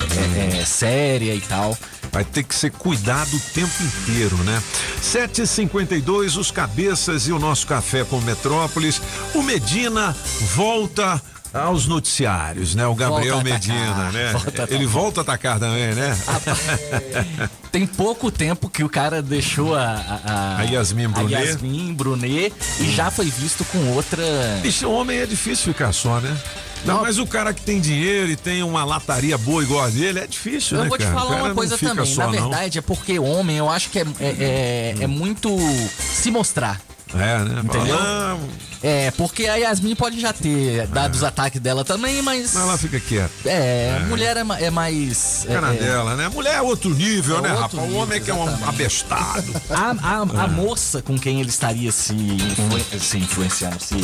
é, 0.00 0.58
é, 0.60 0.64
séria 0.64 1.34
e 1.34 1.40
tal. 1.40 1.76
Vai 2.12 2.24
ter 2.24 2.42
que 2.42 2.54
ser 2.54 2.70
cuidado 2.72 3.36
o 3.36 3.40
tempo 3.54 3.82
inteiro, 3.82 4.36
né? 4.38 4.62
7h52, 5.02 6.36
os 6.36 6.50
cabeças 6.50 7.28
e 7.28 7.32
o 7.32 7.38
nosso 7.38 7.66
café 7.66 8.04
com 8.04 8.20
Metrópolis. 8.20 9.00
O 9.34 9.42
Medina 9.42 10.14
volta 10.54 11.22
aos 11.52 11.86
noticiários, 11.86 12.74
né? 12.74 12.86
O 12.86 12.94
Gabriel 12.94 13.42
Medina, 13.42 14.10
né? 14.12 14.32
volta 14.34 14.68
Ele 14.70 14.86
volta 14.86 15.20
a 15.20 15.22
atacar 15.22 15.58
também, 15.58 15.94
né? 15.94 16.16
Tem 17.72 17.86
pouco 17.86 18.30
tempo 18.30 18.68
que 18.68 18.82
o 18.82 18.88
cara 18.88 19.22
deixou 19.22 19.74
a, 19.74 20.20
a, 20.24 20.58
A 20.58 20.62
Yasmin 20.62 21.08
Brunet. 21.08 21.34
a 21.34 21.40
Yasmin 21.40 21.94
Brunet 21.94 22.54
e 22.80 22.90
já 22.90 23.10
foi 23.10 23.26
visto 23.26 23.64
com 23.66 23.78
outra. 23.92 24.22
Bicho, 24.62 24.88
homem 24.90 25.18
é 25.18 25.26
difícil 25.26 25.72
ficar 25.72 25.92
só, 25.92 26.20
né? 26.20 26.36
Não, 26.84 27.02
mas 27.02 27.18
o 27.18 27.26
cara 27.26 27.52
que 27.52 27.62
tem 27.62 27.80
dinheiro 27.80 28.30
e 28.30 28.36
tem 28.36 28.62
uma 28.62 28.84
lataria 28.84 29.36
boa 29.38 29.62
igual 29.62 29.84
a 29.84 29.88
dele, 29.88 30.20
é 30.20 30.26
difícil, 30.26 30.78
Eu 30.78 30.84
né, 30.84 30.88
vou 30.88 30.98
te 30.98 31.04
cara? 31.04 31.14
Falar 31.18 31.36
uma 31.36 31.48
não 31.48 31.54
coisa 31.54 31.76
fica 31.78 31.94
também. 31.94 32.06
só, 32.14 32.22
Na 32.22 32.26
não. 32.40 32.50
verdade, 32.50 32.78
é 32.78 32.82
porque 32.82 33.18
homem, 33.18 33.56
eu 33.58 33.68
acho 33.68 33.90
que 33.90 33.98
é, 33.98 34.06
é, 34.20 34.94
é- 34.98 35.02
é 35.02 35.06
muito 35.06 35.56
se 35.98 36.30
mostrar. 36.30 36.80
É, 37.12 37.38
né? 37.40 37.60
Entendeu? 37.64 37.98
É, 38.82 39.10
porque 39.10 39.46
a 39.48 39.56
Yasmin 39.56 39.96
pode 39.96 40.20
já 40.20 40.32
ter 40.32 40.86
dado 40.86 41.12
os 41.16 41.24
ataques 41.24 41.60
dela 41.60 41.84
também, 41.84 42.22
mas. 42.22 42.54
Não, 42.54 42.62
ela 42.62 42.78
fica 42.78 43.00
quieta. 43.00 43.30
É, 43.46 43.98
É. 44.00 44.04
mulher 44.06 44.36
é, 44.36 44.44
é 44.64 44.70
mais. 44.70 45.40
Fica 45.42 45.60
na 45.60 45.74
é, 45.74 45.76
dela, 45.76 46.14
né? 46.14 46.28
Mulher 46.28 46.54
é 46.54 46.62
outro 46.62 46.94
nível, 46.94 47.38
É 47.38 47.42
né, 47.42 47.48
rapaz? 47.48 47.74
O 47.74 47.94
homem 47.96 48.18
é 48.18 48.20
que 48.20 48.30
é 48.30 48.34
um 48.34 48.46
abestado. 48.68 49.52
A, 49.70 49.90
a- 49.90 50.42
a 50.42 50.44
É. 50.44 50.48
moça 50.48 51.02
com 51.02 51.18
quem 51.18 51.40
ele 51.40 51.50
estaria 51.50 51.90
se, 51.90 52.14
influen- 52.14 52.84
se 53.00 53.18
influenciando, 53.18 53.82
se 53.82 53.96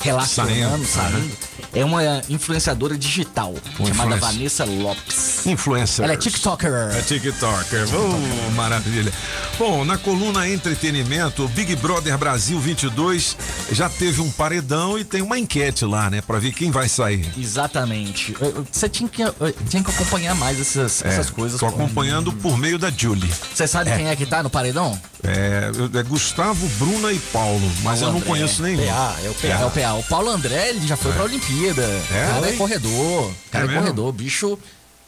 relacionando, 0.00 0.86
Saindo, 0.86 1.12
saindo, 1.12 1.36
é 1.74 1.84
uma 1.84 2.02
influenciadora 2.28 2.96
digital 2.96 3.54
chamada 3.76 4.16
influencer. 4.16 4.20
Vanessa 4.20 4.64
Lopes. 4.64 5.46
Influencer. 5.46 6.04
Ela 6.04 6.14
é 6.14 6.16
TikToker. 6.16 6.70
É 6.96 7.00
TikToker. 7.02 7.86
Oh, 7.94 8.50
maravilha. 8.52 9.12
Bom, 9.58 9.84
na 9.84 9.98
coluna 9.98 10.48
entretenimento, 10.48 11.44
o 11.44 11.48
Big 11.48 11.74
Brother 11.76 12.16
Brasil 12.16 12.58
22 12.60 13.36
já 13.72 13.88
teve 13.88 14.20
um 14.20 14.30
paredão 14.30 14.98
e 14.98 15.04
tem 15.04 15.20
uma 15.22 15.38
enquete 15.38 15.84
lá, 15.84 16.08
né? 16.08 16.20
Pra 16.22 16.38
ver 16.38 16.52
quem 16.52 16.70
vai 16.70 16.88
sair. 16.88 17.28
Exatamente. 17.36 18.34
Você 18.70 18.88
tinha 18.88 19.08
que, 19.08 19.22
tinha 19.68 19.82
que 19.82 19.90
acompanhar 19.90 20.34
mais 20.34 20.60
essas, 20.60 21.04
É, 21.04 21.08
essas 21.08 21.30
coisas. 21.30 21.58
Tô 21.60 21.66
acompanhando 21.66 22.32
por 22.32 22.56
meio 22.56 22.78
da 22.78 22.90
Julie. 22.90 23.30
Você 23.54 23.66
sabe 23.66 23.90
É. 23.90 23.96
quem 23.96 24.08
é 24.08 24.16
que 24.16 24.24
tá 24.26 24.42
no 24.42 24.50
paredão? 24.50 24.98
É, 25.24 25.70
é 25.98 26.02
Gustavo, 26.04 26.66
Bruna 26.78 27.12
e 27.12 27.18
Paulo, 27.18 27.60
mas 27.82 28.00
Paulo 28.00 28.02
eu 28.02 28.06
não 28.12 28.16
André. 28.18 28.28
conheço 28.28 28.62
nenhum. 28.62 28.86
PA, 28.86 29.16
é 29.24 29.28
o 29.28 29.34
PA. 29.34 29.46
É 29.48 29.64
o 29.66 29.70
PA. 29.70 29.94
O 29.94 30.02
Paulo 30.04 30.30
André, 30.30 30.68
ele 30.70 30.86
já 30.86 30.96
foi 30.96 31.12
pra 31.12 31.24
Olimpíada. 31.24 31.82
É? 31.82 32.24
O 32.30 32.34
cara 32.34 32.48
é 32.48 32.52
corredor. 32.52 33.24
O 33.30 33.34
cara 33.50 33.66
É 33.66 33.74
é, 33.74 33.78
corredor. 33.78 34.12
Bicho 34.12 34.58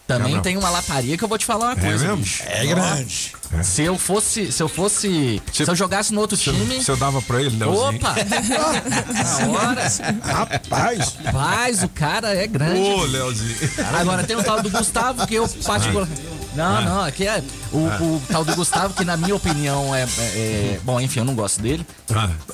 também 0.08 0.34
Não. 0.34 0.42
tem 0.42 0.56
uma 0.56 0.68
lataria 0.70 1.16
que 1.16 1.22
eu 1.22 1.28
vou 1.28 1.38
te 1.38 1.46
falar 1.46 1.66
uma 1.66 1.72
É 1.74 1.88
coisa, 1.88 2.04
mesmo? 2.08 2.16
bicho. 2.16 2.42
É 2.44 2.66
grande. 2.66 3.32
Se 3.62 3.82
eu 3.84 3.96
fosse, 3.96 4.50
se 4.50 4.60
eu 4.60 4.68
fosse, 4.68 5.40
se 5.52 5.62
eu 5.62 5.76
jogasse 5.76 6.12
no 6.12 6.20
outro 6.20 6.36
time, 6.36 6.82
Você 6.82 6.96
dava 6.96 7.22
pra 7.22 7.40
ele, 7.40 7.56
Leozinho? 7.56 7.94
Opa! 7.96 8.14
Na 9.14 9.60
hora. 9.60 9.88
Rapaz. 10.24 11.14
Mas 11.32 11.82
o 11.84 11.88
cara 11.88 12.34
é 12.34 12.44
grande. 12.48 12.80
Ô, 12.80 13.04
Leozinho. 13.04 13.56
Agora 14.00 14.24
tem 14.24 14.34
o 14.36 14.42
tal 14.42 14.60
do 14.60 14.68
Gustavo 14.70 15.24
que 15.28 15.36
eu 15.36 15.48
particular. 15.64 16.08
Não, 16.54 16.76
Ah. 16.76 16.80
não, 16.80 17.04
aqui 17.04 17.26
é 17.26 17.42
o, 17.72 17.78
o 17.78 18.22
tal 18.30 18.44
do 18.44 18.54
Gustavo 18.56 18.92
que 18.94 19.04
na 19.04 19.16
minha 19.16 19.34
opinião 19.34 19.94
é, 19.94 20.02
é- 20.02 20.04
é- 20.34 20.80
bom, 20.82 21.00
enfim, 21.00 21.20
eu 21.20 21.24
não 21.24 21.34
gosto 21.34 21.60
dele. 21.62 21.86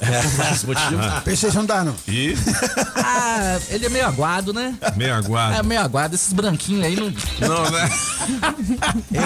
É, 0.00 0.20
por 0.22 0.30
vários 0.32 0.64
motivos. 0.64 1.06
PlayStation 1.24 1.64
dá, 1.64 1.82
não. 1.82 1.94
E? 2.06 2.34
Ah, 2.96 3.58
ele 3.70 3.86
é 3.86 3.88
meio 3.88 4.06
aguado, 4.06 4.52
né? 4.52 4.74
Meio 4.96 5.10
É 5.12 5.14
aguado. 5.14 5.64
meio 5.64 5.80
aguado, 5.80 6.14
esses 6.14 6.32
branquinhos 6.32 6.84
aí 6.84 6.96
não. 6.96 7.06
Não, 7.40 7.70
né? 7.70 7.90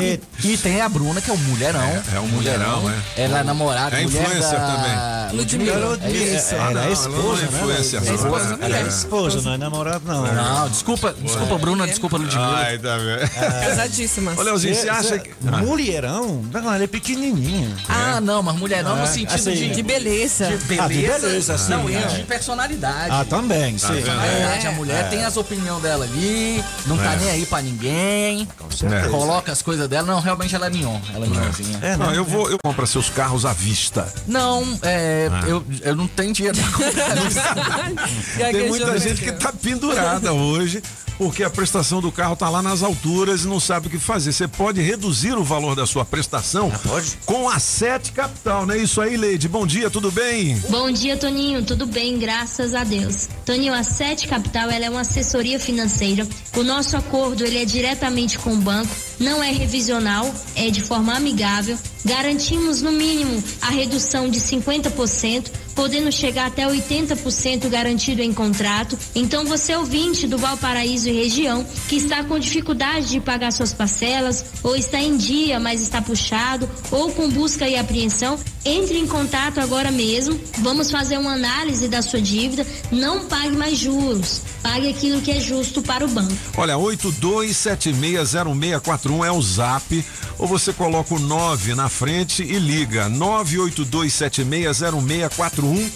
E, 0.00 0.20
e 0.52 0.56
tem 0.58 0.80
a 0.80 0.88
Bruna, 0.88 1.20
que 1.20 1.30
é 1.30 1.32
um 1.32 1.36
mulherão. 1.38 1.80
É, 1.80 2.02
é 2.16 2.20
um 2.20 2.26
mulherão, 2.28 2.88
é. 3.16 3.22
Ela 3.22 3.38
é 3.40 3.42
namorada, 3.42 3.96
É 3.98 4.02
mulher 4.04 4.22
influencer 4.22 4.58
da... 4.58 4.66
também. 4.66 5.36
Ludmilla. 5.38 5.76
Ludmilla. 5.90 6.14
É 6.14 6.36
isso. 6.36 6.54
Ela 6.54 6.70
é 6.70 6.84
não, 6.86 6.92
esposa, 6.92 7.12
ela 7.12 7.26
não 7.26 7.32
é 7.32 7.40
né? 7.40 7.46
influencer, 7.80 7.98
Ela 8.00 8.06
é 8.06 8.10
não. 8.10 8.14
esposa, 8.16 8.58
É. 8.60 8.64
ela 8.66 8.76
é 8.78 8.82
esposa, 8.88 9.40
não 9.42 9.52
é 9.52 9.58
namorado, 9.58 10.02
não. 10.06 10.34
Não, 10.34 10.68
desculpa, 10.68 11.14
desculpa, 11.20 11.58
Bruna, 11.58 11.86
desculpa, 11.86 12.16
Ludmilla. 12.16 12.56
Ai, 12.58 12.78
tá 12.78 12.96
vendo? 12.96 13.30
Casadíssimas. 13.66 14.38
Ô, 14.38 14.42
Leozinho, 14.66 14.74
você 14.74 14.88
acha 14.88 15.18
que. 15.18 15.30
Mulherão? 15.64 16.42
Não, 16.52 16.60
ela 16.74 16.82
é 16.84 16.86
pequenininha. 16.86 17.76
Ah, 17.88 18.20
não, 18.20 18.42
mas 18.42 18.56
mulherão 18.56 18.96
no 18.96 19.02
É, 19.02 19.06
sentido 19.06 19.34
assim, 19.34 19.52
de, 19.54 19.70
De 19.74 19.82
beleza. 19.82 20.46
de 20.48 20.64
beleza. 20.64 20.82
Ah, 20.84 20.88
de 20.88 21.02
beleza, 21.02 21.58
sim, 21.58 21.70
Não, 21.70 21.88
e 21.90 21.94
é. 21.94 22.00
de 22.06 22.22
personalidade. 22.24 23.08
Ah, 23.10 23.24
também, 23.24 23.76
Tá 23.76 23.88
sim. 23.88 23.94
Personalidade, 23.94 24.66
a 24.66 24.72
mulher 24.72 25.04
É. 25.04 25.08
tem 25.08 25.24
as 25.24 25.36
opiniões 25.36 25.82
dela 25.82 26.04
ali, 26.04 26.62
não 26.86 26.96
tá 26.96 27.12
É. 27.12 27.16
nem 27.16 27.30
aí 27.30 27.46
pra 27.46 27.62
ninguém, 27.62 28.48
certeza. 28.76 29.08
coloca 29.08 29.52
as 29.52 29.62
coisas 29.62 29.88
dela. 29.88 30.06
Não, 30.06 30.20
realmente 30.20 30.54
ela 30.54 30.66
é 30.66 30.70
mignon, 30.70 30.98
ela 31.14 31.26
é 31.26 31.28
mignonzinha. 31.28 31.78
É, 31.82 31.96
Não, 31.96 32.10
né? 32.10 32.16
eu 32.18 32.24
vou, 32.24 32.50
eu 32.50 32.58
compro 32.62 32.86
seus 32.86 33.08
carros 33.08 33.44
à 33.46 33.52
vista. 33.52 34.12
Não, 34.26 34.78
é, 34.82 35.28
Ah. 35.32 35.48
eu, 35.48 35.64
eu 35.82 35.96
não 35.96 36.06
tenho 36.06 36.32
dinheiro 36.32 36.56
pra 36.58 36.70
comprar. 36.72 37.10
Tem 38.52 38.68
muita 38.68 38.98
gente 38.98 39.22
que 39.22 39.32
tá 39.32 39.52
pendurada 39.52 40.32
hoje 40.32 40.82
porque 41.20 41.44
a 41.44 41.50
prestação 41.50 42.00
do 42.00 42.10
carro 42.10 42.34
tá 42.34 42.48
lá 42.48 42.62
nas 42.62 42.82
alturas 42.82 43.44
e 43.44 43.46
não 43.46 43.60
sabe 43.60 43.88
o 43.88 43.90
que 43.90 43.98
fazer. 43.98 44.32
Você 44.32 44.48
pode 44.48 44.80
reduzir 44.80 45.34
o 45.34 45.44
valor 45.44 45.76
da 45.76 45.84
sua 45.84 46.02
prestação 46.02 46.70
pode? 46.70 47.18
com 47.26 47.46
a 47.46 47.58
Sete 47.58 48.10
Capital, 48.10 48.64
não 48.64 48.74
é 48.74 48.78
isso 48.78 49.02
aí, 49.02 49.18
Leide? 49.18 49.46
Bom 49.46 49.66
dia, 49.66 49.90
tudo 49.90 50.10
bem? 50.10 50.56
Bom 50.70 50.90
dia, 50.90 51.18
Toninho. 51.18 51.62
Tudo 51.62 51.84
bem, 51.84 52.18
graças 52.18 52.74
a 52.74 52.84
Deus. 52.84 53.28
Toninho, 53.50 53.74
a 53.74 53.82
Sete 53.82 54.28
Capital 54.28 54.70
ela 54.70 54.84
é 54.84 54.88
uma 54.88 55.00
assessoria 55.00 55.58
financeira. 55.58 56.24
O 56.56 56.62
nosso 56.62 56.96
acordo 56.96 57.44
ele 57.44 57.58
é 57.58 57.64
diretamente 57.64 58.38
com 58.38 58.52
o 58.52 58.56
banco, 58.56 58.94
não 59.18 59.42
é 59.42 59.50
revisional, 59.50 60.32
é 60.54 60.70
de 60.70 60.80
forma 60.80 61.16
amigável. 61.16 61.76
Garantimos 62.04 62.80
no 62.80 62.92
mínimo 62.92 63.42
a 63.60 63.70
redução 63.70 64.28
de 64.28 64.40
50%, 64.40 65.50
podendo 65.74 66.10
chegar 66.12 66.46
até 66.46 66.66
80% 66.66 67.68
garantido 67.68 68.22
em 68.22 68.32
contrato. 68.32 68.98
Então, 69.14 69.44
você 69.44 69.74
ouvinte 69.74 70.26
do 70.26 70.38
Valparaíso 70.38 71.08
e 71.08 71.12
região 71.12 71.66
que 71.88 71.96
está 71.96 72.22
com 72.24 72.38
dificuldade 72.38 73.08
de 73.08 73.20
pagar 73.20 73.52
suas 73.52 73.72
parcelas, 73.72 74.44
ou 74.62 74.76
está 74.76 75.00
em 75.00 75.16
dia, 75.16 75.58
mas 75.58 75.82
está 75.82 76.00
puxado, 76.00 76.68
ou 76.90 77.10
com 77.12 77.28
busca 77.28 77.68
e 77.68 77.76
apreensão, 77.76 78.38
entre 78.64 78.98
em 78.98 79.06
contato 79.06 79.58
agora 79.58 79.90
mesmo. 79.90 80.40
Vamos 80.58 80.90
fazer 80.90 81.18
uma 81.18 81.32
análise 81.32 81.88
da 81.88 82.00
sua 82.00 82.20
dívida. 82.20 82.66
Não 82.90 83.26
pague 83.26 83.39
mais 83.48 83.78
juros. 83.78 84.42
Pague 84.62 84.88
aquilo 84.88 85.22
que 85.22 85.30
é 85.30 85.40
justo 85.40 85.80
para 85.80 86.04
o 86.04 86.08
banco. 86.08 86.34
Olha, 86.56 86.76
82760641 86.76 89.24
é 89.26 89.32
o 89.32 89.40
zap, 89.40 90.04
ou 90.38 90.46
você 90.46 90.70
coloca 90.72 91.14
o 91.14 91.18
9 91.18 91.74
na 91.74 91.88
frente 91.88 92.42
e 92.42 92.58
liga 92.58 93.08
982760641 93.08 95.88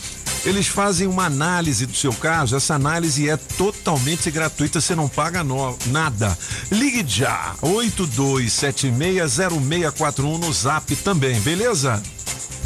Eles 0.46 0.66
fazem 0.66 1.06
uma 1.06 1.24
análise 1.24 1.86
do 1.86 1.96
seu 1.96 2.12
caso. 2.12 2.54
Essa 2.54 2.74
análise 2.74 3.30
é 3.30 3.36
totalmente 3.36 4.30
gratuita, 4.30 4.78
você 4.78 4.94
não 4.94 5.08
paga 5.08 5.42
no- 5.42 5.74
nada. 5.86 6.36
Ligue 6.70 7.02
já, 7.08 7.54
82760641 7.62 10.36
no 10.38 10.52
Zap 10.52 10.94
também, 10.96 11.40
beleza? 11.40 12.02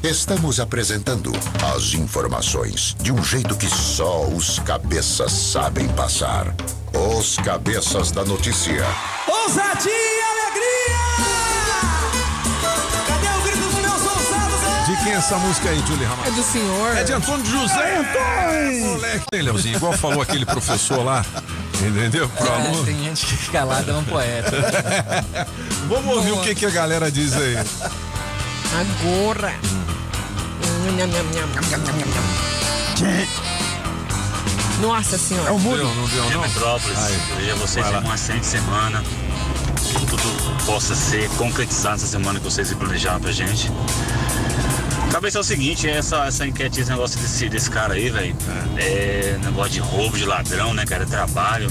Estamos 0.04 0.60
apresentando 0.60 1.32
as 1.74 1.94
informações 1.94 2.96
de 3.02 3.10
um 3.12 3.24
jeito 3.24 3.56
que 3.56 3.68
só 3.68 4.28
os 4.28 4.60
cabeças 4.60 5.32
sabem 5.32 5.88
passar. 5.89 6.54
Os 7.18 7.38
cabeças 7.38 8.12
da 8.12 8.26
notícia. 8.26 8.86
Ousadia 9.28 10.12
quem 15.04 15.12
é 15.14 15.16
essa 15.16 15.38
música 15.38 15.70
aí, 15.70 15.80
Julie 15.86 16.06
Ramalho? 16.06 16.28
É 16.30 16.32
do 16.32 16.43
senhor. 16.43 16.97
É 16.97 17.04
de 17.04 17.14
Antônio 17.14 17.45
José. 17.45 17.97
Antônio! 17.97 18.86
Moleque. 18.88 19.26
Ei, 19.32 19.41
Leozinho, 19.41 19.76
igual 19.76 19.93
falou 19.93 20.22
aquele 20.22 20.45
professor 20.45 21.04
lá. 21.04 21.26
Entendeu? 21.82 22.30
Pro 22.30 22.47
É, 22.47 22.49
aluno. 22.68 22.86
tem 22.86 23.04
gente 23.04 23.26
que 23.26 23.49
calada 23.51 23.91
é 23.91 23.95
um 23.95 24.04
poeta. 24.06 24.51
Vamos 25.89 26.16
ouvir 26.18 26.32
o 26.32 26.41
que, 26.41 26.56
que 26.56 26.66
a 26.66 26.70
galera 26.70 27.12
diz 27.12 27.34
aí. 27.34 27.58
Agora. 28.74 29.54
Nossa 34.82 35.18
senhora. 35.18 35.49
É 35.49 35.51
o 35.51 35.60
mundo. 35.60 35.84
Não 35.84 36.08
deu, 36.08 36.26
Dia 36.26 36.38
Metrópolis, 36.39 36.97
desejo 36.97 37.51
a 37.51 37.56
vocês 37.56 37.91
lá. 37.91 37.99
uma 37.99 38.16
excelente 38.16 38.45
semana. 38.45 39.04
Que 39.84 40.06
tudo 40.06 40.66
possa 40.66 40.95
ser 40.95 41.30
concretizado 41.32 41.95
essa 41.95 42.08
semana 42.08 42.39
que 42.39 42.45
vocês 42.45 42.74
planejaram 42.74 43.20
pra 43.20 43.32
gente. 43.32 43.72
Cabeça 45.14 45.38
é 45.38 45.41
o 45.41 45.43
seguinte, 45.43 45.88
essa, 45.88 46.26
essa 46.26 46.43
enquete, 46.47 46.82
esse 46.82 46.89
negócio 46.89 47.20
desse, 47.20 47.47
desse 47.47 47.70
cara 47.70 47.93
aí, 47.93 48.09
velho. 48.09 48.36
É 48.78 49.38
negócio 49.43 49.74
de 49.74 49.80
roubo, 49.80 50.18
de 50.18 50.26
ladrão, 50.26 50.74
né, 50.74 50.88
cara? 50.88 51.03
É 51.03 51.05
trabalho. 51.05 51.70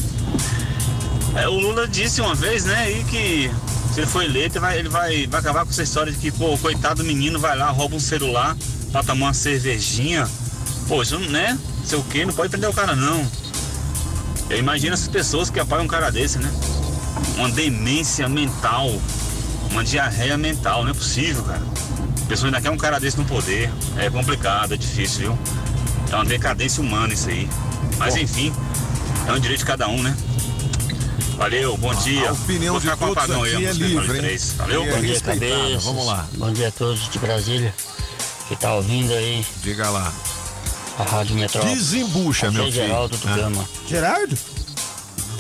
É, 1.35 1.49
o 1.49 1.59
Lula 1.59 1.89
disse 1.89 2.21
uma 2.21 2.37
vez, 2.37 2.65
né, 2.65 2.77
aí 2.77 3.03
que 3.03 3.51
se 3.93 3.99
ele 3.99 4.07
for 4.07 4.23
eleito, 4.23 4.59
ele 4.59 4.61
vai, 4.61 4.79
ele 4.79 4.89
vai, 4.89 5.27
vai 5.27 5.41
acabar 5.41 5.65
com 5.65 5.73
essa 5.73 5.83
história 5.83 6.13
de 6.13 6.19
que, 6.19 6.31
pô, 6.31 6.57
coitado 6.57 7.03
do 7.03 7.05
menino 7.05 7.37
vai 7.41 7.59
lá, 7.59 7.69
rouba 7.71 7.97
um 7.97 8.01
celular 8.01 8.57
pra 8.93 9.03
tomar 9.03 9.27
uma 9.27 9.35
cervejinha. 9.35 10.31
Pô, 10.87 11.03
isso, 11.03 11.19
né? 11.19 11.59
Sei 11.85 11.99
o 11.99 12.05
quê, 12.05 12.25
não 12.25 12.33
pode 12.33 12.49
prender 12.49 12.71
o 12.71 12.73
cara, 12.73 12.95
não. 12.95 13.29
Eu 14.51 14.59
imagino 14.59 14.95
essas 14.95 15.09
pessoas 15.09 15.51
que 15.51 15.59
apoiam 15.59 15.83
um 15.83 15.89
cara 15.89 16.13
desse, 16.13 16.39
né? 16.39 16.49
Uma 17.37 17.51
demência 17.51 18.29
mental, 18.29 18.89
uma 19.73 19.83
diarreia 19.83 20.37
mental, 20.39 20.85
não 20.85 20.91
é 20.91 20.95
possível, 20.95 21.43
cara. 21.43 21.63
A 22.23 22.27
pessoa 22.27 22.49
ainda 22.49 22.61
quer 22.61 22.71
um 22.71 22.77
cara 22.77 23.01
desse 23.01 23.19
no 23.19 23.25
poder. 23.25 23.71
É 23.97 24.09
complicado, 24.09 24.75
é 24.75 24.77
difícil, 24.77 25.21
viu? 25.21 25.39
É 26.11 26.15
uma 26.15 26.25
decadência 26.25 26.83
humana 26.83 27.13
isso 27.13 27.29
aí. 27.29 27.49
Mas 27.99 28.17
enfim, 28.17 28.53
é 29.27 29.33
um 29.33 29.39
direito 29.41 29.61
de 29.61 29.67
cada 29.67 29.89
um, 29.89 30.03
né? 30.03 30.17
Valeu, 31.37 31.77
bom 31.77 31.95
dia. 31.95 32.29
A 32.29 32.33
opinião 32.33 32.75
Vou 32.75 32.81
de 32.81 32.87
ficar 32.87 32.97
com 32.97 33.05
o 33.07 33.09
todos 33.15 33.25
apagão 33.25 33.43
aí, 33.43 33.55
aqui 33.55 33.65
é 33.65 33.69
música 33.69 34.13
livre, 34.13 34.33
hein? 34.33 34.39
Valeu? 34.57 34.83
É 34.85 34.91
Bom 34.93 35.01
dia, 35.01 35.09
respeitada. 35.09 35.51
cabeças. 35.63 35.85
Vamos 35.85 36.07
lá. 36.07 36.29
Bom 36.37 36.53
dia 36.53 36.69
a 36.69 36.71
todos 36.71 37.09
de 37.11 37.19
Brasília 37.19 37.75
que 38.49 38.57
tá 38.57 38.75
ouvindo 38.75 39.13
aí. 39.13 39.45
Diga 39.63 39.89
lá. 39.91 40.13
A 40.99 41.03
Rádio 41.05 41.37
Metrópole. 41.37 41.75
Desembucha, 41.75 42.51
meu 42.51 42.63
é 42.65 42.71
filho. 42.71 42.87
Geraldo 42.87 43.17
do 43.17 43.29
Ah. 43.29 43.37
Gama. 43.37 43.65
Gerardo? 43.89 44.37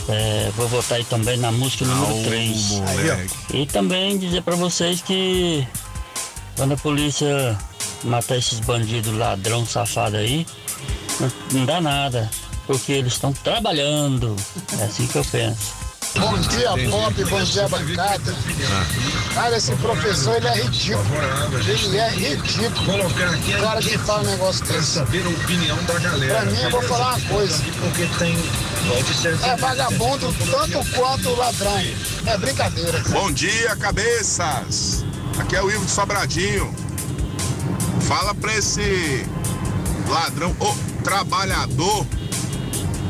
É, 0.08 0.50
vou 0.56 0.66
votar 0.68 0.98
aí 0.98 1.04
também 1.04 1.36
na 1.36 1.52
música 1.52 1.84
número 1.84 2.12
Au, 2.12 2.22
3. 2.24 2.70
moleque. 2.70 3.34
E 3.54 3.66
também 3.66 4.18
dizer 4.18 4.42
pra 4.42 4.56
vocês 4.56 5.00
que 5.00 5.66
quando 6.56 6.74
a 6.74 6.76
polícia 6.76 7.56
matar 8.04 8.36
esses 8.36 8.60
bandidos 8.60 9.14
ladrão 9.16 9.64
safado 9.64 10.16
aí, 10.16 10.46
não, 11.20 11.32
não 11.52 11.66
dá 11.66 11.80
nada. 11.80 12.30
Porque 12.66 12.92
eles 12.92 13.14
estão 13.14 13.32
trabalhando. 13.32 14.36
É 14.78 14.84
assim 14.84 15.06
que 15.06 15.16
eu 15.16 15.24
penso. 15.24 15.72
Bom 16.16 16.38
dia, 16.38 16.90
Pop, 16.90 17.24
bom 17.24 17.42
dia, 17.42 17.68
bancada. 17.68 18.36
Cara, 19.34 19.56
esse 19.56 19.74
professor, 19.76 20.36
ele 20.36 20.48
é 20.48 20.62
ridículo. 20.62 21.04
Ele 21.66 21.96
é 21.96 22.10
ridículo. 22.10 23.06
O 23.06 23.62
cara 23.62 23.80
que 23.80 23.98
fala 23.98 24.22
um 24.22 24.26
negócio 24.26 24.64
desse. 24.66 24.86
saber 24.86 25.24
a 25.24 25.28
opinião 25.28 25.76
da 25.84 25.94
Pra 25.94 26.44
mim, 26.44 26.60
eu 26.62 26.70
vou 26.70 26.82
falar 26.82 27.16
uma 27.16 27.28
coisa. 27.28 27.62
Porque 27.80 28.06
tem. 28.18 28.36
É 29.44 29.56
vagabundo 29.56 30.34
tanto 30.50 30.90
quanto 30.94 31.34
ladrão. 31.34 31.82
É 32.26 32.36
brincadeira. 32.36 32.98
Bom 33.10 33.30
dia, 33.30 33.74
cabeças! 33.76 35.04
Aqui 35.38 35.56
é 35.56 35.62
o 35.62 35.70
Ivo 35.70 35.84
de 35.84 35.90
Sobradinho. 35.90 36.74
Fala 38.02 38.34
pra 38.34 38.54
esse 38.54 39.24
ladrão, 40.08 40.54
ô 40.60 40.74
trabalhador, 41.02 42.06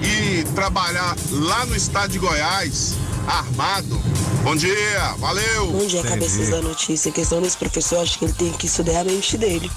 e 0.03 0.45
trabalhar 0.55 1.16
lá 1.31 1.64
no 1.66 1.77
estado 1.77 2.11
de 2.11 2.18
Goiás, 2.18 2.95
armado. 3.27 4.01
Bom 4.43 4.57
dia, 4.57 5.14
valeu! 5.18 5.68
Bom 5.68 5.86
dia, 5.86 6.03
cabeças 6.03 6.49
da 6.49 6.61
notícia. 6.61 7.11
A 7.11 7.14
questão 7.14 7.40
desse 7.40 7.57
professor, 7.57 8.01
acho 8.01 8.18
que 8.18 8.24
ele 8.24 8.32
tem 8.32 8.51
que 8.51 8.66
estudar 8.66 9.01
a 9.01 9.05
mente 9.05 9.38
dele. 9.38 9.70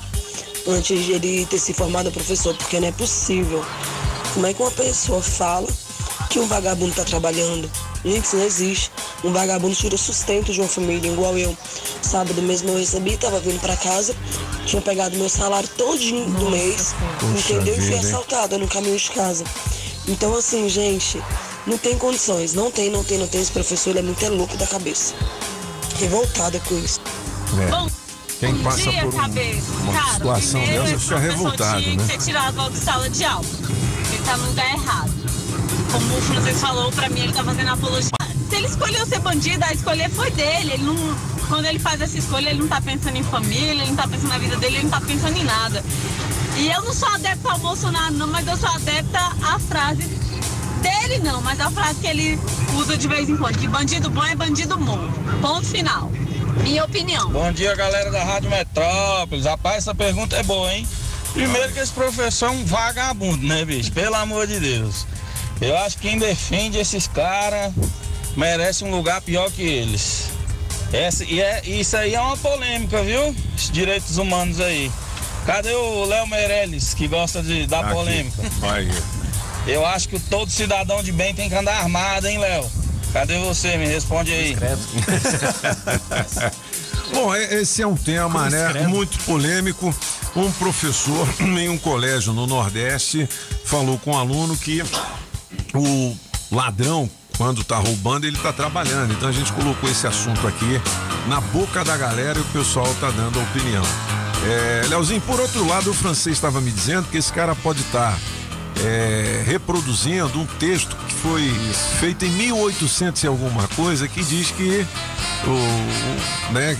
Antes 0.68 1.06
de 1.06 1.12
ele 1.12 1.46
ter 1.46 1.60
se 1.60 1.72
formado 1.72 2.12
professor, 2.12 2.56
porque 2.56 2.80
não 2.80 2.88
é 2.88 2.92
possível. 2.92 3.64
Como 4.34 4.48
é 4.48 4.54
que 4.56 4.62
uma 4.64 4.72
pessoa 4.72 5.22
fala 5.22 5.68
que 6.32 6.40
um 6.40 6.48
vagabundo 6.48 6.96
tá 6.96 7.04
trabalhando? 7.04 7.70
Gente, 8.04 8.26
isso 8.26 8.38
não 8.38 8.44
existe. 8.44 8.92
Um 9.24 9.32
vagabundo 9.32 9.76
tira 9.76 9.94
o 9.94 10.00
sustento 10.00 10.52
de 10.52 10.60
uma 10.60 10.68
família, 10.68 11.12
igual 11.12 11.38
eu. 11.38 11.56
Sábado 12.02 12.42
mesmo 12.42 12.70
eu 12.70 12.80
recebi, 12.80 13.18
tava 13.18 13.40
vindo 13.40 13.60
pra 13.62 13.78
casa, 13.78 14.16
tinha 14.66 14.82
pegado 14.82 15.16
meu 15.16 15.30
salário 15.30 15.70
todinho 15.78 16.26
do 16.26 16.50
mês, 16.50 16.96
entendeu? 17.38 17.76
E 17.76 17.82
fui 17.82 17.92
vida, 17.92 18.00
assaltada 18.00 18.58
no 18.58 18.68
caminho 18.68 18.98
de 18.98 19.12
casa. 19.12 19.44
Então, 20.08 20.36
assim, 20.36 20.68
gente, 20.68 21.22
não 21.66 21.78
tem 21.78 21.98
condições. 21.98 22.54
Não 22.54 22.70
tem, 22.72 22.90
não 22.90 23.04
tem, 23.04 23.18
não 23.18 23.28
tem. 23.28 23.42
Esse 23.42 23.52
professor, 23.52 23.90
ele 23.92 24.00
é 24.00 24.02
muito 24.04 24.24
é 24.24 24.30
louco 24.30 24.56
da 24.58 24.68
cabeça. 24.68 25.14
Revoltada 26.00 26.60
com 26.62 26.78
isso. 26.78 27.00
É. 27.62 27.68
Bom, 27.68 27.88
Quem 28.40 28.54
Bom 28.56 28.64
passa 28.64 28.82
dia, 28.90 29.02
por 29.04 29.14
um- 29.14 29.18
cabeça. 29.18 29.72
uma 29.82 29.94
Cara, 29.94 30.14
situação 30.14 30.60
primeiro 30.62 30.84
dessa 30.84 30.96
esse 30.96 31.04
fica 31.04 31.16
professor 31.16 31.38
revoltado, 31.38 31.82
tinha 31.82 31.96
né? 31.96 32.04
que 32.06 32.12
ser 32.12 32.26
tirado 32.26 32.56
logo 32.58 32.70
de 32.72 32.78
sala 32.80 33.10
de 33.10 33.24
aula. 33.24 33.46
Ele 34.14 34.24
tá 34.26 34.38
no 34.38 34.48
lugar 34.48 34.74
errado. 34.74 35.12
Como 35.92 36.18
o 36.18 36.22
francês 36.22 36.60
falou, 36.60 36.92
pra 36.92 37.10
mim 37.10 37.22
ele 37.22 37.32
tá 37.34 37.44
fazendo 37.44 37.70
apologia. 37.70 38.10
Se 38.50 38.56
ele 38.56 38.68
escolheu 38.68 39.06
ser 39.06 39.20
bandido, 39.20 39.64
a 39.64 39.74
escolha 39.74 40.10
foi 40.10 40.30
dele. 40.32 40.74
Ele 40.74 40.84
não, 40.84 40.96
quando 41.48 41.66
ele 41.66 41.80
faz 41.80 42.02
essa 42.02 42.18
escolha, 42.18 42.50
ele 42.50 42.60
não 42.60 42.68
tá 42.68 42.82
pensando 42.82 43.16
em 43.16 43.24
família, 43.24 43.72
ele 43.72 43.86
não 43.88 43.96
tá 43.96 44.08
pensando 44.08 44.28
na 44.30 44.38
vida 44.38 44.58
dele, 44.58 44.76
ele 44.76 44.84
não 44.84 44.92
tá 44.92 45.02
pensando 45.02 45.38
em 45.38 45.44
nada. 45.46 45.84
E 46.58 46.68
eu 46.70 46.82
não 46.84 46.94
sou 46.94 47.08
adepta 47.10 47.52
ao 47.52 47.60
Bolsonaro, 47.60 48.14
não, 48.14 48.28
mas 48.28 48.46
eu 48.48 48.58
sou 48.58 48.70
adepta 48.70 49.20
à 49.44 49.60
frase 49.60 50.04
dele, 50.86 51.18
não, 51.20 51.42
mas 51.42 51.60
a 51.60 51.72
frase 51.72 52.00
que 52.00 52.08
ele 52.08 52.40
usa 52.76 52.98
de 52.98 53.08
vez 53.08 53.28
em 53.30 53.38
quando: 53.38 53.58
que 53.58 53.68
bandido 53.68 54.10
bom 54.10 54.24
é 54.24 54.36
bandido 54.36 54.78
morto. 54.80 55.14
Ponto 55.42 55.66
final. 55.66 56.12
Minha 56.62 56.84
opinião. 56.86 57.30
Bom 57.30 57.52
dia, 57.52 57.76
galera 57.76 58.12
da 58.12 58.24
Rádio 58.24 58.50
Metrópolis. 58.50 59.46
Rapaz, 59.46 59.78
essa 59.78 59.96
pergunta 59.96 60.36
é 60.36 60.44
boa, 60.44 60.74
hein? 60.74 60.88
Primeiro 61.34 61.74
que 61.74 61.80
esse 61.80 61.92
professor 61.92 62.48
é 62.48 62.52
um 62.52 62.66
vagabundo, 62.66 63.46
né, 63.46 63.66
bicho? 63.66 63.92
Pelo 63.92 64.16
amor 64.16 64.48
de 64.48 64.60
Deus. 64.60 65.06
Eu 65.60 65.78
acho 65.78 65.98
que 65.98 66.10
quem 66.10 66.18
defende 66.18 66.78
esses 66.78 67.08
caras 67.08 67.74
merece 68.36 68.84
um 68.84 68.92
lugar 68.92 69.22
pior 69.22 69.52
que 69.52 69.62
eles. 69.62 70.30
Essa, 70.94 71.26
e 71.26 71.42
é, 71.42 71.62
isso 71.66 71.98
aí 71.98 72.16
é 72.16 72.22
uma 72.22 72.38
polêmica, 72.38 73.02
viu? 73.04 73.36
Os 73.56 73.70
direitos 73.70 74.18
humanos 74.18 74.60
aí. 74.62 74.92
Cadê 75.46 75.74
o 75.74 76.06
Léo 76.06 76.28
Meirelles, 76.28 76.94
que 76.94 77.08
gosta 77.08 77.44
de 77.44 77.68
dar 77.68 77.82
Aqui. 77.82 77.94
polêmica? 77.94 78.42
Vai. 78.60 78.90
Eu 79.68 79.86
acho 79.86 80.10
que 80.10 80.20
todo 80.20 80.52
cidadão 80.52 81.02
de 81.02 81.12
bem 81.12 81.34
tem 81.34 81.50
que 81.50 81.56
andar 81.56 81.78
armado, 81.78 82.28
hein, 82.28 82.38
Léo? 82.38 82.70
Cadê 83.12 83.40
você? 83.40 83.78
Me 83.78 83.88
responde 83.88 84.32
aí. 84.32 84.56
Bom, 87.14 87.34
esse 87.36 87.82
é 87.82 87.88
um 87.88 87.96
tema, 87.96 88.50
né, 88.50 88.88
muito 88.88 89.18
polêmico. 89.20 89.96
Um 90.36 90.52
professor 90.52 91.28
em 91.40 91.70
um 91.70 91.78
colégio 91.78 92.34
no 92.34 92.46
Nordeste 92.46 93.28
falou 93.64 93.98
com 93.98 94.12
um 94.12 94.18
aluno 94.18 94.58
que 94.58 94.84
o 95.74 96.16
ladrão, 96.52 97.10
quando 97.38 97.64
tá 97.64 97.78
roubando, 97.78 98.28
ele 98.28 98.38
tá 98.38 98.52
trabalhando. 98.52 99.14
Então 99.14 99.30
a 99.30 99.32
gente 99.32 99.52
colocou 99.54 99.90
esse 99.90 100.06
assunto 100.06 100.46
aqui 100.48 100.82
na 101.28 101.40
boca 101.40 101.84
da 101.84 101.96
galera 101.96 102.38
e 102.38 102.42
o 102.42 102.46
pessoal 102.46 102.94
tá 103.00 103.10
dando 103.12 103.40
a 103.40 103.44
opinião. 103.44 103.84
É, 104.46 104.88
Leozinho, 104.90 105.22
por 105.22 105.40
outro 105.40 105.66
lado, 105.68 105.90
o 105.90 105.94
francês 105.94 106.36
estava 106.36 106.62
me 106.62 106.70
dizendo 106.70 107.08
que 107.10 107.18
esse 107.18 107.32
cara 107.32 107.56
pode 107.56 107.82
estar 107.82 108.16
é, 108.84 109.44
reproduzindo 109.46 110.40
um 110.40 110.46
texto 110.46 110.96
que 111.08 111.14
foi 111.16 111.50
feito 112.00 112.26
em 112.26 112.30
1800 112.30 113.24
e 113.24 113.28
alguma 113.28 113.68
coisa 113.70 114.08
que 114.08 114.24
diz 114.24 114.52
que 114.52 114.86
o, 115.46 115.50
o- 115.50 116.54
né, 116.54 116.76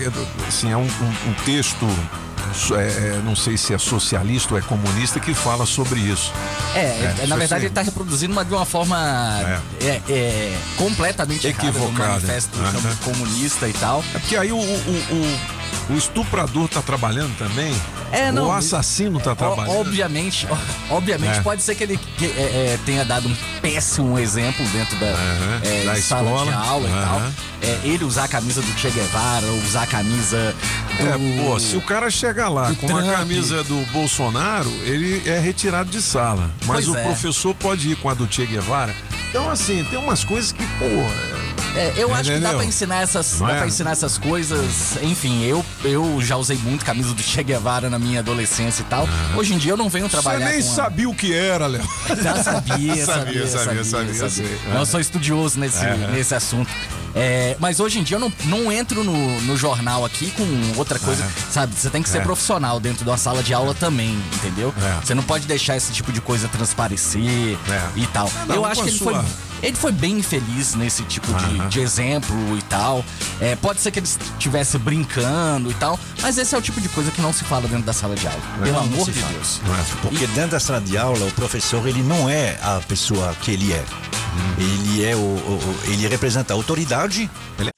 assim, 0.46 0.70
é 0.70 0.76
um, 0.76 0.82
um- 0.82 1.30
um 1.30 1.34
texto 1.44 1.86
é, 2.74 2.74
é, 3.16 3.20
não 3.24 3.34
sei 3.36 3.56
se 3.58 3.74
é 3.74 3.78
socialista 3.78 4.54
ou 4.54 4.58
é 4.58 4.62
comunista 4.62 5.20
que 5.20 5.34
fala 5.34 5.66
sobre 5.66 6.00
isso. 6.00 6.32
É, 6.74 6.78
É, 6.80 7.02
na 7.04 7.10
isso 7.12 7.36
verdade 7.36 7.44
assim. 7.54 7.64
ele 7.66 7.70
tá 7.70 7.82
reproduzindo 7.82 8.32
uma, 8.32 8.44
de 8.44 8.54
uma 8.54 8.64
forma 8.64 8.96
é, 9.80 10.00
é, 10.08 10.56
completamente 10.76 11.42
do 11.42 11.48
Equivocada. 11.48 12.10
manifesto 12.12 12.58
Aham. 12.58 12.96
comunista 13.04 13.68
e 13.68 13.72
tal. 13.74 14.02
É 14.14 14.18
porque 14.18 14.36
aí 14.36 14.52
o, 14.52 14.56
o, 14.56 14.60
o, 14.60 15.38
o 15.88 15.94
estuprador 15.94 16.68
tá 16.68 16.82
trabalhando 16.82 17.36
também. 17.38 17.74
É, 18.12 18.30
não. 18.32 18.48
O 18.48 18.52
assassino 18.52 19.20
tá 19.20 19.34
trabalhando. 19.34 19.78
Obviamente, 19.80 20.46
obviamente 20.90 21.38
É. 21.38 21.42
pode 21.42 21.62
ser 21.62 21.74
que 21.74 21.82
ele 21.84 21.98
que, 22.18 22.26
é, 22.26 22.28
é, 22.74 22.78
tenha 22.84 23.04
dado 23.04 23.28
um 23.28 23.36
péssimo 23.60 24.18
exemplo 24.18 24.64
dentro 24.68 24.96
da, 24.96 25.06
é, 25.06 25.84
da 25.84 25.96
sala 26.00 26.30
escola. 26.30 26.44
de 26.46 26.52
aula 26.52 26.88
e 26.88 26.92
tal. 26.92 27.22
É, 27.62 27.80
ele 27.84 28.04
usar 28.04 28.24
a 28.24 28.28
camisa 28.28 28.60
do 28.62 28.78
Che 28.78 28.90
Guevara, 28.90 29.46
usar 29.64 29.82
a 29.82 29.86
camisa 29.86 30.54
do... 30.98 31.42
É, 31.42 31.44
pô, 31.44 31.58
se 31.58 31.76
o 31.76 31.80
cara 31.80 32.10
chegar 32.10 32.48
lá 32.48 32.72
com 32.74 32.86
a 32.86 33.02
Trump. 33.02 33.16
camisa 33.16 33.64
do 33.64 33.80
Bolsonaro, 33.92 34.70
ele 34.84 35.22
é 35.28 35.38
retirado 35.38 35.90
de 35.90 36.00
sala. 36.02 36.50
Mas 36.64 36.84
Pois 36.84 36.88
o 36.88 36.94
professor 37.02 37.54
pode 37.54 37.90
ir 37.90 37.96
com 37.96 38.08
a 38.08 38.14
do 38.14 38.30
Che 38.32 38.44
Guevara. 38.46 38.94
Então, 39.30 39.50
assim, 39.50 39.84
tem 39.84 39.98
umas 39.98 40.22
coisas 40.24 40.52
que, 40.52 40.64
pô. 40.64 40.84
É, 41.76 41.92
eu 41.96 42.14
acho 42.14 42.30
que 42.32 42.38
dá 42.38 42.54
pra 42.54 42.64
ensinar 42.64 43.02
essas, 43.02 43.38
Não 43.40 43.46
dá 43.46 43.54
é? 43.54 43.56
pra 43.58 43.66
ensinar 43.66 43.90
essas 43.92 44.16
coisas. 44.18 44.96
Enfim, 45.02 45.44
eu, 45.44 45.64
eu 45.84 46.18
já 46.22 46.36
usei 46.36 46.56
muito 46.56 46.84
camisa 46.84 47.12
do 47.12 47.22
Che 47.22 47.42
Guevara 47.42 47.90
na 47.90 47.98
minha 47.98 48.20
adolescência 48.20 48.82
e 48.82 48.86
tal. 48.86 49.08
Hoje 49.36 49.54
em 49.54 49.58
dia 49.58 49.72
eu 49.72 49.76
não 49.76 49.88
venho 49.88 50.06
Você 50.06 50.12
trabalhar 50.12 50.48
nem 50.50 50.62
com 50.62 50.70
a- 50.70 50.74
sabia 50.74 51.08
o 51.08 51.14
que 51.14 51.34
era, 51.34 51.66
Léo. 51.66 51.82
Já 52.22 52.36
sabia, 52.42 53.04
sabia, 53.04 53.46
sabia, 53.46 53.84
sabia, 53.84 54.28
sei. 54.30 54.58
Não, 54.72 54.80
Eu 54.80 54.86
sou 54.86 55.00
estudioso 55.00 55.58
nesse, 55.60 55.84
É. 55.84 55.96
nesse 56.12 56.34
assunto. 56.34 56.70
É, 57.18 57.56
mas 57.58 57.80
hoje 57.80 57.98
em 57.98 58.02
dia 58.02 58.16
eu 58.16 58.20
não, 58.20 58.30
não 58.44 58.70
entro 58.70 59.02
no, 59.02 59.40
no 59.42 59.56
jornal 59.56 60.04
aqui 60.04 60.30
com 60.32 60.44
outra 60.78 60.98
coisa, 60.98 61.24
sabe? 61.50 61.74
Você 61.74 61.88
tem 61.88 62.02
que 62.02 62.08
ser 62.10 62.18
É. 62.18 62.20
profissional 62.20 62.78
dentro 62.78 63.04
de 63.04 63.10
uma 63.10 63.16
sala 63.16 63.42
de 63.42 63.54
aula 63.54 63.72
também, 63.74 64.18
entendeu? 64.34 64.72
Você 65.02 65.14
não 65.14 65.22
pode 65.22 65.46
deixar 65.46 65.76
esse 65.76 65.92
tipo 65.92 66.12
de 66.12 66.20
coisa 66.20 66.46
transparecer 66.48 67.22
e 67.96 68.06
tal. 68.12 68.30
Um 68.48 68.52
eu 68.52 68.64
acho 68.66 68.82
que 68.82 68.90
ele 68.90 68.98
sua- 68.98 69.22
foi, 69.22 69.32
ele 69.66 69.76
foi 69.76 69.92
bem 69.92 70.18
infeliz 70.18 70.74
nesse 70.74 71.02
tipo 71.04 71.26
de, 71.34 71.68
de 71.68 71.80
exemplo 71.80 72.36
e 72.56 72.62
tal. 72.62 73.04
É, 73.40 73.56
pode 73.56 73.80
ser 73.80 73.90
que 73.90 73.98
ele 73.98 74.06
estivesse 74.06 74.78
brincando 74.78 75.70
e 75.70 75.74
tal, 75.74 75.98
mas 76.22 76.38
esse 76.38 76.54
é 76.54 76.58
o 76.58 76.62
tipo 76.62 76.80
de 76.80 76.88
coisa 76.88 77.10
que 77.10 77.20
não 77.20 77.32
se 77.32 77.44
fala 77.44 77.66
dentro 77.68 77.84
da 77.84 77.92
sala 77.92 78.14
de 78.14 78.26
aula. 78.26 78.40
Pelo 78.62 78.66
Não, 78.66 78.86
não 78.86 78.94
amor 78.94 79.10
de 79.10 79.12
fala. 79.20 79.32
Deus. 79.32 79.60
Porque 80.02 80.26
dentro 80.28 80.52
da 80.52 80.60
sala 80.60 80.80
de 80.80 80.96
aula, 80.96 81.24
o 81.26 81.32
professor, 81.32 81.86
ele 81.86 82.02
não 82.02 82.28
é 82.28 82.58
a 82.62 82.80
pessoa 82.86 83.34
que 83.42 83.50
ele 83.50 83.72
é. 83.72 83.84
Ele 84.58 85.04
é 85.04 85.14
o, 85.16 85.18
o- 85.18 85.22
o- 85.86 85.90
ele 85.90 86.06
representa 86.08 86.52
a 86.52 86.56
autoridade. 86.56 87.30
Sua, 87.58 87.70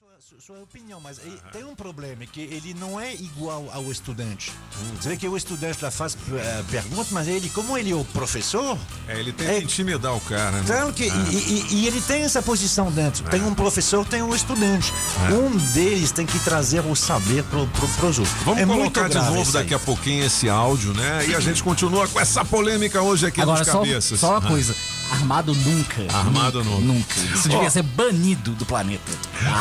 sua 0.49 0.61
opinião, 0.63 0.99
mas 0.99 1.19
ele 1.19 1.39
tem 1.53 1.63
um 1.63 1.75
problema, 1.75 2.23
é 2.23 2.27
que 2.27 2.41
ele 2.41 2.73
não 2.81 2.99
é 2.99 3.13
igual 3.13 3.69
ao 3.71 3.93
estudante. 3.93 4.51
Você 4.99 5.11
vê 5.11 5.17
que 5.19 5.29
o 5.29 5.37
estudante 5.37 5.85
lá 5.85 5.91
faz 5.91 6.17
eh, 6.33 6.65
perguntas, 6.71 7.09
mas 7.11 7.29
ele, 7.29 7.51
como 7.51 7.77
ele 7.77 7.91
é 7.91 7.95
o 7.95 8.03
professor... 8.03 8.79
É, 9.07 9.21
ele 9.21 9.31
tenta 9.31 9.59
intimidar 9.59 10.17
o 10.17 10.21
cara, 10.23 10.53
né? 10.53 10.63
Claro 10.67 10.91
que, 10.95 11.11
Ah. 11.11 11.15
e, 11.31 11.37
e- 11.37 11.67
e 11.75 11.87
ele 11.87 12.01
tem 12.01 12.23
essa 12.23 12.41
posição 12.41 12.91
dentro. 12.91 13.25
Tem 13.29 13.43
um 13.43 13.55
professor, 13.55 14.07
tem 14.07 14.23
um 14.23 14.35
estudante. 14.35 14.91
É. 15.31 15.35
Um 15.35 15.55
deles 15.75 16.13
tem 16.13 16.25
que 16.25 16.39
trazer 16.39 16.81
o 16.81 16.97
saber 16.97 17.45
para 17.45 17.59
os 17.59 18.19
outros. 18.19 18.29
Vamos 18.47 18.63
é 18.63 18.65
muito 18.65 18.99
colocar 18.99 19.09
de 19.11 19.19
novo 19.31 19.53
daqui 19.53 19.75
a 19.75 19.79
pouquinho 19.79 20.25
esse 20.25 20.49
áudio, 20.49 20.95
né? 20.95 21.27
E 21.29 21.35
a 21.35 21.41
gente 21.41 21.63
continua 21.63 22.09
com 22.09 22.19
essa 22.19 22.43
polêmica 22.43 23.03
hoje 23.03 23.27
aqui 23.27 23.43
Agora, 23.43 23.59
nos 23.59 23.69
só, 23.69 23.81
cabeças. 23.81 24.19
só 24.19 24.31
uma 24.31 24.39
Ah. 24.39 24.49
coisa. 24.49 24.75
Armado 25.11 25.55
nunca. 25.55 26.07
Armado 26.13 26.63
nunca. 26.63 26.81
Nunca. 26.81 27.15
Isso 27.35 27.49
devia 27.49 27.67
Ó. 27.67 27.71
ser 27.71 27.83
banido 27.83 28.53
do 28.53 28.67
planeta. 28.67 29.11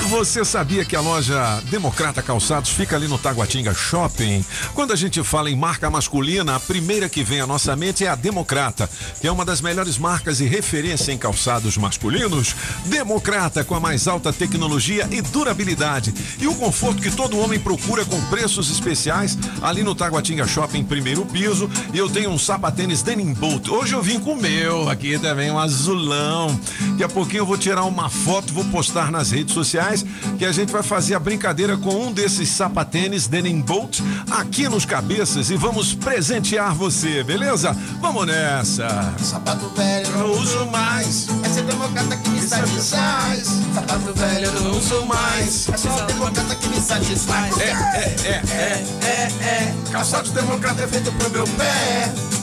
Você 0.10 0.44
sabia 0.44 0.84
que 0.84 0.96
a 0.96 1.02
loja 1.02 1.62
Democrata 1.70 2.22
Calçados 2.22 2.70
fica 2.72 2.96
ali 2.96 3.08
no 3.08 3.18
Taguatinga 3.18 3.74
Shopping? 3.74 4.44
Quando 4.74 4.92
a 4.92 4.96
gente 4.96 5.24
fala 5.24 5.50
em 5.50 5.56
marca 5.56 5.90
masculina, 5.90 6.56
a 6.56 6.60
primeira 6.60 7.08
que 7.08 7.24
vem 7.24 7.42
à 7.42 7.48
nossa 7.48 7.76
mente 7.76 8.04
é 8.04 8.10
a 8.10 8.16
Democrata, 8.16 8.90
que 9.22 9.28
é 9.28 9.32
uma 9.32 9.46
das 9.46 9.62
melhores 9.62 9.98
marcas 9.98 10.40
e 10.40 10.46
referência 10.46 11.12
em 11.12 11.18
calçados 11.18 11.78
masculinos. 11.78 12.56
Democrata, 12.86 13.64
com 13.64 13.76
a 13.76 13.80
mais 13.80 14.08
alta 14.08 14.34
tecnologia 14.34 15.08
e 15.12 15.22
durabilidade. 15.22 16.14
E 16.40 16.48
o 16.48 16.56
conforto 16.56 17.02
que 17.02 17.12
todo 17.12 17.40
homem 17.40 17.60
procura 17.60 18.04
com 18.04 18.20
preços 18.26 18.70
especiais 18.70 19.38
ali 19.62 19.84
no 19.84 19.96
Taguatinga 19.96 20.48
Shopping, 20.48 20.84
primeiro 20.84 21.26
piso. 21.26 21.70
E 21.94 21.98
eu 21.98 22.10
tenho 22.10 22.32
um 22.32 22.38
sapatênis 22.38 23.02
Denim 23.02 23.34
Bolt. 23.34 23.70
Hoje 23.70 23.94
eu 23.94 24.02
vim 24.02 24.20
com 24.20 24.34
o 24.34 24.42
meu 24.42 24.90
aqui 24.90 25.18
também, 25.20 25.37
um 25.52 25.60
azulão. 25.60 26.60
Daqui 26.92 27.04
a 27.04 27.10
pouquinho 27.10 27.42
eu 27.42 27.46
vou 27.46 27.58
tirar 27.58 27.84
uma 27.84 28.10
foto, 28.10 28.54
vou 28.54 28.66
postar 28.66 29.12
nas 29.12 29.32
redes 29.32 29.54
sociais, 29.54 30.06
que 30.38 30.46
a 30.46 30.52
gente 30.52 30.72
vai 30.72 30.84
fazer 30.84 31.16
a 31.16 31.20
brincadeira 31.20 31.78
com 31.78 32.08
um 32.08 32.12
desses 32.12 32.50
sapatênis 32.50 33.28
Denim 33.28 33.62
Bolt 33.62 34.00
aqui 34.32 34.68
nos 34.68 34.86
cabeças 34.86 35.50
e 35.50 35.56
vamos 35.56 35.94
presentear 35.94 36.74
você, 36.74 37.24
beleza? 37.24 37.76
Vamos 38.02 38.26
nessa. 38.26 39.14
Sapato 39.20 39.70
velho 39.76 40.08
eu 40.08 40.18
não 40.18 40.32
uso 40.32 40.66
mais. 40.68 41.28
É 41.44 41.50
ser 41.50 41.64
democrata 41.64 42.16
que 42.18 42.30
me 42.30 42.42
satisfaz. 42.42 43.48
Sapato 43.74 44.14
velho 44.14 44.46
eu 44.46 44.62
não 44.62 44.72
uso 44.78 45.06
mais. 45.06 45.70
É 45.70 45.78
só 45.78 46.06
democrata 46.06 46.56
que 46.56 46.68
me 46.70 46.80
satisfaz. 46.82 47.58
É, 47.60 47.64
é, 47.64 48.16
é, 48.24 48.44
é, 48.52 48.88
é, 49.04 49.46
é. 49.46 49.74
Calçado 49.92 50.30
democrata 50.32 50.84
é 50.84 50.88
feito 50.88 51.12
pro 51.14 51.30
meu 51.30 51.44
pé. 51.44 52.37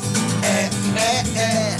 É, 0.44 0.70
é, 0.98 1.38
é. 1.38 1.76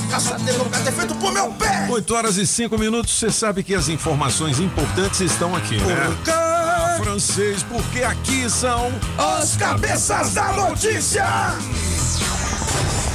É 0.86 0.92
feito 0.92 1.14
pro 1.16 1.32
meu 1.32 1.50
pé. 1.52 1.86
8 1.90 2.14
horas 2.14 2.36
e 2.36 2.46
5 2.46 2.78
minutos, 2.78 3.12
você 3.12 3.30
sabe 3.30 3.62
que 3.62 3.74
as 3.74 3.88
informações 3.88 4.58
importantes 4.60 5.20
estão 5.20 5.54
aqui, 5.54 5.76
né? 5.76 6.16
Ah, 6.28 6.96
francês, 7.02 7.62
porque 7.64 8.02
aqui 8.02 8.48
são 8.48 8.92
Os 9.40 9.56
cabeças 9.56 10.32
da 10.32 10.52
notícia. 10.52 11.24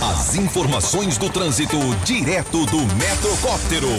As 0.02 0.36
informações 0.36 1.18
do 1.18 1.30
trânsito 1.30 1.78
direto 2.04 2.66
do 2.66 2.80
Metrocóptero. 2.96 3.90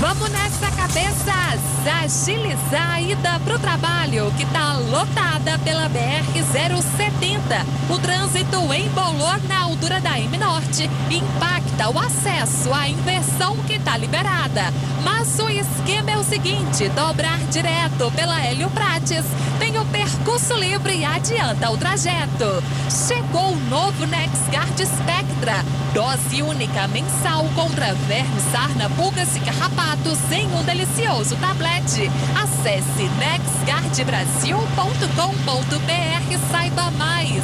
Vamos 0.00 0.30
nessa, 0.30 0.70
cabeças! 0.76 1.60
Agilizar 2.02 2.94
a 2.94 3.00
ida 3.00 3.40
pro 3.44 3.58
trabalho, 3.58 4.32
que 4.36 4.46
tá 4.46 4.74
lotada 4.78 5.58
pela 5.58 5.88
BR-070. 5.88 7.39
O 7.88 7.98
trânsito 7.98 8.58
embolou 8.72 9.36
na 9.48 9.62
altura 9.62 10.00
da 10.00 10.20
M 10.20 10.38
Norte 10.38 10.88
e 11.10 11.16
impacta 11.16 11.90
o 11.90 11.98
acesso 11.98 12.72
à 12.72 12.88
inversão 12.88 13.56
que 13.66 13.76
tá 13.80 13.96
liberada. 13.96 14.72
Mas 15.02 15.36
o 15.40 15.48
esquema 15.48 16.12
é 16.12 16.16
o 16.16 16.22
seguinte: 16.22 16.88
dobrar 16.90 17.40
direto 17.50 18.08
pela 18.12 18.40
Hélio 18.40 18.70
Prates, 18.70 19.24
tem 19.58 19.76
o 19.76 19.84
percurso 19.86 20.54
livre 20.54 20.98
e 20.98 21.04
adianta 21.04 21.68
o 21.70 21.76
trajeto. 21.76 22.62
Chegou 23.08 23.52
o 23.52 23.60
novo 23.68 24.06
NexGard 24.06 24.86
Spectra, 24.86 25.64
dose 25.92 26.42
única 26.42 26.86
mensal 26.86 27.44
contra 27.56 27.94
vermes, 27.94 28.44
sarna, 28.52 28.88
pulgas 28.90 29.34
e 29.34 29.40
carrapatos 29.40 30.20
em 30.30 30.46
um 30.54 30.62
delicioso 30.62 31.34
tablete. 31.36 32.08
Acesse 32.40 33.10
nexgardbrasil.com.br 33.18 36.09
e 36.30 36.38
saiba 36.50 36.90
mais. 36.92 37.42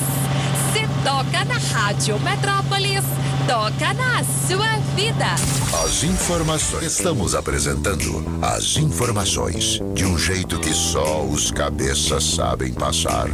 Se 0.72 0.86
toca 1.02 1.44
na 1.44 1.58
Rádio 1.72 2.18
Metrópolis, 2.20 3.04
toca 3.46 3.92
na 3.94 4.22
sua 4.46 4.78
vida. 4.94 5.26
As 5.84 6.04
informações. 6.04 6.84
Estamos 6.84 7.34
apresentando 7.34 8.24
as 8.42 8.76
informações 8.76 9.80
de 9.94 10.04
um 10.04 10.16
jeito 10.16 10.58
que 10.60 10.72
só 10.72 11.24
os 11.24 11.50
cabeças 11.50 12.22
sabem 12.22 12.72
passar. 12.72 13.28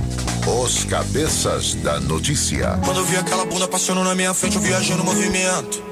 Os 0.63 0.85
cabeças 0.85 1.75
da 1.75 2.01
notícia. 2.01 2.79
Quando 2.85 3.01
eu 3.01 3.05
vi 3.05 3.17
aquela 3.17 3.45
bunda 3.45 3.69
passando 3.69 4.03
na 4.03 4.15
minha 4.15 4.33
frente, 4.33 4.57
eu 4.57 4.63
viajei 4.63 4.97
no 4.97 5.05
movimento. 5.05 5.83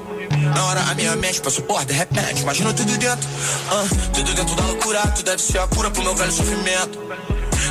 Na 0.55 0.65
hora 0.65 0.81
a 0.81 0.95
minha 0.95 1.15
mente 1.15 1.41
passa 1.41 1.61
por 1.61 1.85
de 1.85 1.93
repente, 1.93 2.41
imagina 2.41 2.73
tudo 2.73 2.97
dentro. 2.97 3.27
ah, 3.69 3.85
tudo 4.13 4.33
dentro 4.33 4.55
da 4.55 4.63
loucura, 4.63 5.01
tu 5.07 5.23
deve 5.23 5.41
ser 5.41 5.59
a 5.59 5.67
cura 5.67 5.91
pro 5.91 6.01
meu 6.01 6.15
velho 6.15 6.31
sofrimento. 6.31 6.99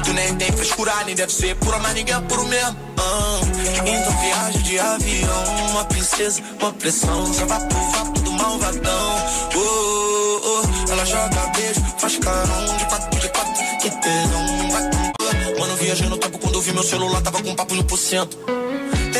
Tu 0.04 0.12
nem 0.12 0.34
tem 0.36 0.52
frescura, 0.52 0.92
nem 1.04 1.14
deve 1.14 1.32
ser 1.32 1.54
pura, 1.56 1.78
mas 1.78 1.94
ninguém 1.94 2.14
é 2.14 2.20
puro 2.20 2.46
mesmo. 2.46 2.76
ah. 2.98 3.40
Então 3.86 4.20
viagem 4.20 4.62
de 4.62 4.78
avião, 4.78 5.44
uma 5.70 5.84
princesa, 5.84 6.42
uma 6.60 6.72
pressão. 6.72 7.32
Só 7.32 7.46
vai 7.46 7.60
pro 7.66 7.78
vapo 7.90 8.20
do 8.20 8.32
malvadão. 8.32 9.14
Oh, 9.54 9.58
oh, 9.58 10.62
oh. 10.62 10.92
Ela 10.92 11.04
joga 11.04 11.46
beijo, 11.56 11.80
faz 11.98 12.18
carão 12.18 12.76
de 12.76 12.84
quatro, 12.86 13.20
de 13.20 13.28
quatro, 13.28 13.64
que 13.80 13.90
tesão. 13.90 15.00
Mano, 15.58 15.76
viajei 15.76 16.08
no 16.08 16.16
tempo 16.16 16.38
quando 16.38 16.54
eu 16.54 16.62
vi 16.62 16.72
meu 16.72 16.82
celular, 16.82 17.20
tava 17.22 17.42
com 17.42 17.54
papo 17.54 17.74
no 17.74 17.84
por 17.84 17.98
cento. 17.98 18.38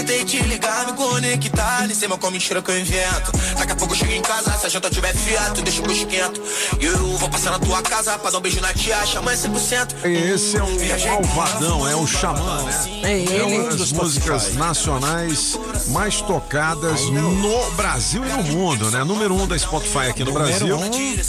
Tentei 0.01 0.25
te 0.25 0.41
ligar, 0.45 0.87
me 0.87 0.95
conectar, 0.95 1.87
nem 1.87 1.95
sei 1.95 2.09
mais 2.09 2.19
qual 2.19 2.33
mentira 2.33 2.63
que 2.63 2.71
eu 2.71 2.81
invento. 2.81 3.33
Daqui 3.59 3.73
a 3.73 3.77
pouco 3.77 3.93
eu 3.93 3.99
chego 3.99 4.13
em 4.13 4.23
casa, 4.23 4.51
se 4.57 4.65
a 4.65 4.69
janta 4.71 4.89
tiver 4.89 5.15
fiato, 5.15 5.61
deixa 5.61 5.83
eu 5.83 5.91
esquento. 5.91 6.41
E 6.81 6.87
eu 6.87 7.19
vou 7.19 7.29
passar 7.29 7.51
na 7.51 7.59
tua 7.59 7.83
casa 7.83 8.19
pra 8.19 8.31
dar 8.31 8.39
um 8.39 8.41
beijo 8.41 8.63
na 8.63 8.73
tia, 8.73 9.05
chama 9.05 9.31
100%. 9.31 10.03
Esse 10.05 10.57
é 10.57 10.63
um 10.63 11.23
malvadão, 11.23 11.87
é 11.87 11.95
o 11.95 12.07
Xamã, 12.07 12.63
né? 12.63 13.25
É 13.25 13.43
uma 13.43 13.67
ele. 13.67 13.77
das 13.77 13.93
músicas 13.93 14.55
nacionais 14.55 15.59
mais 15.89 16.23
tocadas 16.23 17.03
no 17.11 17.71
Brasil 17.73 18.25
e 18.25 18.29
no 18.29 18.43
mundo, 18.43 18.91
né? 18.91 19.05
Número 19.05 19.35
1 19.35 19.43
um 19.43 19.47
da 19.47 19.59
Spotify 19.59 20.09
aqui 20.09 20.25
no 20.25 20.33
Brasil 20.33 20.79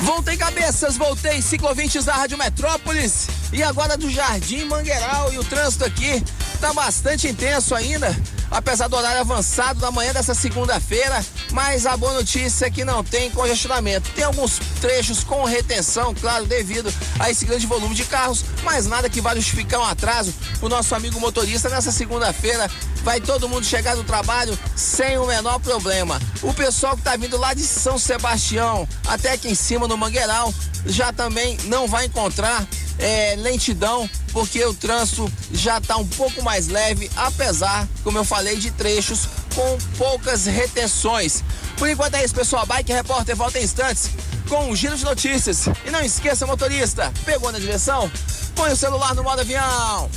Voltei 0.00 0.36
cabeças, 0.36 0.96
voltei 0.96 1.40
ciclovintes 1.40 2.04
da 2.04 2.14
Rádio 2.14 2.36
Metrópolis 2.36 3.26
e 3.54 3.62
agora 3.62 3.96
do 3.96 4.10
Jardim 4.10 4.64
Mangueiral 4.64 5.32
e 5.32 5.38
o 5.38 5.44
trânsito 5.44 5.84
aqui 5.84 6.20
tá 6.60 6.72
bastante 6.72 7.28
intenso 7.28 7.72
ainda, 7.72 8.14
apesar 8.50 8.88
do 8.88 8.96
horário 8.96 9.20
avançado 9.20 9.78
da 9.78 9.92
manhã 9.92 10.12
dessa 10.12 10.34
segunda-feira, 10.34 11.24
mas 11.52 11.86
a 11.86 11.96
boa 11.96 12.14
notícia 12.14 12.66
é 12.66 12.70
que 12.70 12.84
não 12.84 13.04
tem 13.04 13.30
congestionamento. 13.30 14.10
Tem 14.10 14.24
alguns 14.24 14.58
trechos 14.80 15.22
com 15.22 15.44
retenção, 15.44 16.12
claro, 16.14 16.46
devido 16.46 16.92
a 17.20 17.30
esse 17.30 17.44
grande 17.44 17.64
volume 17.64 17.94
de 17.94 18.04
carros, 18.04 18.44
mas 18.64 18.86
nada 18.86 19.08
que 19.08 19.20
vá 19.20 19.36
justificar 19.36 19.80
um 19.80 19.84
atraso. 19.84 20.34
O 20.60 20.68
nosso 20.68 20.92
amigo 20.92 21.20
motorista 21.20 21.68
nessa 21.68 21.92
segunda-feira 21.92 22.68
vai 23.04 23.20
todo 23.20 23.48
mundo 23.48 23.64
chegar 23.64 23.94
no 23.94 24.02
trabalho 24.02 24.58
sem 24.74 25.16
o 25.16 25.26
menor 25.26 25.60
problema. 25.60 26.20
O 26.42 26.52
pessoal 26.52 26.96
que 26.96 27.02
tá 27.02 27.16
vindo 27.16 27.36
lá 27.36 27.54
de 27.54 27.62
São 27.62 27.98
Sebastião 27.98 28.88
até 29.06 29.32
aqui 29.32 29.48
em 29.48 29.54
cima 29.54 29.86
no 29.86 29.96
Mangueiral 29.96 30.52
já 30.86 31.12
também 31.12 31.56
não 31.64 31.86
vai 31.86 32.06
encontrar 32.06 32.66
é, 32.98 33.34
lentidão, 33.36 34.08
porque 34.32 34.64
o 34.64 34.74
trânsito 34.74 35.30
já 35.52 35.78
está 35.78 35.96
um 35.96 36.06
pouco 36.06 36.42
mais 36.42 36.68
leve, 36.68 37.10
apesar, 37.16 37.88
como 38.02 38.18
eu 38.18 38.24
falei, 38.24 38.56
de 38.56 38.70
trechos 38.70 39.28
com 39.54 39.78
poucas 39.96 40.46
retenções. 40.46 41.42
Por 41.76 41.88
enquanto 41.88 42.14
é 42.14 42.24
isso, 42.24 42.34
pessoal. 42.34 42.66
Bike 42.66 42.92
Repórter 42.92 43.36
volta 43.36 43.58
em 43.58 43.64
instantes 43.64 44.10
com 44.48 44.70
um 44.70 44.76
giro 44.76 44.96
de 44.96 45.04
notícias. 45.04 45.66
E 45.84 45.90
não 45.90 46.00
esqueça, 46.02 46.46
motorista, 46.46 47.12
pegou 47.24 47.50
na 47.52 47.58
direção? 47.58 48.10
Põe 48.54 48.72
o 48.72 48.76
celular 48.76 49.14
no 49.14 49.22
modo 49.22 49.40
avião. 49.40 50.10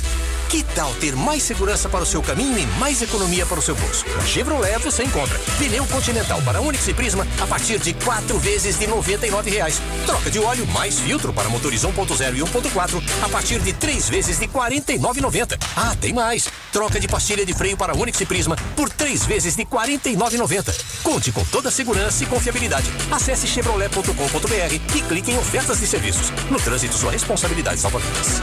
Que 0.48 0.62
tal 0.62 0.90
ter 0.94 1.14
mais 1.14 1.42
segurança 1.42 1.90
para 1.90 2.02
o 2.02 2.06
seu 2.06 2.22
caminho 2.22 2.58
e 2.58 2.64
mais 2.78 3.02
economia 3.02 3.44
para 3.44 3.58
o 3.58 3.62
seu 3.62 3.74
bolso? 3.74 4.06
Na 4.16 4.24
Chevrolet 4.24 4.78
você 4.78 5.02
encontra 5.02 5.38
pneu 5.58 5.84
Continental 5.86 6.40
para 6.40 6.58
Onix 6.58 6.88
e 6.88 6.94
Prisma 6.94 7.26
a 7.38 7.46
partir 7.46 7.78
de 7.78 7.92
quatro 7.92 8.38
vezes 8.38 8.78
de 8.78 8.86
99 8.86 9.50
reais. 9.50 9.78
Troca 10.06 10.30
de 10.30 10.38
óleo 10.38 10.66
mais 10.68 10.98
filtro 11.00 11.34
para 11.34 11.50
motores 11.50 11.82
1.0 11.82 12.36
e 12.36 12.40
1.4 12.40 13.02
a 13.22 13.28
partir 13.28 13.60
de 13.60 13.74
três 13.74 14.08
vezes 14.08 14.38
de 14.38 14.46
R$ 14.46 14.52
49,90. 14.54 15.58
Ah, 15.76 15.94
tem 16.00 16.14
mais! 16.14 16.48
Troca 16.72 16.98
de 16.98 17.08
pastilha 17.08 17.44
de 17.44 17.52
freio 17.52 17.76
para 17.76 17.94
Onix 17.94 18.18
e 18.18 18.24
Prisma 18.24 18.56
por 18.74 18.88
três 18.88 19.26
vezes 19.26 19.54
de 19.54 19.64
R$ 19.64 19.68
49,90. 19.70 20.74
Conte 21.02 21.30
com 21.30 21.44
toda 21.44 21.68
a 21.68 21.72
segurança 21.72 22.24
e 22.24 22.26
confiabilidade. 22.26 22.90
Acesse 23.10 23.46
chevrolet.com.br 23.46 24.17
e 24.72 25.00
clique 25.02 25.30
em 25.30 25.38
ofertas 25.38 25.78
de 25.78 25.86
serviços. 25.86 26.30
No 26.50 26.58
trânsito, 26.58 26.94
sua 26.94 27.12
responsabilidade 27.12 27.80
salva 27.80 27.98
vidas. 27.98 28.42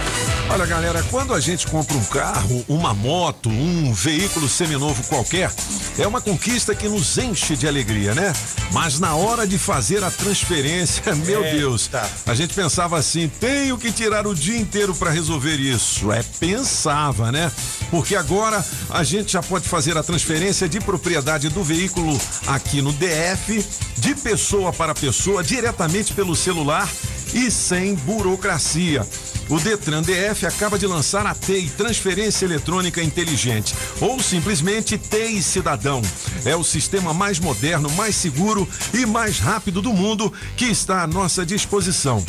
Olha, 0.49 0.65
galera, 0.65 1.03
quando 1.09 1.33
a 1.33 1.39
gente 1.39 1.67
compra 1.67 1.97
um 1.97 2.03
carro, 2.05 2.63
uma 2.67 2.93
moto, 2.93 3.49
um 3.49 3.93
veículo 3.93 4.47
seminovo 4.47 5.03
qualquer, 5.03 5.51
é 5.97 6.07
uma 6.07 6.21
conquista 6.21 6.73
que 6.75 6.87
nos 6.87 7.17
enche 7.17 7.55
de 7.55 7.67
alegria, 7.67 8.13
né? 8.13 8.33
Mas 8.71 8.99
na 8.99 9.15
hora 9.15 9.47
de 9.47 9.57
fazer 9.57 10.03
a 10.03 10.11
transferência, 10.11 11.15
meu 11.25 11.41
Deus, 11.43 11.89
a 12.25 12.33
gente 12.33 12.53
pensava 12.53 12.97
assim: 12.97 13.27
tenho 13.39 13.77
que 13.77 13.91
tirar 13.91 14.27
o 14.27 14.35
dia 14.35 14.57
inteiro 14.57 14.93
para 14.95 15.09
resolver 15.09 15.55
isso. 15.55 16.11
É, 16.11 16.23
pensava, 16.39 17.31
né? 17.31 17.51
Porque 17.89 18.15
agora 18.15 18.63
a 18.89 19.03
gente 19.03 19.33
já 19.33 19.41
pode 19.41 19.67
fazer 19.67 19.97
a 19.97 20.03
transferência 20.03 20.67
de 20.67 20.79
propriedade 20.79 21.49
do 21.49 21.63
veículo 21.63 22.19
aqui 22.47 22.81
no 22.81 22.91
DF, 22.93 23.65
de 23.97 24.15
pessoa 24.15 24.71
para 24.71 24.93
pessoa, 24.93 25.43
diretamente 25.65 26.13
pelo 26.13 26.35
celular 26.35 26.87
e 27.33 27.49
sem 27.49 27.95
burocracia. 27.95 29.05
O 29.49 29.59
Detran 29.59 30.03
DF 30.03 30.45
acaba 30.45 30.77
de 30.77 30.85
lançar 30.85 31.25
a 31.25 31.33
TEI 31.33 31.71
Transferência 31.75 32.45
Eletrônica 32.45 33.01
Inteligente, 33.01 33.73
ou 33.99 34.21
simplesmente 34.21 34.95
TEI 34.95 35.41
Cidadão. 35.41 36.03
É 36.45 36.55
o 36.55 36.63
sistema 36.63 37.15
mais 37.15 37.39
moderno, 37.39 37.89
mais 37.91 38.15
seguro 38.15 38.67
e 38.93 39.07
mais 39.07 39.39
rápido 39.39 39.81
do 39.81 39.91
mundo 39.91 40.31
que 40.55 40.65
está 40.65 41.01
à 41.01 41.07
nossa 41.07 41.43
disposição. 41.43 42.23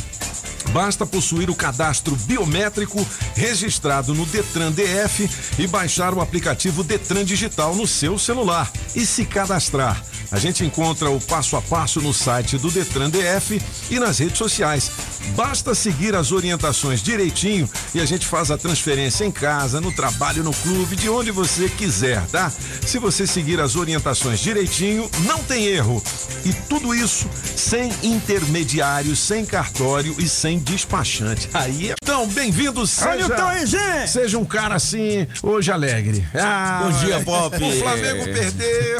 Basta 0.72 1.06
possuir 1.06 1.48
o 1.50 1.54
cadastro 1.54 2.16
biométrico 2.16 3.06
registrado 3.34 4.14
no 4.14 4.26
Detran 4.26 4.72
DF 4.72 5.28
e 5.58 5.66
baixar 5.66 6.14
o 6.14 6.20
aplicativo 6.20 6.82
Detran 6.82 7.24
Digital 7.24 7.74
no 7.74 7.86
seu 7.86 8.18
celular 8.18 8.70
e 8.94 9.06
se 9.06 9.24
cadastrar. 9.24 10.02
A 10.30 10.38
gente 10.38 10.64
encontra 10.64 11.08
o 11.08 11.20
passo 11.20 11.56
a 11.56 11.62
passo 11.62 12.00
no 12.00 12.12
site 12.12 12.58
do 12.58 12.70
Detran 12.70 13.10
DF 13.10 13.60
e 13.90 13.98
nas 13.98 14.18
redes 14.18 14.38
sociais. 14.38 14.90
Basta 15.36 15.74
seguir 15.74 16.14
as 16.14 16.32
orientações 16.32 17.02
direitinho 17.02 17.68
e 17.94 18.00
a 18.00 18.04
gente 18.04 18.26
faz 18.26 18.50
a 18.50 18.58
transferência 18.58 19.24
em 19.24 19.30
casa, 19.30 19.80
no 19.80 19.92
trabalho, 19.92 20.42
no 20.42 20.52
clube, 20.52 20.96
de 20.96 21.08
onde 21.08 21.30
você 21.30 21.68
quiser, 21.68 22.24
tá? 22.26 22.52
Se 22.84 22.98
você 22.98 23.26
seguir 23.26 23.60
as 23.60 23.76
orientações 23.76 24.40
direitinho, 24.40 25.08
não 25.24 25.42
tem 25.42 25.66
erro. 25.66 26.02
E 26.44 26.52
tudo 26.52 26.94
isso 26.94 27.28
sem 27.56 27.92
intermediário, 28.02 29.14
sem 29.16 29.44
cartório 29.44 30.14
e 30.18 30.28
sem 30.28 30.55
despachante. 30.58 31.48
Aí 31.54 31.90
é. 31.90 31.94
Então, 32.02 32.26
bem-vindo, 32.28 32.86
seja. 32.86 33.44
Olha. 33.44 34.06
Seja 34.06 34.38
um 34.38 34.44
cara 34.44 34.74
assim, 34.76 35.26
hoje 35.42 35.70
alegre. 35.70 36.26
Ah, 36.34 36.82
Bom 36.84 36.98
dia, 36.98 37.20
Pop. 37.20 37.56
O 37.56 37.72
Flamengo 37.78 38.24
perdeu. 38.24 38.98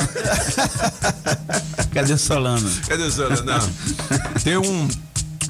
Cadê 1.93 2.13
o 2.13 2.19
Solano? 2.19 2.71
Cadê 2.89 3.03
o 3.03 3.11
Solano? 3.11 3.43
Não. 3.45 3.71
Tem 4.43 4.57
um 4.57 4.89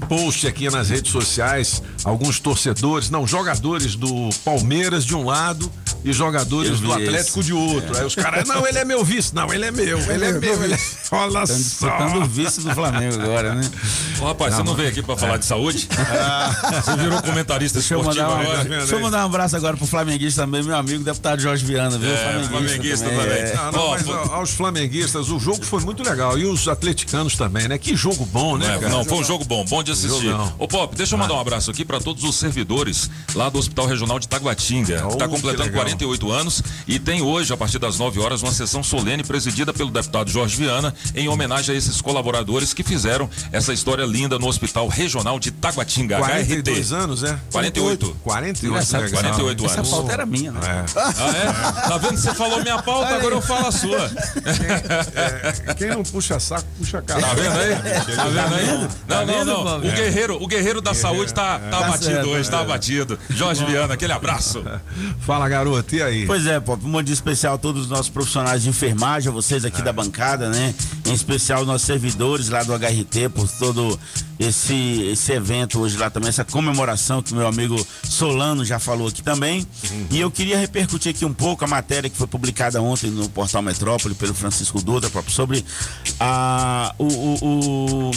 post 0.08 0.46
aqui 0.46 0.70
nas 0.70 0.90
redes 0.90 1.10
sociais, 1.10 1.82
alguns 2.04 2.38
torcedores, 2.38 3.10
não, 3.10 3.26
jogadores 3.26 3.96
do 3.96 4.30
Palmeiras 4.44 5.04
de 5.04 5.14
um 5.14 5.24
lado 5.24 5.70
e 6.06 6.12
jogadores 6.12 6.70
Eu 6.70 6.76
do 6.78 6.92
Atlético 6.92 7.40
esse. 7.40 7.46
de 7.48 7.52
outro. 7.52 7.94
É. 7.96 8.00
Aí 8.00 8.06
os 8.06 8.14
caras, 8.14 8.48
não, 8.48 8.66
ele 8.66 8.78
é 8.78 8.84
meu 8.84 9.04
vice. 9.04 9.34
Não, 9.34 9.52
ele 9.52 9.64
é 9.66 9.70
meu, 9.70 9.98
ele 10.10 10.24
é 10.24 10.32
meu. 10.38 10.62
Ele 10.64 10.74
é... 10.74 10.78
Olha 11.10 11.42
Estão 11.42 12.08
só. 12.10 12.16
o 12.18 12.24
vice 12.24 12.60
do 12.60 12.74
Flamengo 12.74 13.20
agora, 13.20 13.54
né? 13.54 13.70
Ô, 14.20 14.24
rapaz, 14.26 14.54
você 14.54 14.62
não 14.62 14.74
veio 14.74 14.88
aqui 14.88 15.02
pra 15.02 15.16
falar 15.16 15.36
de 15.36 15.44
saúde? 15.46 15.88
Você 16.84 16.96
virou 16.96 17.20
comentarista 17.22 17.78
Deixa 17.78 17.94
eu, 17.94 17.98
esportivo 18.00 18.24
mandar 18.26 18.36
um, 18.38 18.40
agora? 18.50 18.64
deixa 18.64 18.94
eu 18.94 19.00
mandar 19.00 19.22
um 19.22 19.26
abraço 19.26 19.56
agora 19.56 19.76
pro 19.76 19.86
flamenguista 19.86 20.42
também, 20.42 20.62
meu 20.62 20.76
amigo 20.76 21.02
deputado 21.04 21.40
Jorge 21.40 21.64
Viana, 21.64 21.98
viu? 21.98 22.10
É, 22.10 22.44
flamenguista 22.48 23.04
também. 23.08 23.26
é. 23.26 23.54
Não, 23.56 23.72
não, 23.72 23.90
mas 23.90 24.08
a- 24.08 24.34
aos 24.36 24.50
flamenguistas, 24.50 25.28
o 25.30 25.38
jogo 25.38 25.64
foi 25.64 25.80
muito 25.80 26.02
legal. 26.02 26.38
E 26.38 26.44
os 26.46 26.66
atleticanos 26.68 27.36
também, 27.36 27.68
né? 27.68 27.78
Que 27.78 27.96
jogo 27.96 28.24
bom, 28.26 28.56
né, 28.56 28.66
Não, 28.68 28.74
é, 28.74 28.78
cara? 28.78 28.88
não, 28.90 29.04
foi 29.04 29.18
um 29.18 29.24
jogo 29.24 29.44
bom, 29.44 29.64
bom 29.64 29.82
de 29.82 29.92
assistir. 29.92 30.26
Jogão. 30.30 30.52
Ô 30.58 30.68
Pop, 30.68 30.94
deixa 30.96 31.14
eu 31.14 31.18
mandar 31.18 31.34
um 31.34 31.40
abraço 31.40 31.70
aqui 31.70 31.84
pra 31.84 31.98
todos 32.00 32.22
os 32.24 32.36
servidores 32.36 33.10
lá 33.34 33.48
do 33.48 33.58
Hospital 33.58 33.86
Regional 33.86 34.18
de 34.18 34.28
Taguatinga, 34.28 35.02
que 35.08 35.16
tá 35.16 35.26
Oh, 35.26 35.28
completando 35.28 35.70
que 35.70 35.76
legal. 35.96 36.16
48 36.16 36.32
anos 36.32 36.62
e 36.86 36.98
tem 36.98 37.22
hoje, 37.22 37.52
a 37.52 37.56
partir 37.56 37.78
das 37.78 37.98
9 37.98 38.20
horas, 38.20 38.42
uma 38.42 38.52
sessão 38.52 38.82
solene 38.82 39.22
presidida 39.24 39.72
pelo 39.72 39.90
deputado 39.90 40.30
Jorge 40.30 40.56
Viana 40.56 40.94
em 41.14 41.28
homenagem 41.28 41.74
a 41.74 41.78
esses 41.78 42.00
colaboradores 42.00 42.72
que 42.74 42.82
fizeram 42.82 43.28
essa 43.52 43.72
história 43.72 44.04
linda 44.04 44.38
no 44.38 44.46
Hospital 44.46 44.88
Regional 44.88 45.38
de 45.38 45.50
Taguatinga, 45.50 46.18
42 46.18 46.90
HRT. 46.90 46.94
anos, 47.02 47.22
é? 47.24 47.38
48. 47.52 48.16
48, 48.22 48.66
Engraçado, 48.66 49.02
legal. 49.02 49.22
48 49.22 49.64
Essa 49.66 49.74
anos. 49.78 49.90
pauta 49.90 50.12
era 50.12 50.26
minha, 50.26 50.52
né? 50.52 50.60
É. 50.64 50.84
Ah, 50.96 51.82
é? 51.84 51.88
Tá 51.88 51.98
vendo? 51.98 52.16
Você 52.18 52.34
falou 52.34 52.62
minha 52.62 52.82
pauta, 52.82 53.14
agora 53.14 53.34
eu 53.34 53.40
falo 53.42 53.66
a 53.68 53.72
sua. 53.72 54.10
É, 55.66 55.74
quem 55.74 55.88
não 55.88 56.02
puxa 56.02 56.38
saco, 56.40 56.66
puxa 56.78 57.00
cara. 57.02 57.20
Tá 57.20 57.34
vendo 57.34 57.58
aí? 57.58 57.76
Tá 58.16 58.24
vendo 58.24 58.54
aí? 58.54 58.66
Não, 58.66 58.88
não, 59.08 59.26
vendo, 59.26 59.46
não. 59.64 59.76
O 59.78 59.80
guerreiro, 59.80 60.42
o 60.42 60.46
guerreiro 60.46 60.80
da 60.80 60.94
saúde 60.94 61.32
tá, 61.32 61.58
tá 61.58 61.76
Tá 61.76 61.78
abatido 61.86 62.04
certo, 62.04 62.28
hoje, 62.28 62.50
tá 62.50 62.60
abatido. 62.60 63.18
Jorge 63.30 63.64
Viana, 63.64 63.94
aquele 63.94 64.12
abraço. 64.12 64.64
Fala, 65.20 65.48
garoto, 65.48 65.85
e 65.94 66.02
aí? 66.02 66.26
Pois 66.26 66.46
é, 66.46 66.58
Pop, 66.58 66.84
um 66.84 67.02
dia 67.02 67.12
especial 67.14 67.54
a 67.54 67.58
todos 67.58 67.82
os 67.82 67.88
nossos 67.88 68.08
profissionais 68.08 68.62
de 68.62 68.68
enfermagem, 68.68 69.28
a 69.28 69.32
vocês 69.32 69.64
aqui 69.64 69.82
da 69.82 69.92
bancada, 69.92 70.48
né? 70.48 70.74
Em 71.06 71.12
especial 71.12 71.64
nossos 71.64 71.86
servidores 71.86 72.48
lá 72.48 72.62
do 72.62 72.72
HRT 72.74 73.28
por 73.34 73.48
todo 73.48 73.98
esse, 74.38 75.02
esse 75.12 75.32
evento 75.32 75.78
hoje 75.80 75.96
lá 75.96 76.10
também, 76.10 76.28
essa 76.28 76.44
comemoração 76.44 77.22
que 77.22 77.32
meu 77.34 77.46
amigo 77.46 77.76
Solano 78.02 78.64
já 78.64 78.78
falou 78.78 79.08
aqui 79.08 79.22
também. 79.22 79.66
E 80.10 80.18
eu 80.18 80.30
queria 80.30 80.58
repercutir 80.58 81.10
aqui 81.10 81.24
um 81.24 81.32
pouco 81.32 81.64
a 81.64 81.68
matéria 81.68 82.10
que 82.10 82.16
foi 82.16 82.26
publicada 82.26 82.80
ontem 82.82 83.10
no 83.10 83.28
portal 83.28 83.62
Metrópole 83.62 84.14
pelo 84.14 84.34
Francisco 84.34 84.82
Dutra, 84.82 85.08
Pop, 85.10 85.30
sobre 85.30 85.64
a, 86.18 86.94
o- 86.98 87.04
o- 87.04 88.08
o 88.08 88.10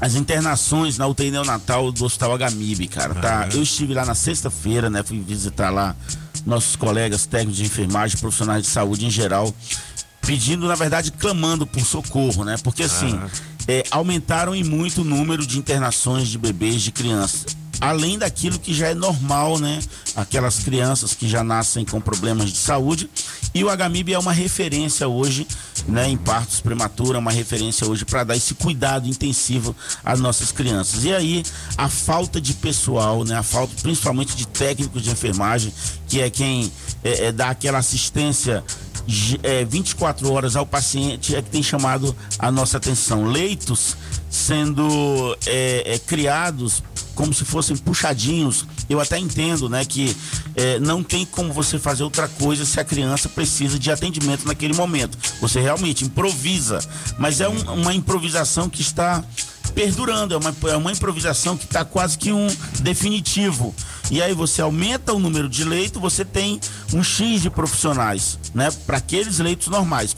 as 0.00 0.14
internações 0.14 0.96
na 0.96 1.06
UTI 1.06 1.30
neonatal 1.30 1.92
do 1.92 2.06
Hospital 2.06 2.38
HMIB, 2.38 2.88
cara, 2.88 3.14
tá? 3.16 3.48
Eu 3.52 3.62
estive 3.62 3.92
lá 3.92 4.06
na 4.06 4.14
sexta-feira, 4.14 4.88
né? 4.88 5.02
Fui 5.02 5.20
visitar 5.20 5.68
lá 5.68 5.94
nossos 6.44 6.76
colegas 6.76 7.26
técnicos 7.26 7.56
de 7.56 7.64
enfermagem, 7.64 8.18
profissionais 8.18 8.62
de 8.62 8.68
saúde 8.68 9.06
em 9.06 9.10
geral, 9.10 9.54
pedindo, 10.20 10.66
na 10.66 10.74
verdade, 10.74 11.10
clamando 11.12 11.66
por 11.66 11.84
socorro, 11.84 12.44
né? 12.44 12.56
Porque 12.62 12.82
assim, 12.82 13.18
é, 13.66 13.82
aumentaram 13.90 14.54
em 14.54 14.64
muito 14.64 15.02
o 15.02 15.04
número 15.04 15.46
de 15.46 15.58
internações 15.58 16.28
de 16.28 16.38
bebês, 16.38 16.82
de 16.82 16.92
crianças. 16.92 17.56
Além 17.80 18.18
daquilo 18.18 18.58
que 18.58 18.74
já 18.74 18.88
é 18.88 18.94
normal, 18.94 19.58
né? 19.58 19.80
Aquelas 20.14 20.58
crianças 20.58 21.14
que 21.14 21.28
já 21.28 21.42
nascem 21.42 21.84
com 21.84 22.00
problemas 22.00 22.50
de 22.50 22.58
saúde. 22.58 23.08
E 23.54 23.64
o 23.64 23.68
HMIB 23.68 24.12
é 24.12 24.18
uma 24.18 24.32
referência 24.32 25.08
hoje, 25.08 25.46
né? 25.88 26.08
Em 26.08 26.16
partos 26.16 26.60
prematuros, 26.60 27.14
é 27.14 27.18
uma 27.18 27.32
referência 27.32 27.86
hoje 27.86 28.04
para 28.04 28.22
dar 28.22 28.36
esse 28.36 28.54
cuidado 28.54 29.08
intensivo 29.08 29.74
às 30.04 30.20
nossas 30.20 30.52
crianças. 30.52 31.04
E 31.04 31.14
aí, 31.14 31.42
a 31.76 31.88
falta 31.88 32.40
de 32.40 32.52
pessoal, 32.54 33.24
né? 33.24 33.36
A 33.36 33.42
falta 33.42 33.74
principalmente 33.82 34.36
de 34.36 34.46
técnicos 34.46 35.02
de 35.02 35.10
enfermagem, 35.10 35.72
que 36.06 36.20
é 36.20 36.28
quem 36.28 36.70
é, 37.02 37.26
é, 37.26 37.32
dá 37.32 37.50
aquela 37.50 37.78
assistência 37.78 38.62
é, 39.42 39.64
24 39.64 40.30
horas 40.32 40.56
ao 40.56 40.66
paciente 40.66 41.34
é 41.34 41.42
que 41.42 41.50
tem 41.50 41.62
chamado 41.62 42.14
a 42.38 42.50
nossa 42.50 42.76
atenção. 42.76 43.24
Leitos 43.24 43.96
sendo 44.28 45.36
é, 45.46 45.94
é, 45.94 45.98
criados 45.98 46.82
como 47.20 47.34
se 47.34 47.44
fossem 47.44 47.76
puxadinhos. 47.76 48.64
Eu 48.88 48.98
até 48.98 49.18
entendo, 49.18 49.68
né, 49.68 49.84
que 49.84 50.16
é, 50.56 50.78
não 50.80 51.02
tem 51.02 51.26
como 51.26 51.52
você 51.52 51.78
fazer 51.78 52.02
outra 52.02 52.26
coisa 52.26 52.64
se 52.64 52.80
a 52.80 52.84
criança 52.84 53.28
precisa 53.28 53.78
de 53.78 53.90
atendimento 53.90 54.46
naquele 54.46 54.72
momento. 54.72 55.18
Você 55.38 55.60
realmente 55.60 56.02
improvisa, 56.02 56.78
mas 57.18 57.42
é 57.42 57.48
um- 57.48 57.74
uma 57.74 57.92
improvisação 57.92 58.70
que 58.70 58.80
está 58.80 59.22
perdurando, 59.70 60.34
é 60.34 60.36
uma, 60.36 60.54
é 60.70 60.76
uma 60.76 60.92
improvisação 60.92 61.56
que 61.56 61.64
está 61.64 61.84
quase 61.84 62.18
que 62.18 62.32
um 62.32 62.46
definitivo. 62.80 63.74
E 64.10 64.20
aí 64.20 64.34
você 64.34 64.60
aumenta 64.60 65.12
o 65.12 65.20
número 65.20 65.48
de 65.48 65.62
leitos, 65.62 66.02
você 66.02 66.24
tem 66.24 66.60
um 66.92 67.02
X 67.02 67.42
de 67.42 67.48
profissionais, 67.48 68.40
né? 68.52 68.68
Para 68.84 68.96
aqueles 68.96 69.38
leitos 69.38 69.68
normais, 69.68 70.16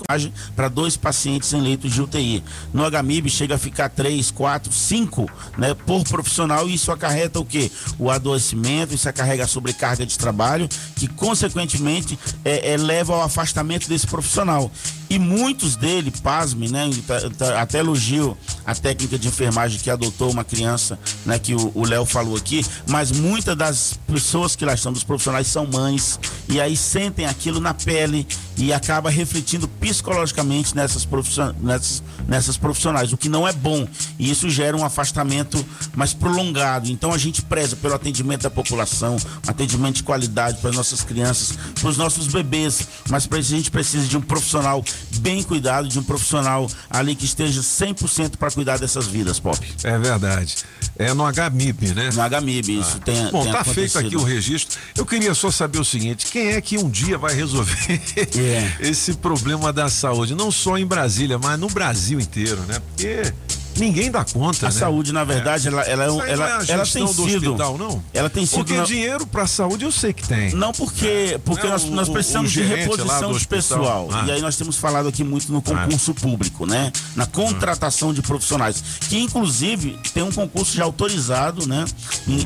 para 0.56 0.68
dois 0.68 0.96
pacientes 0.96 1.52
em 1.52 1.60
leitos 1.60 1.92
de 1.92 2.00
UTI. 2.00 2.42
No 2.72 2.84
HMIB 2.90 3.28
chega 3.28 3.56
a 3.56 3.58
ficar 3.58 3.90
três, 3.90 4.30
quatro, 4.30 4.72
cinco, 4.72 5.30
né? 5.58 5.74
Por 5.74 6.04
profissional 6.04 6.68
e 6.68 6.74
isso 6.74 6.90
acarreta 6.90 7.38
o 7.38 7.44
quê? 7.44 7.70
O 7.98 8.10
adoecimento, 8.10 8.94
isso 8.94 9.08
acarrega 9.08 9.44
a 9.44 9.48
sobrecarga 9.48 10.06
de 10.06 10.16
trabalho, 10.16 10.68
que 10.96 11.06
consequentemente 11.06 12.18
é, 12.44 12.72
é, 12.72 12.76
leva 12.78 13.12
ao 13.12 13.22
afastamento 13.22 13.88
desse 13.88 14.06
profissional. 14.06 14.70
E 15.12 15.18
muitos 15.18 15.76
dele, 15.76 16.10
pasme, 16.22 16.70
né? 16.70 16.88
tá- 17.06 17.20
tá- 17.36 17.60
Até 17.60 17.80
elogio 17.80 18.34
a 18.64 18.74
técnica 18.74 19.18
de 19.18 19.28
enfermagem 19.28 19.78
que 19.78 19.90
adotou 19.90 20.30
uma 20.30 20.42
criança, 20.42 20.98
né? 21.26 21.38
Que 21.38 21.54
o 21.54 21.84
Léo 21.84 22.06
falou 22.06 22.34
aqui, 22.34 22.64
mas 22.88 23.12
muitas 23.12 23.54
das 23.54 24.00
pessoas 24.06 24.56
que 24.56 24.64
lá 24.64 24.72
estão, 24.72 24.90
dos 24.90 25.04
profissionais, 25.04 25.48
são 25.48 25.66
mães, 25.66 26.18
e 26.48 26.58
aí 26.58 26.74
sentem 26.74 27.26
aquilo 27.26 27.60
na 27.60 27.74
pele, 27.74 28.26
e 28.56 28.72
acaba 28.72 29.10
refletindo 29.10 29.66
psicologicamente 29.68 30.74
nessas, 30.74 31.04
profission- 31.04 31.52
nessas, 31.60 32.02
nessas 32.26 32.56
profissionais, 32.56 33.12
o 33.12 33.16
que 33.18 33.28
não 33.28 33.46
é 33.46 33.52
bom. 33.52 33.86
E 34.18 34.30
isso 34.30 34.48
gera 34.48 34.76
um 34.76 34.84
afastamento 34.84 35.62
mais 35.94 36.14
prolongado. 36.14 36.90
Então 36.90 37.12
a 37.12 37.18
gente 37.18 37.42
preza 37.42 37.76
pelo 37.76 37.94
atendimento 37.94 38.42
da 38.42 38.50
população, 38.50 39.16
atendimento 39.46 39.96
de 39.96 40.02
qualidade 40.04 40.58
para 40.58 40.70
as 40.70 40.76
nossas 40.76 41.02
crianças, 41.02 41.56
para 41.80 41.88
os 41.90 41.96
nossos 41.98 42.26
bebês. 42.28 42.86
Mas 43.10 43.26
para 43.26 43.38
isso 43.38 43.52
a 43.52 43.56
gente 43.56 43.70
precisa 43.70 44.06
de 44.06 44.16
um 44.16 44.20
profissional 44.20 44.82
bem 45.18 45.42
cuidado, 45.42 45.88
de 45.88 45.98
um 45.98 46.02
profissional 46.02 46.68
ali 46.90 47.14
que 47.14 47.24
esteja 47.24 47.60
100% 47.60 48.36
para 48.36 48.50
cuidar 48.50 48.78
dessas 48.78 49.06
vidas, 49.06 49.38
Pop. 49.40 49.58
É 49.84 49.98
verdade. 49.98 50.56
É 50.98 51.14
no 51.14 51.24
HMIB, 51.24 51.94
né? 51.94 52.10
No 52.12 52.40
HMIB, 52.40 52.80
isso 52.80 52.98
tem 53.00 53.30
Bom, 53.30 53.42
tem 53.44 53.52
tá 53.52 53.64
feito 53.64 53.98
aqui 53.98 54.08
acontecido. 54.08 54.20
o 54.20 54.24
registro. 54.24 54.78
Eu 54.96 55.06
queria 55.06 55.34
só 55.34 55.50
saber 55.50 55.78
o 55.80 55.84
seguinte: 55.84 56.26
quem 56.26 56.48
é 56.48 56.60
que 56.60 56.76
um 56.76 56.88
dia 56.90 57.16
vai 57.16 57.34
resolver 57.34 58.00
É. 58.36 58.76
esse 58.88 59.14
problema 59.14 59.72
da 59.72 59.88
saúde? 59.88 60.34
Não 60.34 60.50
só 60.52 60.76
em 60.76 60.86
Brasília, 60.86 61.38
mas 61.38 61.58
no 61.58 61.68
Brasil 61.68 62.20
inteiro, 62.20 62.60
né? 62.68 62.80
Porque 62.94 63.32
ninguém 63.76 64.10
dá 64.10 64.24
conta. 64.24 64.66
A 64.66 64.70
né? 64.70 64.78
saúde, 64.78 65.12
na 65.12 65.24
verdade, 65.24 65.68
ela, 65.68 65.82
ela, 65.82 66.04
é 66.04 66.06
ela, 66.06 66.12
não 66.12 66.22
é 66.22 66.32
a 66.32 66.64
ela 66.68 66.86
tem 66.86 67.06
sido. 67.06 67.22
hospital, 67.24 67.78
não? 67.78 68.02
Ela 68.12 68.28
tem 68.30 68.44
sido. 68.46 68.58
Porque 68.58 68.74
na- 68.74 68.84
dinheiro 68.84 69.26
pra 69.26 69.46
saúde 69.46 69.84
eu 69.84 69.92
sei 69.92 70.12
que 70.12 70.26
tem. 70.26 70.52
Não 70.54 70.72
porque, 70.72 71.38
porque 71.44 71.64
Não, 71.64 71.72
nós, 71.72 71.84
nós 71.84 72.08
o- 72.08 72.12
precisamos 72.12 72.50
o 72.50 72.54
de 72.54 72.62
reposição 72.62 73.32
de 73.32 73.46
pessoal. 73.46 74.08
Ah. 74.12 74.24
E 74.26 74.32
aí 74.32 74.40
nós 74.40 74.56
temos 74.56 74.76
falado 74.76 75.08
aqui 75.08 75.24
muito 75.24 75.52
no 75.52 75.62
concurso 75.62 76.14
público, 76.14 76.66
né? 76.66 76.92
Na 77.16 77.26
contratação 77.26 78.12
de 78.12 78.22
profissionais. 78.22 78.82
Que 79.08 79.18
inclusive 79.18 79.98
tem 80.12 80.22
um 80.22 80.32
concurso 80.32 80.74
já 80.76 80.84
autorizado, 80.84 81.66
né? 81.66 81.84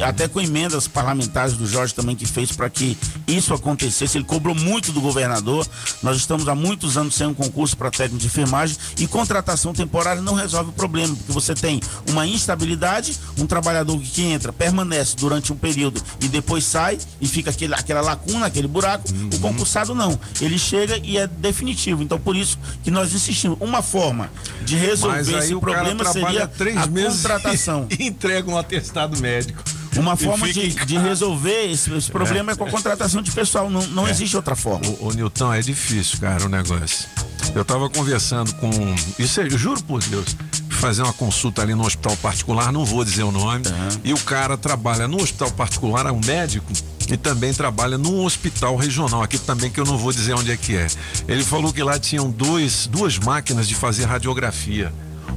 Até 0.05 0.29
com 0.29 0.41
emendas 0.41 0.87
parlamentares 0.89 1.55
do 1.55 1.67
Jorge 1.67 1.95
também 1.95 2.15
que 2.17 2.27
fez 2.27 2.53
para 2.53 2.69
que 2.71 2.97
isso 3.27 3.53
acontecesse. 3.55 4.19
Ele 4.19 4.25
cobrou 4.25 4.55
muito 4.55 4.93
do 4.93 5.01
governador. 5.01 5.67
Nós 6.03 6.17
estamos 6.17 6.49
há 6.49 6.55
muitos 6.55 6.97
anos 6.97 7.15
sem 7.15 7.27
um 7.27 7.35
concurso 7.35 7.77
para 7.77 7.91
técnico 7.91 8.19
de 8.19 8.27
enfermagem 8.27 8.77
e 8.99 9.07
contratação 9.07 9.73
temporária 9.73 10.21
não 10.23 10.35
resolve 10.35 10.71
o 10.71 10.73
problema, 10.73 11.16
porque 11.17 11.33
você 11.33 11.55
tem 11.55 11.81
uma 12.11 12.27
instabilidade, 12.27 13.19
um 13.39 13.47
trabalhador 13.47 13.99
que 14.01 14.23
entra, 14.23 14.53
permanece 14.53 15.17
durante 15.17 15.53
um 15.53 15.57
período 15.57 16.03
e 16.21 16.29
depois 16.29 16.65
sai 16.65 16.99
e 17.21 17.27
fica 17.27 17.51
aquele, 17.51 17.75
aquela 17.75 18.01
lacuna, 18.01 18.47
aquele 18.47 18.69
buraco. 18.69 19.11
Uhum. 19.13 19.31
O 19.35 19.39
concursado 19.41 19.95
não. 19.95 20.19
Ele 20.41 20.59
chega 20.59 20.99
e 21.03 21.19
é 21.19 21.27
definitivo. 21.27 22.03
Então, 22.03 22.19
por 22.19 22.37
isso 22.37 22.59
que 22.83 22.91
nós 22.91 23.13
insistimos. 23.13 23.57
Uma 23.61 23.83
forma 23.83 24.31
de 24.65 24.77
resolver 24.77 25.39
esse 25.39 25.57
problema 25.57 26.05
seria 26.13 26.47
três 26.47 26.77
a 26.77 26.87
meses 26.87 27.23
contratação. 27.23 27.87
e 27.91 28.05
entrega 28.07 28.51
um 28.51 28.57
atestado 28.59 29.19
médico. 29.21 29.63
Uma 29.97 30.15
forma 30.15 30.47
de, 30.53 30.75
de 30.75 30.99
resolver 30.99 31.71
esse, 31.71 31.91
esse 31.95 32.11
problema 32.11 32.53
é. 32.53 32.55
com 32.55 32.65
a 32.65 32.71
contratação 32.71 33.23
de 33.23 33.31
pessoal. 33.31 33.71
Não, 33.71 33.81
não 33.89 34.07
É. 34.07 34.11
existe 34.11 34.37
outra 34.37 34.55
forma. 34.55 34.87
Ô, 35.01 35.09
ô 35.09 35.13
Nilton, 35.13 35.53
é 35.55 35.61
difícil, 35.63 36.19
cara, 36.21 36.45
o 36.45 36.49
negócio. 36.51 37.07
Eu 37.55 37.65
tava 37.65 37.89
conversando 37.89 38.53
com. 38.57 38.71
Isso 39.19 39.41
é, 39.41 39.45
eu 39.45 39.57
juro 39.57 39.83
por 39.85 40.03
Deus. 40.05 40.37
Fazer 40.81 41.03
uma 41.03 41.13
consulta 41.13 41.63
ali 41.63 41.75
no 41.75 41.85
hospital 41.85 42.17
particular, 42.19 42.73
não 42.73 42.85
vou 42.85 43.05
dizer 43.05 43.23
o 43.23 43.33
nome. 43.33 43.65
E 44.05 44.13
o 44.13 44.19
cara 44.19 44.57
trabalha 44.57 45.09
no 45.09 45.21
hospital 45.21 45.51
particular, 45.51 46.07
é 46.07 46.13
um 46.13 46.21
médico, 46.25 46.73
e 47.09 47.17
também 47.17 47.53
trabalha 47.53 47.97
num 47.99 48.25
hospital 48.25 48.77
regional, 48.77 49.23
aqui 49.23 49.39
também 49.39 49.71
que 49.71 49.81
eu 49.81 49.85
não 49.85 49.97
vou 49.97 50.13
dizer 50.13 50.35
onde 50.35 50.53
é 50.53 50.57
que 50.57 50.77
é. 50.77 50.87
Ele 51.27 51.43
falou 51.43 51.73
que 51.73 51.83
lá 51.83 51.99
tinham 51.99 52.31
dois, 52.31 52.87
duas 52.87 53.19
máquinas 53.19 53.67
de 53.67 53.75
fazer 53.75 54.05
radiografia. 54.05 54.93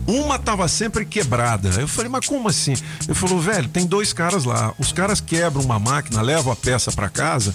Uma 0.06 0.40
tava 0.40 0.68
sempre 0.68 1.06
quebrada. 1.06 1.70
Eu 1.80 1.88
falei, 1.88 2.10
mas 2.10 2.26
como 2.26 2.48
assim? 2.48 2.74
Ele 3.04 3.14
falou, 3.14 3.40
velho, 3.40 3.68
tem 3.70 3.86
dois 3.86 4.12
caras 4.12 4.44
lá. 4.44 4.74
Os 4.80 4.92
caras 4.92 5.22
quebram 5.22 5.64
uma 5.64 5.78
máquina, 5.78 6.22
levam 6.22 6.52
a 6.52 6.56
peça 6.56 6.92
para 6.92 7.10
casa. 7.10 7.54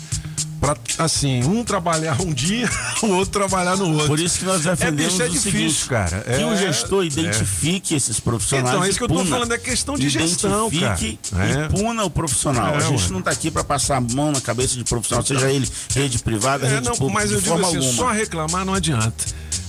Pra, 0.61 0.77
assim, 0.99 1.43
um 1.45 1.63
trabalhar 1.65 2.21
um 2.23 2.33
dia, 2.33 2.69
o 3.03 3.09
outro 3.09 3.41
trabalhar 3.41 3.77
no 3.77 3.93
outro. 3.93 4.07
Por 4.09 4.21
isso 4.21 4.39
que 4.39 4.45
nós 4.45 4.63
defendemos 4.63 5.15
é, 5.15 5.17
bicho, 5.19 5.23
é 5.23 5.27
o 5.27 5.31
difícil, 5.31 5.53
seguinte, 5.53 5.89
cara. 5.89 6.21
que 6.23 6.43
É, 6.43 6.47
o 6.47 6.57
gestor 6.57 7.03
é. 7.03 7.07
identifique 7.07 7.95
esses 7.95 8.19
profissionais. 8.21 8.71
Então, 8.71 8.85
é 8.85 8.89
isso 8.89 8.99
que 8.99 9.05
eu 9.05 9.09
tô 9.09 9.25
falando, 9.25 9.53
é 9.53 9.59
questão 9.59 9.97
de 9.97 10.09
gestão, 10.09 10.69
Identifique 10.69 11.19
cara. 11.31 11.45
É. 11.47 11.65
e 11.67 11.69
puna 11.69 12.05
o 12.05 12.11
profissional. 12.11 12.75
É, 12.75 12.77
a 12.77 12.81
gente 12.81 13.05
ué. 13.05 13.11
não 13.11 13.23
tá 13.23 13.31
aqui 13.31 13.51
para 13.51 13.65
passar 13.65 13.97
a 13.97 14.01
mão 14.01 14.33
na 14.33 14.41
cabeça 14.41 14.75
de 14.77 14.85
profissional, 14.85 15.25
seja 15.25 15.51
ele 15.51 15.69
rede 15.95 16.19
privada, 16.21 16.67
É, 16.67 16.71
rede 16.77 16.89
não, 16.89 16.97
pública, 16.97 17.21
mas 17.21 17.31
eu 17.31 17.37
de 17.39 17.43
digo 17.45 17.55
forma 17.55 17.69
assim, 17.69 17.77
alguma. 17.79 17.95
só 17.95 18.11
reclamar 18.13 18.65
não 18.65 18.75
adianta. 18.75 19.25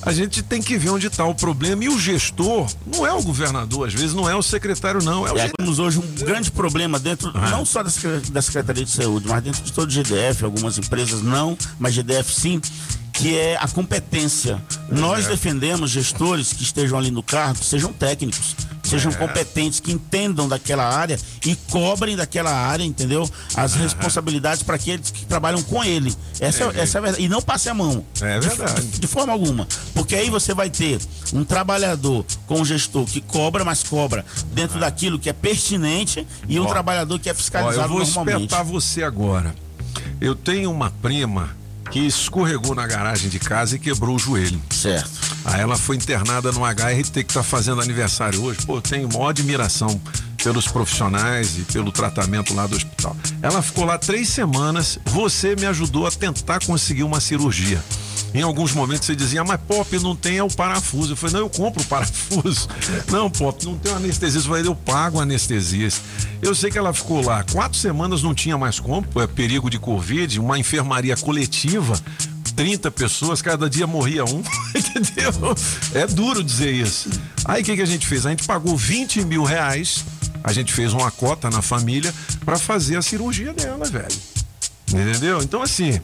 A 0.06 0.12
gente 0.14 0.44
tem 0.44 0.62
que 0.62 0.78
ver 0.78 0.90
onde 0.92 1.08
está 1.08 1.26
o 1.26 1.34
problema. 1.34 1.84
E 1.84 1.90
o 1.90 2.00
gestor 2.00 2.70
não 2.86 3.06
é 3.06 3.14
o 3.14 3.22
governador, 3.24 3.88
às 3.88 3.94
vezes 3.94 4.14
não 4.14 4.30
é 4.30 4.36
o 4.36 4.44
secretário, 4.44 5.02
não. 5.04 5.26
É 5.28 5.32
o 5.32 5.38
É, 5.38 5.50
temos 5.58 5.80
hoje 5.80 5.98
um 5.98 6.26
grande 6.26 6.52
problema 6.52 7.00
dentro, 7.00 7.32
não 7.34 7.66
só 7.66 7.82
da 7.82 7.90
Secre- 7.90 8.30
da 8.32 8.42
Secretaria 8.42 8.86
de 8.86 8.92
Saúde, 8.92 9.28
mas 9.28 9.42
dentro 9.44 9.64
de 9.64 9.74
todo 9.74 9.90
o 9.90 9.92
GDF, 9.92 10.46
algumas 10.46 10.78
empresas 10.78 11.22
não, 11.22 11.58
mas 11.80 11.94
GDF 11.96 12.32
sim, 12.34 12.62
que 13.12 13.36
é 13.36 13.58
a 13.60 13.68
competência. 13.68 14.62
Nós 14.92 15.26
é. 15.26 15.30
defendemos 15.30 15.90
gestores 15.90 16.54
que 16.54 16.64
estejam 16.64 16.98
ali 16.98 17.10
no 17.10 17.24
cargo, 17.24 17.60
que 17.60 17.66
sejam 17.66 17.92
técnicos, 17.92 18.56
sejam 18.86 19.12
É. 19.12 19.16
competentes, 19.16 19.80
que 19.80 19.92
entendam 19.92 20.48
daquela 20.48 20.84
área 20.88 21.18
e 21.46 21.56
cobrem 21.56 22.16
daquela 22.16 22.52
área, 22.54 22.84
entendeu? 22.84 23.30
As 23.56 23.74
responsabilidades 23.76 24.64
para 24.64 24.76
aqueles 24.76 25.12
que 25.12 25.26
trabalham 25.26 25.62
com 25.64 25.84
ele. 25.84 26.14
Essa, 26.40 26.66
é, 26.66 26.80
essa 26.82 26.98
é 26.98 27.00
a 27.00 27.02
verdade. 27.02 27.24
E 27.24 27.30
não 27.30 27.42
passe 27.42 27.70
a 27.70 27.74
mão. 27.74 28.04
É 28.22 28.40
De- 28.40 28.48
verdade. 28.48 28.82
de 29.00 29.08
forma 29.08 29.34
alguma. 29.34 29.68
Porque 29.94 30.16
aí 30.16 30.30
você 30.30 30.54
vai 30.54 30.70
ter 30.70 31.00
um 31.34 31.44
trabalhador 31.44 32.26
com 32.48 32.62
um 32.62 32.66
gestor 32.66 33.06
que 33.06 33.22
cobra, 33.22 33.64
mas 33.66 33.84
cobra 33.84 34.26
dentro 34.54 34.80
daquilo 34.80 35.18
que 35.20 35.30
é 35.30 35.34
pertinente 35.34 36.28
e 36.48 36.60
um 36.60 36.66
Ó, 36.66 36.70
trabalhador 36.70 37.20
que 37.20 37.30
é 37.30 37.32
Ó, 37.32 37.36
fiscalizado 37.36 37.84
eu 37.86 37.90
vou 37.90 38.00
normalmente. 38.00 38.44
espetar 38.44 38.64
você 38.66 39.04
agora. 39.04 39.56
Eu 40.22 40.36
tenho 40.36 40.72
uma 40.72 40.90
prima 40.90 41.56
que 41.92 42.00
escorregou 42.00 42.76
na 42.76 42.86
garagem 42.88 43.30
de 43.30 43.40
casa 43.40 43.76
e 43.76 43.80
quebrou 43.80 44.16
o 44.16 44.20
joelho. 44.20 44.62
Certo. 44.70 45.10
Aí 45.46 45.62
ela 45.62 45.78
foi 45.78 45.96
internada 45.96 46.52
no 46.52 46.62
HRT 46.62 47.24
que 47.24 47.34
tá 47.34 47.44
fazendo 47.44 47.82
aniversário 47.82 48.44
hoje. 48.44 48.60
Pô, 48.66 48.82
tenho 48.82 49.08
maior 49.08 49.30
admiração 49.30 50.00
pelos 50.46 50.68
profissionais 50.68 51.58
e 51.58 51.62
pelo 51.64 51.92
tratamento 51.92 52.54
lá 52.54 52.68
do 52.68 52.76
hospital. 52.76 53.18
Ela 53.42 53.64
ficou 53.64 53.84
lá 53.84 53.98
três 53.98 54.30
semanas. 54.30 55.00
Você 55.06 55.56
me 55.56 55.66
ajudou 55.66 56.06
a 56.06 56.12
tentar 56.12 56.64
conseguir 56.64 57.02
uma 57.02 57.20
cirurgia. 57.20 57.84
Em 58.32 58.44
alguns 58.44 58.72
momentos 58.72 59.08
você 59.08 59.16
dizia, 59.16 59.44
mas 59.44 59.60
Pop, 59.68 59.98
não 60.00 60.16
tem 60.16 60.38
é 60.38 60.44
o 60.44 60.48
parafuso. 60.48 61.14
Eu 61.14 61.18
falei, 61.18 61.34
não, 61.34 61.40
eu 61.40 61.50
compro 61.50 61.82
o 61.82 61.86
parafuso. 61.86 62.68
Não, 63.10 63.30
Pop, 63.30 63.66
não 63.66 63.78
tem 63.78 63.94
anestesia. 63.94 64.40
Eu 64.40 64.46
falei, 64.46 64.68
eu 64.68 64.76
pago 64.76 65.20
anestesia. 65.20 65.88
Eu 66.42 66.54
sei 66.54 66.70
que 66.70 66.78
ela 66.78 66.94
ficou 66.94 67.24
lá 67.24 67.44
quatro 67.44 67.78
semanas, 67.78 68.22
não 68.22 68.36
tinha 68.36 68.58
mais 68.58 68.80
como, 68.80 69.06
é 69.16 69.26
perigo 69.26 69.70
de 69.70 69.80
Covid, 69.80 70.40
uma 70.40 70.60
enfermaria 70.60 71.16
coletiva. 71.16 72.00
30 72.56 72.90
pessoas, 72.92 73.42
cada 73.42 73.70
dia 73.70 73.86
morria 73.86 74.24
um, 74.24 74.42
entendeu? 74.76 75.56
É 75.94 76.08
duro 76.08 76.44
dizer 76.44 76.72
isso. 76.72 77.10
Aí 77.44 77.62
o 77.62 77.66
que, 77.66 77.76
que 77.76 77.82
a 77.82 77.86
gente 77.86 78.08
fez? 78.08 78.26
A 78.26 78.30
gente 78.30 78.46
pagou 78.46 78.76
20 78.78 79.26
mil 79.26 79.44
reais, 79.44 80.06
a 80.46 80.54
gente 80.54 80.72
fez 80.72 80.94
uma 80.94 81.10
cota 81.10 81.50
na 81.50 81.62
família 81.62 82.14
para 82.46 82.58
fazer 82.58 82.96
a 82.98 83.02
cirurgia 83.02 83.52
dela, 83.54 83.84
velho. 83.86 84.08
Entendeu? 84.88 85.42
Então, 85.42 85.62
assim, 85.62 86.00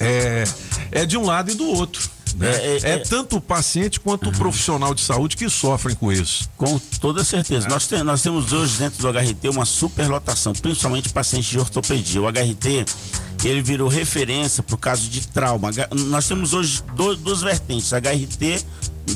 é, 0.00 0.44
é 0.90 1.06
de 1.06 1.16
um 1.16 1.24
lado 1.24 1.50
e 1.50 1.54
do 1.54 1.66
outro. 1.68 2.02
né? 2.34 2.48
É, 2.50 2.56
É, 2.56 2.78
é, 2.82 2.90
é. 2.94 2.98
tanto 2.98 3.36
o 3.36 3.40
paciente 3.40 4.00
quanto 4.00 4.28
o 4.28 4.32
profissional 4.32 4.94
de 4.94 5.02
saúde 5.02 5.36
que 5.36 5.48
sofrem 5.48 5.94
com 5.94 6.10
isso. 6.12 6.50
Com 6.56 6.78
toda 7.00 7.22
certeza. 7.24 7.68
Nós, 7.68 7.86
tem- 7.86 8.02
nós 8.02 8.22
temos 8.22 8.52
hoje 8.52 8.76
dentro 8.78 8.98
do 9.00 9.08
HRT 9.08 9.48
uma 9.48 9.64
superlotação, 9.64 10.52
principalmente 10.52 11.08
pacientes 11.10 11.48
de 11.50 11.58
ortopedia. 11.58 12.20
O 12.20 12.26
HRT, 12.28 12.84
ele 13.48 13.62
virou 13.62 13.88
referência 13.88 14.62
para 14.62 14.74
o 14.74 14.78
caso 14.78 15.08
de 15.08 15.26
trauma. 15.28 15.70
Nós 16.08 16.26
temos 16.26 16.52
hoje 16.52 16.82
do- 16.94 17.16
duas 17.16 17.40
vertentes, 17.40 17.92
HRT 17.92 18.64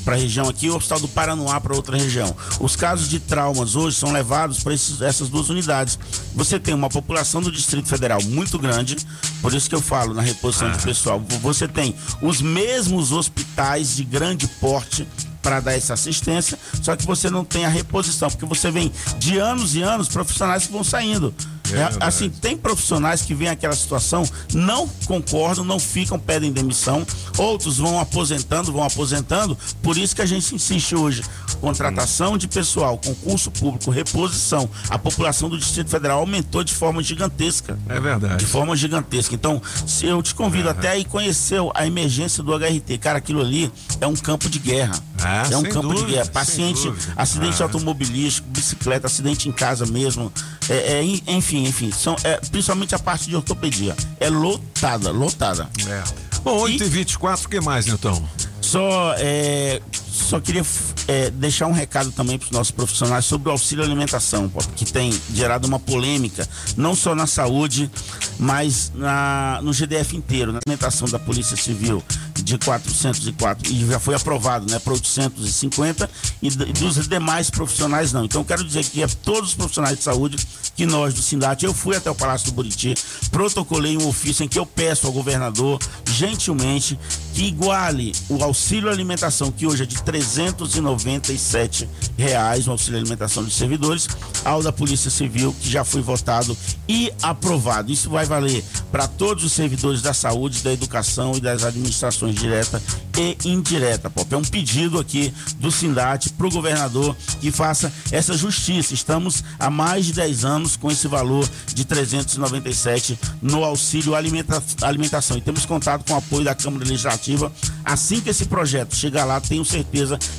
para 0.05 0.15
a 0.15 0.19
região 0.19 0.49
aqui 0.49 0.67
e 0.67 0.71
o 0.71 0.77
Hospital 0.77 0.99
do 1.01 1.09
Paranoá 1.09 1.61
para 1.61 1.75
outra 1.75 1.97
região. 1.97 2.35
Os 2.59 2.75
casos 2.75 3.09
de 3.09 3.21
traumas 3.21 3.77
hoje 3.77 3.97
são 3.97 4.11
levados 4.13 4.61
para 4.61 4.73
essas 4.75 5.29
duas 5.29 5.51
unidades. 5.51 5.99
Você 6.35 6.59
tem 6.59 6.75
uma 6.75 6.89
população 6.89 7.41
do 7.41 7.51
Distrito 7.53 7.89
Federal 7.89 8.21
muito 8.25 8.59
grande, 8.59 8.97
por 9.41 9.55
isso 9.55 9.69
que 9.69 9.75
eu 9.75 9.81
falo 9.81 10.13
na 10.13 10.23
reposição 10.23 10.71
de 10.73 10.79
pessoal. 10.83 11.23
Você 11.43 11.69
tem 11.69 11.95
os 12.21 12.41
mesmos 12.43 13.13
hospitais 13.13 13.95
de 13.95 14.05
grande 14.05 14.49
porte 14.49 15.07
para 15.41 15.61
dar 15.61 15.75
essa 15.75 15.93
assistência, 15.95 16.59
só 16.83 16.97
que 16.97 17.07
você 17.07 17.29
não 17.31 17.45
tem 17.45 17.65
a 17.67 17.69
reposição, 17.69 18.31
porque 18.31 18.47
você 18.47 18.71
vem 18.71 18.91
de 19.19 19.39
anos 19.39 19.77
e 19.77 19.83
anos 19.83 20.09
profissionais 20.09 20.67
que 20.67 20.73
vão 20.73 20.83
saindo. 20.83 21.33
É 21.73 21.77
É, 21.79 21.89
assim, 22.01 22.29
tem 22.29 22.57
profissionais 22.57 23.23
que 23.23 23.35
veem 23.35 23.51
aquela 23.51 23.75
situação, 23.75 24.29
não 24.53 24.87
concordam, 25.07 25.65
não 25.65 25.79
ficam, 25.79 26.19
pedem 26.19 26.53
demissão, 26.53 27.07
outros 27.39 27.79
vão 27.79 27.99
aposentando, 27.99 28.73
vão 28.73 28.83
aposentando, 28.85 29.57
por 29.83 29.97
isso 29.97 30.15
que 30.15 30.23
a 30.23 30.27
gente 30.27 30.55
insiste 30.55 30.95
hoje. 30.95 31.23
Contratação 31.61 32.37
de 32.37 32.47
pessoal, 32.47 32.99
concurso 32.99 33.51
público, 33.51 33.91
reposição. 33.91 34.69
A 34.91 34.99
população 34.99 35.49
do 35.49 35.57
Distrito 35.59 35.89
Federal 35.91 36.19
aumentou 36.21 36.63
de 36.63 36.75
forma 36.75 37.03
gigantesca. 37.03 37.79
É 37.89 37.99
verdade. 37.99 38.37
De 38.37 38.47
forma 38.47 38.77
gigantesca. 38.77 39.35
Então, 39.35 39.63
se 39.87 40.05
eu 40.07 40.23
te 40.23 40.35
convido 40.35 40.69
até 40.69 40.91
aí 40.91 41.05
conhecer 41.05 41.61
a 41.75 41.87
emergência 41.87 42.43
do 42.43 42.53
HRT. 42.53 42.99
Cara, 42.99 43.19
aquilo 43.19 43.41
ali 43.41 43.73
é 44.01 44.07
um 44.07 44.15
campo 44.15 44.49
de 44.51 44.59
guerra. 44.59 44.95
Ah, 45.23 45.47
é 45.51 45.57
um 45.57 45.63
campo 45.63 45.89
dúvida, 45.89 46.07
de 46.07 46.13
guerra. 46.13 46.27
Paciente, 46.27 46.93
acidente 47.17 47.63
Ah. 47.63 47.65
automobilístico, 47.67 48.47
bicicleta, 48.51 49.07
acidente 49.07 49.49
em 49.49 49.53
casa 49.53 49.87
mesmo. 49.87 50.31
É, 50.69 50.99
é, 50.99 51.03
en- 51.03 51.23
enfim, 51.55 51.69
enfim. 51.69 51.91
São, 51.93 52.17
é, 52.25 52.37
principalmente 52.51 52.95
a 52.95 52.99
parte 52.99 53.29
de 53.29 53.37
ortopedia. 53.37 53.95
É 54.19 54.29
lotada, 54.29 55.11
lotada. 55.11 55.69
É. 55.87 56.03
Bom, 56.43 56.65
8h24, 56.65 57.45
o 57.45 57.49
que 57.49 57.61
mais, 57.61 57.87
Nilton? 57.87 58.23
Só, 58.61 59.15
é, 59.19 59.81
só 60.15 60.41
queria 60.41 60.65
é, 61.09 61.31
deixar 61.31 61.67
um 61.67 61.73
recado 61.73 62.13
também 62.13 62.39
para 62.39 62.47
os 62.47 62.51
nossos 62.53 62.71
profissionais 62.71 63.25
sobre 63.25 63.49
o 63.49 63.53
auxílio 63.53 63.85
alimentação, 63.85 64.51
que 64.77 64.85
tem 64.85 65.13
gerado 65.35 65.67
uma 65.67 65.79
polêmica, 65.81 66.49
não 66.77 66.95
só 66.95 67.15
na 67.15 67.27
saúde, 67.27 67.91
mas 68.39 68.93
na, 68.95 69.61
no 69.63 69.73
GDF 69.73 70.17
inteiro, 70.17 70.53
na 70.53 70.61
alimentação 70.65 71.09
da 71.09 71.19
Polícia 71.19 71.57
Civil 71.57 72.03
de 72.43 72.59
404 72.59 73.73
e 73.73 73.87
já 73.87 73.99
foi 73.99 74.15
aprovado, 74.15 74.71
né, 74.71 74.79
para 74.79 74.93
850 74.93 76.11
e, 76.43 76.51
d- 76.51 76.73
dos 76.75 77.09
demais 77.09 77.49
profissionais 77.51 78.13
não. 78.13 78.25
Então 78.25 78.45
quero 78.45 78.63
dizer 78.63 78.85
que 78.85 79.03
a 79.03 79.09
todos 79.09 79.51
os 79.51 79.55
profissionais 79.55 79.97
de 79.99 80.05
saúde 80.05 80.37
que 80.77 80.85
nós 80.85 81.15
do 81.15 81.23
Sindat, 81.23 81.65
eu 81.65 81.73
fui 81.73 81.97
até 81.97 82.11
o 82.11 82.15
Palácio 82.15 82.47
do 82.49 82.53
Buriti, 82.55 82.95
protocolei 83.31 83.97
um 83.97 84.07
ofício 84.09 84.45
em 84.45 84.49
que 84.49 84.59
eu 84.59 84.67
peço 84.67 85.07
ao 85.07 85.13
governador 85.13 85.79
gentilmente 86.07 86.99
que 87.33 87.45
iguale 87.45 88.13
o 88.29 88.43
auxílio 88.45 88.91
alimentação 88.91 89.51
que 89.51 89.67
hoje 89.67 89.83
é 89.85 89.87
de 89.87 90.03
397 90.05 91.89
reais, 92.17 92.67
o 92.67 92.71
auxílio 92.71 92.99
alimentação 92.99 93.43
dos 93.43 93.55
servidores, 93.57 94.09
ao 94.45 94.63
da 94.63 94.73
Polícia 94.73 95.11
Civil 95.11 95.55
que 95.61 95.71
já 95.71 95.85
foi 95.85 96.01
votado 96.03 96.57
e 96.89 97.13
aprovado. 97.23 97.91
Isso 97.93 98.11
vai 98.11 98.25
valer 98.27 98.63
para 98.93 99.07
todos 99.09 99.45
os 99.45 99.53
servidores 99.53 100.03
da 100.03 100.13
saúde, 100.15 100.63
da 100.63 100.73
educação 100.73 101.33
e 101.37 101.41
das 101.41 101.65
administrações 101.65 102.35
direta 102.35 102.81
e 103.17 103.37
indireta. 103.49 104.11
Pop. 104.11 104.33
É 104.33 104.37
um 104.37 104.43
pedido 104.43 104.99
aqui 104.99 105.33
do 105.59 105.71
Sindat 105.71 106.29
para 106.31 106.47
o 106.47 106.51
governador 106.51 107.17
que 107.41 107.51
faça 107.51 107.93
essa 108.11 108.37
justiça. 108.37 108.93
Estamos 108.95 109.43
há 109.59 109.71
mais 109.71 110.07
de 110.07 110.13
10 110.13 110.45
anos 110.45 110.77
com 110.77 110.91
esse 110.91 111.07
valor 111.09 111.49
de 111.73 111.85
397 111.85 113.19
no 113.41 113.65
auxílio 113.65 114.15
alimenta- 114.15 114.63
alimentação 114.83 115.37
e 115.37 115.41
temos 115.41 115.65
contato 115.65 116.05
com 116.07 116.15
o 116.15 116.17
apoio 116.17 116.45
da 116.45 116.55
Câmara 116.55 116.85
Legislativa. 116.85 117.53
Assim 117.85 118.21
que 118.21 118.31
esse 118.31 118.47
projeto 118.47 118.95
chegar 118.97 119.25
lá, 119.25 119.41
tenho 119.41 119.65
certeza 119.65 119.94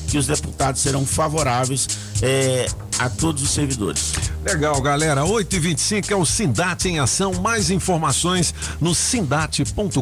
que 0.07 0.17
os 0.17 0.27
deputados 0.27 0.81
serão 0.81 1.05
favoráveis 1.05 1.87
eh, 2.21 2.67
a 2.99 3.09
todos 3.09 3.43
os 3.43 3.49
servidores. 3.49 4.13
Legal, 4.43 4.79
galera. 4.81 5.23
8h25 5.25 6.11
é 6.11 6.15
o 6.15 6.25
Sindate 6.25 6.87
em 6.87 6.99
Ação. 6.99 7.33
Mais 7.33 7.69
informações 7.69 8.53
no 8.79 8.95
sindate.com.br. 8.95 9.99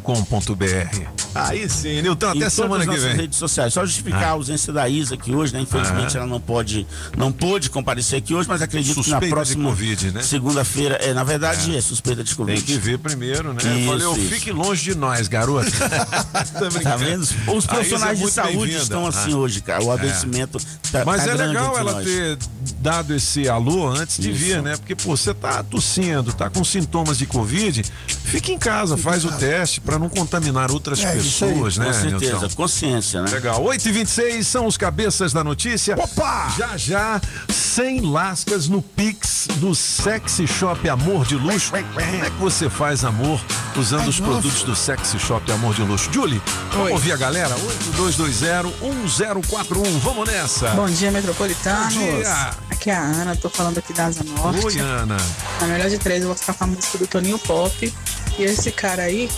Aí 1.36 1.68
sim, 1.70 2.02
Nilton, 2.02 2.28
até 2.30 2.46
em 2.46 2.50
semana 2.50 2.86
que 2.86 2.96
vem. 2.98 3.16
redes 3.16 3.38
sociais. 3.40 3.74
Só 3.74 3.86
justificar 3.86 4.24
Ah. 4.24 4.28
a 4.28 4.32
ausência 4.32 4.72
da 4.72 4.88
Isa 4.88 5.16
aqui 5.16 5.34
hoje, 5.34 5.52
né? 5.54 5.62
Infelizmente 5.62 6.16
Ah. 6.16 6.20
ela 6.22 6.30
não 6.30 6.40
pode, 6.40 6.86
não 7.18 7.32
pôde 7.32 7.70
comparecer 7.72 8.20
aqui 8.20 8.36
hoje, 8.36 8.48
mas 8.48 8.62
acredito 8.62 8.94
Suspeita 8.96 9.20
que 9.22 9.26
na 9.30 9.36
próxima 9.36 9.70
Covid, 9.70 10.12
né? 10.12 10.22
segunda-feira, 10.22 10.96
é, 10.96 11.14
na 11.14 11.24
verdade 11.24 11.74
É. 11.74 11.78
é, 11.78 11.82
suspeita 11.82 12.24
de 12.24 12.36
Covid. 12.36 12.62
Tem 12.62 12.76
que 12.76 12.80
ver 12.80 13.00
primeiro, 13.00 13.52
né? 13.54 13.58
Isso, 13.60 13.68
eu 13.68 13.86
falei, 13.88 14.06
eu 14.06 14.18
isso. 14.18 14.30
fique 14.36 14.52
longe 14.52 14.84
de 14.84 14.96
nós, 14.96 15.28
garoto. 15.28 15.72
Tá 16.84 16.96
vendo? 16.98 17.22
Os 17.56 17.66
profissionais 17.66 18.20
de 18.20 18.30
saúde 18.30 18.76
estão 18.76 19.08
assim 19.08 19.34
hoje, 19.34 19.62
cara. 19.62 19.84
O 19.84 19.92
adoecimento 19.92 20.60
tá, 20.92 21.04
Mas 21.06 21.24
tá 21.24 21.32
é 21.32 21.34
legal 21.36 21.78
ela 21.78 21.94
nós. 21.94 22.06
ter 22.06 22.38
dado 22.84 23.16
esse 23.16 23.48
alô 23.48 23.88
antes 23.88 24.18
de 24.18 24.30
Isso. 24.32 24.40
vir, 24.40 24.62
né? 24.62 24.76
Porque, 24.76 24.94
pô, 24.94 25.16
você 25.16 25.34
tá 25.34 25.64
tossindo, 25.64 26.34
tá 26.34 26.50
com 26.50 26.64
sintomas 26.66 27.18
de 27.18 27.26
Covid, 27.26 27.82
fica 28.26 28.52
em 28.52 28.60
casa, 28.60 28.98
faz 28.98 29.24
o 29.24 29.32
teste 29.32 29.80
pra 29.80 29.98
não 29.98 30.10
contaminar 30.10 30.70
outras 30.70 31.02
É, 31.04 31.16
isso 31.18 31.46
aí. 31.46 31.52
pessoas, 31.54 31.78
né? 31.78 31.86
Com 31.86 31.94
certeza, 31.94 32.40
Nilton? 32.40 32.56
consciência, 32.56 33.22
né? 33.22 33.32
Legal. 33.32 33.64
8h26 33.64 34.44
são 34.44 34.68
os 34.68 34.76
cabeças 34.76 35.32
da 35.32 35.44
notícia. 35.44 35.96
Opa! 35.98 36.54
Já 36.58 36.76
já, 36.76 37.22
100 37.50 38.02
lascas 38.02 38.68
no 38.68 38.82
Pix 38.82 39.48
do 39.56 39.74
Sexy 39.74 40.46
Shop 40.46 40.88
Amor 40.90 41.26
de 41.26 41.36
Luxo. 41.36 41.72
Como 41.72 42.00
é 42.00 42.30
que 42.30 42.38
você 42.38 42.70
faz 42.70 43.06
amor 43.06 43.40
usando 43.78 44.10
os 44.10 44.20
produtos 44.20 44.64
do 44.64 44.76
Sexy 44.76 45.18
Shop 45.20 45.50
Amor 45.52 45.74
de 45.74 45.84
Luxo? 45.84 46.12
Julie, 46.12 46.42
vamos 46.72 46.88
Oi. 46.88 46.92
ouvir 46.92 47.14
a 47.14 47.18
galera? 47.18 47.56
8220-1041. 47.98 50.00
Vamos 50.00 50.28
nessa. 50.28 50.70
Bom 50.72 50.88
dia, 50.88 51.12
metropolitanos. 51.12 51.94
Bom 51.94 52.18
dia. 52.18 52.50
Aqui 52.74 52.90
é 52.90 52.96
a 52.96 53.02
Ana, 53.02 53.36
tô 53.36 53.50
falando 53.50 53.78
aqui 53.78 53.94
da 53.94 54.06
Asa 54.08 54.24
Norte. 54.24 54.66
Oi, 54.66 54.80
Ana. 54.80 55.16
Na 55.62 55.68
melhor 55.68 55.90
de 55.90 55.98
três, 56.00 56.22
eu 56.22 56.28
vou 56.28 56.36
ficar 56.36 56.54
com 56.56 56.64
a 56.64 56.68
música 56.68 56.98
do 56.98 57.06
Toninho 57.08 57.38
Pop. 57.40 57.94
E 58.38 58.44
esse 58.44 58.72
cara 58.72 59.04
aí, 59.04 59.30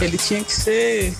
É. 0.00 0.04
ele 0.04 0.16
tinha 0.16 0.42
que 0.42 0.52
ser 0.52 1.14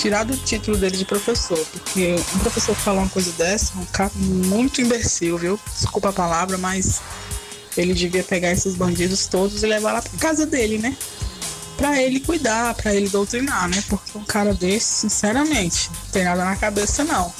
tirado 0.00 0.32
o 0.32 0.36
título 0.36 0.78
dele 0.78 0.96
de 0.96 1.04
professor. 1.04 1.58
Porque 1.72 2.16
um 2.34 2.38
professor 2.38 2.74
que 2.74 2.80
fala 2.80 3.00
uma 3.00 3.08
coisa 3.08 3.30
dessa 3.32 3.74
é 3.76 3.80
um 3.80 3.84
cara 3.84 4.10
muito 4.14 4.80
imbecil, 4.80 5.36
viu? 5.36 5.60
Desculpa 5.78 6.08
a 6.08 6.12
palavra, 6.12 6.56
mas 6.56 7.00
ele 7.76 7.92
devia 7.92 8.24
pegar 8.24 8.50
esses 8.50 8.74
bandidos 8.74 9.26
todos 9.26 9.62
e 9.62 9.66
levar 9.66 9.92
lá 9.92 10.00
pra 10.02 10.18
casa 10.18 10.46
dele, 10.46 10.78
né? 10.78 10.96
Pra 11.76 12.00
ele 12.02 12.18
cuidar, 12.18 12.74
pra 12.74 12.94
ele 12.94 13.08
doutrinar, 13.10 13.68
né? 13.68 13.84
Porque 13.88 14.16
um 14.16 14.24
cara 14.24 14.54
desse, 14.54 14.86
sinceramente, 15.02 15.90
não 15.90 16.10
tem 16.12 16.24
nada 16.24 16.44
na 16.44 16.56
cabeça, 16.56 17.04
não. 17.04 17.32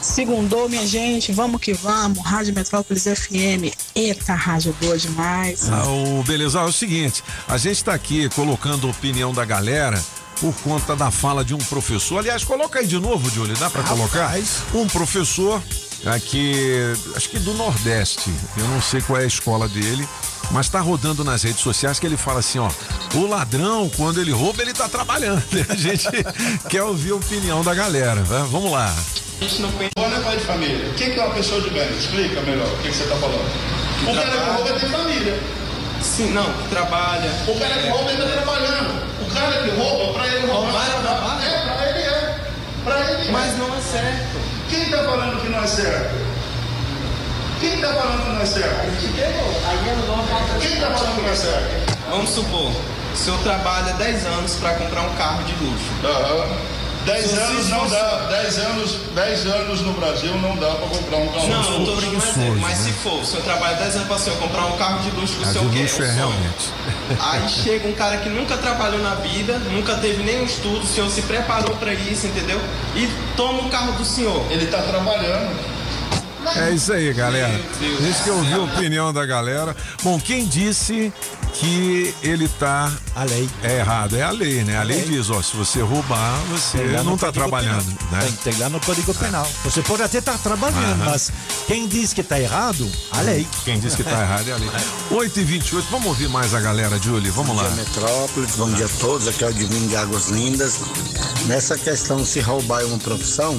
Segundou, 0.00 0.68
minha 0.68 0.86
gente, 0.86 1.32
vamos 1.32 1.60
que 1.60 1.72
vamos. 1.72 2.18
Rádio 2.24 2.54
Metrópolis 2.54 3.04
FM. 3.04 3.74
Eita, 3.94 4.34
rádio 4.34 4.74
boa 4.80 4.96
demais. 4.96 5.68
Ah, 5.70 5.88
o 5.88 6.22
beleza, 6.22 6.60
é 6.60 6.64
o 6.64 6.72
seguinte, 6.72 7.22
a 7.48 7.56
gente 7.56 7.82
tá 7.84 7.94
aqui 7.94 8.28
colocando 8.30 8.86
a 8.86 8.90
opinião 8.90 9.32
da 9.32 9.44
galera 9.44 10.02
por 10.40 10.54
conta 10.62 10.94
da 10.94 11.10
fala 11.10 11.44
de 11.44 11.54
um 11.54 11.58
professor. 11.58 12.18
Aliás, 12.18 12.44
coloca 12.44 12.78
aí 12.78 12.86
de 12.86 12.98
novo, 12.98 13.28
Júlio, 13.28 13.56
dá 13.56 13.68
pra 13.68 13.82
colocar? 13.82 14.32
Um 14.72 14.86
professor 14.86 15.60
aqui, 16.06 16.54
acho 17.16 17.28
que 17.28 17.38
do 17.40 17.52
Nordeste, 17.54 18.30
eu 18.56 18.68
não 18.68 18.80
sei 18.80 19.00
qual 19.00 19.18
é 19.18 19.24
a 19.24 19.26
escola 19.26 19.68
dele, 19.68 20.08
mas 20.50 20.68
tá 20.68 20.80
rodando 20.80 21.24
nas 21.24 21.42
redes 21.42 21.60
sociais 21.60 21.98
que 21.98 22.06
ele 22.06 22.16
fala 22.16 22.40
assim, 22.40 22.58
ó, 22.58 22.70
o 23.14 23.26
ladrão, 23.26 23.90
quando 23.96 24.20
ele 24.20 24.32
rouba, 24.32 24.62
ele 24.62 24.72
tá 24.72 24.88
trabalhando. 24.88 25.42
A 25.68 25.74
gente 25.74 26.08
quer 26.68 26.82
ouvir 26.82 27.12
a 27.12 27.16
opinião 27.16 27.62
da 27.62 27.74
galera, 27.74 28.20
né? 28.20 28.46
Vamos 28.50 28.70
lá. 28.72 28.94
A 29.40 29.44
gente 29.44 29.62
não 29.62 29.70
conhece. 29.72 29.92
Não 29.96 30.04
é 30.04 30.20
pai 30.20 30.36
de 30.36 30.44
família. 30.44 30.90
O 30.90 30.94
que 30.94 31.04
é 31.04 31.24
uma 31.24 31.34
pessoa 31.34 31.60
de 31.60 31.70
bem? 31.70 31.88
Explica 31.96 32.40
melhor 32.42 32.66
o 32.66 32.76
que, 32.78 32.88
que 32.88 32.94
você 32.94 33.04
está 33.04 33.16
falando. 33.16 33.78
O 34.02 34.14
cara 34.14 34.30
que 34.30 34.50
rouba 34.50 34.80
tem 34.80 34.88
família. 34.88 35.40
Sim, 36.00 36.30
não, 36.32 36.52
trabalha. 36.70 37.30
O 37.46 37.58
cara 37.58 37.74
que 37.74 37.88
rouba 37.88 38.10
ainda 38.10 38.24
está 38.24 38.42
trabalhando. 38.42 39.02
O 39.20 39.34
cara 39.34 39.62
que 39.62 39.70
rouba, 39.70 40.12
para 40.12 40.26
ele 40.26 40.46
roubar, 40.46 40.70
Roubar 40.70 40.86
é 40.86 41.02
trabalho? 41.02 41.42
É, 41.42 41.74
para 41.74 41.90
ele 41.90 41.98
é. 41.98 42.40
Para 42.84 43.10
ele 43.12 43.28
é. 43.28 43.32
Mas 43.32 43.58
não 43.58 43.76
é 43.76 43.80
certo. 43.80 44.40
Quem 44.68 44.82
está 44.82 44.98
falando 44.98 45.40
que 45.40 45.48
não 45.48 45.62
é 45.62 45.66
certo? 45.66 46.27
Quem 47.60 47.74
está 47.74 47.88
falando 47.92 48.22
que 48.24 48.30
não 48.30 48.40
é 48.40 48.46
certo? 48.46 48.86
Quem 50.60 50.72
está 50.74 50.90
falando 50.90 51.14
que 51.16 51.22
não 51.22 51.30
é 51.30 51.34
certo? 51.36 51.98
Vamos 52.10 52.30
supor, 52.30 52.72
o 53.12 53.16
senhor 53.16 53.38
trabalha 53.40 53.92
10 53.94 54.26
anos 54.26 54.54
para 54.54 54.74
comprar 54.74 55.02
um 55.02 55.14
carro 55.14 55.42
de 55.44 55.52
luxo. 55.64 55.84
Aham. 56.04 56.46
10 57.04 57.24
Se 57.24 57.38
anos 57.38 57.68
não 57.70 57.88
dá, 57.88 58.26
10 58.28 58.58
anos, 58.58 58.96
10 59.14 59.46
anos 59.46 59.80
no 59.80 59.92
Brasil 59.94 60.34
não 60.42 60.56
dá 60.56 60.66
para 60.66 60.88
comprar 60.88 61.16
um 61.16 61.28
carro. 61.28 61.48
Não, 61.48 61.78
eu 61.78 61.84
tô 61.86 61.92
um 61.92 61.96
exemplo, 61.96 62.54
né? 62.56 62.58
mas 62.60 62.78
se 62.78 62.92
for, 62.92 63.20
o 63.20 63.24
senhor 63.24 63.42
trabalha 63.44 63.76
10 63.76 63.94
anos 63.96 64.08
para 64.08 64.16
o 64.16 64.18
senhor 64.18 64.38
comprar 64.38 64.66
um 64.66 64.76
carro 64.76 64.98
de 65.00 65.10
luxo 65.12 65.34
que 65.36 65.42
o 65.42 65.46
de 65.46 65.52
senhor 65.52 65.70
quer, 65.72 65.82
luxo 65.82 66.02
é 66.02 66.06
sonho. 66.06 66.16
realmente. 66.16 66.72
Aí 67.18 67.48
chega 67.48 67.88
um 67.88 67.92
cara 67.94 68.18
que 68.18 68.28
nunca 68.28 68.58
trabalhou 68.58 69.00
na 69.00 69.14
vida, 69.14 69.58
nunca 69.70 69.94
teve 69.94 70.22
nenhum 70.22 70.44
estudo, 70.44 70.80
o 70.80 70.86
senhor 70.86 71.08
se 71.08 71.22
preparou 71.22 71.74
para 71.76 71.94
isso, 71.94 72.26
entendeu? 72.26 72.60
E 72.94 73.08
toma 73.36 73.62
o 73.62 73.70
carro 73.70 73.92
do 73.92 74.04
senhor. 74.04 74.44
Ele 74.50 74.66
tá 74.66 74.78
trabalhando. 74.82 75.77
É 76.56 76.70
isso 76.70 76.92
aí, 76.92 77.12
galera. 77.12 77.48
A 77.48 78.02
gente 78.02 78.22
quer 78.24 78.32
ouvir 78.32 78.54
a 78.54 78.62
opinião 78.62 79.12
da 79.12 79.24
galera. 79.26 79.76
Bom, 80.02 80.18
quem 80.18 80.46
disse 80.46 81.12
que 81.54 82.14
ele 82.22 82.48
tá. 82.48 82.90
A 83.14 83.24
lei. 83.24 83.48
É 83.62 83.78
errado, 83.78 84.16
é 84.16 84.22
a 84.22 84.30
lei, 84.30 84.62
né? 84.62 84.76
A 84.78 84.82
lei 84.82 85.02
diz, 85.02 85.28
ó, 85.30 85.42
se 85.42 85.56
você 85.56 85.80
roubar, 85.80 86.38
você 86.50 86.78
lá 86.92 87.02
não 87.02 87.16
tá 87.16 87.32
trabalhando, 87.32 87.84
Penal. 87.84 88.12
né? 88.12 88.20
Tem, 88.42 88.52
tem 88.52 88.62
lá 88.62 88.68
no 88.68 88.78
Código 88.80 89.12
Penal. 89.14 89.46
Você 89.64 89.82
pode 89.82 90.02
até 90.02 90.18
estar 90.18 90.38
trabalhando, 90.38 91.02
Aham. 91.02 91.10
mas 91.10 91.32
quem 91.66 91.88
diz 91.88 92.12
que 92.12 92.20
está 92.20 92.38
errado, 92.40 92.88
a 93.10 93.20
lei. 93.22 93.46
Quem 93.64 93.80
diz 93.80 93.94
que 93.96 94.04
tá 94.04 94.20
errado 94.22 94.48
é 94.48 94.52
a 94.52 94.56
lei. 94.56 94.70
8 95.10 95.40
e 95.40 95.44
28 95.44 95.88
vamos 95.90 96.06
ouvir 96.06 96.28
mais 96.28 96.54
a 96.54 96.60
galera, 96.60 96.96
Julie, 96.98 97.30
vamos 97.30 97.56
lá. 97.56 97.64
Bom 97.64 97.74
dia, 97.74 97.84
Metrópolis, 97.84 98.56
bom 98.56 98.70
dia 98.70 98.86
a 98.86 99.00
todos, 99.00 99.26
aqui 99.26 99.42
é 99.42 99.48
o 99.48 99.52
Divino 99.52 99.88
de 99.88 99.96
Águas 99.96 100.28
Lindas. 100.28 100.78
Nessa 101.46 101.76
questão, 101.76 102.24
se 102.24 102.40
roubar 102.40 102.82
é 102.82 102.84
uma 102.84 102.98
profissão, 102.98 103.58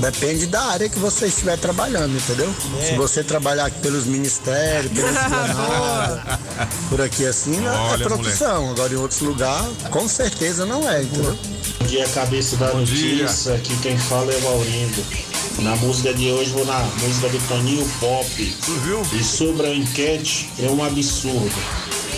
depende 0.00 0.46
da 0.46 0.62
área 0.64 0.88
que 0.88 0.98
você 0.98 1.26
estiver 1.26 1.56
trabalhando, 1.58 2.14
entendeu? 2.16 2.52
Se 2.86 2.94
você 2.96 3.22
trabalhar 3.22 3.66
aqui 3.66 3.78
pelos 3.80 4.04
ministérios, 4.06 4.92
pela 4.92 5.10
esplanada, 5.10 6.40
por 6.90 7.00
aqui 7.00 7.24
assim, 7.28 7.56
né, 7.58 7.70
Olha, 7.70 8.02
é 8.02 8.06
profissão. 8.06 8.70
Agora 8.70 8.92
em 8.92 8.96
outros 8.96 9.20
lugares, 9.20 9.68
com 9.90 10.08
certeza 10.08 10.64
não 10.66 10.88
é, 10.88 11.02
entendeu? 11.02 11.36
Bom 11.80 11.86
dia, 11.86 12.08
cabeça 12.08 12.56
da 12.56 12.72
Bom 12.72 12.82
dia. 12.82 13.22
notícia. 13.22 13.54
Aqui 13.54 13.76
quem 13.78 13.96
fala 13.98 14.32
é 14.32 14.38
o 14.38 14.48
Aurindo. 14.48 15.04
Na 15.60 15.74
música 15.76 16.14
de 16.14 16.30
hoje 16.30 16.50
vou 16.50 16.64
na 16.64 16.78
música 17.02 17.28
do 17.28 17.48
Toninho 17.48 17.88
Pop. 17.98 18.54
E 19.12 19.24
sobre 19.24 19.66
a 19.66 19.74
enquete, 19.74 20.48
é 20.58 20.66
um 20.70 20.84
absurdo. 20.84 21.52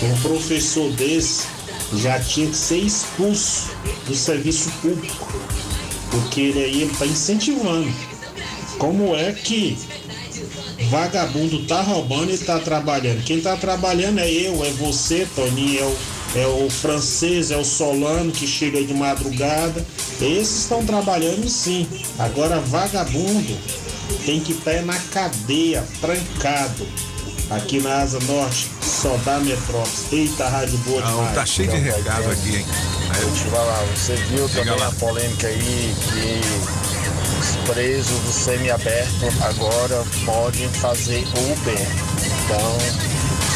Um 0.03 0.15
professor 0.21 0.91
desse 0.91 1.47
já 1.95 2.19
tinha 2.19 2.47
que 2.47 2.55
ser 2.55 2.77
expulso 2.77 3.69
do 4.07 4.15
serviço 4.15 4.69
público. 4.81 5.27
Porque 6.11 6.41
ele 6.41 6.63
aí 6.63 6.83
está 6.83 7.05
incentivando. 7.05 7.91
Como 8.77 9.15
é 9.15 9.31
que 9.31 9.77
vagabundo 10.91 11.65
tá 11.65 11.81
roubando 11.81 12.31
e 12.31 12.37
tá 12.37 12.59
trabalhando? 12.59 13.23
Quem 13.23 13.39
tá 13.41 13.55
trabalhando 13.55 14.19
é 14.19 14.29
eu, 14.29 14.63
é 14.63 14.69
você, 14.71 15.25
Toninho, 15.35 15.79
é 15.81 15.85
o 15.85 15.95
é 16.33 16.47
o 16.47 16.69
francês, 16.69 17.51
é 17.51 17.57
o 17.57 17.65
solano 17.65 18.31
que 18.31 18.47
chega 18.47 18.81
de 18.81 18.93
madrugada. 18.93 19.85
Esses 20.21 20.59
estão 20.59 20.85
trabalhando 20.85 21.49
sim. 21.49 21.85
Agora, 22.17 22.57
vagabundo 22.61 23.57
tem 24.25 24.39
que 24.39 24.53
estar 24.53 24.81
na 24.83 24.97
cadeia, 25.11 25.83
trancado. 25.99 26.87
Aqui 27.49 27.81
na 27.81 27.97
Asa 27.97 28.17
Norte, 28.21 28.67
só 28.81 29.17
dá 29.25 29.39
metrópolis. 29.39 30.05
Eita, 30.09 30.47
rádio 30.47 30.77
boa 30.85 31.01
Ah, 31.03 31.09
demais. 31.11 31.35
tá 31.35 31.45
cheio 31.45 31.69
de 31.69 31.77
recado 31.79 32.31
aqui, 32.31 32.55
hein? 32.55 32.65
Eu 33.21 33.31
te 33.33 33.39
falar, 33.51 33.83
você 33.93 34.15
viu 34.15 34.47
Diga 34.47 34.59
também 34.63 34.79
lá. 34.79 34.87
a 34.87 34.91
polêmica 34.93 35.47
aí 35.47 35.93
que 36.13 37.00
os 37.51 37.55
presos 37.69 38.19
do 38.19 38.31
semiaberto 38.31 39.25
agora 39.41 40.03
podem 40.25 40.69
fazer 40.69 41.25
Uber. 41.27 41.87
Então, 42.45 42.77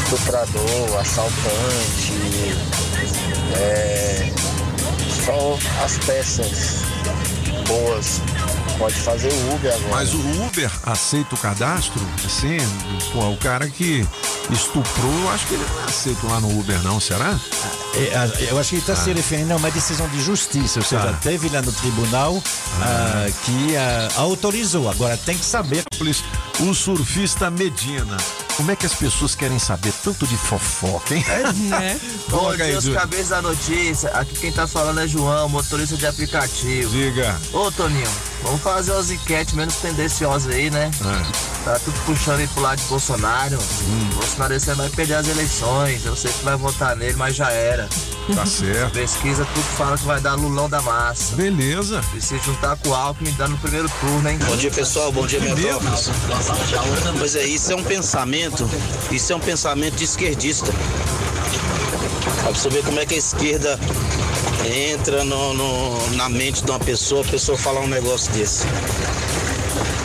estuprador, 0.03 0.99
assaltante, 0.99 2.13
é, 3.55 4.31
só 5.25 5.57
as 5.83 5.97
peças 5.99 6.81
boas 7.67 8.21
pode 8.77 8.95
fazer 8.95 9.31
Uber 9.53 9.73
agora. 9.73 9.89
Mas 9.95 10.13
o 10.13 10.19
Uber 10.45 10.71
aceita 10.83 11.35
o 11.35 11.37
cadastro? 11.37 12.01
Assim, 12.25 12.57
pô, 13.13 13.29
o 13.29 13.37
cara 13.37 13.67
que 13.69 14.05
estuprou, 14.51 15.11
eu 15.21 15.29
acho 15.31 15.47
que 15.47 15.53
ele 15.55 15.65
não 15.73 15.81
é 15.81 15.85
aceito 15.85 16.27
lá 16.27 16.39
no 16.39 16.59
Uber, 16.59 16.79
não, 16.83 16.99
será? 16.99 17.39
É, 17.95 18.15
a- 18.17 18.25
Eu 18.49 18.59
acho 18.59 18.69
que 18.69 18.75
ele 18.75 18.81
está 18.81 18.95
se 18.95 19.09
Ah. 19.09 19.13
referindo 19.13 19.53
a 19.53 19.55
uma 19.55 19.71
decisão 19.71 20.07
de 20.09 20.21
justiça, 20.21 20.79
ou 20.79 20.85
seja, 20.85 21.09
Ah. 21.09 21.13
teve 21.21 21.47
lá 21.49 21.61
no 21.61 21.71
tribunal 21.71 22.41
ah, 22.81 23.25
que 23.45 23.75
ah, 23.77 24.09
autorizou. 24.17 24.89
Agora 24.89 25.17
tem 25.17 25.37
que 25.37 25.45
saber. 25.45 25.83
O 26.59 26.73
surfista 26.73 27.49
Medina. 27.49 28.17
Como 28.55 28.71
é 28.71 28.75
que 28.75 28.85
as 28.85 28.93
pessoas 28.93 29.35
querem 29.35 29.59
saber 29.59 29.91
tanto 30.03 30.25
de 30.25 30.37
fofoca, 30.37 31.13
hein? 31.15 31.25
Né? 31.69 31.99
Bom 32.29 32.55
dia, 32.55 32.77
os 32.77 32.87
cabeças 32.87 33.29
da 33.29 33.41
notícia. 33.41 34.09
Aqui 34.11 34.35
quem 34.39 34.51
tá 34.51 34.65
falando 34.67 34.99
é 35.01 35.07
João, 35.07 35.49
motorista 35.49 35.97
de 35.97 36.05
aplicativo. 36.07 36.89
Diga. 36.89 37.37
Ô, 37.51 37.69
Toninho, 37.71 38.07
vamos 38.45 38.61
fazer 38.61 38.91
umas 38.91 39.09
enquetes 39.11 39.53
menos 39.53 39.75
tendenciosas 39.75 40.53
aí, 40.53 40.69
né? 40.69 40.91
É. 41.01 41.65
Tá 41.65 41.79
tudo 41.79 41.99
puxando 42.05 42.39
aí 42.39 42.47
pro 42.47 42.61
lado 42.61 42.79
de 42.79 42.87
Bolsonaro. 42.87 43.57
Hum. 43.57 44.09
Bolsonaro 44.13 44.53
esse 44.53 44.69
ano 44.69 44.83
vai 44.83 44.89
perder 44.91 45.15
as 45.15 45.27
eleições. 45.27 46.05
Eu 46.05 46.15
sei 46.15 46.31
que 46.31 46.43
vai 46.43 46.55
votar 46.55 46.95
nele, 46.95 47.15
mas 47.15 47.35
já 47.35 47.49
era. 47.51 47.89
Tá 48.33 48.45
certo. 48.45 48.91
Pesquisa 48.93 49.45
tudo 49.53 49.63
fala 49.77 49.97
que 49.97 50.05
vai 50.05 50.19
dar 50.19 50.35
Lulão 50.35 50.69
da 50.69 50.81
massa. 50.81 51.35
Beleza. 51.35 52.01
Precisa 52.11 52.41
juntar 52.43 52.75
com 52.77 52.89
o 52.89 52.93
Alckmin 52.93 53.31
dando 53.37 53.51
no 53.51 53.57
primeiro 53.57 53.89
turno, 53.99 54.29
hein? 54.29 54.39
Bom 54.47 54.55
dia 54.57 54.71
pessoal, 54.71 55.11
bom 55.11 55.25
dia 55.25 55.39
Metrópolis. 55.39 56.09
Pois 57.17 57.35
é, 57.35 57.45
isso 57.45 57.71
é 57.71 57.75
um 57.75 57.83
pensamento, 57.83 58.69
isso 59.11 59.33
é 59.33 59.35
um 59.35 59.39
pensamento 59.39 59.95
de 59.95 60.03
esquerdista. 60.03 60.71
Pra 62.41 62.51
você 62.51 62.69
ver 62.69 62.83
como 62.83 62.99
é 62.99 63.05
que 63.05 63.15
a 63.15 63.17
esquerda 63.17 63.79
entra 64.65 65.23
no- 65.23 65.53
no- 65.53 66.09
na 66.15 66.29
mente 66.29 66.63
de 66.63 66.71
uma 66.71 66.79
pessoa, 66.79 67.21
a 67.21 67.27
pessoa 67.29 67.57
falar 67.57 67.81
um 67.81 67.87
negócio 67.87 68.31
desse. 68.33 68.65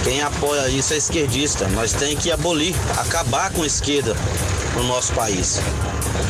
Quem 0.05 0.23
apoia 0.23 0.69
isso 0.69 0.95
é 0.95 0.97
esquerdista. 0.97 1.69
Nós 1.69 1.93
temos 1.93 2.23
que 2.23 2.31
abolir, 2.33 2.75
acabar 2.99 3.51
com 3.51 3.63
a 3.63 3.67
esquerda 3.67 4.17
no 4.75 4.85
nosso 4.85 5.13
país. 5.13 5.61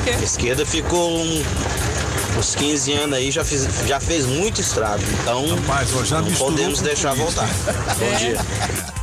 A 0.07 0.23
esquerda 0.25 0.67
ficou 0.67 1.11
um- 1.19 1.43
uns 2.39 2.55
15 2.55 2.93
anos 2.93 3.17
aí, 3.17 3.31
já, 3.31 3.45
fiz- 3.45 3.69
já 3.87 4.01
fez 4.01 4.27
muito 4.27 4.61
estrago. 4.61 5.03
Então, 5.23 5.47
já 6.05 6.21
não 6.21 6.33
podemos 6.33 6.81
deixar 6.81 7.15
voltar. 7.15 7.49
Bom 7.99 8.17
dia. 8.19 8.41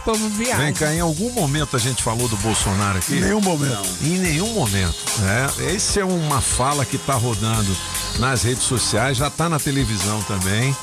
Povo 0.04 0.30
viaja. 0.30 0.58
Vem 0.64 0.74
cá, 0.74 0.94
em 0.94 1.02
algum 1.02 1.30
momento 1.32 1.76
a 1.76 1.80
gente 1.80 2.02
falou 2.02 2.28
do 2.30 2.38
Bolsonaro 2.38 2.98
aqui? 2.98 3.16
Em 3.16 3.22
nenhum 3.22 3.42
momento. 3.42 3.82
Em 4.02 4.18
nenhum 4.18 4.48
momento. 4.54 4.96
Né? 5.20 5.50
Essa 5.76 6.00
é 6.00 6.06
uma 6.06 6.40
fala 6.40 6.86
que 6.86 6.96
está 6.96 7.14
rodando 7.14 7.76
nas 8.20 8.44
redes 8.44 8.64
sociais, 8.64 9.18
já 9.18 9.28
está 9.28 9.48
na 9.48 9.60
televisão 9.60 10.22
também. 10.24 10.76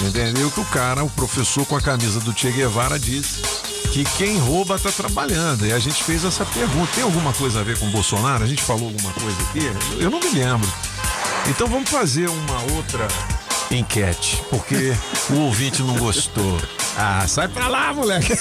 Entendeu? 0.00 0.50
Que 0.50 0.60
o 0.60 0.64
cara, 0.66 1.04
o 1.04 1.10
professor 1.10 1.66
com 1.66 1.76
a 1.76 1.80
camisa 1.80 2.20
do 2.20 2.36
Che 2.36 2.50
Guevara 2.50 2.98
disse 2.98 3.42
que 3.92 4.04
quem 4.16 4.38
rouba 4.38 4.76
está 4.76 4.92
trabalhando. 4.92 5.66
E 5.66 5.72
a 5.72 5.78
gente 5.78 6.02
fez 6.04 6.24
essa 6.24 6.44
pergunta. 6.44 6.92
Tem 6.94 7.04
alguma 7.04 7.32
coisa 7.32 7.60
a 7.60 7.64
ver 7.64 7.78
com 7.78 7.86
o 7.86 7.90
Bolsonaro? 7.90 8.44
A 8.44 8.46
gente 8.46 8.62
falou 8.62 8.88
alguma 8.88 9.12
coisa 9.12 9.36
aqui? 9.42 9.70
Eu 9.98 10.10
não 10.10 10.20
me 10.20 10.30
lembro. 10.30 10.68
Então 11.48 11.66
vamos 11.66 11.88
fazer 11.90 12.28
uma 12.28 12.62
outra 12.74 13.08
enquete, 13.70 14.42
porque 14.50 14.94
o 15.30 15.40
ouvinte 15.40 15.82
não 15.82 15.96
gostou. 15.96 16.60
Ah, 16.96 17.26
sai 17.28 17.48
pra 17.48 17.68
lá, 17.68 17.92
moleque. 17.94 18.32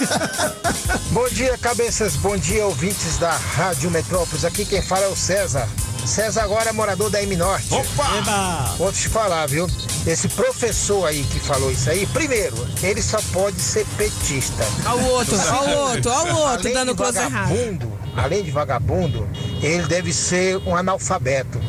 Bom 1.12 1.28
dia, 1.30 1.58
cabeças. 1.58 2.16
Bom 2.16 2.38
dia, 2.38 2.66
ouvintes 2.66 3.18
da 3.18 3.32
Rádio 3.32 3.92
Metrópolis. 3.92 4.44
Aqui 4.44 4.66
quem 4.66 4.82
fala 4.82 5.06
é 5.06 5.08
o 5.08 5.16
César. 5.16 5.68
César 6.08 6.44
agora 6.44 6.70
é 6.70 6.74
morador 6.74 7.10
da 7.10 7.22
M 7.22 7.36
Norte. 7.36 7.68
Opa! 7.74 8.76
Vou 8.78 8.94
te 8.94 9.10
falar, 9.10 9.46
viu? 9.46 9.68
Esse 10.06 10.30
professor 10.30 11.06
aí 11.06 11.22
que 11.26 11.38
falou 11.38 11.70
isso 11.70 11.90
aí, 11.90 12.06
primeiro, 12.08 12.56
ele 12.82 13.02
só 13.02 13.18
pode 13.34 13.60
ser 13.60 13.86
petista. 13.98 14.66
Ó 14.86 14.96
o 14.96 15.06
outro, 15.10 15.36
ó 15.38 15.66
o 15.66 15.78
outro, 15.90 16.10
ó 16.12 16.24
o 16.24 16.38
outro, 16.38 16.70
Além 16.70 16.74
dando 16.74 16.92
errado. 16.92 17.14
vagabundo, 17.14 18.00
além 18.16 18.44
de 18.44 18.52
vagabundo, 18.52 19.30
ele 19.62 19.86
deve 19.86 20.14
ser 20.14 20.56
um 20.66 20.78
analfabeto. 20.78 21.60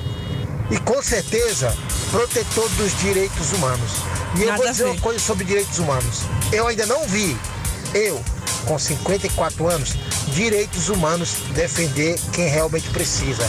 E 0.71 0.79
com 0.79 1.03
certeza, 1.03 1.77
protetor 2.13 2.69
dos 2.71 2.97
direitos 3.01 3.53
humanos. 3.53 3.91
E 4.37 4.43
eu 4.43 4.47
Nada 4.47 4.59
vou 4.59 4.69
a 4.69 4.71
dizer 4.71 4.85
uma 4.85 5.01
coisa 5.01 5.19
sobre 5.19 5.45
direitos 5.45 5.81
humanos. 5.81 6.23
Eu 6.53 6.69
ainda 6.69 6.87
não 6.87 7.05
vi, 7.09 7.37
eu, 7.93 8.23
com 8.69 8.79
54 8.79 9.67
anos, 9.67 9.95
direitos 10.35 10.91
humanos 10.91 11.31
defender 11.55 12.21
quem 12.33 12.49
realmente 12.49 12.91
precisa. 12.91 13.49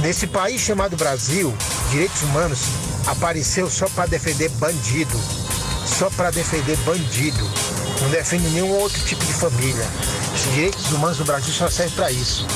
Nesse 0.00 0.26
país 0.28 0.60
chamado 0.60 0.96
Brasil, 0.96 1.52
direitos 1.90 2.22
humanos 2.22 2.60
apareceu 3.06 3.68
só 3.68 3.88
para 3.88 4.06
defender 4.06 4.48
bandido. 4.50 5.20
Só 5.84 6.08
para 6.10 6.30
defender 6.30 6.76
bandido. 6.78 7.44
Não 8.00 8.10
defende 8.10 8.48
nenhum 8.50 8.70
outro 8.70 9.00
tipo 9.04 9.24
de 9.24 9.32
família. 9.32 9.84
Os 10.32 10.54
direitos 10.54 10.90
humanos 10.92 11.18
do 11.18 11.24
Brasil 11.24 11.52
só 11.52 11.68
servem 11.68 11.94
para 11.96 12.12
isso. 12.12 12.46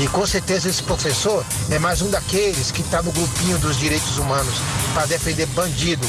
E 0.00 0.06
com 0.08 0.26
certeza 0.26 0.68
esse 0.68 0.82
professor 0.82 1.44
é 1.70 1.78
mais 1.78 2.02
um 2.02 2.10
daqueles 2.10 2.70
que 2.70 2.82
está 2.82 3.02
no 3.02 3.10
grupinho 3.10 3.58
dos 3.58 3.76
direitos 3.78 4.16
humanos 4.18 4.54
para 4.94 5.06
defender 5.06 5.46
bandido. 5.46 6.06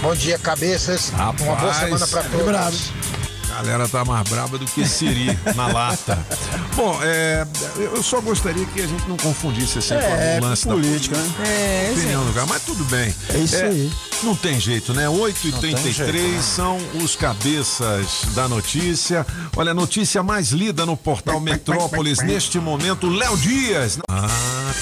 Bom 0.00 0.14
dia, 0.14 0.38
cabeças. 0.38 1.10
Uma 1.10 1.32
boa 1.32 1.54
Rapaz, 1.56 1.76
semana 1.76 2.06
para 2.06 2.20
é 2.20 2.28
todos. 2.28 2.46
brabo. 2.46 2.76
A 3.58 3.62
galera 3.62 3.88
tá 3.88 4.04
mais 4.04 4.28
braba 4.28 4.56
do 4.56 4.64
que 4.66 4.86
Siri 4.86 5.36
na 5.56 5.66
lata. 5.66 6.16
Bom, 6.76 6.96
é, 7.02 7.44
eu 7.76 8.00
só 8.04 8.20
gostaria 8.20 8.64
que 8.66 8.80
a 8.80 8.86
gente 8.86 9.08
não 9.08 9.16
confundisse 9.16 9.80
esse 9.80 9.92
É, 9.94 10.38
com 10.38 10.46
o 10.46 10.48
lance 10.48 10.64
política, 10.64 11.16
da 11.16 11.22
né? 11.22 11.32
É, 11.44 11.92
opinião 11.92 12.24
do 12.24 12.32
cara, 12.32 12.46
mas 12.46 12.62
tudo 12.62 12.84
bem. 12.84 13.12
É 13.34 13.38
isso 13.38 13.56
aí. 13.56 13.92
Não 14.22 14.34
tem 14.34 14.58
jeito, 14.58 14.92
né? 14.92 15.08
8 15.08 15.46
e 15.46 15.50
Não 15.52 15.60
tem 15.60 15.74
33 15.74 15.94
jeito, 16.22 16.36
né? 16.36 16.42
são 16.42 16.78
os 17.02 17.14
cabeças 17.14 18.22
da 18.34 18.48
notícia. 18.48 19.24
Olha, 19.56 19.70
a 19.70 19.74
notícia 19.74 20.22
mais 20.22 20.50
lida 20.50 20.84
no 20.84 20.96
portal 20.96 21.40
Metrópolis 21.40 22.20
neste 22.22 22.58
momento, 22.58 23.08
Léo 23.08 23.36
Dias. 23.36 23.98
Ah, 24.10 24.26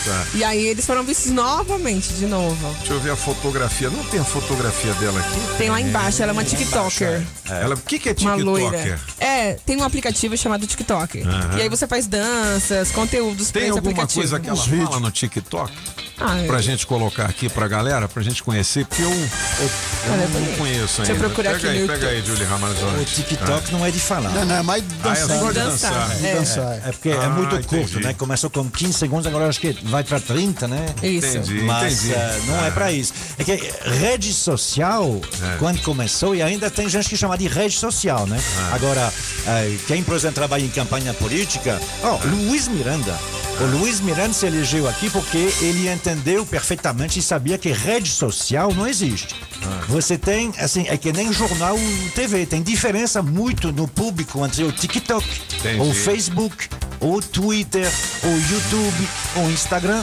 tá. 0.04 0.26
E 0.34 0.42
aí 0.42 0.66
eles 0.66 0.86
foram 0.86 1.02
vistos 1.04 1.30
novamente, 1.32 2.14
de 2.14 2.26
novo. 2.26 2.74
Deixa 2.78 2.92
eu 2.94 3.00
ver 3.00 3.10
a 3.10 3.16
fotografia. 3.16 3.90
Não 3.90 4.02
tem 4.04 4.20
a 4.20 4.24
fotografia 4.24 4.92
dela 4.94 5.20
aqui? 5.20 5.56
Tem 5.58 5.68
lá 5.70 5.80
embaixo, 5.80 6.22
ela 6.22 6.32
é 6.32 6.34
uma 6.34 6.44
TikToker. 6.44 7.22
Ela, 7.44 7.74
o 7.74 7.78
que, 7.78 7.98
que 7.98 8.08
é 8.08 8.12
Uma 8.12 8.36
TikToker? 8.36 8.44
loira. 8.44 9.00
É, 9.20 9.54
tem 9.66 9.76
um 9.76 9.84
aplicativo 9.84 10.36
chamado 10.36 10.66
TikTok. 10.66 11.20
Aham. 11.22 11.58
E 11.58 11.62
aí 11.62 11.68
você 11.68 11.86
faz 11.86 12.06
danças, 12.06 12.90
conteúdos 12.90 13.50
Tem 13.50 13.64
alguma 13.70 13.80
aplicativo. 13.80 14.20
coisa 14.20 14.40
que 14.40 14.48
ela 14.48 14.56
fala 14.86 15.00
no 15.00 15.10
TikTok? 15.10 15.72
Ah, 16.18 16.38
é. 16.42 16.46
Pra 16.46 16.60
gente 16.60 16.86
colocar 16.86 17.26
aqui 17.26 17.48
pra 17.48 17.68
galera, 17.68 18.08
pra 18.08 18.22
gente 18.22 18.42
conhecer, 18.42 18.86
porque 18.86 19.02
eu, 19.02 19.10
eu, 19.10 19.16
eu 19.16 19.70
Olha, 20.12 20.28
não, 20.28 20.40
não 20.40 20.52
conheço 20.56 20.96
Deixa 20.98 21.12
eu 21.12 21.16
ainda. 21.16 21.26
procurar 21.28 21.52
pega 21.54 21.68
aqui 21.68 21.78
aí, 21.78 21.86
pega 21.86 22.08
aí. 22.08 22.22
Julie 22.24 22.44
Ramazotti. 22.44 23.00
O 23.00 23.04
TikTok 23.04 23.72
não 23.72 23.84
é 23.86 23.90
de 23.90 24.00
falar. 24.00 24.30
Não, 24.30 24.44
não, 24.46 24.56
é 24.56 24.62
mais 24.62 24.82
Ah, 25.04 25.08
é 25.10 25.14
dançar. 25.14 25.38
só 25.38 25.48
de 25.48 25.54
Dançar, 25.58 25.92
dançar. 25.92 26.24
é. 26.24 26.34
dançar. 26.34 26.72
É 26.88 26.92
porque 26.92 27.08
é 27.10 27.16
Ah, 27.24 27.28
muito 27.30 27.54
entendi. 27.56 27.68
curto, 27.68 28.00
né? 28.00 28.14
Começou 28.14 28.48
com 28.50 28.68
15 28.70 28.92
segundos, 28.94 29.26
agora 29.26 29.46
acho 29.48 29.60
que 29.60 29.72
vai 29.84 30.02
para 30.04 30.18
30, 30.20 30.66
né? 30.68 30.86
Isso. 31.02 31.26
Entendi, 31.38 31.60
Mas 31.62 32.04
entendi. 32.04 32.14
eh, 32.14 32.40
não 32.46 32.64
é 32.64 32.70
para 32.70 32.90
isso. 32.92 33.12
É 33.38 33.44
que 33.44 33.52
rede 33.98 34.32
social, 34.32 35.20
É. 35.54 35.56
quando 35.58 35.80
começou, 35.82 36.34
e 36.34 36.42
ainda 36.42 36.70
tem 36.70 36.88
gente 36.88 37.08
que 37.08 37.16
chama 37.16 37.36
de 37.36 37.46
rede 37.48 37.74
social, 37.76 38.26
né? 38.26 38.40
É. 38.70 38.74
Agora, 38.74 39.12
eh, 39.46 39.76
quem, 39.86 40.02
por 40.02 40.14
exemplo, 40.16 40.36
trabalha 40.36 40.62
em 40.64 40.68
campanha 40.70 41.12
política, 41.14 41.80
ó, 42.02 42.16
É. 42.16 42.26
Luiz 42.26 42.68
Miranda. 42.68 43.14
O 43.58 43.64
Luiz 43.64 44.00
Miranda 44.00 44.34
se 44.34 44.44
elegeu 44.44 44.86
aqui 44.86 45.08
porque 45.08 45.50
ele 45.62 45.88
entendeu 45.88 46.44
perfeitamente 46.44 47.18
e 47.18 47.22
sabia 47.22 47.56
que 47.56 47.72
rede 47.72 48.10
social 48.10 48.70
não 48.74 48.86
existe. 48.86 49.34
É. 49.34 49.86
Você 49.86 50.18
tem, 50.18 50.52
assim, 50.58 50.86
é 50.88 50.96
que 50.98 51.10
nem 51.10 51.32
jornal 51.32 51.76
TV, 52.14 52.44
tem 52.44 52.62
diferença 52.62 53.22
muito 53.22 53.72
no 53.72 53.88
público 53.88 54.44
entre 54.44 54.62
o 54.62 54.70
TikTok, 54.70 55.26
Entendi. 55.58 55.80
o 55.80 55.94
Facebook, 55.94 56.68
ou 57.06 57.22
Twitter, 57.22 57.90
ou 58.24 58.30
YouTube, 58.30 59.08
ou 59.36 59.50
Instagram. 59.50 60.02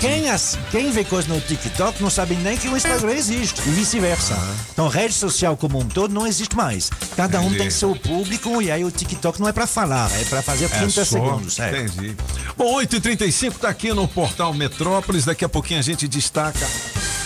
Quem, 0.00 0.30
as- 0.30 0.56
quem 0.70 0.92
vê 0.92 1.02
coisa 1.02 1.26
no 1.26 1.40
TikTok 1.40 2.00
não 2.00 2.08
sabe 2.08 2.36
nem 2.36 2.56
que 2.56 2.68
o 2.68 2.76
Instagram 2.76 3.10
existe, 3.14 3.60
e 3.66 3.70
vice-versa. 3.72 4.38
Então, 4.72 4.86
rede 4.86 5.12
social 5.12 5.56
como 5.56 5.80
um 5.80 5.84
todo 5.84 6.14
não 6.14 6.24
existe 6.24 6.54
mais. 6.56 6.88
Cada 7.16 7.40
um 7.40 7.46
Entendi. 7.46 7.58
tem 7.58 7.70
seu 7.70 7.96
público, 7.96 8.62
e 8.62 8.70
aí 8.70 8.84
o 8.84 8.92
TikTok 8.92 9.40
não 9.40 9.48
é 9.48 9.52
pra 9.52 9.66
falar, 9.66 10.08
é 10.20 10.24
pra 10.24 10.40
fazer 10.40 10.68
30 10.68 10.84
É 10.84 10.88
só, 10.90 11.04
segundos. 11.04 11.58
é. 11.58 11.68
Entendi. 11.84 12.16
Bom, 12.56 12.76
8h35 12.76 13.54
tá 13.58 13.68
aqui 13.70 13.92
no 13.92 14.06
portal 14.06 14.54
Metrópolis. 14.54 15.24
Daqui 15.24 15.44
a 15.44 15.48
pouquinho 15.48 15.80
a 15.80 15.82
gente 15.82 16.06
destaca 16.06 16.64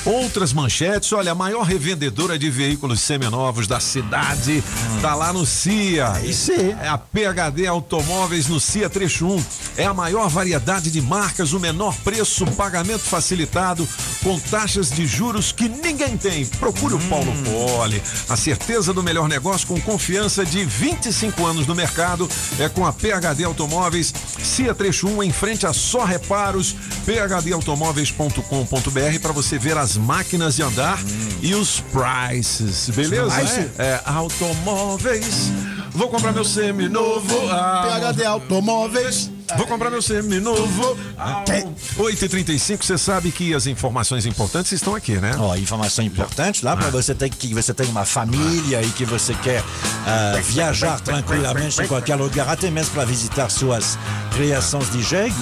outras 0.07 0.53
manchetes. 0.53 1.13
Olha, 1.13 1.33
a 1.33 1.35
maior 1.35 1.63
revendedora 1.63 2.39
de 2.39 2.49
veículos 2.49 3.01
seminovos 3.01 3.67
da 3.67 3.81
cidade 3.81 4.63
tá 5.03 5.15
lá 5.15 5.33
no 5.33 5.45
CIA. 5.45 6.23
Isso 6.25 6.53
é 6.53 6.89
a 6.89 6.97
PHD 6.97 7.67
Automóveis 7.67 8.47
no 8.47 8.61
CIA 8.61 8.89
Trecho 8.89 9.27
1. 9.27 9.45
É 9.77 9.85
a 9.85 9.93
maior 9.93 10.29
variedade 10.29 10.91
de 10.91 11.03
marcas, 11.03 11.53
o 11.53 11.61
menor 11.61 11.95
preço, 12.05 12.47
pagamento 12.53 13.01
facilitado, 13.01 13.87
com 14.23 14.39
taxas 14.39 14.91
de 14.91 15.07
juros 15.07 15.53
que 15.53 15.69
ninguém 15.69 16.17
tem. 16.17 16.47
Procure 16.47 16.95
o 16.95 17.01
Paulo 17.09 17.33
Poli. 17.45 18.01
A 18.29 18.37
certeza 18.37 18.95
do 18.95 19.03
melhor 19.03 19.29
negócio 19.29 19.67
com 19.67 19.81
confiança 19.81 20.45
de 20.45 20.65
25 20.65 21.45
anos 21.45 21.67
no 21.67 21.75
mercado 21.75 22.29
é 22.59 22.69
com 22.69 22.87
a 22.87 22.93
PHD 22.93 23.45
Automóveis, 23.45 24.15
CIA 24.43 24.75
Trecho 24.75 25.09
1 25.09 25.25
em 25.25 25.33
frente 25.33 25.67
a 25.67 25.73
Só 25.73 26.05
Reparos, 26.05 26.77
phdautomóveis.com.br 27.05 29.21
para 29.21 29.33
você 29.33 29.59
ver 29.59 29.77
as 29.77 29.96
máquinas 29.97 30.57
de 30.57 30.63
andar 30.63 30.99
e 31.43 31.55
os 31.55 31.81
prices, 31.81 32.91
beleza? 32.91 33.35
Price? 33.35 33.71
É, 33.79 34.01
automóveis. 34.05 35.51
Vou 35.91 36.09
comprar 36.09 36.33
meu 36.33 36.45
seminovo. 36.45 37.49
Ah, 37.51 38.01
PHD 38.13 38.25
Automóveis. 38.25 39.31
Vou 39.57 39.67
comprar 39.67 39.91
meu 39.91 40.03
seminovo. 40.03 40.99
Ah, 41.19 41.45
8h35, 41.97 42.83
você 42.83 42.99
sabe 42.99 43.31
que 43.31 43.55
as 43.55 43.67
informações 43.67 44.27
importantes 44.27 44.73
estão 44.73 44.95
aqui, 44.95 45.13
né? 45.13 45.35
Ó, 45.39 45.55
informação 45.57 46.05
importante 46.05 46.65
lá 46.65 46.77
para 46.77 46.91
você 46.91 47.15
ter 47.15 47.31
que 47.31 47.55
você 47.55 47.73
tem 47.73 47.87
uma 47.87 48.05
família 48.05 48.83
e 48.83 48.91
que 48.91 49.05
você 49.05 49.35
quer 49.35 49.63
ah, 50.07 50.41
viajar 50.43 51.01
tranquilamente 51.01 51.81
em 51.81 51.87
qualquer 51.87 52.17
lugar, 52.17 52.49
até 52.49 52.71
mesmo 52.71 52.93
para 52.95 53.05
visitar 53.05 53.49
suas 53.49 53.99
criações 54.35 54.91
de 54.91 55.03
jegue. 55.03 55.35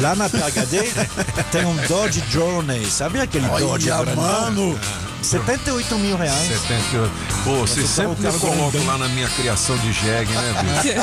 Lá 0.00 0.14
na 0.14 0.28
PHD 0.28 0.82
tem 1.50 1.64
um 1.64 1.76
Dodge 1.88 2.22
Journey, 2.30 2.84
sabe 2.86 3.20
aquele 3.20 3.46
Olha, 3.48 3.64
Dodge 3.64 3.90
mano. 4.14 4.78
78 5.22 5.98
mil 5.98 6.16
reais. 6.16 6.48
78. 6.48 7.12
Pô, 7.42 7.56
você 7.56 7.80
Você 7.80 7.86
sempre 7.86 8.30
me 8.30 8.38
colocam 8.38 8.86
lá 8.86 8.98
na 8.98 9.08
minha 9.08 9.28
criação 9.30 9.76
de 9.78 9.92
jegue, 9.92 10.32
né, 10.32 10.54
bicho? 10.62 10.94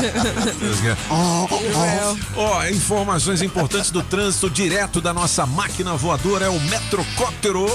Ó, 2.45 2.65
informações 2.65 3.41
importantes 3.41 3.89
do 3.89 4.03
trânsito 4.03 4.49
direto 4.49 4.99
da 4.99 5.13
nossa 5.13 5.45
máquina 5.45 5.95
voadora 5.95 6.45
é 6.45 6.49
o 6.49 6.59
Metrocóptero. 6.59 7.65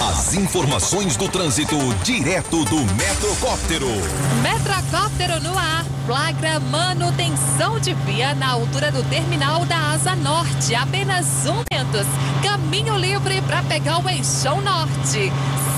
As 0.00 0.34
informações 0.34 1.16
do 1.16 1.28
trânsito 1.28 1.76
direto 2.02 2.64
do 2.64 2.78
Metrocóptero. 2.96 3.86
Metrocóptero 4.42 5.40
no 5.44 5.56
ar. 5.56 5.84
Flagra 6.06 6.58
manutenção 6.58 7.78
de 7.78 7.94
via 7.94 8.34
na 8.34 8.48
altura 8.48 8.90
do 8.90 9.04
terminal 9.04 9.64
da 9.64 9.92
Asa 9.92 10.16
Norte. 10.16 10.74
Apenas 10.74 11.46
um 11.46 11.62
momentos. 11.70 12.06
Caminho 12.42 12.96
livre 12.96 13.40
para 13.42 13.62
pegar 13.62 14.04
o 14.04 14.08
eixão 14.08 14.60
norte. 14.60 15.30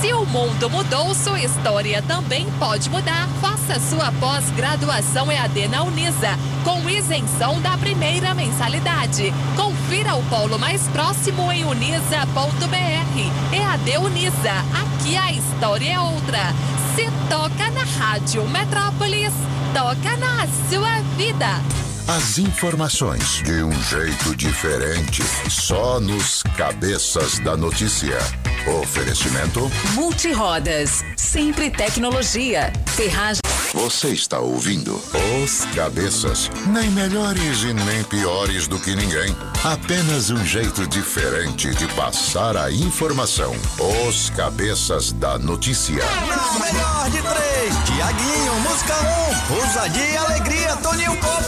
Se 0.03 0.11
o 0.11 0.25
mundo 0.25 0.69
mudou, 0.69 1.15
sua 1.15 1.39
história 1.39 2.01
também 2.01 2.45
pode 2.59 2.89
mudar. 2.89 3.25
Faça 3.39 3.79
sua 3.79 4.11
pós-graduação 4.19 5.31
EAD 5.31 5.69
na 5.69 5.83
Unisa, 5.83 6.37
com 6.65 6.89
isenção 6.89 7.61
da 7.61 7.77
primeira 7.77 8.33
mensalidade. 8.33 9.33
Confira 9.55 10.15
o 10.15 10.23
polo 10.23 10.59
mais 10.59 10.85
próximo 10.89 11.49
em 11.53 11.63
unisa.br. 11.63 13.55
EAD 13.55 13.97
Unisa, 13.99 14.51
aqui 14.81 15.15
a 15.15 15.31
história 15.31 15.93
é 15.93 15.99
outra. 16.01 16.53
Se 16.97 17.09
toca 17.29 17.71
na 17.71 17.85
Rádio 17.85 18.45
Metrópolis, 18.49 19.31
toca 19.73 20.17
na 20.17 20.45
sua 20.69 20.99
vida. 21.15 21.82
As 22.07 22.37
informações 22.37 23.41
de 23.43 23.63
um 23.63 23.71
jeito 23.83 24.35
diferente, 24.35 25.23
só 25.49 26.01
nos 26.01 26.43
cabeças 26.57 27.39
da 27.39 27.55
notícia. 27.55 28.17
Oferecimento. 28.81 29.71
Multirodas, 29.93 31.03
sempre 31.15 31.71
tecnologia, 31.71 32.73
ferragem. 32.87 33.41
Você 33.73 34.09
está 34.09 34.39
ouvindo 34.39 35.01
Os 35.43 35.65
Cabeças. 35.73 36.51
Nem 36.67 36.91
melhores 36.91 37.63
e 37.63 37.73
nem 37.73 38.03
piores 38.03 38.67
do 38.67 38.77
que 38.77 38.95
ninguém. 38.95 39.35
Apenas 39.63 40.29
um 40.29 40.45
jeito 40.45 40.85
diferente 40.85 41.73
de 41.73 41.87
passar 41.95 42.55
a 42.55 42.71
informação. 42.71 43.55
Os 44.07 44.29
Cabeças 44.29 45.11
da 45.13 45.39
Notícia. 45.39 46.05
Na 46.27 46.59
melhor 46.65 47.09
de 47.09 47.21
três, 47.21 47.75
Tiaguinho, 47.85 48.59
música 48.59 48.93
1, 48.93 49.55
um, 49.55 49.59
ousadia 49.59 50.05
e 50.05 50.17
alegria, 50.17 50.75
Toninho 50.75 51.17
Pop. 51.17 51.43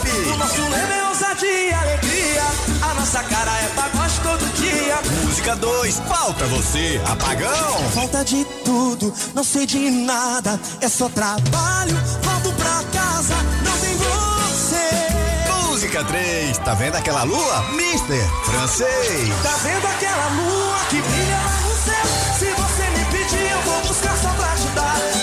Nosso 0.46 0.62
lema 0.62 0.94
é 0.94 1.08
ousadia 1.08 1.48
e 1.50 1.74
alegria. 1.74 2.42
A 2.80 2.94
nossa 2.94 3.20
cara 3.24 3.50
é 3.50 3.68
pagode 3.74 4.20
todo 4.20 4.46
dia. 4.54 5.00
Música 5.24 5.56
2, 5.56 6.02
falta 6.06 6.46
você, 6.46 7.00
apagão. 7.04 7.90
Falta 7.92 8.24
de 8.24 8.44
tudo, 8.64 9.12
não 9.34 9.42
sei 9.42 9.66
de 9.66 9.90
nada. 9.90 10.60
É 10.80 10.88
só 10.88 11.08
trabalho, 11.08 11.96
volto 12.22 12.52
pra 12.52 12.80
casa, 12.96 13.34
não 13.64 13.76
tem 13.78 13.96
você. 13.96 15.66
Música 15.68 16.04
3, 16.04 16.58
tá 16.58 16.74
vendo 16.74 16.94
aquela 16.94 17.24
lua? 17.24 17.64
Mister 17.72 18.24
Francês. 18.44 19.28
Tá 19.42 19.56
vendo 19.64 19.84
aquela 19.84 20.28
lua 20.28 20.78
que 20.88 21.02
brilha 21.02 21.38
lá 21.38 21.60
no 21.62 21.74
céu? 21.74 22.06
Se 22.38 22.44
você 22.52 22.90
me 22.90 23.04
pedir, 23.06 23.50
eu 23.50 23.62
vou 23.62 23.80
buscar 23.82 24.16
só 24.16 24.28
pra 24.28 24.52
ajudar. 24.52 25.15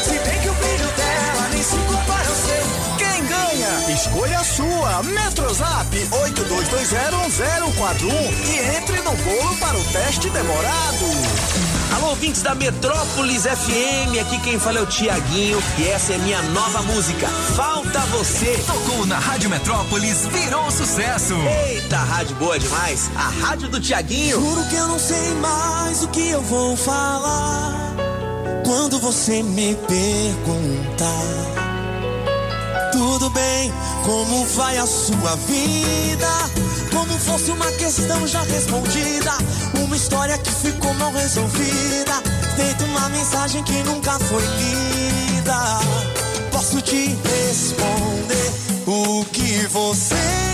Metrozap 5.03 5.95
82201041 5.95 8.11
e 8.47 8.59
entre 8.77 9.01
no 9.01 9.11
bolo 9.11 9.55
para 9.57 9.77
o 9.77 9.83
teste 9.85 10.29
demorado. 10.29 11.05
Alô, 11.95 12.09
ouvintes 12.09 12.41
da 12.41 12.55
Metrópolis 12.55 13.43
FM, 13.43 14.19
aqui 14.21 14.39
quem 14.41 14.59
fala 14.59 14.79
é 14.79 14.81
o 14.81 14.85
Tiaguinho 14.85 15.61
e 15.77 15.87
essa 15.89 16.13
é 16.13 16.17
minha 16.17 16.41
nova 16.41 16.81
música, 16.83 17.27
Falta 17.55 17.99
Você. 18.17 18.57
Tocou 18.65 19.05
na 19.05 19.19
Rádio 19.19 19.49
Metrópolis, 19.49 20.25
virou 20.27 20.71
sucesso. 20.71 21.35
Eita, 21.67 21.97
rádio 21.97 22.35
boa 22.37 22.57
demais, 22.57 23.11
a 23.15 23.29
rádio 23.45 23.69
do 23.69 23.79
Tiaguinho. 23.79 24.39
Juro 24.39 24.67
que 24.69 24.75
eu 24.75 24.87
não 24.87 24.99
sei 24.99 25.33
mais 25.35 26.03
o 26.03 26.07
que 26.07 26.29
eu 26.29 26.41
vou 26.41 26.75
falar 26.75 27.93
quando 28.65 28.99
você 28.99 29.43
me 29.43 29.75
perguntar. 29.75 31.62
Tudo 32.93 33.27
bem, 33.31 33.73
como 34.05 34.45
vai 34.45 34.77
a 34.77 34.85
sua 34.85 35.35
vida? 35.47 36.27
Como 36.91 37.17
fosse 37.17 37.49
uma 37.49 37.71
questão 37.71 38.27
já 38.27 38.43
respondida. 38.43 39.31
Uma 39.83 39.95
história 39.95 40.37
que 40.37 40.51
ficou 40.51 40.93
mal 40.93 41.11
resolvida. 41.11 42.21
Feito 42.55 42.85
uma 42.85 43.09
mensagem 43.09 43.63
que 43.63 43.81
nunca 43.81 44.19
foi 44.19 44.43
lida. 44.43 45.79
Posso 46.51 46.79
te 46.83 47.17
responder 47.23 48.53
o 48.85 49.25
que 49.25 49.65
você 49.69 50.52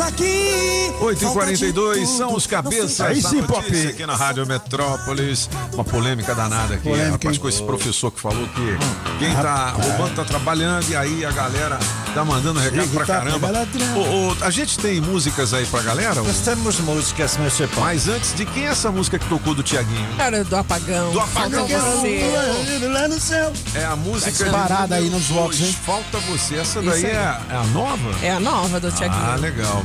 é 0.00 0.06
essa 0.06 0.08
aqui. 0.08 0.92
8h42 1.00 2.06
são 2.06 2.34
os 2.34 2.46
cabeças 2.46 3.00
Aí 3.00 3.20
da 3.22 3.28
sim, 3.28 3.42
Pop. 3.42 3.88
aqui 3.88 4.06
na 4.06 4.14
Rádio 4.16 4.46
Metrópolis. 4.46 5.48
Uma 5.72 5.84
polêmica 5.84 6.34
danada 6.34 6.74
aqui, 6.74 6.84
Polêmica, 6.88 7.12
rapaz, 7.12 7.34
hein? 7.36 7.40
com 7.40 7.48
esse 7.48 7.62
professor 7.62 8.10
que 8.10 8.20
falou 8.20 8.46
que 8.48 8.78
quem 9.18 9.34
tá 9.34 9.70
roubando 9.70 10.14
tá 10.14 10.24
trabalhando 10.24 10.88
e 10.90 10.96
aí 10.96 11.24
a 11.24 11.30
galera 11.32 11.78
tá 12.14 12.24
mandando 12.24 12.60
recado 12.60 12.88
pra 12.88 13.06
tá 13.06 13.14
caramba. 13.14 13.38
trabalhando. 13.38 13.96
Ô, 13.96 14.28
ô, 14.30 14.36
a 14.44 14.50
gente 14.50 14.78
tem 14.78 15.00
músicas 15.00 15.54
aí 15.54 15.64
pra 15.66 15.80
galera? 15.82 16.22
Nós 16.22 16.38
temos 16.40 16.78
músicas, 16.80 17.36
meu 17.36 17.50
Pop. 17.50 17.80
Mas 17.80 18.08
antes 18.08 18.34
de 18.34 18.44
quem 18.46 18.66
é 18.66 18.70
essa 18.70 18.90
música 18.90 19.18
que 19.18 19.26
tocou 19.28 19.54
do 19.54 19.62
Tiaguinho? 19.62 20.16
Cara, 20.16 20.44
do 20.44 20.56
apagão. 20.56 21.12
Do 21.12 21.20
apagão. 21.20 21.68
Falta 21.68 21.90
você. 22.00 22.88
Lá 22.88 23.08
no 23.08 23.20
céu. 23.20 23.52
É 23.74 23.84
a 23.84 23.96
música 23.96 24.44
Tá 24.44 24.50
parada 24.50 24.94
aí 24.96 25.08
nos 25.10 25.28
dois, 25.28 25.60
hein? 25.60 25.74
Falta 25.84 26.18
você. 26.18 26.56
Essa 26.56 26.82
daí 26.82 27.04
aí. 27.06 27.10
é, 27.12 27.16
a- 27.16 27.40
é 27.50 27.56
a 27.56 27.64
nova? 27.64 28.10
É 28.22 28.30
a 28.32 28.40
nova 28.40 28.78
do 28.80 28.90
Tiaguinho. 28.90 29.22
Ah, 29.24 29.36
legal. 29.36 29.82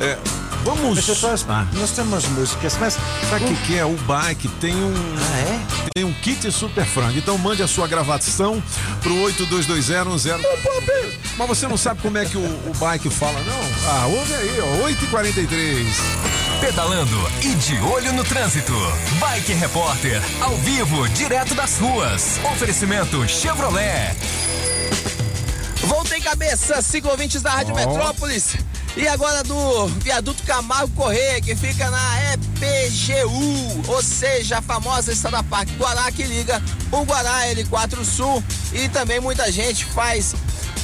É, 0.00 0.18
vamos. 0.64 0.94
Deixa 0.94 1.12
eu 1.12 1.16
só- 1.16 1.34
Ah. 1.48 1.66
Nós 1.74 1.90
temos 1.92 2.24
músicas, 2.28 2.76
mas 2.78 2.98
Sabe 3.30 3.44
o 3.44 3.48
que, 3.48 3.54
que 3.66 3.78
é? 3.78 3.84
O 3.84 3.96
bike 3.96 4.48
tem 4.60 4.74
um. 4.74 4.94
Tem 5.94 6.04
um 6.04 6.12
kit 6.14 6.50
super 6.52 6.84
frango. 6.84 7.18
Então 7.18 7.36
mande 7.38 7.62
a 7.62 7.68
sua 7.68 7.86
gravação 7.86 8.62
pro 9.02 9.14
822010. 9.22 10.40
Mas 11.36 11.48
você 11.48 11.66
não 11.66 11.76
sabe 11.76 12.00
como 12.02 12.16
é 12.18 12.24
que 12.24 12.36
o, 12.36 12.40
o 12.40 12.72
bike 12.78 13.08
fala, 13.10 13.40
não? 13.42 13.90
Ah, 13.90 14.06
ouve 14.06 14.34
aí, 14.34 14.58
ó. 14.60 14.86
8h43. 14.88 15.86
pedalando 16.60 17.30
e 17.42 17.54
de 17.54 17.76
olho 17.80 18.12
no 18.12 18.24
trânsito. 18.24 18.72
Bike 19.20 19.52
Repórter, 19.52 20.22
ao 20.40 20.56
vivo, 20.58 21.08
direto 21.10 21.54
das 21.54 21.78
ruas. 21.78 22.38
Oferecimento 22.52 23.26
Chevrolet. 23.28 24.14
Voltei 25.86 26.20
cabeça, 26.20 26.80
ciclovintes 26.80 27.42
da 27.42 27.50
Rádio 27.50 27.74
Ó. 27.74 27.76
Metrópolis. 27.76 28.56
E 28.96 29.08
agora 29.08 29.42
do 29.42 29.88
viaduto 29.88 30.44
Camargo 30.44 30.94
Correia, 30.94 31.40
que 31.40 31.56
fica 31.56 31.90
na 31.90 32.32
EPGU, 32.32 33.90
ou 33.90 34.00
seja, 34.00 34.58
a 34.58 34.62
famosa 34.62 35.12
Estrada 35.12 35.42
Parque 35.42 35.74
Guará, 35.74 36.12
que 36.12 36.22
liga 36.22 36.62
o 36.92 37.02
Guará 37.04 37.48
L4 37.48 38.04
Sul. 38.04 38.42
E 38.72 38.88
também 38.88 39.18
muita 39.18 39.50
gente 39.50 39.84
faz 39.84 40.34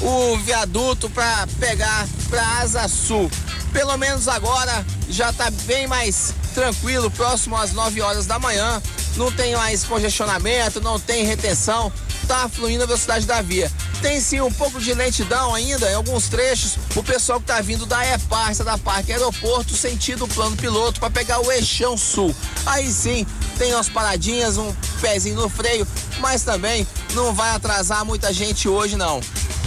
o 0.00 0.36
viaduto 0.38 1.08
para 1.10 1.46
pegar 1.60 2.08
para 2.28 2.42
Asa 2.60 2.88
Sul. 2.88 3.30
Pelo 3.72 3.96
menos 3.96 4.26
agora 4.26 4.84
já 5.08 5.32
tá 5.32 5.48
bem 5.64 5.86
mais 5.86 6.34
tranquilo, 6.52 7.10
próximo 7.12 7.56
às 7.56 7.72
9 7.72 8.00
horas 8.02 8.26
da 8.26 8.40
manhã. 8.40 8.82
Não 9.16 9.30
tem 9.30 9.54
mais 9.54 9.84
congestionamento, 9.84 10.80
não 10.80 10.98
tem 10.98 11.24
retenção, 11.24 11.92
tá 12.26 12.48
fluindo 12.48 12.84
a 12.84 12.86
velocidade 12.86 13.26
da 13.26 13.42
via. 13.42 13.70
Tem 14.00 14.20
sim 14.20 14.40
um 14.40 14.52
pouco 14.52 14.80
de 14.80 14.94
lentidão 14.94 15.54
ainda 15.54 15.90
em 15.90 15.94
alguns 15.94 16.28
trechos. 16.28 16.76
O 16.96 17.02
pessoal 17.02 17.40
que 17.40 17.46
tá 17.46 17.60
vindo 17.60 17.84
da 17.84 18.04
EPAR, 18.06 18.54
da 18.56 18.78
Parque 18.78 19.12
Aeroporto, 19.12 19.76
sentido 19.76 20.26
plano 20.28 20.56
piloto 20.56 21.00
para 21.00 21.10
pegar 21.10 21.40
o 21.40 21.52
Eixão 21.52 21.96
Sul. 21.96 22.34
Aí 22.64 22.90
sim, 22.90 23.26
tem 23.58 23.74
umas 23.74 23.88
paradinhas, 23.88 24.56
um 24.56 24.72
pezinho 25.00 25.36
no 25.36 25.48
freio, 25.48 25.86
mas 26.18 26.42
também 26.42 26.86
não 27.14 27.34
vai 27.34 27.50
atrasar 27.50 28.04
muita 28.04 28.32
gente 28.32 28.68
hoje 28.68 28.96
não. 28.96 29.20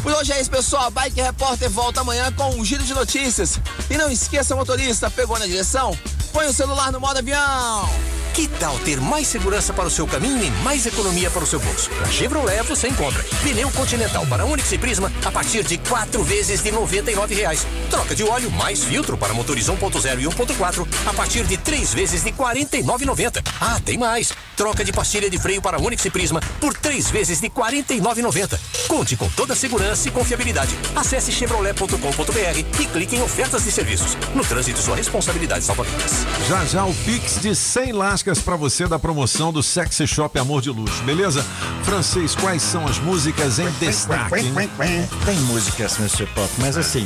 Por 0.04 0.12
hoje 0.12 0.34
é 0.34 0.42
isso, 0.42 0.52
pessoal. 0.52 0.92
Bike 0.92 1.22
Repórter 1.22 1.70
volta 1.70 2.02
amanhã 2.02 2.30
com 2.34 2.50
um 2.50 2.66
giro 2.66 2.84
de 2.84 2.94
notícias. 2.94 3.58
E 3.90 3.98
não 3.98 4.12
esqueça, 4.12 4.54
motorista, 4.54 5.10
pegou 5.10 5.40
na 5.40 5.48
direção? 5.48 5.98
Põe 6.34 6.46
o 6.48 6.54
celular 6.54 6.92
no 6.92 7.00
modo 7.00 7.20
avião. 7.20 7.90
Que 8.34 8.48
tal 8.48 8.80
ter 8.80 9.00
mais 9.00 9.28
segurança 9.28 9.72
para 9.72 9.86
o 9.86 9.92
seu 9.92 10.08
caminho 10.08 10.44
e 10.44 10.50
mais 10.64 10.88
economia 10.88 11.30
para 11.30 11.44
o 11.44 11.46
seu 11.46 11.60
bolso? 11.60 11.92
Na 12.02 12.08
Chevrolet 12.08 12.64
você 12.64 12.88
encontra 12.88 13.24
pneu 13.44 13.70
Continental 13.70 14.26
para 14.26 14.44
Onix 14.44 14.72
e 14.72 14.78
Prisma 14.80 15.12
a 15.24 15.32
partir 15.32 15.64
de 15.64 15.78
quatro 15.78 16.24
vezes 16.24 16.64
de 16.64 16.72
99 16.72 17.36
reais. 17.36 17.68
Troca 17.92 18.16
de 18.16 18.24
óleo 18.24 18.50
mais 18.50 18.84
filtro 18.84 19.16
para 19.20 19.36
motores 19.36 19.68
1.0 19.68 20.20
e 20.20 20.26
1.4 20.26 20.88
a 21.06 21.14
partir 21.14 21.44
de 21.46 21.58
três 21.58 21.94
vezes 21.94 22.24
de 22.24 22.32
R$ 22.32 22.38
49,90. 22.38 23.44
Ah, 23.62 23.80
tem 23.86 24.00
mais! 24.00 24.34
Troca 24.58 24.84
de 24.84 24.92
pastilha 24.92 25.30
de 25.30 25.38
freio 25.38 25.62
para 25.62 25.80
Onix 25.80 26.04
e 26.04 26.10
Prisma 26.10 26.40
por 26.60 26.74
três 26.74 27.12
vezes 27.12 27.40
de 27.40 27.48
R$ 27.48 27.54
49,90. 27.56 28.60
Conte 28.88 29.16
com 29.16 29.30
toda 29.30 29.54
a 29.54 29.56
segurança 29.56 29.93
e 30.06 30.12
confiabilidade. 30.12 30.78
Acesse 30.96 31.32
chevrolet.com.br 31.32 32.60
e 32.80 32.86
clique 32.88 33.16
em 33.16 33.22
ofertas 33.22 33.64
de 33.64 33.72
serviços. 33.72 34.18
No 34.34 34.44
trânsito, 34.44 34.80
sua 34.80 34.96
responsabilidade 34.96 35.64
salva 35.64 35.84
vidas. 35.84 36.26
Já 36.48 36.66
já 36.66 36.86
o 36.86 36.94
Pix 36.94 37.40
de 37.42 37.56
100 37.56 37.92
lascas 37.94 38.40
pra 38.40 38.56
você 38.56 38.88
da 38.88 38.98
promoção 38.98 39.52
do 39.54 39.62
Sexy 39.62 40.08
Shop 40.08 40.38
Amor 40.40 40.62
de 40.62 40.70
Luxo, 40.70 41.02
beleza? 41.04 41.46
Francês, 41.84 42.34
quais 42.36 42.62
são 42.62 42.86
as 42.88 42.98
músicas 43.00 43.60
em 43.60 43.70
destaque? 43.80 44.30
Tem 45.26 45.38
músicas, 45.42 45.98
Mr. 46.00 46.26
Pop, 46.34 46.50
mas 46.58 46.78
assim, 46.78 47.06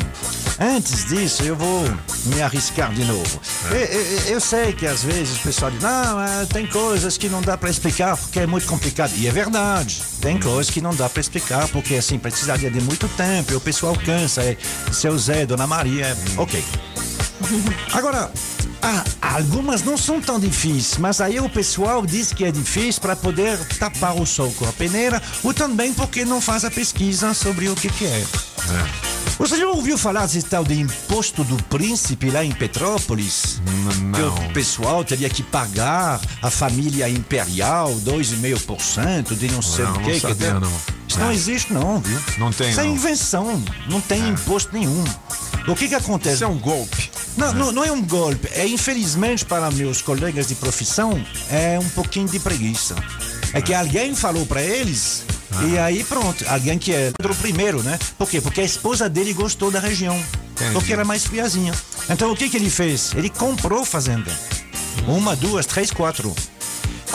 antes 0.59 1.05
disso 1.05 1.43
eu 1.43 1.55
vou 1.55 1.83
me 2.25 2.41
arriscar 2.41 2.91
de 2.93 3.03
novo. 3.05 3.39
Eu, 3.69 3.77
eu- 3.77 4.17
eu 4.35 4.39
sei 4.41 4.73
que 4.73 4.85
às 4.85 5.03
vezes 5.03 5.37
o 5.37 5.39
pessoal 5.41 5.71
diz, 5.71 5.81
não, 5.81 6.21
é, 6.21 6.45
tem 6.45 6.65
coisas 6.67 7.17
que 7.17 7.27
não 7.29 7.41
dá 7.41 7.57
para 7.57 7.69
explicar 7.69 8.15
porque 8.17 8.39
é 8.39 8.47
muito 8.47 8.65
complicado. 8.67 9.11
E 9.15 9.27
é 9.27 9.31
verdade, 9.31 10.01
tem 10.21 10.39
coisas 10.39 10.69
que 10.69 10.81
não 10.81 10.93
dá 10.95 11.09
para 11.09 11.21
explicar 11.21 11.67
porque 11.69 11.95
assim, 11.95 12.17
precisaria 12.17 12.69
de 12.69 12.81
muito 12.81 13.07
tempo 13.09 13.53
e 13.53 13.55
o 13.55 13.61
pessoal 13.61 13.95
cansa. 13.95 14.41
É, 14.43 14.57
seu 14.91 15.17
Zé, 15.17 15.45
Dona 15.45 15.67
Maria, 15.67 16.17
ok. 16.37 16.63
Agora, 17.93 18.31
ah, 18.81 19.03
algumas 19.21 19.83
não 19.83 19.97
são 19.97 20.21
tão 20.21 20.39
difíceis, 20.39 20.97
mas 20.97 21.19
aí 21.19 21.39
o 21.39 21.49
pessoal 21.49 22.05
diz 22.05 22.31
que 22.31 22.45
é 22.45 22.51
difícil 22.51 23.01
para 23.01 23.15
poder 23.15 23.57
tapar 23.79 24.15
o 24.15 24.25
sol 24.25 24.51
com 24.57 24.67
a 24.67 24.73
peneira 24.73 25.21
ou 25.43 25.53
também 25.53 25.93
porque 25.93 26.23
não 26.23 26.39
faz 26.39 26.63
a 26.63 26.71
pesquisa 26.71 27.33
sobre 27.33 27.69
o 27.69 27.75
que, 27.75 27.89
que 27.89 28.05
é. 28.05 28.23
Você 29.37 29.55
já 29.57 29.67
ouviu 29.67 29.97
falar 29.99 30.21
desse 30.25 30.41
tal 30.41 30.63
de 30.63 30.79
imposto 30.79 31.43
do 31.43 31.61
príncipe 31.65 32.31
lá 32.31 32.43
em 32.43 32.51
Petrópolis? 32.51 33.61
Que 34.15 34.21
o 34.49 34.53
pessoal 34.53 35.03
teria 35.05 35.29
que 35.29 35.43
pagar 35.43 36.19
a 36.41 36.49
família 36.49 37.07
imperial 37.07 37.93
2,5% 38.03 39.35
de 39.37 39.47
não 39.51 39.61
sei 39.61 39.85
Não, 39.85 39.91
o 39.91 39.95
não 39.95 40.03
quê. 40.03 40.11
quer 40.13 40.19
sabia, 40.21 40.35
dizer, 40.35 40.53
não. 40.59 40.71
Isso 41.07 41.19
não 41.19 41.29
É. 41.29 41.33
existe 41.35 41.73
não, 41.73 41.99
viu? 41.99 42.19
Não 42.39 42.51
tem, 42.51 42.69
Isso 42.71 42.79
é 42.79 42.83
não. 42.83 42.93
invenção, 42.95 43.63
não 43.89 44.01
tem 44.01 44.27
imposto 44.27 44.71
nenhum. 44.73 45.03
O 45.67 45.75
que 45.75 45.87
que 45.87 45.95
acontece? 45.95 46.35
Isso 46.35 46.43
é 46.43 46.47
um 46.47 46.57
golpe. 46.57 47.09
Não, 47.35 47.53
não, 47.53 47.71
não 47.71 47.83
é 47.83 47.91
um 47.91 48.01
golpe. 48.01 48.47
É 48.53 48.65
infelizmente 48.67 49.45
para 49.45 49.69
meus 49.69 50.01
colegas 50.01 50.47
de 50.47 50.55
profissão 50.55 51.23
é 51.51 51.77
um 51.79 51.89
pouquinho 51.89 52.27
de 52.27 52.39
preguiça. 52.39 52.95
É 53.53 53.61
que 53.61 53.73
alguém 53.73 54.15
falou 54.15 54.45
para 54.45 54.61
eles 54.61 55.23
e 55.67 55.77
aí 55.77 56.03
pronto, 56.03 56.45
alguém 56.49 56.77
que 56.77 56.93
é 56.93 57.11
o 57.23 57.35
primeiro, 57.35 57.81
né? 57.81 57.97
Por 58.17 58.29
quê? 58.29 58.41
Porque 58.41 58.61
a 58.61 58.63
esposa 58.65 59.09
dele 59.09 59.33
gostou 59.33 59.71
da 59.71 59.79
região, 59.79 60.17
porque 60.73 60.93
era 60.93 61.05
mais 61.05 61.25
friazinha. 61.25 61.73
Então 62.09 62.31
o 62.31 62.35
que 62.35 62.49
que 62.49 62.57
ele 62.57 62.69
fez? 62.69 63.13
Ele 63.15 63.29
comprou 63.29 63.85
fazenda, 63.85 64.31
uma, 65.07 65.35
duas, 65.35 65.65
três, 65.65 65.91
quatro. 65.91 66.35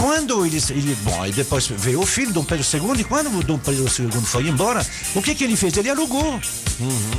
Quando 0.02 0.44
eles, 0.44 0.68
ele, 0.70 0.96
bom, 1.04 1.24
e 1.24 1.30
depois 1.30 1.68
veio 1.68 2.00
o 2.00 2.04
filho, 2.06 2.32
Dom 2.32 2.42
Pedro 2.42 2.66
II, 2.74 3.00
e 3.00 3.04
quando 3.04 3.38
o 3.38 3.40
Dom 3.44 3.56
Pedro 3.56 3.84
II 3.84 4.10
foi 4.24 4.48
embora, 4.48 4.84
o 5.14 5.22
que 5.22 5.32
que 5.32 5.44
ele 5.44 5.54
fez? 5.54 5.76
Ele 5.76 5.88
alugou. 5.90 6.40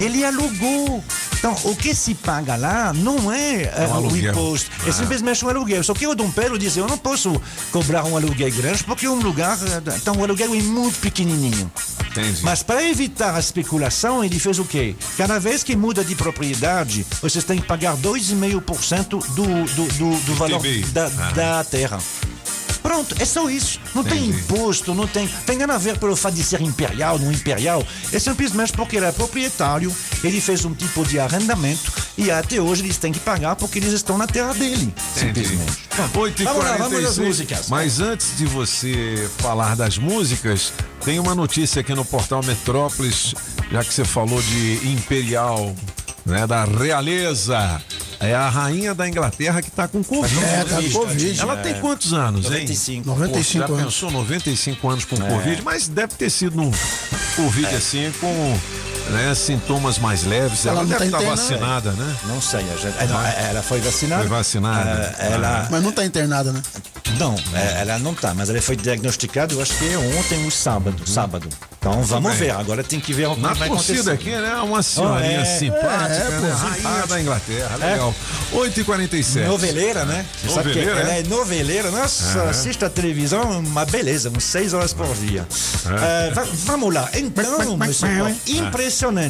Ele 0.02 0.26
alugou. 0.26 1.02
Então, 1.40 1.56
o 1.64 1.78
que 1.78 1.96
se 1.96 2.14
paga 2.14 2.58
lá 2.58 2.92
não 2.92 3.32
é, 3.32 3.64
eh, 3.64 3.88
um 3.90 4.08
o 4.10 4.18
imposto, 4.18 4.70
é 4.86 4.90
Ah. 4.90 4.92
simplesmente 4.92 5.46
um 5.46 5.50
aluguel. 5.50 5.82
Só 5.82 5.94
que 5.94 6.06
o 6.06 6.14
Dom 6.14 6.30
Pedro 6.30 6.60
dizia, 6.60 6.82
eu 6.84 6.88
não 6.88 6.98
posso 6.98 7.42
cobrar 7.72 8.04
um 8.04 8.18
aluguel 8.18 8.52
grande 8.52 8.84
porque 8.84 9.08
um 9.08 9.16
lugar, 9.22 9.58
então 9.96 10.18
o 10.18 10.24
aluguel 10.26 10.54
é 10.54 10.62
muito 10.62 11.00
pequenininho. 11.00 11.72
Mas 12.42 12.62
para 12.64 12.84
evitar 12.84 13.34
a 13.34 13.40
especulação, 13.40 14.26
ele 14.26 14.38
fez 14.40 14.60
o 14.60 14.66
quê? 14.66 14.94
Cada 15.18 15.40
vez 15.40 15.64
que 15.64 15.74
muda 15.74 16.04
de 16.04 16.16
propriedade, 16.16 17.06
vocês 17.22 17.46
têm 17.46 17.60
que 17.62 17.66
pagar 17.66 17.96
2,5% 17.96 19.10
do, 19.34 19.46
do, 19.46 19.88
do, 19.94 20.20
do 20.26 20.36
valor 20.36 20.62
da, 20.92 21.06
Ah. 21.06 21.32
da 21.32 21.64
terra. 21.64 22.00
Pronto, 22.84 23.16
é 23.18 23.26
só 23.26 23.50
isso. 23.50 23.80
Não 23.96 24.04
tem 24.04 24.26
imposto, 24.30 24.94
não 24.94 25.08
tem. 25.08 25.28
Tem 25.46 25.58
nada 25.58 25.76
a 25.76 25.78
ver 25.78 25.98
pelo 25.98 26.16
fato 26.16 26.36
de 26.36 26.44
ser 26.44 26.62
imperial, 26.62 27.18
não 27.18 27.32
imperial. 27.32 27.84
É 28.12 28.20
simplesmente 28.20 28.74
porque 28.74 28.98
ele 28.98 29.06
é 29.06 29.12
proprietário, 29.12 29.92
ele 30.24 30.42
fez 30.42 30.66
um 30.66 30.74
tipo 30.74 31.06
de 31.06 31.18
arrendamento 31.18 31.92
e 32.18 32.30
até 32.30 32.60
hoje 32.62 32.84
eles 32.84 32.98
têm 32.98 33.14
que 33.14 33.20
pagar 33.20 33.56
porque 33.56 33.80
eles 33.80 33.94
estão 33.94 34.18
na 34.18 34.28
terra 34.28 34.54
dele. 34.54 34.94
Simplesmente. 35.16 35.84
8 36.14 36.42
e 36.42 36.46
Vamos 36.46 36.64
lá, 36.64 36.72
vamos 36.78 37.06
às 37.06 37.16
46. 37.16 37.28
músicas. 37.28 37.70
Mas 37.70 38.00
antes 38.00 38.38
de 38.38 38.46
você 38.46 39.30
falar 39.38 39.76
das 39.76 39.98
músicas, 39.98 40.74
tem 41.04 41.20
uma 41.20 41.34
notícia 41.34 41.80
aqui 41.82 41.94
no 41.94 42.04
portal 42.04 42.44
Metrópolis, 42.44 43.34
já 43.72 43.84
que 43.84 43.94
você 43.94 44.04
falou 44.04 44.42
de 44.42 44.92
imperial, 44.92 45.76
né, 46.26 46.46
da 46.46 46.66
realeza. 46.66 47.82
É 48.24 48.34
a 48.36 48.48
rainha 48.50 48.94
da 48.96 49.08
Inglaterra 49.08 49.62
que 49.62 49.70
tá 49.70 49.88
com 49.88 50.04
Covid. 50.04 50.44
É, 50.44 50.64
tá 50.64 50.82
com 50.82 50.90
Covid. 50.92 51.40
Ela 51.40 51.54
É. 51.60 51.62
tem 51.62 51.74
quantos 51.82 52.14
anos, 52.14 52.46
hein? 52.46 52.52
95. 52.52 53.08
95 53.10 53.66
Pô, 53.68 53.74
já 53.76 53.82
anos. 53.82 53.94
pensou 53.94 54.12
95 54.12 54.90
anos 54.90 55.06
com 55.06 55.16
É. 55.16 55.30
Covid? 55.30 55.62
Mas 55.64 55.88
deve 55.88 56.14
ter 56.16 56.30
sido 56.30 56.62
um 56.62 56.72
Covid 57.36 57.66
É. 57.68 57.76
assim 57.76 58.12
com 58.20 58.58
né, 59.10 59.34
sintomas 59.36 59.98
mais 60.00 60.24
leves. 60.24 60.66
Ela, 60.66 60.80
Ela 60.80 60.84
não 60.84 60.90
deve 60.98 61.12
tá 61.12 61.18
estar 61.20 61.30
vacinada, 61.30 61.92
né? 61.92 62.16
Não 62.26 62.42
sei, 62.42 62.60
a 62.62 62.76
gente- 62.78 62.98
é, 63.00 63.06
não, 63.08 63.22
ela 63.22 63.62
foi 63.62 63.80
vacinada. 63.82 64.22
Foi 64.22 64.30
vacinada. 64.38 65.16
É, 65.20 65.32
ela, 65.34 65.68
Mas 65.70 65.84
não 65.84 65.92
tá 65.92 66.06
internada, 66.06 66.52
né? 66.52 66.62
Não, 67.20 67.36
é, 67.54 67.82
ela 67.82 68.00
não 68.00 68.14
tá, 68.16 68.34
mas 68.34 68.50
ela 68.50 68.60
foi 68.62 68.76
diagnosticada, 68.76 69.54
eu 69.54 69.62
acho 69.62 69.74
que 69.76 69.94
é 69.94 69.98
ontem, 69.98 70.48
o 70.48 70.52
sábado. 70.52 71.08
Sábado. 71.08 71.48
Então 71.78 72.02
vamos 72.04 72.34
ver, 72.36 72.52
agora 72.52 72.82
tem 72.84 72.98
que 73.00 73.14
ver 73.14 73.28
o 73.28 73.36
que 73.36 73.42
Na 73.42 73.54
vai 73.54 73.68
torcida 73.68 74.14
acontecer. 74.14 74.32
aqui, 74.36 74.42
né? 74.42 74.56
Uma 74.62 74.82
senhorinha 74.82 75.40
Oh, 75.40 75.42
é, 75.42 75.46
simpática, 75.46 76.14
é, 76.14 76.40
pô, 76.40 76.46
né? 76.46 76.54
Rainha 76.82 77.08
da 77.08 77.22
Inglaterra, 77.22 77.78
É. 77.82 77.92
legal. 77.92 78.16
8h47. 78.54 79.46
Noveleira, 79.48 80.06
né? 80.06 80.26
Você 80.42 80.54
sabe 80.54 80.72
que 80.72 80.80
ela 80.80 81.14
é? 81.14 81.20
é 81.20 81.24
noveleira. 81.24 81.92
Nossa, 81.92 82.40
Aham. 82.40 82.50
assiste 82.50 82.86
a 82.86 82.90
televisão, 82.90 83.60
uma 83.60 83.86
beleza, 83.86 84.32
uns 84.36 84.46
seis 84.46 84.74
horas 84.74 84.94
por 84.94 85.14
dia. 85.16 85.46
É, 86.02 86.32
va- 86.32 86.48
vamos 86.66 86.94
lá. 86.94 87.10
Então, 87.14 87.76
meu 87.78 87.94
senhor, 87.94 88.30
impressionante. 88.30 88.52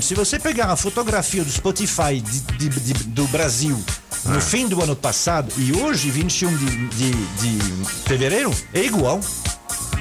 Se 0.02 0.14
você 0.14 0.38
pegar 0.40 0.66
a 0.72 0.76
fotografia 0.76 1.44
do 1.44 1.50
Spotify 1.52 2.20
de- 2.22 2.42
de- 2.70 2.94
de- 2.94 3.04
do 3.06 3.28
Brasil 3.28 3.82
no 4.26 4.40
fim 4.42 4.68
do 4.68 4.82
ano 4.82 4.96
passado 4.96 5.52
e 5.58 5.72
hoje, 5.74 6.10
21 6.12 6.56
de, 6.56 6.88
de, 6.90 7.12
de 7.12 7.86
fevereiro, 8.06 8.52
é 8.74 8.82
igual. 8.84 9.20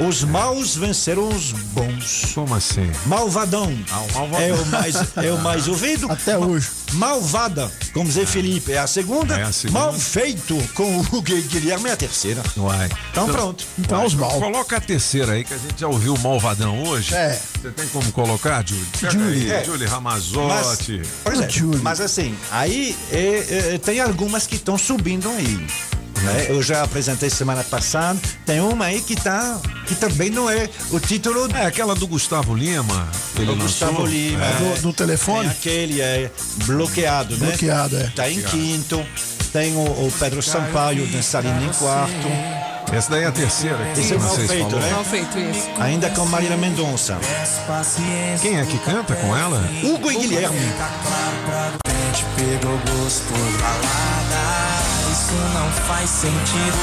Os 0.00 0.24
maus 0.24 0.74
venceram 0.76 1.28
os 1.28 1.52
bons. 1.52 2.32
Como 2.34 2.54
assim? 2.54 2.90
Malvadão. 3.06 3.72
Malvadão. 4.14 4.40
É 4.40 4.52
o 4.52 4.66
mais, 4.66 4.94
é 5.16 5.32
o 5.32 5.38
mais 5.38 5.68
ouvido. 5.68 6.10
Até 6.10 6.36
hoje. 6.36 6.68
Malvada, 6.92 7.70
como 7.94 8.10
Zé 8.10 8.26
Felipe, 8.26 8.72
é 8.72 8.78
a 8.78 8.86
segunda. 8.86 9.38
É 9.38 9.44
a 9.44 9.52
segunda. 9.52 9.78
Mal 9.78 9.92
feito 9.94 10.56
com 10.74 10.98
o 11.00 11.04
e 11.28 11.40
Guilherme 11.42 11.88
é 11.88 11.92
a 11.92 11.96
terceira. 11.96 12.42
Uai. 12.56 12.90
Então 13.10 13.28
pronto. 13.28 13.64
Então 13.78 14.04
os 14.04 14.14
mal. 14.14 14.30
Coloca 14.40 14.76
a 14.76 14.80
terceira 14.80 15.32
aí, 15.32 15.44
que 15.44 15.54
a 15.54 15.58
gente 15.58 15.80
já 15.80 15.88
ouviu 15.88 16.14
o 16.14 16.18
Malvadão 16.18 16.82
hoje. 16.84 17.14
É. 17.14 17.40
Você 17.60 17.70
tem 17.70 17.86
como 17.88 18.10
colocar, 18.12 18.64
Julie. 18.66 18.86
aí, 19.02 19.50
É. 19.52 19.64
Julie 19.64 19.86
Ramazotti. 19.86 21.02
Pois 21.22 21.40
é, 21.40 21.48
mas 21.82 22.00
assim, 22.00 22.36
aí 22.50 22.96
é, 23.10 23.74
é, 23.74 23.78
tem 23.78 24.00
algumas 24.00 24.46
que 24.46 24.56
estão 24.56 24.76
subindo 24.76 25.28
aí. 25.30 25.66
Né? 26.22 26.46
Eu 26.48 26.62
já 26.62 26.82
apresentei 26.82 27.28
semana 27.30 27.62
passada. 27.64 28.18
Tem 28.46 28.60
uma 28.60 28.86
aí 28.86 29.00
que 29.00 29.14
tá. 29.16 29.60
que 29.86 29.94
também 29.94 30.30
não 30.30 30.48
é 30.48 30.68
o 30.90 30.98
título. 31.00 31.48
É 31.54 31.66
aquela 31.66 31.94
do 31.94 32.06
Gustavo 32.06 32.54
Lima. 32.54 33.08
Ele 33.36 33.46
do 33.46 33.52
lançou. 33.52 33.88
Gustavo 33.88 34.06
Lima. 34.06 34.44
É. 34.44 34.54
Do, 34.76 34.82
do 34.82 34.92
telefone? 34.92 35.48
Tem 35.48 35.50
aquele 35.50 36.00
é 36.00 36.30
bloqueado, 36.64 37.36
né? 37.36 37.46
Bloqueado, 37.48 37.96
é. 37.96 38.12
Tá 38.14 38.30
em 38.30 38.40
quinto. 38.42 39.04
Tem 39.52 39.74
o, 39.76 39.80
o 39.80 40.12
Pedro 40.18 40.42
Sampaio 40.42 41.06
dançarino 41.08 41.62
em 41.64 41.68
quarto. 41.72 42.28
Essa 42.92 43.10
daí 43.12 43.22
é 43.22 43.26
a 43.26 43.32
terceira. 43.32 43.78
que 43.94 44.00
Esse 44.00 44.14
é 44.14 44.18
vocês 44.18 44.50
feito, 44.50 44.70
falou. 44.70 44.80
né? 44.80 44.90
Mal 44.90 45.04
feito 45.04 45.38
isso. 45.38 45.68
Ainda 45.78 46.10
com 46.10 46.24
Marília 46.26 46.56
Mendonça. 46.56 47.18
Quem 48.40 48.58
é 48.58 48.64
que 48.66 48.78
canta 48.78 49.14
com 49.14 49.34
ela? 49.36 49.62
Hugo 49.82 50.10
e 50.10 50.16
Guilherme. 50.16 50.58
Te 52.14 52.24
pegou 52.36 52.78
gosto 52.78 53.22
por 53.24 53.38
balada, 53.62 54.71
isso 55.32 55.54
não 55.54 55.70
faz 55.86 56.10
sentido. 56.10 56.76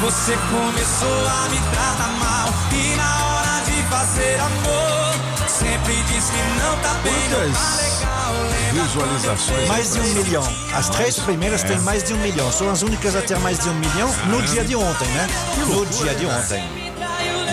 Você 0.00 0.36
começou 0.50 1.28
a 1.28 1.48
me 1.48 1.58
tratar 1.72 2.12
mal 2.18 2.48
e 2.72 2.96
na 2.96 3.26
hora 3.26 3.64
de 3.64 3.82
fazer 3.88 4.40
amor, 4.40 5.14
sempre 5.48 5.94
diz 6.04 6.30
que 6.30 6.42
não 6.60 6.76
tá 6.78 6.94
bem, 7.02 7.28
não 7.30 7.52
tá 7.52 7.76
legal. 7.76 8.34
Visualizações. 8.72 9.68
Mais 9.68 9.92
de 9.92 10.00
um 10.00 10.14
milhão. 10.14 10.48
As 10.74 10.88
três 10.88 11.18
primeiras 11.18 11.62
têm 11.62 11.78
mais 11.80 12.02
de 12.02 12.14
um 12.14 12.18
milhão. 12.18 12.50
São 12.50 12.70
as 12.70 12.82
únicas 12.82 13.14
a 13.14 13.22
ter 13.22 13.38
mais 13.38 13.58
de 13.58 13.68
um 13.68 13.74
milhão 13.74 14.10
no 14.26 14.42
dia 14.42 14.64
de 14.64 14.74
ontem, 14.74 15.08
né? 15.08 15.28
No 15.58 15.86
dia 15.86 16.14
de 16.14 16.26
ontem. 16.26 16.64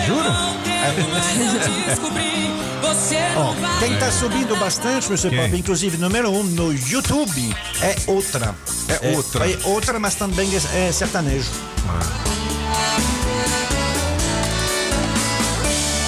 Juro? 0.08 0.30
Ó, 3.36 3.54
quem 3.80 3.96
tá 3.98 4.12
subindo 4.12 4.56
bastante, 4.58 5.08
Mr. 5.08 5.30
Quem? 5.30 5.40
Pop, 5.40 5.58
inclusive 5.60 5.98
número 5.98 6.30
um 6.30 6.44
no 6.44 6.74
YouTube, 6.74 7.56
é 7.82 7.96
outra. 8.08 8.56
É 8.88 9.16
outra. 9.16 9.50
É 9.50 9.58
outra, 9.64 10.00
mas 10.00 10.16
também 10.16 10.50
é, 10.56 10.88
é 10.88 10.92
sertanejo. 10.92 11.50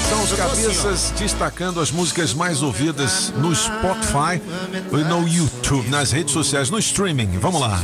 São 0.10 0.24
os 0.24 0.32
cabeças 0.34 1.14
destacando 1.18 1.80
as 1.80 1.92
músicas 1.92 2.34
mais 2.34 2.62
ouvidas 2.62 3.32
no 3.38 3.56
Spotify 3.56 4.42
e 4.92 5.04
no 5.04 5.28
YouTube, 5.28 5.90
nas 5.90 6.12
redes 6.12 6.34
sociais, 6.34 6.70
no 6.70 6.78
streaming. 6.80 7.38
Vamos 7.40 7.62
lá. 7.62 7.82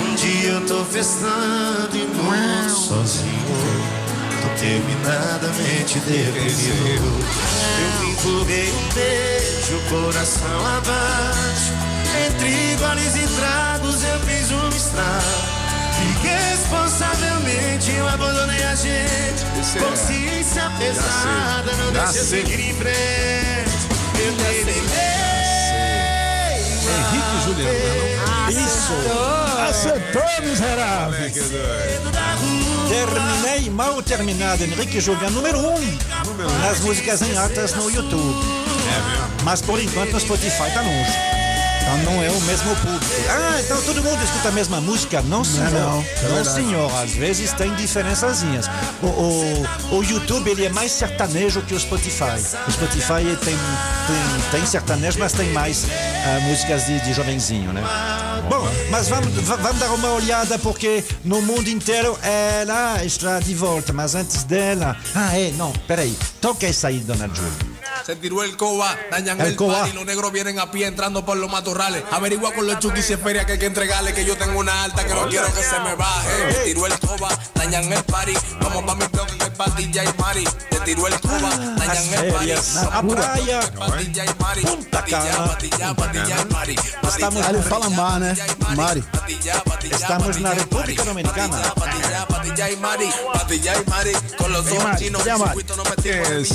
Um 0.00 0.14
dia 0.16 0.50
eu 0.50 0.66
tô 0.66 0.84
festando 0.84 1.90
e 1.94 2.06
muito 2.06 2.70
sozinho. 2.70 3.99
Tô 4.50 4.56
terminadamente 4.56 5.98
deprimido. 6.00 7.24
Eu 7.80 8.04
me 8.04 8.12
empurrei 8.12 8.72
um 8.72 8.88
beijo, 8.94 9.80
coração 9.88 10.66
abaixo. 10.76 11.72
Entre 12.26 12.76
goles 12.76 13.14
e 13.16 13.26
tragos 13.36 14.02
eu 14.02 14.20
fiz 14.20 14.50
um 14.50 14.68
estrago. 14.68 15.60
Irresponsavelmente 16.24 17.92
eu 17.92 18.08
abandonei 18.08 18.62
a 18.64 18.74
gente. 18.74 19.44
É- 19.76 19.80
Consciência 19.80 20.70
pesada, 20.78 21.72
não 21.76 21.92
deixa 21.92 22.18
eu 22.18 22.24
seguir 22.24 22.60
em 22.60 22.74
frente. 22.74 23.70
Eu 24.18 24.32
terminei. 24.36 24.80
Henrique 26.90 27.36
e 27.36 27.42
Juliano, 27.44 28.50
Isso! 28.50 28.94
Acertou, 29.68 30.22
miserável. 30.42 31.30
Terminei 32.90 33.70
mal 33.70 34.02
terminado, 34.02 34.64
Henrique 34.64 35.00
Juliano, 35.00 35.36
número 35.36 35.60
um 35.60 35.98
nas 36.60 36.80
músicas 36.80 37.22
em 37.22 37.38
altas 37.38 37.72
no 37.76 37.88
YouTube. 37.88 38.44
Mas 39.44 39.62
por 39.62 39.80
enquanto 39.80 40.14
no 40.14 40.18
Spotify 40.18 40.72
tá 40.74 40.80
longe. 40.80 41.39
Então 41.98 42.12
não 42.14 42.22
é 42.22 42.30
o 42.30 42.40
mesmo 42.42 42.74
público. 42.76 43.04
Ah, 43.28 43.60
então 43.60 43.82
todo 43.82 44.02
mundo 44.02 44.22
escuta 44.22 44.48
a 44.48 44.52
mesma 44.52 44.80
música? 44.80 45.20
Não, 45.22 45.42
senhor. 45.42 45.70
não, 45.70 45.96
Não, 45.96 46.02
verdade. 46.02 46.52
senhor. 46.52 46.94
Às 47.02 47.10
vezes 47.12 47.52
tem 47.52 47.74
diferençazinhas. 47.74 48.66
O, 49.02 49.06
o, 49.06 49.98
o 49.98 50.04
YouTube 50.04 50.50
ele 50.50 50.66
é 50.66 50.68
mais 50.68 50.92
sertanejo 50.92 51.62
que 51.62 51.74
o 51.74 51.80
Spotify. 51.80 52.24
O 52.68 52.70
Spotify 52.70 53.36
tem, 53.44 53.54
tem, 53.56 54.50
tem 54.52 54.66
sertanejo, 54.66 55.18
mas 55.18 55.32
tem 55.32 55.52
mais 55.52 55.84
ah, 56.24 56.40
músicas 56.40 56.86
de, 56.86 57.00
de 57.00 57.12
jovenzinho, 57.12 57.72
né? 57.72 57.82
Bom, 58.48 58.66
mas 58.90 59.08
vamos, 59.08 59.28
va- 59.44 59.56
vamos 59.56 59.78
dar 59.80 59.90
uma 59.92 60.12
olhada 60.12 60.58
porque 60.58 61.04
no 61.24 61.42
mundo 61.42 61.68
inteiro 61.68 62.16
ela 62.22 63.04
está 63.04 63.38
de 63.40 63.54
volta. 63.54 63.92
Mas 63.92 64.14
antes 64.14 64.44
dela. 64.44 64.96
Ah, 65.14 65.36
é, 65.36 65.50
não, 65.56 65.72
peraí. 65.88 66.16
Toca 66.40 66.66
essa 66.66 66.88
aí, 66.88 66.98
dona 66.98 67.28
Júlia. 67.28 67.69
Se 68.06 68.16
tiró 68.16 68.42
el 68.42 68.56
coba, 68.56 68.96
dañan 69.10 69.40
El 69.40 69.48
el, 69.48 69.56
coba. 69.56 69.80
party, 69.80 69.92
los 69.92 70.04
negros 70.06 70.32
vienen 70.32 70.58
a 70.58 70.70
pie 70.70 70.86
entrando 70.86 71.24
por 71.24 71.36
los 71.36 71.50
matorrales. 71.50 72.02
Averigua 72.10 72.52
con 72.52 72.66
los 72.66 72.78
chukis 72.78 73.04
si 73.04 73.12
es 73.12 73.20
feria 73.20 73.44
que 73.46 73.52
hay 73.52 73.58
que 73.58 73.66
entregarle, 73.66 74.12
que 74.14 74.24
yo 74.24 74.36
tengo 74.36 74.58
una 74.58 74.84
alta 74.84 75.04
que 75.04 75.14
no 75.14 75.28
quiero 75.28 75.52
que 75.54 75.62
se 75.62 75.78
me 75.80 75.94
baje. 75.94 76.52
Se 76.52 76.64
tiró 76.64 76.86
el 76.86 76.98
coba, 76.98 77.28
dañan 77.54 77.92
el 77.92 78.02
party, 78.04 78.34
vamos 78.60 78.84
pa' 78.84 78.94
mi 78.94 79.06
bloque 79.06 79.36
que 79.36 79.44
hay 79.44 79.50
patilla 79.50 80.04
y 80.04 80.12
mari. 80.18 80.44
Te 80.70 80.80
tiró 80.80 81.06
el 81.06 81.20
coba, 81.20 81.50
dañan 81.76 82.14
el 82.24 82.32
party, 82.32 82.52
vamos 82.92 83.14
pa' 83.16 83.20
praia. 83.34 83.60
patilla 83.78 84.24
y 84.24 84.34
mari. 84.42 84.62
Patilla, 84.90 85.20
Cana. 85.20 85.44
patilla, 85.46 85.94
patilla 85.94 86.36
y 86.40 86.52
mari. 86.52 86.76
Estamos, 87.10 87.46
né? 88.20 88.34
Mari. 88.76 89.04
estamos 89.92 90.40
na 90.40 90.54
República 90.54 91.04
Dominicana. 91.04 91.74
Patilla, 91.74 92.26
patilla 92.26 92.70
y 92.70 92.76
mari, 92.76 93.10
patilla 93.32 93.72
y 93.80 93.90
mari. 93.90 94.12
Con 94.38 94.52
los 94.52 94.66
ojos 94.72 94.96
chinos, 94.98 95.24
no 95.26 95.84
metimos 95.84 96.28
en 96.30 96.44
Esse- 96.44 96.54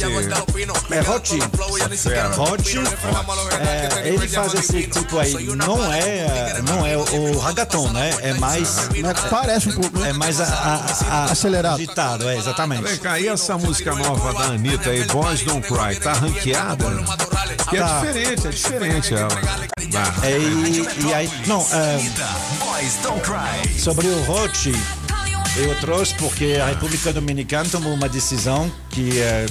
Los 1.38 2.62
Pinos. 2.62 2.90
É 3.60 4.06
é, 4.06 4.08
ele 4.10 4.28
faz 4.28 4.54
esse 4.54 4.84
tipo 4.88 5.18
aí. 5.20 5.34
Não 5.56 5.94
é, 5.94 6.62
não 6.68 6.86
é 6.86 6.98
o 6.98 7.38
ragaton, 7.40 7.90
né? 7.92 8.16
É 8.22 8.34
mais. 8.34 8.90
Parece 9.30 9.70
um 9.70 9.74
pouco, 9.74 10.00
né? 10.00 10.10
É 10.10 10.14
mais 10.14 10.40
a, 10.42 10.46
a- 10.46 10.86
a- 11.10 11.24
Acelerado. 11.32 11.76
agitado, 11.76 12.30
é, 12.30 12.38
exatamente. 12.38 12.84
Vem 12.84 12.98
cá, 12.98 13.20
e 13.20 13.28
essa 13.28 13.58
música 13.58 13.94
nova 13.96 14.34
da 14.34 14.46
Anitta 14.54 14.90
aí, 14.90 15.04
Boys 15.06 15.42
Don't 15.44 15.68
Cry, 15.68 15.96
tá 16.00 16.14
ranqueada? 16.14 16.86
Que 17.70 17.78
é 17.78 17.80
Tá. 17.80 18.00
diferente, 18.02 18.48
é 18.48 18.50
diferente 18.52 19.14
ela. 19.14 19.28
Bah. 19.92 20.14
É, 20.24 20.38
e, 20.38 21.06
e 21.08 21.14
aí. 21.14 21.30
Não, 21.48 21.62
é, 21.72 22.00
sobre 23.80 24.08
o 24.08 24.24
Rochi, 24.24 24.74
eu 25.58 25.76
trouxe 25.80 26.14
porque 26.16 26.58
a 26.62 26.68
República 26.68 27.14
Dominicana 27.14 27.68
tomou 27.70 27.94
uma 27.94 28.10
decisão 28.10 28.72
que 28.90 29.20
é, 29.22 29.46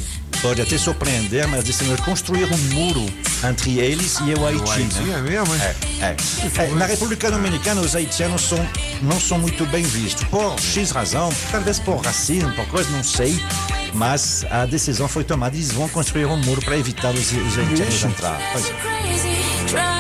pode 0.45 0.61
até 0.61 0.77
surpreender, 0.77 1.49
mas 1.49 1.65
decidiu 1.65 1.97
construir 2.05 2.45
um 2.45 2.57
muro 2.75 3.07
entre 3.49 3.79
eles 3.79 4.19
e 4.27 4.35
o 4.39 4.47
Haiti. 4.47 4.71
Haiti 4.71 5.01
né? 5.01 5.19
é 5.19 5.23
mesmo? 5.23 5.55
É, 5.55 5.75
é. 6.03 6.17
É, 6.65 6.67
na 6.75 6.85
República 6.85 7.31
Dominicana, 7.31 7.81
os 7.81 7.97
haitianos 7.97 8.43
são, 8.43 8.59
não 9.01 9.19
são 9.19 9.39
muito 9.39 9.65
bem 9.65 9.83
vistos. 9.83 10.23
Por 10.25 10.61
X 10.61 10.91
razão, 10.91 11.33
talvez 11.51 11.79
por 11.79 11.97
racismo, 12.05 12.53
por 12.53 12.67
coisa, 12.67 12.91
não 12.91 13.03
sei. 13.03 13.43
Mas 13.95 14.45
a 14.51 14.67
decisão 14.67 15.09
foi 15.09 15.25
tomada 15.25 15.57
e 15.57 15.61
eles 15.61 15.73
vão 15.73 15.89
construir 15.89 16.27
um 16.27 16.37
muro 16.37 16.61
para 16.61 16.77
evitar 16.77 17.15
os, 17.15 17.33
os 17.33 17.59
haitianos 17.59 17.95
Ixi. 17.95 18.07
entrar. 18.07 18.39
Pois 18.53 18.67
é. 18.67 18.75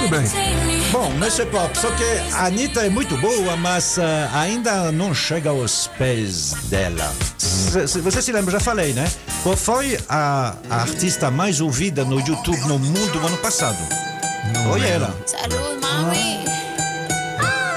Tudo 0.02 0.10
bem. 0.10 0.90
Bom, 0.92 1.10
Mr. 1.14 1.46
Pop, 1.46 1.76
só 1.78 1.90
que 1.92 2.04
a 2.34 2.44
Anitta 2.46 2.84
é 2.84 2.90
muito 2.90 3.16
boa, 3.16 3.56
mas 3.56 3.98
ah, 3.98 4.30
ainda 4.34 4.92
não 4.92 5.14
chega 5.14 5.48
aos 5.48 5.86
pés 5.98 6.52
dela. 6.64 7.12
Se- 7.38 8.00
Você 8.02 8.20
se 8.20 8.30
lembra, 8.30 8.52
já 8.52 8.60
falei, 8.60 8.92
né? 8.92 9.10
Qual 9.44 9.56
foi 9.58 9.98
a, 10.08 10.54
a 10.70 10.76
artista 10.76 11.30
mais 11.30 11.60
ouvida 11.60 12.02
no 12.02 12.18
YouTube 12.18 12.58
no 12.66 12.78
mundo 12.78 13.20
no 13.20 13.26
ano 13.26 13.36
passado? 13.36 13.76
Foi 14.66 14.80
ela. 14.88 15.14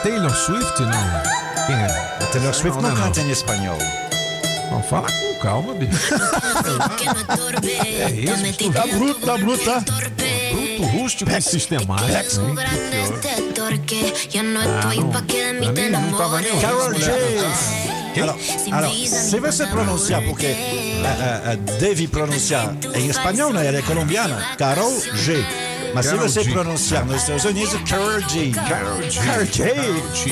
Taylor 0.01 0.33
Swift, 0.33 0.81
não? 0.81 1.65
Quem 1.65 1.75
é? 1.75 2.17
A 2.23 2.27
Taylor 2.31 2.53
Swift 2.53 2.81
não, 2.81 2.89
não, 2.89 2.95
canta 2.95 3.19
em 3.19 3.29
espanhol. 3.31 3.77
Não, 4.71 4.81
fala 4.81 5.07
com 5.11 5.39
calma, 5.41 5.73
bicho. 5.73 6.13
É 7.85 8.11
isso, 8.11 8.71
Tá 8.71 8.87
bruto, 8.87 9.25
tá 9.25 9.37
bruto, 9.37 9.65
tá? 9.65 9.81
bruto, 9.81 10.97
rústico 10.97 11.29
e 11.29 11.41
sistemático. 11.41 12.09
hein? 16.47 16.61
Carol 16.61 16.93
G. 16.93 17.96
Alors, 18.21 18.37
alors, 18.71 18.93
se 18.93 19.39
você 19.39 19.65
pronunciar, 19.67 20.21
porque 20.23 20.55
ah, 21.03 21.07
ah, 21.07 21.51
ah, 21.51 21.55
deve 21.79 22.07
pronunciar 22.07 22.75
em 22.95 23.07
espanhol, 23.07 23.53
né? 23.53 23.67
Ela 23.67 23.79
é 23.79 23.81
colombiana. 23.81 24.55
Carol 24.57 24.93
G. 25.13 25.45
Mas 25.93 26.05
se 26.05 26.15
você 26.15 26.43
G. 26.43 26.51
pronunciar 26.51 27.05
nos 27.05 27.21
Estados 27.21 27.45
Unidos, 27.45 27.75
Carol 27.89 28.19
G. 28.21 28.51
Carol 28.51 29.01
G. 29.09 29.19
Carol 29.19 29.45
G. 29.45 29.63
Carol 29.63 30.13
G. 30.13 30.31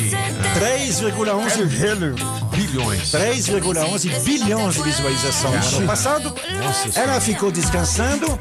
3,11 0.60 2.50
bilhões. 2.52 3.12
3,11 3.12 4.24
bilhões 4.24 4.76
de 4.76 4.84
visualizações 4.84 5.72
no 5.72 5.78
ano 5.78 5.88
passado. 5.88 6.36
Nossa 6.60 7.00
ela 7.00 7.20
ficou 7.20 7.52
descansando 7.52 8.40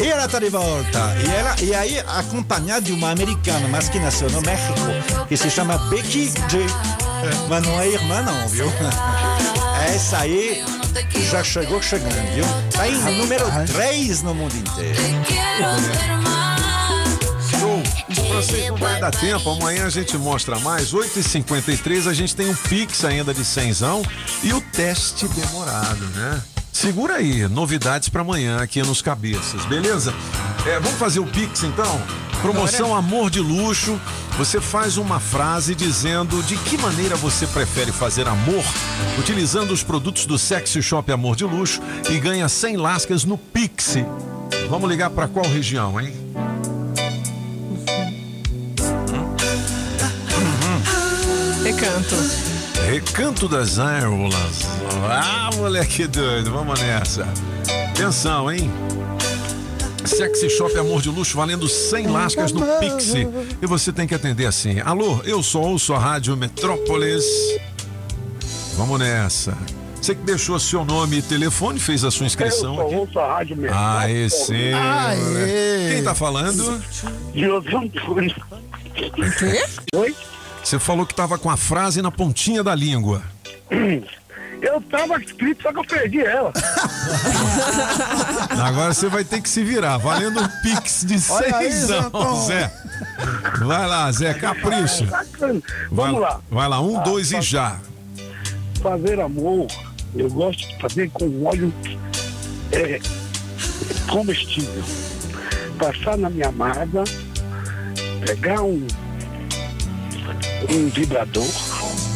e 0.00 0.06
ela 0.06 0.24
está 0.24 0.38
de 0.38 0.48
volta. 0.48 1.14
E, 1.24 1.30
ela, 1.30 1.56
e 1.60 1.74
aí, 1.74 1.98
acompanhada 2.00 2.80
de 2.80 2.92
uma 2.92 3.10
americana, 3.10 3.68
mas 3.68 3.88
que 3.88 3.98
nasceu 3.98 4.30
no 4.30 4.40
México, 4.40 4.80
que 5.28 5.36
se 5.36 5.50
chama 5.50 5.76
Becky 5.90 6.32
J. 6.48 7.01
Mas 7.48 7.62
não 7.62 7.80
é 7.80 7.88
irmã, 7.88 8.22
não, 8.22 8.48
viu? 8.48 8.66
Essa 9.94 10.18
aí 10.18 10.64
já 11.30 11.42
chegou 11.42 11.80
chegando, 11.82 12.34
viu? 12.34 12.44
Tá 12.70 12.88
em 12.88 12.96
número 13.16 13.44
3 13.66 14.22
no 14.22 14.34
mundo 14.34 14.54
inteiro. 14.56 14.98
Show! 17.50 17.82
Francês, 18.28 18.68
não 18.68 18.76
vai 18.76 19.00
dar 19.00 19.10
tempo, 19.10 19.50
amanhã 19.50 19.86
a 19.86 19.90
gente 19.90 20.16
mostra 20.16 20.58
mais. 20.60 20.92
8h53 20.92 22.08
a 22.08 22.14
gente 22.14 22.34
tem 22.34 22.48
um 22.48 22.54
Pix 22.54 23.04
ainda 23.04 23.32
de 23.32 23.44
cenzão 23.44 24.02
e 24.42 24.52
o 24.52 24.60
teste 24.60 25.26
demorado, 25.28 26.04
né? 26.14 26.42
Segura 26.72 27.16
aí, 27.16 27.46
novidades 27.48 28.08
para 28.08 28.22
amanhã 28.22 28.58
aqui 28.60 28.82
nos 28.82 29.02
cabeças, 29.02 29.64
beleza? 29.66 30.14
É, 30.66 30.80
vamos 30.80 30.98
fazer 30.98 31.20
o 31.20 31.26
Pix 31.26 31.62
então? 31.62 32.00
Promoção 32.42 32.92
Amor 32.92 33.30
de 33.30 33.38
Luxo. 33.38 33.98
Você 34.36 34.60
faz 34.60 34.96
uma 34.96 35.20
frase 35.20 35.76
dizendo 35.76 36.42
de 36.42 36.56
que 36.56 36.76
maneira 36.76 37.14
você 37.14 37.46
prefere 37.46 37.92
fazer 37.92 38.26
amor 38.26 38.64
utilizando 39.16 39.70
os 39.70 39.84
produtos 39.84 40.26
do 40.26 40.36
Sexy 40.36 40.82
Shop 40.82 41.10
Amor 41.12 41.36
de 41.36 41.44
Luxo 41.44 41.80
e 42.10 42.18
ganha 42.18 42.48
100 42.48 42.76
lascas 42.78 43.24
no 43.24 43.38
Pix. 43.38 43.96
Vamos 44.68 44.90
ligar 44.90 45.10
para 45.10 45.28
qual 45.28 45.46
região, 45.46 46.00
hein? 46.00 46.12
Recanto. 51.62 52.16
Recanto 52.90 53.48
das 53.48 53.78
Árvores. 53.78 54.66
Ah, 55.08 55.50
moleque 55.54 56.08
doido, 56.08 56.50
vamos 56.50 56.80
nessa. 56.80 57.24
Atenção, 57.90 58.50
hein? 58.50 58.68
Sexy 60.04 60.50
Shop 60.50 60.76
Amor 60.78 61.00
de 61.00 61.08
Luxo 61.08 61.36
valendo 61.36 61.68
100 61.68 62.06
lascas 62.08 62.52
no 62.52 62.60
Pixie. 62.78 63.26
E 63.60 63.66
você 63.66 63.92
tem 63.92 64.06
que 64.06 64.14
atender 64.14 64.46
assim. 64.46 64.80
Alô, 64.80 65.20
eu 65.24 65.42
sou 65.42 65.62
ouço 65.64 65.94
a 65.94 65.98
Rádio 65.98 66.36
Metrópolis. 66.36 67.24
Vamos 68.76 68.98
nessa. 68.98 69.56
Você 70.00 70.14
que 70.16 70.22
deixou 70.22 70.58
seu 70.58 70.84
nome 70.84 71.18
e 71.18 71.22
telefone, 71.22 71.78
fez 71.78 72.02
a 72.04 72.10
sua 72.10 72.26
inscrição 72.26 72.74
Eu 72.74 72.86
aqui. 72.86 72.94
ouço 72.96 73.18
a 73.20 73.36
rádio 73.36 73.56
mesmo. 73.56 73.76
Ah, 73.78 74.10
esse. 74.10 74.52
Aê. 74.52 75.94
Quem 75.94 76.02
tá 76.02 76.14
falando? 76.14 76.82
José 77.34 77.76
Antônio. 77.76 78.34
quê? 78.94 79.62
Oi? 79.94 80.16
Você 80.64 80.78
falou 80.78 81.06
que 81.06 81.14
tava 81.14 81.38
com 81.38 81.48
a 81.48 81.56
frase 81.56 82.02
na 82.02 82.10
pontinha 82.10 82.64
da 82.64 82.74
língua. 82.74 83.22
Eu 84.62 84.80
tava 84.82 85.20
escrito, 85.20 85.60
só 85.64 85.72
que 85.72 85.78
eu 85.80 85.84
perdi 85.84 86.20
ela. 86.24 86.52
Agora 88.64 88.94
você 88.94 89.08
vai 89.08 89.24
ter 89.24 89.40
que 89.40 89.48
se 89.48 89.64
virar, 89.64 89.96
valendo 89.98 90.40
um 90.40 90.48
pix 90.62 91.04
de 91.04 91.16
Olha 91.32 91.56
aí, 91.56 91.72
seisão, 91.72 92.02
Zantão. 92.02 92.46
Zé. 92.46 92.72
Vai 93.58 93.86
lá, 93.88 94.12
Zé, 94.12 94.34
capricha. 94.34 95.04
Vamos 95.90 95.92
Vai, 96.12 96.12
lá. 96.12 96.40
Vai 96.48 96.68
lá, 96.68 96.80
um, 96.80 97.00
Ah, 97.00 97.02
dois 97.02 97.30
e 97.30 97.34
faz- 97.34 97.46
já. 97.46 97.76
Fazer 98.80 99.20
amor, 99.20 99.66
eu 100.14 100.30
gosto 100.30 100.60
de 100.68 100.80
fazer 100.80 101.10
com 101.10 101.44
óleo 101.44 101.74
é, 102.70 103.00
comestível. 104.08 104.84
Passar 105.76 106.16
na 106.16 106.30
minha 106.30 106.46
amada, 106.48 107.02
pegar 108.24 108.62
um, 108.62 108.86
um 110.70 110.88
vibrador, 110.88 111.48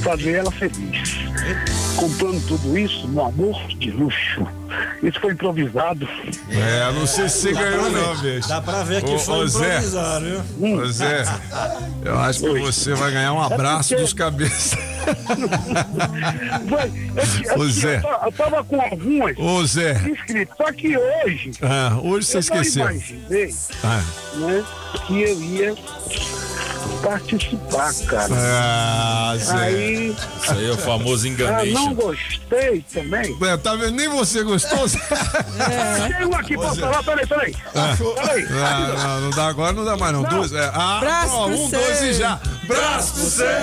fazer 0.05 0.35
ela 0.35 0.53
feliz. 0.53 1.17
Comprando 1.97 2.47
tudo 2.47 2.77
isso 2.79 3.09
no 3.09 3.25
amor 3.25 3.67
de 3.69 3.91
luxo. 3.91 4.47
Isso 5.03 5.19
foi 5.21 5.33
improvisado. 5.33 6.07
É, 6.51 6.93
não 6.93 7.07
sei 7.07 7.29
se 7.29 7.39
você 7.39 7.53
ganhou 7.53 7.91
não, 7.91 8.17
bicho. 8.19 8.49
Dá 8.49 8.61
pra 8.61 8.83
ver 8.83 9.03
que 9.03 9.15
Ô, 9.15 9.19
foi 9.19 9.45
ô, 9.45 9.47
Zé. 9.49 9.67
improvisado, 9.69 10.25
viu? 10.59 10.79
Ô, 10.79 10.87
Zé, 10.87 11.25
eu 12.05 12.19
acho 12.19 12.41
que 12.41 12.59
você 12.61 12.95
vai 12.95 13.13
ganhar 13.13 13.33
um 13.33 13.41
abraço 13.43 13.97
dos 13.97 14.13
cabeças. 14.13 14.79
Vai, 16.67 16.93
eu, 17.47 17.59
Ô, 17.59 17.63
eu, 17.65 17.71
Zé. 17.71 17.97
eu, 18.05 18.27
eu 18.27 18.33
tava 18.33 18.65
com 18.65 18.81
algumas 18.81 19.39
Ô, 19.39 19.65
Zé. 19.65 19.93
inscritas, 20.09 20.57
só 20.57 20.73
que 20.73 20.99
hoje 20.99 21.51
Ah, 21.63 21.99
hoje 22.03 22.27
você 22.27 22.37
eu 22.37 22.41
esqueceu. 22.41 22.85
não 22.85 22.93
imaginei 22.93 23.55
Ah. 23.85 24.03
né, 24.37 24.65
que 25.07 25.23
eu 25.23 25.41
ia 25.43 25.75
participar, 26.97 27.93
cara. 28.07 28.29
Ah, 28.33 29.35
Zé. 29.39 29.57
Aí 29.57 30.17
Isso 30.43 30.53
aí 30.53 30.69
é 30.69 30.73
o 30.73 30.77
famoso 30.79 31.27
ah, 31.27 31.31
enganation. 31.31 31.73
não 31.73 31.95
gostei 31.95 32.85
também. 32.93 33.37
É, 33.43 33.57
tá 33.57 33.75
vendo? 33.77 33.93
Nem 33.93 34.09
você 34.09 34.43
gostou, 34.43 34.87
Zé? 34.89 34.99
Tem 36.19 36.27
um 36.27 36.35
aqui 36.35 36.57
Zé. 36.57 36.75
falar, 36.81 37.03
peraí, 37.03 37.27
peraí. 37.27 37.55
Ah, 37.75 37.97
Peraí. 37.97 38.47
não, 38.49 38.99
não, 38.99 39.21
não 39.23 39.31
dá 39.31 39.47
agora, 39.47 39.73
não 39.73 39.85
dá 39.85 39.97
mais 39.97 40.13
não. 40.13 40.23
Não. 40.23 40.31
Dois, 40.31 40.53
é, 40.53 40.71
ah, 40.75 40.99
Braço 41.01 41.35
ó, 41.35 41.47
um, 41.49 41.71
cê. 41.71 41.77
dois 41.77 42.03
e 42.03 42.13
já. 42.15 42.41
Braço 42.67 43.13
pro 43.13 43.23
cê. 43.23 43.45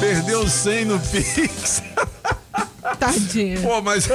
Perdeu 0.00 0.48
100 0.48 0.84
no 0.84 1.00
Pix. 1.00 1.82
Tadinha. 3.12 3.60
Pô, 3.60 3.80
mas 3.82 4.08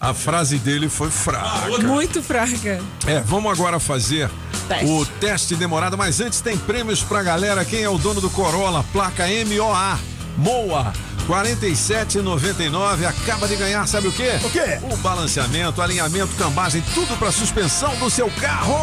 a 0.00 0.14
frase 0.14 0.58
dele 0.58 0.88
foi 0.88 1.10
fraca. 1.10 1.68
Muito 1.82 2.22
fraca. 2.22 2.80
É, 3.06 3.20
vamos 3.20 3.50
agora 3.52 3.78
fazer 3.78 4.30
Teste. 4.68 4.84
o 4.86 5.04
teste 5.20 5.56
demorado, 5.56 5.96
mas 5.98 6.20
antes 6.20 6.40
tem 6.40 6.56
prêmios 6.56 7.02
pra 7.02 7.22
galera. 7.22 7.64
Quem 7.64 7.82
é 7.82 7.88
o 7.88 7.98
dono 7.98 8.20
do 8.20 8.30
Corolla? 8.30 8.84
Placa 8.92 9.24
MOA. 9.46 9.98
Moa. 10.36 10.92
47,99 11.28 13.06
acaba 13.06 13.46
de 13.46 13.54
ganhar, 13.54 13.86
sabe 13.86 14.08
o 14.08 14.12
quê? 14.12 14.32
O 14.42 14.50
quê? 14.50 14.78
O 14.90 14.96
balanceamento, 14.96 15.80
alinhamento, 15.80 16.34
cambagem, 16.36 16.82
tudo 16.92 17.16
pra 17.18 17.30
suspensão 17.30 17.94
do 17.96 18.10
seu 18.10 18.28
carro. 18.30 18.74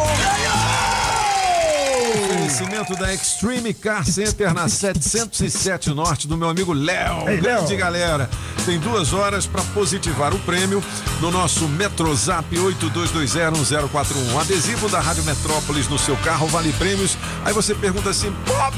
Oferecimento 1.98 2.94
da 2.96 3.12
Extreme 3.12 3.74
Car 3.74 4.04
Center 4.06 4.54
na 4.54 4.68
707 4.68 5.90
Norte 5.90 6.28
do 6.28 6.36
meu 6.36 6.48
amigo 6.48 6.72
Léo. 6.72 7.28
Ei, 7.28 7.40
Léo. 7.40 7.42
Grande 7.42 7.76
galera. 7.76 8.30
Tem 8.64 8.78
duas 8.78 9.12
horas 9.12 9.46
para 9.46 9.62
positivar 9.74 10.32
o 10.32 10.38
prêmio 10.40 10.82
no 11.20 11.30
nosso 11.30 11.66
Metrozap 11.68 12.46
82201041. 12.56 14.40
Adesivo 14.40 14.88
da 14.88 15.00
Rádio 15.00 15.24
Metrópolis 15.24 15.88
no 15.88 15.98
seu 15.98 16.16
carro 16.18 16.46
vale 16.46 16.72
prêmios. 16.74 17.16
Aí 17.44 17.52
você 17.52 17.74
pergunta 17.74 18.10
assim, 18.10 18.32
Pop, 18.46 18.76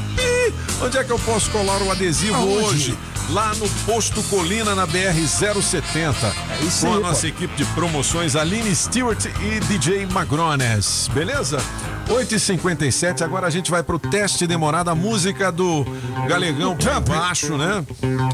onde 0.83 0.97
é 0.99 1.05
que 1.05 1.11
eu 1.13 1.19
posso 1.19 1.51
colar 1.51 1.83
o 1.83 1.91
adesivo 1.91 2.35
Aonde? 2.37 2.65
hoje? 2.65 2.99
Lá 3.31 3.55
no 3.55 3.69
Posto 3.87 4.23
Colina, 4.25 4.75
na 4.75 4.87
BR-070. 4.89 6.15
É 6.61 6.65
isso 6.65 6.85
com 6.87 6.95
a 6.95 6.97
aí, 6.97 7.03
nossa 7.03 7.21
pô. 7.21 7.27
equipe 7.29 7.55
de 7.57 7.65
promoções, 7.73 8.35
Aline 8.35 8.75
Stewart 8.75 9.25
e 9.27 9.61
DJ 9.61 10.07
Magrones. 10.07 11.09
Beleza? 11.15 11.59
8h57, 12.09 13.23
agora 13.23 13.47
a 13.47 13.51
gente 13.51 13.71
vai 13.71 13.83
pro 13.83 13.99
teste 13.99 14.47
demorado, 14.47 14.89
a 14.89 14.95
música 14.95 15.53
do 15.53 15.85
Galegão 16.29 16.77
pra 16.77 17.01
baixo, 17.01 17.57
né? 17.57 17.85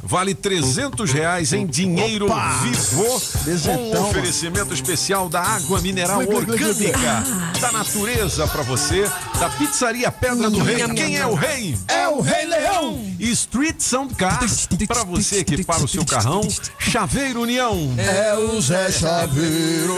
Vale 0.02 0.34
300 0.34 1.12
reais 1.12 1.52
em 1.52 1.66
dinheiro 1.66 2.28
vivo. 2.62 3.20
Com 3.64 3.98
um 3.98 4.09
oferecimento 4.09 4.72
especial 4.72 5.28
da 5.28 5.43
água 5.43 5.80
mineral 5.80 6.20
orgânica 6.20 7.22
da 7.60 7.72
natureza 7.72 8.47
pra 8.48 8.62
você, 8.62 9.09
da 9.38 9.51
pizzaria 9.51 10.10
Pedra 10.10 10.48
do 10.48 10.62
Rei. 10.62 10.76
Quem 10.94 11.16
é 11.16 11.26
o 11.26 11.34
rei? 11.34 11.76
É 11.88 12.09
o 12.09 12.20
Rei 12.20 12.47
Leão! 12.47 13.01
E 13.18 13.30
Street 13.30 13.80
Sound 13.80 14.14
Cars, 14.14 14.68
pra 14.86 15.05
você 15.05 15.38
equipar 15.38 15.82
o 15.82 15.88
seu 15.88 16.05
carrão. 16.05 16.47
Chaveiro 16.78 17.43
União. 17.43 17.94
É 17.98 18.34
o 18.36 18.60
Zé 18.60 18.90
Chaveiro. 18.90 19.94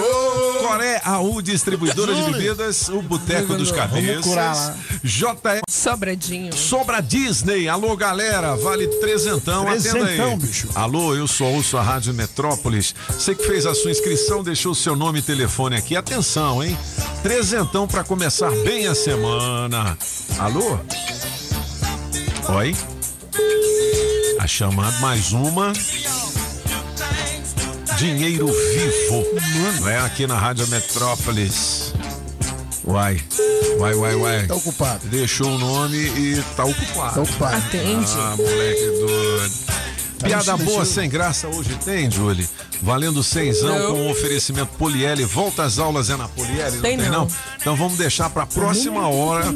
Coré 0.60 1.00
AU 1.04 1.40
Distribuidora 1.42 2.14
de. 2.14 2.32
Bebidas, 2.32 2.88
o 2.88 3.02
Boteco 3.02 3.54
dos 3.59 3.70
Vamos 3.70 3.93
Cabeças. 3.93 4.24
curar. 4.24 4.78
JR 5.05 5.60
Sobradinho. 5.68 6.56
Sobra 6.56 7.01
Disney. 7.01 7.68
Alô, 7.68 7.97
galera, 7.97 8.56
vale 8.56 8.86
trezentão. 9.01 9.68
Atenda 9.68 9.90
Trezentão, 9.90 10.30
aí. 10.30 10.36
bicho. 10.36 10.68
Alô, 10.74 11.14
eu 11.14 11.26
sou 11.28 11.48
ouço 11.55 11.76
a 11.76 11.82
Rádio 11.82 12.14
Metrópolis. 12.14 12.94
Você 13.09 13.35
que 13.35 13.44
fez 13.47 13.66
a 13.66 13.74
sua 13.74 13.90
inscrição, 13.90 14.43
deixou 14.43 14.72
o 14.72 14.74
seu 14.74 14.97
nome 14.97 15.18
e 15.18 15.22
telefone 15.22 15.76
aqui. 15.76 15.97
Atenção, 15.97 16.62
hein? 16.62 16.76
Trezentão 17.22 17.86
pra 17.86 18.05
começar 18.05 18.51
bem 18.64 18.86
a 18.86 18.94
semana. 18.94 19.97
Alô? 20.39 20.78
Oi? 22.56 22.74
A 24.40 24.47
chamada 24.47 24.97
mais 25.01 25.32
uma. 25.32 25.72
Dinheiro 27.97 28.47
vivo. 28.47 29.24
Mano, 29.59 29.89
é 29.89 29.98
aqui 29.98 30.26
na 30.26 30.39
Rádio 30.39 30.66
Metrópolis. 30.68 31.93
Uai, 32.89 33.20
uai, 33.78 33.94
uai, 33.94 34.15
uai. 34.15 34.47
Tá 34.47 34.55
ocupado. 34.55 35.06
Deixou 35.09 35.47
o 35.47 35.59
nome 35.59 35.94
e 35.94 36.43
tá 36.56 36.65
ocupado. 36.65 37.15
Tá 37.16 37.20
ocupado. 37.20 37.56
Atende. 37.56 38.15
Ah, 38.16 38.35
moleque 38.35 38.86
doido. 38.98 39.55
Piada 40.22 40.56
boa 40.56 40.84
sem 40.84 41.08
graça 41.08 41.48
hoje 41.48 41.78
tem, 41.84 42.10
Julie? 42.10 42.48
valendo 42.82 43.22
cenzão 43.22 43.78
Não. 43.78 43.92
com 43.92 44.10
oferecimento 44.10 44.70
Poliele. 44.78 45.24
Volta 45.24 45.64
às 45.64 45.78
aulas 45.78 46.10
é 46.10 46.16
na 46.16 46.28
Poliele? 46.28 46.76
Não 46.76 46.82
Tem 46.82 46.96
não. 46.96 47.10
não? 47.10 47.28
Então 47.60 47.76
vamos 47.76 47.98
deixar 47.98 48.30
para 48.30 48.44
a 48.44 48.46
próxima 48.46 49.08
hora 49.08 49.46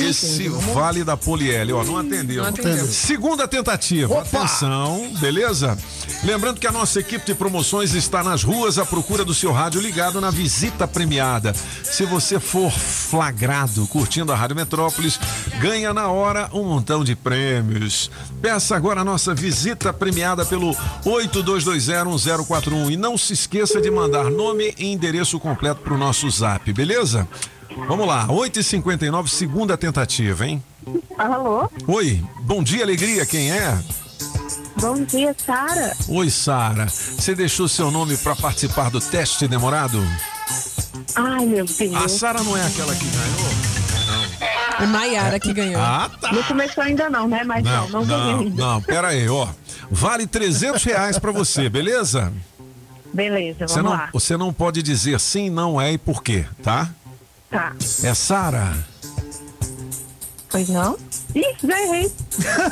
esse 0.00 0.48
vale 0.48 1.04
da 1.04 1.16
Poliele. 1.16 1.72
Ó, 1.72 1.84
não 1.84 1.98
atendeu. 1.98 2.42
Não 2.42 2.50
atendeu. 2.50 2.86
Segunda 2.86 3.46
tentativa. 3.46 4.20
Atenção, 4.20 5.08
beleza? 5.20 5.78
Lembrando 6.24 6.58
que 6.58 6.66
a 6.66 6.72
nossa 6.72 7.00
equipe 7.00 7.24
de 7.24 7.34
promoções 7.34 7.94
está 7.94 8.22
nas 8.22 8.42
ruas 8.42 8.78
à 8.78 8.84
procura 8.84 9.24
do 9.24 9.34
seu 9.34 9.52
rádio 9.52 9.80
ligado 9.80 10.20
na 10.20 10.30
visita 10.30 10.88
premiada. 10.88 11.54
Se 11.82 12.04
você 12.04 12.40
for 12.40 12.70
flagrado 12.70 13.86
curtindo 13.86 14.32
a 14.32 14.36
Rádio 14.36 14.56
Metrópolis, 14.56 15.18
ganha 15.60 15.92
na 15.94 16.08
hora 16.08 16.48
um 16.52 16.64
montão 16.64 17.04
de 17.04 17.14
prêmios. 17.14 18.10
Peça 18.42 18.74
agora 18.74 19.02
a 19.02 19.04
nossa 19.04 19.34
visita 19.34 19.92
premiada 19.92 20.03
pelo 20.48 20.74
82201041 21.04 22.90
e 22.92 22.96
não 22.96 23.16
se 23.16 23.32
esqueça 23.32 23.80
de 23.80 23.90
mandar 23.90 24.30
nome 24.30 24.74
e 24.78 24.92
endereço 24.92 25.40
completo 25.40 25.80
para 25.80 25.94
o 25.94 25.98
nosso 25.98 26.28
zap, 26.30 26.72
beleza? 26.72 27.26
Vamos 27.88 28.06
lá, 28.06 28.26
8h59, 28.28 29.28
segunda 29.28 29.76
tentativa, 29.76 30.46
hein? 30.46 30.62
Alô? 31.18 31.68
Oi, 31.86 32.22
bom 32.42 32.62
dia, 32.62 32.84
alegria, 32.84 33.24
quem 33.24 33.50
é? 33.50 33.78
Bom 34.80 35.02
dia, 35.04 35.34
Sara. 35.44 35.96
Oi, 36.08 36.28
Sara. 36.28 36.86
Você 36.88 37.34
deixou 37.34 37.66
seu 37.66 37.90
nome 37.90 38.16
para 38.18 38.36
participar 38.36 38.90
do 38.90 39.00
teste 39.00 39.48
demorado? 39.48 39.98
Ai, 41.16 41.46
meu 41.46 41.64
Deus. 41.64 41.94
A 41.94 42.08
Sara 42.08 42.42
não 42.42 42.56
é 42.56 42.66
aquela 42.66 42.94
que 42.94 43.06
ganhou? 43.06 43.74
É 44.80 44.86
Maiara 44.86 45.38
que 45.38 45.52
ganhou. 45.52 45.80
Ah, 45.80 46.10
tá. 46.20 46.32
Não 46.32 46.42
começou 46.42 46.82
ainda 46.82 47.08
não, 47.08 47.28
né? 47.28 47.44
Mas 47.44 47.62
não, 47.64 47.88
não, 47.88 48.04
ganhei 48.04 48.32
não, 48.32 48.40
ainda. 48.40 48.62
não, 48.62 48.82
pera 48.82 49.08
aí, 49.08 49.28
ó. 49.28 49.48
Vale 49.94 50.26
300 50.26 50.82
reais 50.82 51.18
para 51.20 51.30
você, 51.30 51.68
beleza? 51.68 52.32
Beleza, 53.12 53.68
Você 53.68 53.74
vamos 53.76 53.90
não, 53.92 53.98
lá. 53.98 54.08
você 54.12 54.36
não 54.36 54.52
pode 54.52 54.82
dizer 54.82 55.20
sim, 55.20 55.48
não 55.48 55.80
é 55.80 55.92
e 55.92 55.98
por 55.98 56.20
quê, 56.20 56.44
tá? 56.64 56.90
Tá. 57.48 57.72
É 58.02 58.12
Sara. 58.12 58.76
Pois 60.50 60.68
não? 60.68 60.96
Ih, 61.32 61.54
já 61.64 61.80
errei. 61.80 62.12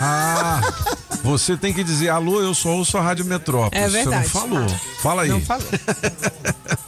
Ah, 0.00 0.60
você 1.22 1.56
tem 1.56 1.72
que 1.72 1.84
dizer 1.84 2.08
alô, 2.08 2.40
eu 2.40 2.54
só 2.54 2.70
ouço 2.70 2.98
a 2.98 3.00
Rádio 3.00 3.24
Metrópolis. 3.24 3.84
É 3.84 3.88
verdade. 3.88 4.28
Você 4.28 4.38
não 4.38 4.48
falou. 4.48 4.68
Fala 5.00 5.22
aí. 5.22 5.28
Não 5.28 5.40
falou. 5.40 5.66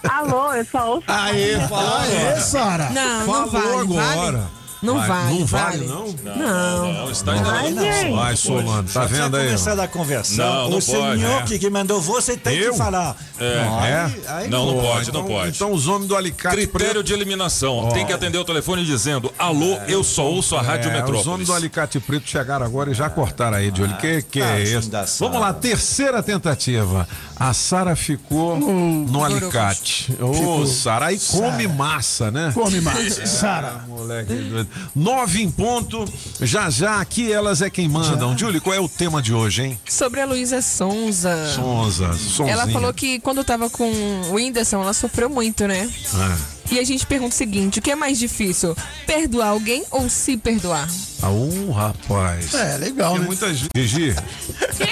Alô, 0.09 0.53
eu 0.55 0.65
só 0.65 0.91
ouço. 0.95 1.05
Aê, 1.07 1.61
falou 1.69 1.97
Aê, 1.99 2.41
Sara. 2.41 2.91
Não, 2.91 3.25
Falou 3.27 3.45
não 3.45 3.49
vale. 3.51 3.81
agora. 4.01 4.39
Vale? 4.39 4.64
Não 4.85 4.99
Vai, 4.99 5.09
vale. 5.09 5.39
Não 5.39 5.47
vale, 5.47 5.87
não? 5.87 6.15
Não. 6.23 6.93
Não, 6.93 7.11
está 7.11 7.33
ainda 7.33 7.51
Ai, 7.51 7.75
gente. 7.75 8.13
Vai, 8.15 8.37
Solano, 8.37 8.89
tá 8.89 9.05
vendo 9.07 9.37
aí? 9.37 9.47
começado 9.47 9.81
a 9.81 9.89
conversar. 9.89 10.45
Não, 10.45 10.71
não 10.71 10.79
o 10.79 10.83
senhor 10.83 11.17
pode, 11.41 11.59
que, 11.59 11.71
mandou 11.71 12.01
você 12.01 12.37
tem 12.37 12.57
Eu? 12.57 12.73
que 12.73 12.79
falar. 12.79 13.17
É. 13.41 13.65
Não, 13.65 13.85
É? 13.85 14.05
aí- 14.05 14.23
aí 14.29 14.49
Não, 14.51 14.67
não 14.67 14.83
pode, 14.83 15.09
então- 15.09 15.23
não 15.23 15.29
pode. 15.29 15.49
Então 15.57 15.73
os 15.73 15.89
homens 15.89 16.09
do 16.09 16.15
alicate 16.17 16.55
Critério 16.55 16.93
preto. 16.93 17.03
de 17.05 17.13
eliminação. 17.13 17.89
Tem 17.93 18.05
que 18.07 18.13
atender 18.13 18.39
o 18.39 18.45
telefone 18.45 18.85
dizendo: 18.85 19.33
Alô, 19.39 19.77
eu 19.89 20.05
só 20.05 20.25
ouço 20.27 20.55
a 20.57 20.63
Rádio 20.63 20.91
É, 20.91 20.93
os 20.93 20.97
Metrópolis. 21.01 21.27
homens 21.27 21.47
do 21.49 21.55
alicate 21.55 21.99
preto 22.01 22.29
chegaram 22.29 22.65
agora 22.65 22.91
e 22.91 22.95
já 22.95 23.09
cortaram 23.11 23.57
aí 23.57 23.71
de 23.71 23.83
olho. 23.83 23.97
Que 23.97 24.23
que 24.23 24.41
tá, 24.41 24.47
é 24.59 24.63
isso? 24.63 24.91
Vamos 25.21 25.41
lá, 25.41 25.53
terceira 25.53 26.23
tentativa. 26.23 27.09
A 27.37 27.53
Sara 27.53 27.97
ficou 27.97 28.57
no 28.59 29.25
alicate. 29.25 30.15
Ô, 30.21 30.67
Sara, 30.67 31.07
aí 31.07 31.19
come 31.19 31.67
massa, 31.69 32.31
né? 32.31 32.51
Come 32.55 32.81
massa. 32.81 33.25
Sara. 33.27 33.85
Moleque 33.89 34.35
doido. 34.35 34.69
Nove 34.95 35.43
em 35.43 35.51
ponto. 35.51 36.05
Já 36.41 36.71
já 36.71 37.01
aqui 37.01 37.33
elas 37.33 37.63
é 37.63 37.71
quem 37.71 37.89
mandam. 37.89 38.37
Julie, 38.37 38.61
qual 38.61 38.75
é 38.75 38.81
o 38.81 38.89
tema 38.89 39.21
de 39.23 39.33
hoje, 39.33 39.63
hein? 39.63 39.79
Sobre 39.89 40.21
a 40.21 40.27
Luísa 40.27 40.61
Sonza. 40.63 41.53
Sonza, 41.55 42.13
sonzinha. 42.15 42.53
Ela 42.53 42.69
falou 42.69 42.93
que 42.93 43.19
quando 43.21 43.43
tava 43.45 43.69
com 43.71 43.91
o 44.31 44.33
Whindersson, 44.35 44.83
ela 44.83 44.93
sofreu 44.93 45.29
muito, 45.31 45.67
né? 45.67 45.89
Ah, 46.15 46.37
E 46.71 46.79
a 46.79 46.85
gente 46.85 47.07
pergunta 47.07 47.35
o 47.35 47.37
seguinte: 47.37 47.79
o 47.79 47.83
que 47.83 47.91
é 47.91 47.97
mais 47.97 48.19
difícil? 48.19 48.77
Perdoar 49.07 49.49
alguém 49.49 49.85
ou 49.91 50.09
se 50.09 50.37
perdoar? 50.37 50.89
Ah, 51.23 51.31
um 51.31 51.71
rapaz. 51.71 52.53
É, 52.55 52.77
legal, 52.79 53.13
Tem 53.13 53.21
né? 53.21 53.27
muita 53.27 53.53
gente. 53.55 53.69
Gigi. 53.77 54.15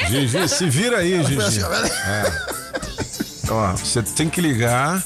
Gigi, 0.09 0.49
se 0.49 0.69
vira 0.69 0.99
aí, 0.99 1.23
Gigi. 1.25 1.61
É. 1.61 2.33
Ó, 3.51 3.73
você 3.73 4.03
tem 4.03 4.29
que 4.31 4.41
ligar 4.41 5.05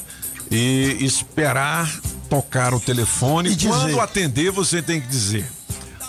e 0.49 0.95
esperar 1.01 1.91
tocar 2.29 2.73
o 2.73 2.79
telefone. 2.79 3.49
E 3.49 3.55
dizer. 3.55 3.69
Quando 3.69 3.99
atender, 3.99 4.51
você 4.51 4.81
tem 4.81 4.99
que 5.01 5.07
dizer: 5.07 5.45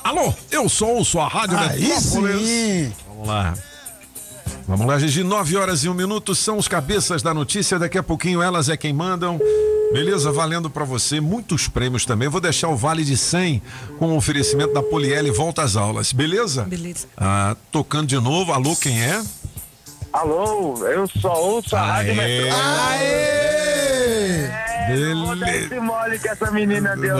Alô, 0.04 0.32
eu 0.50 0.68
sou 0.68 1.04
sua 1.04 1.28
Rádio 1.28 1.58
Aí 1.58 1.80
Metrópolis. 1.88 2.48
sim. 2.48 2.92
Vamos 3.08 3.28
lá. 3.28 3.54
Vamos 4.66 4.86
lá, 4.86 4.98
Gigi. 4.98 5.22
9 5.24 5.56
horas 5.56 5.82
e 5.84 5.88
um 5.88 5.94
minuto 5.94 6.34
são 6.34 6.58
os 6.58 6.68
cabeças 6.68 7.22
da 7.22 7.32
notícia. 7.32 7.78
Daqui 7.78 7.96
a 7.96 8.02
pouquinho 8.02 8.42
elas 8.42 8.68
é 8.68 8.76
quem 8.76 8.92
mandam. 8.92 9.40
Beleza? 9.92 10.30
Valendo 10.30 10.68
pra 10.68 10.84
você 10.84 11.20
muitos 11.20 11.66
prêmios 11.68 12.04
também. 12.04 12.28
Vou 12.28 12.40
deixar 12.40 12.68
o 12.68 12.76
vale 12.76 13.02
de 13.02 13.16
100 13.16 13.62
com 13.98 14.08
o 14.12 14.16
oferecimento 14.16 14.74
da 14.74 14.82
Poliele 14.82 15.30
volta 15.30 15.62
às 15.62 15.76
aulas. 15.76 16.12
Beleza? 16.12 16.64
Beleza. 16.64 17.06
Ah, 17.16 17.56
tocando 17.72 18.06
de 18.06 18.16
novo. 18.20 18.52
Alô, 18.52 18.76
quem 18.76 19.00
é? 19.02 19.22
Alô, 20.12 20.86
eu 20.86 21.06
só 21.20 21.32
ouço 21.32 21.74
a 21.74 21.82
Rádio 21.82 22.20
Aê. 22.20 23.87
Metrópolis. 24.88 25.26
Vou 25.26 25.36
dar 25.36 25.54
esse 25.56 25.80
mole 25.80 26.18
que 26.18 26.28
essa 26.28 26.50
menina 26.50 26.96
deu. 26.96 27.16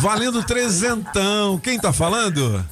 Valendo 0.00 0.42
trezentão. 0.42 1.58
Quem 1.58 1.78
tá 1.78 1.92
falando? 1.92 2.64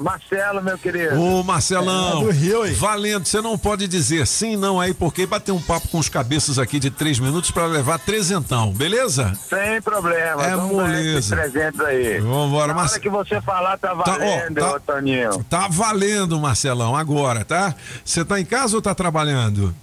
Marcelo, 0.00 0.62
meu 0.62 0.78
querido. 0.78 1.20
Ô, 1.20 1.42
Marcelão. 1.42 2.22
É, 2.22 2.24
do 2.24 2.30
Rio, 2.30 2.64
hein? 2.66 2.72
Valendo. 2.72 3.26
Você 3.26 3.42
não 3.42 3.58
pode 3.58 3.86
dizer 3.86 4.26
sim, 4.26 4.56
não 4.56 4.80
aí, 4.80 4.94
porque 4.94 5.26
bater 5.26 5.52
um 5.52 5.60
papo 5.60 5.88
com 5.88 5.98
os 5.98 6.08
cabeças 6.08 6.58
aqui 6.58 6.80
de 6.80 6.90
três 6.90 7.18
minutos 7.18 7.50
pra 7.50 7.66
levar 7.66 7.98
trezentão. 7.98 8.72
Beleza? 8.72 9.34
Sem 9.46 9.82
problema. 9.82 10.42
É 10.42 10.56
moleza. 10.56 11.36
300 11.36 11.80
aí. 11.80 12.18
Vambora, 12.18 12.68
Na 12.68 12.74
Marce- 12.74 12.94
hora 12.94 13.02
que 13.02 13.10
você 13.10 13.40
falar, 13.42 13.76
tá 13.76 13.88
Tá, 13.94 13.94
ó, 13.94 14.18
valendo, 14.18 14.54
tá- 14.54 14.80
Toninho. 14.80 15.44
Tá 15.50 15.68
valendo, 15.70 16.40
Marcelão, 16.40 16.96
agora, 16.96 17.44
tá? 17.44 17.74
Você 18.02 18.24
tá 18.24 18.40
em 18.40 18.44
casa 18.46 18.74
ou 18.76 18.80
tá 18.80 18.94
trabalhando? 18.94 19.74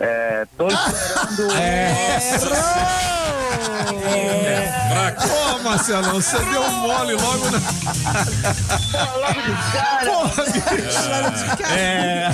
É, 0.00 0.46
tô 0.56 0.68
esperando. 0.68 1.48
Ô, 5.54 5.58
Marcelão, 5.62 6.14
você 6.20 6.38
deu 6.38 6.62
um 6.62 6.70
mole 6.70 7.14
logo 7.14 7.50
na. 7.50 7.58
Logo 9.18 9.42
de 9.42 10.60
cara. 10.62 11.74
É. 11.74 12.28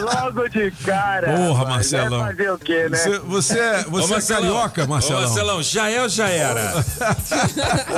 Logo 0.00 0.48
de 0.48 0.70
cara. 0.84 1.32
Porra. 1.36 1.64
Marcelão. 1.66 2.20
Vai 2.20 2.30
fazer 2.36 2.50
o 2.50 2.58
quê, 2.58 2.88
né? 2.88 2.96
Você, 2.98 3.18
você, 3.18 3.58
é- 3.58 3.80
Ô, 3.80 3.90
você 3.90 4.04
é 4.04 4.08
Marcelão. 4.14 4.40
carioca, 4.42 4.86
Marcelão? 4.86 5.18
Ô, 5.20 5.24
Marcelão, 5.26 5.62
já 5.62 5.90
é 5.90 6.02
ou 6.02 6.08
já 6.08 6.28
era? 6.28 6.72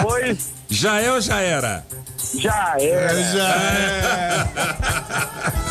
Oi, 0.06 0.36
Já 0.70 1.00
é 1.00 1.12
ou 1.12 1.20
já 1.20 1.40
era? 1.40 1.84
já 2.38 2.76
é. 2.78 3.32
Já 3.32 3.48
é. 3.48 4.48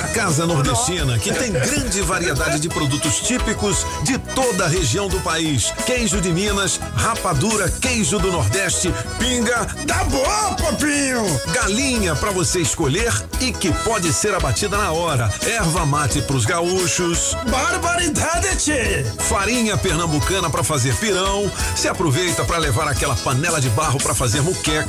Casa 0.14 0.46
Nordestina, 0.46 1.18
que 1.20 1.32
tem 1.32 1.52
grande 1.52 2.02
variedade 2.02 2.60
de 2.60 2.68
produtos 2.68 3.20
típicos 3.20 3.86
de 4.04 4.18
toda 4.18 4.66
a 4.66 4.68
região 4.68 5.08
do 5.08 5.20
país. 5.22 5.72
Queijo 5.86 6.20
de 6.20 6.32
Minas, 6.32 6.80
rapadura, 6.96 7.70
queijo 7.70 8.18
do 8.20 8.32
Nordeste, 8.32 8.92
pinga, 9.20 9.66
Tá 9.88 10.04
bom, 10.06 10.56
papinho. 10.56 11.24
galinha 11.54 12.16
para 12.16 12.32
você 12.32 12.60
escolher 12.60 13.14
e 13.40 13.52
que 13.54 13.72
pode 13.84 14.12
ser 14.12 14.34
abatida 14.34 14.78
na 14.78 14.92
hora. 14.92 15.32
Erva 15.46 15.86
mate 15.86 16.22
pros 16.24 16.44
gaúchos, 16.46 17.38
Barbaridade, 17.50 18.56
tchê. 18.58 19.06
farinha 19.20 19.78
pernambucana 19.78 20.50
para 20.50 20.64
fazer 20.64 20.96
pirão. 20.96 21.50
Se 21.76 21.88
aproveita 21.88 22.44
para 22.44 22.58
levar 22.58 22.88
aquela 22.88 23.16
panela 23.16 23.62
de 23.62 23.70
barro 23.70 24.00
para 24.00 24.16
fazer 24.16 24.42
muqueca, 24.42 24.89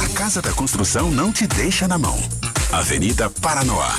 A 0.00 0.08
Casa 0.14 0.42
da 0.42 0.52
Construção 0.52 1.10
não 1.10 1.32
te 1.32 1.46
deixa 1.46 1.88
na 1.88 1.96
mão. 1.96 2.18
Avenida 2.70 3.30
Paranoá. 3.30 3.96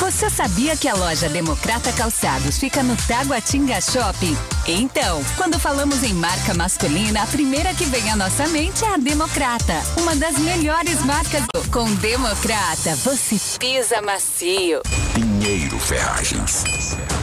Você 0.00 0.28
sabia 0.28 0.76
que 0.76 0.88
a 0.88 0.94
loja 0.94 1.28
Democrata 1.28 1.92
Calçados 1.92 2.58
fica 2.58 2.82
no 2.82 2.96
Taguatinga 2.96 3.80
Shopping? 3.80 4.36
Então, 4.66 5.22
quando 5.36 5.60
falamos 5.60 6.02
em 6.02 6.14
marca 6.14 6.54
masculina, 6.54 7.22
a 7.22 7.26
primeira 7.26 7.72
que 7.74 7.84
vem 7.84 8.10
à 8.10 8.16
nossa 8.16 8.48
mente 8.48 8.84
é 8.84 8.94
a 8.94 8.96
Democrata, 8.96 9.74
uma 9.98 10.16
das 10.16 10.38
melhores 10.38 11.04
marcas. 11.04 11.44
Com 11.70 11.92
Democrata, 11.96 12.96
você 12.96 13.36
pisa 13.58 14.02
macio. 14.02 14.80
Pinheiro 15.40 15.78
Ferragens, 15.78 16.64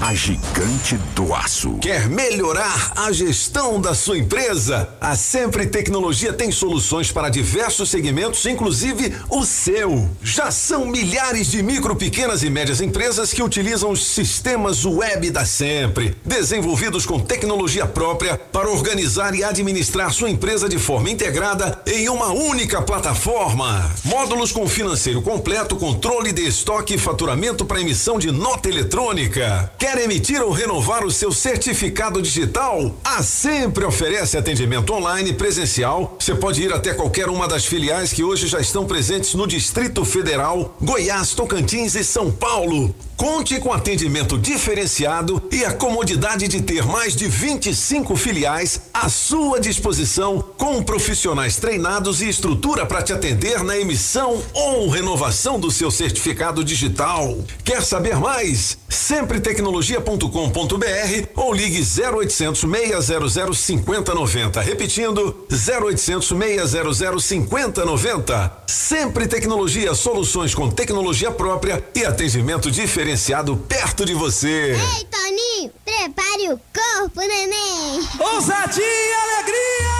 a 0.01 0.11
gigante 0.15 0.97
do 1.13 1.35
aço. 1.35 1.77
Quer 1.77 2.09
melhorar 2.09 2.93
a 2.95 3.11
gestão 3.11 3.79
da 3.79 3.93
sua 3.93 4.17
empresa? 4.17 4.89
A 4.99 5.15
Sempre 5.15 5.67
Tecnologia 5.67 6.33
tem 6.33 6.51
soluções 6.51 7.11
para 7.11 7.29
diversos 7.29 7.91
segmentos, 7.91 8.43
inclusive 8.47 9.13
o 9.29 9.45
seu. 9.45 10.09
Já 10.23 10.49
são 10.49 10.87
milhares 10.87 11.51
de 11.51 11.61
micro, 11.61 11.95
pequenas 11.95 12.41
e 12.41 12.49
médias 12.49 12.81
empresas 12.81 13.31
que 13.31 13.43
utilizam 13.43 13.91
os 13.91 14.03
sistemas 14.03 14.83
web 14.83 15.29
da 15.29 15.45
Sempre, 15.45 16.17
desenvolvidos 16.25 17.05
com 17.05 17.19
tecnologia 17.19 17.85
própria 17.85 18.35
para 18.35 18.67
organizar 18.67 19.35
e 19.35 19.43
administrar 19.43 20.11
sua 20.11 20.31
empresa 20.31 20.67
de 20.67 20.79
forma 20.79 21.11
integrada 21.11 21.83
em 21.85 22.09
uma 22.09 22.29
única 22.29 22.81
plataforma. 22.81 23.91
Módulos 24.03 24.51
com 24.51 24.67
financeiro 24.67 25.21
completo, 25.21 25.75
controle 25.75 26.31
de 26.31 26.47
estoque 26.47 26.95
e 26.95 26.97
faturamento 26.97 27.63
para 27.63 27.79
emissão 27.79 28.06
de 28.15 28.31
nota 28.31 28.69
eletrônica. 28.69 29.71
Quer 29.79 29.97
emitir 29.97 30.39
ou 30.39 30.51
renovar 30.51 31.03
o 31.03 31.09
seu 31.09 31.31
certificado 31.31 32.21
digital? 32.21 32.95
A 33.03 33.23
Sempre 33.23 33.83
oferece 33.83 34.37
atendimento 34.37 34.93
online 34.93 35.33
presencial. 35.33 36.15
Você 36.19 36.35
pode 36.35 36.61
ir 36.61 36.71
até 36.71 36.93
qualquer 36.93 37.27
uma 37.27 37.47
das 37.47 37.65
filiais 37.65 38.13
que 38.13 38.23
hoje 38.23 38.45
já 38.45 38.59
estão 38.59 38.85
presentes 38.85 39.33
no 39.33 39.47
Distrito 39.47 40.05
Federal, 40.05 40.77
Goiás, 40.79 41.33
Tocantins 41.33 41.95
e 41.95 42.03
São 42.03 42.31
Paulo. 42.31 42.93
Conte 43.17 43.59
com 43.59 43.73
atendimento 43.73 44.37
diferenciado 44.37 45.41
e 45.51 45.65
a 45.65 45.73
comodidade 45.73 46.47
de 46.47 46.61
ter 46.61 46.85
mais 46.85 47.15
de 47.15 47.27
25 47.27 48.15
filiais 48.15 48.81
à 48.93 49.09
sua 49.09 49.59
disposição, 49.59 50.39
com 50.55 50.83
profissionais 50.83 51.55
treinados 51.55 52.21
e 52.21 52.29
estrutura 52.29 52.85
para 52.85 53.01
te 53.01 53.11
atender 53.11 53.63
na 53.63 53.75
emissão 53.75 54.39
ou 54.53 54.87
renovação 54.87 55.59
do 55.59 55.71
seu 55.71 55.89
certificado 55.89 56.63
digital. 56.63 57.39
Quer 57.63 57.81
saber 57.81 58.17
mais? 58.17 58.77
Sempretecnologia.com.br 58.87 61.27
ou 61.35 61.51
ligue 61.51 61.81
0800 61.81 62.61
600 62.61 63.57
5090. 63.57 64.61
Repetindo, 64.61 65.47
0800 65.49 66.27
600 66.27 67.23
5090. 67.23 68.63
Sempre 68.67 69.25
Tecnologia, 69.27 69.95
soluções 69.95 70.53
com 70.53 70.69
tecnologia 70.69 71.31
própria 71.31 71.83
e 71.95 72.05
atendimento 72.05 72.69
diferenciado 72.69 73.06
perto 73.55 74.05
de 74.05 74.13
você. 74.13 74.73
Ei, 74.73 75.05
Toninho, 75.05 75.71
prepare 75.85 76.51
o 76.51 76.59
corpo, 76.73 77.21
neném. 77.21 78.05
Ousadia 78.19 78.83
e 78.83 79.13
alegria! 79.13 79.95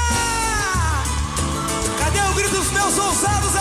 Cadê 2.00 2.20
o 2.20 2.34
grito 2.34 2.50
dos 2.50 2.70
meus 2.72 2.98
ousados? 2.98 3.57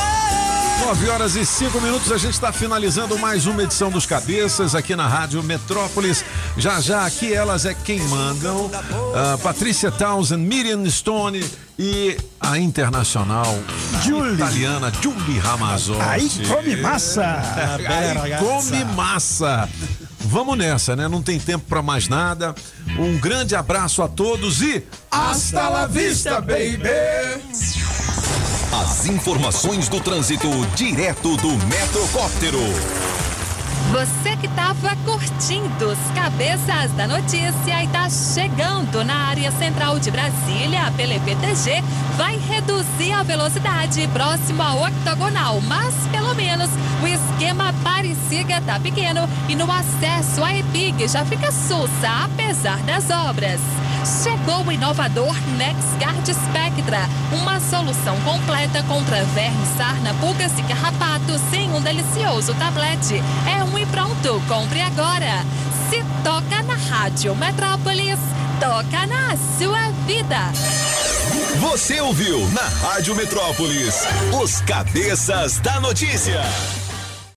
9 0.87 1.09
horas 1.09 1.35
e 1.35 1.45
5 1.45 1.81
minutos, 1.81 2.13
a 2.13 2.17
gente 2.17 2.35
está 2.35 2.53
finalizando 2.53 3.19
mais 3.19 3.45
uma 3.47 3.61
edição 3.61 3.91
dos 3.91 4.07
Cabeças 4.07 4.73
aqui 4.73 4.95
na 4.95 5.09
Rádio 5.09 5.43
Metrópolis. 5.43 6.25
Já 6.57 6.81
já 6.81 7.05
aqui 7.05 7.35
elas 7.35 7.65
é 7.65 7.75
quem 7.75 7.99
mandam. 8.03 8.71
Ah, 9.13 9.37
Patrícia 9.43 9.91
Townsend, 9.91 10.47
Miriam 10.47 10.89
Stone 10.89 11.45
e 11.77 12.17
a 12.41 12.57
internacional 12.57 13.53
Julie. 14.05 14.35
italiana 14.35 14.93
Julie 15.03 15.41
Ramazotti. 15.41 16.03
Aí 16.03 16.31
come 16.47 16.77
massa. 16.77 17.43
Aí 17.89 18.39
come 18.39 18.85
massa. 18.95 19.69
Vamos 20.21 20.57
nessa, 20.57 20.95
né? 20.95 21.09
Não 21.09 21.21
tem 21.21 21.41
tempo 21.41 21.65
para 21.69 21.83
mais 21.83 22.09
nada. 22.09 22.55
Um 22.97 23.19
grande 23.19 23.57
abraço 23.57 24.05
a 24.05 24.09
todos 24.09 24.63
e 24.63 24.85
Hasta 25.11 25.69
la 25.69 25.87
vista, 25.89 26.41
baby! 26.41 26.87
As 28.72 29.06
informações 29.06 29.88
do 29.88 30.01
trânsito 30.01 30.48
direto 30.74 31.36
do 31.36 31.51
Metrocóptero. 31.66 32.59
Você 33.93 34.36
que 34.36 34.47
estava 34.47 34.97
curtindo 35.05 35.88
os 35.88 35.98
cabeças 36.14 36.90
da 36.97 37.06
notícia 37.06 37.80
e 37.80 37.84
está 37.84 38.10
chegando 38.10 39.05
na 39.05 39.28
área 39.28 39.52
central 39.52 40.01
de 40.01 40.10
Brasília 40.10 40.93
pela 40.97 41.14
EPTG, 41.14 41.82
vai 42.16 42.36
reduzir 42.36 43.12
a 43.12 43.22
velocidade 43.22 44.09
próximo 44.09 44.60
à 44.62 44.74
octogonal, 44.74 45.60
mas 45.60 45.94
pelo 46.10 46.34
menos 46.34 46.68
o 47.02 47.06
esquema 47.06 47.72
Parisiga 47.84 48.60
tá 48.62 48.80
pequeno 48.80 49.28
e 49.48 49.55
no 49.55 49.70
acesso 49.70 50.43
à 50.43 50.52
EPIG 50.52 51.06
já 51.06 51.24
fica 51.24 51.52
sussa, 51.52 52.24
apesar 52.24 52.78
das 52.82 53.09
obras. 53.10 53.60
Chegou 54.07 54.65
o 54.65 54.70
inovador 54.70 55.35
NexGuard 55.57 56.33
Spectra, 56.33 57.09
uma 57.33 57.59
solução 57.59 58.16
completa 58.20 58.81
contra 58.85 59.24
vermes, 59.24 59.69
sarna, 59.77 60.15
pulgas 60.20 60.57
e 60.57 60.62
carrapatos 60.62 61.41
sem 61.51 61.69
um 61.73 61.81
delicioso 61.81 62.55
tablete. 62.55 63.20
É 63.51 63.65
um 63.65 63.77
e 63.77 63.85
pronto, 63.87 64.41
compre 64.47 64.81
agora. 64.81 65.45
Se 65.91 66.05
toca 66.23 66.62
na 66.62 66.74
Rádio 66.74 67.35
Metrópolis, 67.35 68.20
toca 68.61 69.07
na 69.09 69.37
sua 69.59 69.91
vida. 70.07 70.39
Você 71.59 72.01
ouviu 72.01 72.49
na 72.51 72.62
Rádio 72.62 73.16
Metrópolis 73.16 74.07
os 74.41 74.61
Cabeças 74.61 75.59
da 75.59 75.81
Notícia. 75.81 76.43